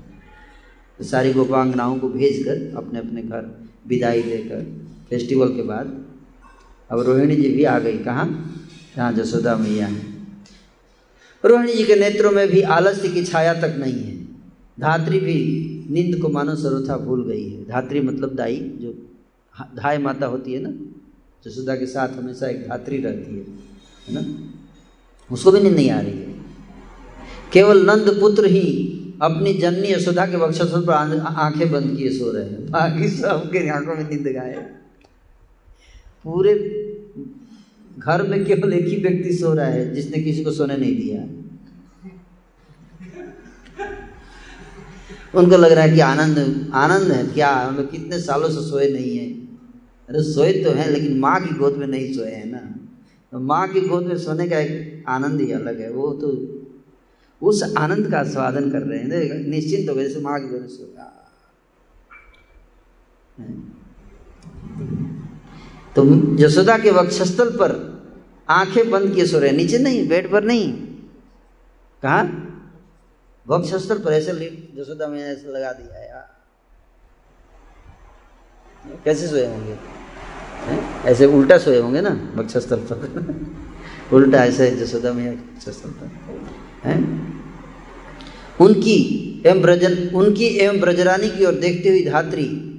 तो 0.99 1.03
सारी 1.03 1.33
गोपांगनाओं 1.33 1.97
को 1.99 2.09
भेज 2.09 2.43
कर 2.43 2.75
अपने 2.77 2.99
अपने 2.99 3.21
घर 3.21 3.69
विदाई 3.87 4.23
लेकर 4.23 4.63
फेस्टिवल 5.09 5.55
के 5.55 5.63
बाद 5.63 5.87
अब 6.89 6.99
रोहिणी 6.99 7.35
जी 7.35 7.49
भी 7.49 7.63
आ 7.63 7.77
गई। 7.79 7.97
कहाँ? 7.99 8.27
जहाँ 8.95 9.11
जसोदा 9.13 9.55
मैया 9.57 9.87
हैं। 9.87 10.14
रोहिणी 11.45 11.73
जी 11.73 11.83
के 11.83 11.95
नेत्रों 11.95 12.31
में 12.31 12.47
भी 12.47 12.61
आलस्य 12.61 13.09
की 13.09 13.23
छाया 13.25 13.53
तक 13.53 13.75
नहीं 13.79 13.93
है। 13.93 14.13
धात्री 14.79 15.19
भी 15.19 15.37
नींद 15.89 16.21
को 16.21 16.29
मानो 16.29 16.55
सर्वथा 16.55 16.97
भूल 16.97 17.23
गई 17.27 17.49
है। 17.49 17.63
धात्री 17.65 17.99
मतलब 18.01 18.35
दाई, 18.35 18.57
जो 18.75 18.93
धाय 19.75 19.97
माता 19.97 20.25
होती 20.25 20.53
है 20.53 20.59
ना, 20.59 20.71
जसोदा 21.45 21.75
के 21.75 21.85
साथ 21.85 22.09
हमेशा 22.09 22.47
एक 22.47 22.67
धात्री 22.69 22.97
रहती 22.97 23.35
है 23.35 23.45
है 24.07 24.13
ना? 24.13 24.23
उसको 25.31 25.51
भी 25.51 25.59
नींद 25.59 25.75
नहीं 25.75 25.89
आ 25.89 25.99
रही 25.99 26.11
है। 26.11 26.33
केवल 27.53 27.85
नंद 27.85 28.09
पुत्र 28.19 28.45
ही 28.45 28.91
अपनी 29.21 29.53
जननी 29.53 29.87
यशोदा 29.87 30.25
के 30.25 30.37
वक्षस्थल 30.37 30.81
पर 30.81 30.93
आँखें 31.19 31.71
बंद 31.71 31.95
किए 31.97 32.09
सो 32.09 32.31
रहे 32.31 32.43
हैं। 32.43 32.71
बाकी 32.71 33.09
सबके 33.09 33.67
आँखों 33.69 33.95
में 33.95 34.09
नींद 34.09 34.27
गाए 34.27 34.53
पूरे 36.25 36.53
घर 37.97 38.21
में 38.23 38.43
केवल 38.45 38.73
एक 38.73 38.85
ही 38.85 38.95
व्यक्ति 38.97 39.33
सो 39.33 39.53
रहा 39.53 39.65
है, 39.65 39.93
जिसने 39.95 40.21
किसी 40.23 40.43
को 40.43 40.51
सोने 40.51 40.77
नहीं 40.77 40.95
दिया। 40.95 41.21
उनको 45.39 45.57
लग 45.57 45.71
रहा 45.71 45.83
है 45.83 45.93
कि 45.93 45.99
आनंद 45.99 46.37
आनंद 46.73 47.11
है, 47.11 47.25
क्या 47.27 47.49
हम 47.49 47.85
कितने 47.85 48.19
सालों 48.19 48.49
से 48.49 48.61
सोए 48.69 48.89
नहीं 48.91 49.17
है। 49.17 49.29
अरे 50.09 50.23
सोए 50.23 50.51
तो 50.63 50.71
हैं, 50.71 50.89
लेकिन 50.89 51.19
माँ 51.19 51.39
की 51.41 51.55
गोद 51.55 51.77
में 51.77 51.87
नहीं 51.87 52.13
सोए 52.13 52.31
हैं 52.31 52.45
ना। 52.45 52.59
तो 53.31 53.39
माँ 53.39 53.67
की 53.67 53.81
गोद 53.81 54.05
में 54.05 54.17
सोने 54.17 54.47
का 54.47 54.59
एक 54.59 55.03
आनंद 55.07 55.41
ही 55.41 55.51
अलग 55.51 55.79
है, 55.81 55.91
वो 55.91 56.11
तो 56.13 56.27
उस 57.41 57.63
आनंद 57.77 58.11
का 58.11 58.23
स्वादन 58.23 58.69
कर 58.71 58.81
रहे 58.81 58.99
हैं। 58.99 59.39
निश्चिंत 59.49 59.89
हो 59.89 59.95
गए 59.95 60.07
जैसे 60.07 60.19
माँ 60.19 60.39
की 60.39 60.47
गोद 60.47 60.61
में 60.61 60.67
सो 60.67 60.93
तो 65.95 66.05
यशोदा 66.39 66.77
के 66.77 66.91
वक्षस्थल 66.91 67.49
पर 67.49 67.95
आँखें 68.49 68.89
बंद 68.89 69.15
किए 69.15 69.25
सो 69.25 69.39
रहे 69.39 69.51
नीचे 69.51 69.77
नहीं, 69.77 70.07
बेड 70.07 70.31
पर 70.31 70.43
नहीं। 70.43 70.73
कहा? 72.05 72.23
वक्षस्थल 73.47 73.97
पर 73.97 74.11
ऐसे 74.11 74.33
लेट 74.33 74.73
यशोदा 74.77 75.07
मैंने 75.07 75.23
ऐसे 75.23 75.47
लगा 75.47 75.73
दिया 75.73 75.99
यार। 75.99 76.35
कैसे 79.05 79.27
सोए 79.27 79.45
होंगे? 79.45 79.77
ऐसे 81.05 81.25
उल्टा 81.25 81.57
सोए 81.57 81.79
होंगे 81.79 82.01
ना, 82.01 82.33
वक्षस्थल 82.35 82.75
पर। 82.75 83.35
उल्टा 84.13 84.45
ऐसे 84.45 84.71
जसोदा 84.71 85.13
मैया 85.13 85.31
वक्षस्थल 85.31 85.89
पर। 85.89 86.11
है? 86.83 86.97
उनकी 88.61 89.31
एवं 89.45 89.61
ब्रजन, 89.61 90.15
उनकी 90.15 90.45
एवं 90.45 90.79
ब्रजरानी 90.79 91.29
की 91.29 91.45
ओर 91.45 91.53
देखते 91.53 91.89
हुई 91.89 92.05
धात्री 92.05 92.71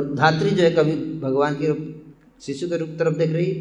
धात्री 0.00 0.50
जो 0.50 0.62
है 0.62 0.70
कभी 0.70 1.20
भगवान 1.20 1.54
की 1.54 1.98
शिशु 2.42 2.68
के 2.68 2.76
रूप 2.76 2.88
तरफ़ 2.88 3.14
देख 3.14 3.32
रही 3.32 3.46
है, 3.46 3.54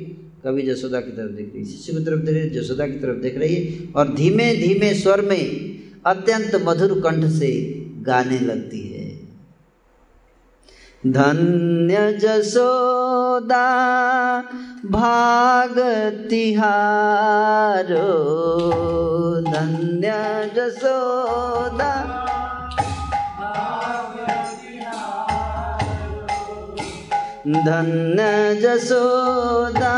कभी 0.45 0.61
जसोदा 0.61 1.01
की 1.01 1.11
तरफ़ 1.11 1.31
देख 1.31 1.51
रही 1.53 1.63
है। 1.63 1.69
शिशु 1.69 1.99
की 1.99 2.05
तरफ़ 2.05 2.19
देख 2.19 2.35
रही 2.35 2.43
है, 2.43 2.49
जसोदा 2.49 2.87
की 2.87 2.93
तरफ़ 2.93 3.17
देख 3.17 3.37
रही 3.37 3.55
है। 3.55 3.93
और 3.93 4.13
धीमे 4.13 4.55
धीमे 4.55 4.93
स्वर 4.93 5.21
में 5.21 5.71
अत्यंत 6.05 6.51
मधुर 6.55 6.99
कंठ 6.99 7.25
से 7.25 7.51
गाने 8.01 8.39
लगती 8.39 8.79
है। 8.79 9.01
धन्य 11.07 12.13
जसोदा 12.13 13.65
भाग 14.85 15.79
तिहारो 16.29 18.21
धन्य 19.41 20.11
जसोदा 20.55 22.20
धन्य 27.47 28.23
जसोदा 28.61 29.93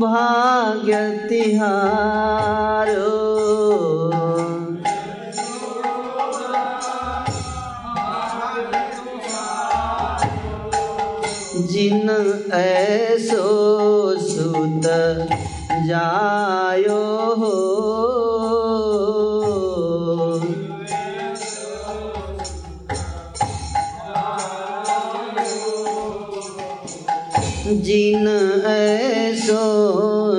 भाग्य 0.00 0.98
तिहारो 1.28 3.08
जिन 11.72 12.10
ऐसो 12.54 13.48
सुत 14.28 14.86
जायो 15.88 17.02
हो 17.40 17.73
जिन 27.94 28.28
ऐसो 28.66 29.64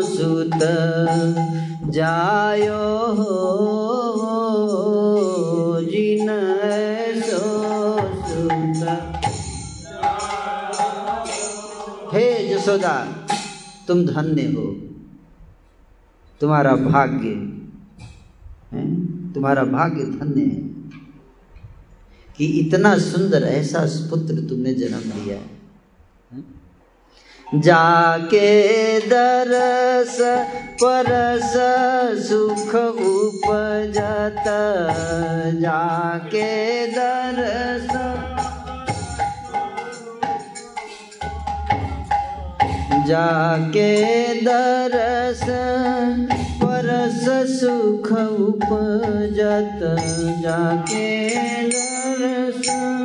सुत 0.02 0.60
जायो 1.90 2.80
हो 3.14 3.30
जिन 5.82 6.30
ऐसो 6.30 7.40
सुत। 8.26 8.84
हे 12.14 12.26
जसोदा 12.48 13.06
तुम 13.88 14.06
धन्य 14.06 14.42
हो। 14.42 14.66
तुम्हारा 16.42 16.76
भाग्य, 16.76 17.30
है? 18.74 18.86
तुम्हारा 19.34 19.64
भाग्य 19.64 20.04
धन्य 20.04 20.42
है 20.42 20.62
कि 22.38 22.46
इतना 22.46 22.98
सुंदर 22.98 23.44
ऐसा 23.44 23.86
पुत्र 24.10 24.50
तुमने 24.50 24.74
जन्म 24.74 25.00
दिया 25.00 25.38
है? 25.38 25.56
जाके 27.64 29.00
दरस 29.00 30.18
परस 30.84 31.54
सुख 32.28 32.76
उपजत। 32.76 34.44
जाके 35.62 36.52
दरस। 36.88 37.90
जाके 43.08 43.92
दरस 44.42 45.44
परस 46.64 47.24
सुख 47.60 48.12
उपजत। 48.12 49.80
जाके 50.44 51.30
दरस। 51.70 53.05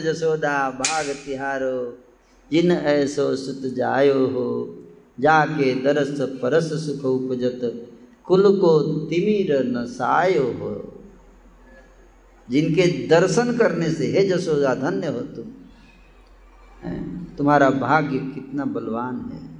जसोदा 0.00 0.70
भाग 0.70 1.06
तिहारो। 1.06 1.98
जिन 2.52 2.72
ऐसो 2.72 3.36
सुत 3.36 3.74
जायो 3.74 4.26
हो, 4.26 4.78
जाके 5.20 5.74
दरस 5.74 6.20
परस 6.20 6.64
सुख 6.64 7.04
उपजत, 7.04 7.90
कुल 8.24 8.60
को 8.60 8.80
तिमिर 8.80 9.64
न 9.66 9.86
सायो 9.86 10.42
हो। 10.42 10.92
जिनके 12.50 13.06
दर्शन 13.06 13.56
करने 13.56 13.90
से 13.90 14.06
हे 14.06 14.28
जसोदा 14.28 14.74
धन्य 14.74 15.06
हो 15.06 15.20
तुम। 15.20 15.44
तुम्हारा 17.38 17.70
भाग्य 17.70 18.18
कितना 18.18 18.64
बलवान 18.64 19.30
है। 19.32 19.56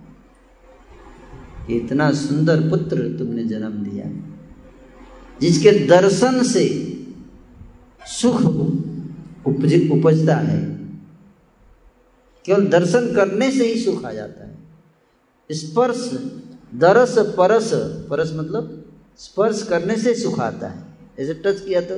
इतना 1.77 2.13
सुंदर 2.13 2.61
पुत्र 2.61 2.97
तुमने 3.19 3.45
जन्म 3.45 3.71
दिया। 3.71 4.37
जिसके 5.41 5.87
दर्शन 5.87 6.43
से 6.43 6.97
सुख 8.07 8.43
उपज, 9.47 9.89
उपजता 9.93 10.37
है। 10.37 10.61
केवल 12.45 12.67
दर्शन 12.67 13.15
करने 13.15 13.51
से 13.51 13.67
ही 13.67 13.81
सुख 13.81 14.05
आ 14.05 14.13
जाता 14.13 14.45
है। 14.45 14.55
स्पर्श, 15.51 16.11
दरस, 16.75 17.15
परस 17.39 17.71
परस 18.11 18.33
मतलब 18.35 18.85
स्पर्श 19.19 19.63
करने 19.63 19.97
से 19.97 20.15
सुख 20.15 20.39
आता 20.41 20.69
है। 20.69 20.85
ऐसे 21.19 21.35
टच 21.35 21.61
किया 21.61 21.81
तो 21.81 21.97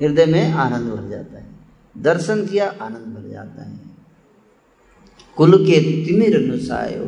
हृदय 0.00 0.26
में 0.26 0.52
आनंद 0.52 0.92
भर 0.92 1.08
जाता 1.08 1.38
है। 1.38 1.46
दर्शन 1.98 2.46
किया, 2.46 2.68
आनंद 2.82 3.14
भर 3.16 3.28
जाता 3.30 3.62
है। 3.62 3.76
कुल 5.36 5.56
के 5.66 5.80
तिमिर 6.06 6.38
नुसायो 6.40 7.04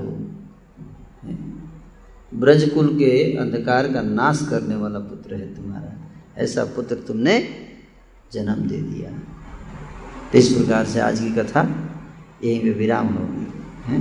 ब्रज 2.35 2.69
कुल 2.71 2.89
के 2.99 3.37
अंधकार 3.37 3.93
का 3.93 4.03
नाश 4.03 4.47
करने 4.51 4.77
वाला 4.77 4.99
पुत्र 4.99 5.35
है 5.35 5.55
तुम्हारा। 5.57 5.93
ऐसा 6.37 6.65
पुत्र 6.65 6.97
तुमने 6.97 7.39
जन्म 8.33 8.67
दे 8.69 8.77
दिया। 8.77 9.11
तो 10.33 10.39
इस 10.39 10.53
प्रकार 10.53 10.85
से 10.85 11.01
आज 11.01 11.21
की 11.21 11.31
कथा 11.31 11.63
यहीं 12.45 12.61
पे 12.61 12.71
विराम 12.71 13.07
होगी 13.07 13.47
है? 13.85 14.01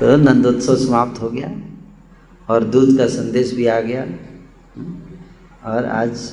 तो 0.00 0.16
नंदोत्सव 0.16 0.76
समाप्त 0.76 1.22
हो 1.22 1.30
गया 1.30 1.50
और 2.48 2.64
दूध 2.64 2.96
का 2.98 3.06
संदेश 3.06 3.54
भी 3.54 3.66
आ 3.66 3.80
गया 3.80 4.02
और 5.64 5.84
आज 5.84 6.32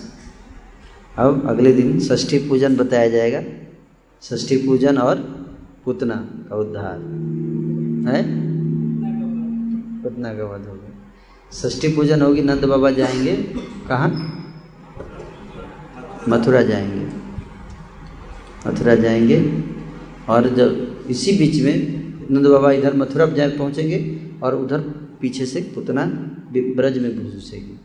अब 1.18 1.48
अगले 1.48 1.74
दिन 1.74 2.00
षष्ठी 2.00 2.38
पूजन 2.50 2.76
बताया 2.76 3.10
जाएगा। 3.10 3.42
षष्ठी 4.24 4.58
पूजन 4.58 4.98
और 4.98 5.16
पुतना 5.86 6.16
का 6.50 6.56
उद्धार, 6.56 7.00
है? 8.08 8.22
पुतना 10.04 10.34
का 10.34 10.44
वध 10.44 10.68
होगा 10.68 10.90
षष्ठी 11.52 11.88
पूजन 11.88 12.22
होगी, 12.22 12.42
नंद 12.42 12.66
बाबा 12.66 12.90
जाएँगे, 12.92 13.36
कहाँ? 13.88 14.40
मथुरा 16.30 16.62
जाएँगे। 16.62 17.06
मथुरा 18.68 18.96
जाएँगे 18.96 19.40
और 20.30 20.48
जब 20.50 21.08
इसी 21.10 21.32
बीच 21.38 21.62
में 21.64 21.76
नंद 22.32 22.48
बाबा 22.48 22.72
इधर 22.72 22.94
मथुरा 22.94 23.26
जाए 23.26 23.50
पहुँचेंगे 23.50 24.00
और 24.44 24.56
उधर 24.56 24.80
पीछे 25.22 25.46
से 25.46 25.62
पुतना 25.76 26.06
ब्रज 26.78 26.98
में 26.98 27.12
घुसेगी 27.16 27.80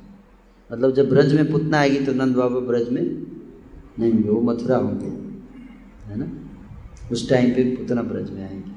मतलब 0.70 0.94
जब 0.94 1.08
ब्रज 1.10 1.32
में 1.34 1.50
पुतना 1.52 1.78
आएगी 1.78 2.04
तो 2.06 2.12
नंद 2.12 2.36
बाबा 2.36 2.60
ब्रज 2.60 2.88
में 2.88 3.02
नहीं 3.02 4.12
होंगे, 4.12 4.28
वो 4.28 4.40
मथुरा 4.40 4.76
होंगे, 4.76 5.06
है 6.06 6.18
ना? 6.18 6.26
उस 7.12 7.28
टाइम 7.30 7.50
पे 7.50 7.62
पुतना 7.76 8.02
ब्रज 8.02 8.30
में 8.30 8.42
आएँगे। 8.42 8.70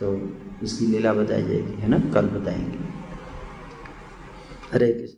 तो 0.00 0.06
इसकी 0.62 0.86
लीला 0.86 1.12
बताई 1.12 1.42
जाएगी, 1.42 1.80
है 1.82 1.88
ना? 1.88 1.98
कल 2.14 2.26
बताएँगे। 2.28 2.78
हरे 4.72 4.92
कृष्ण। 4.92 5.16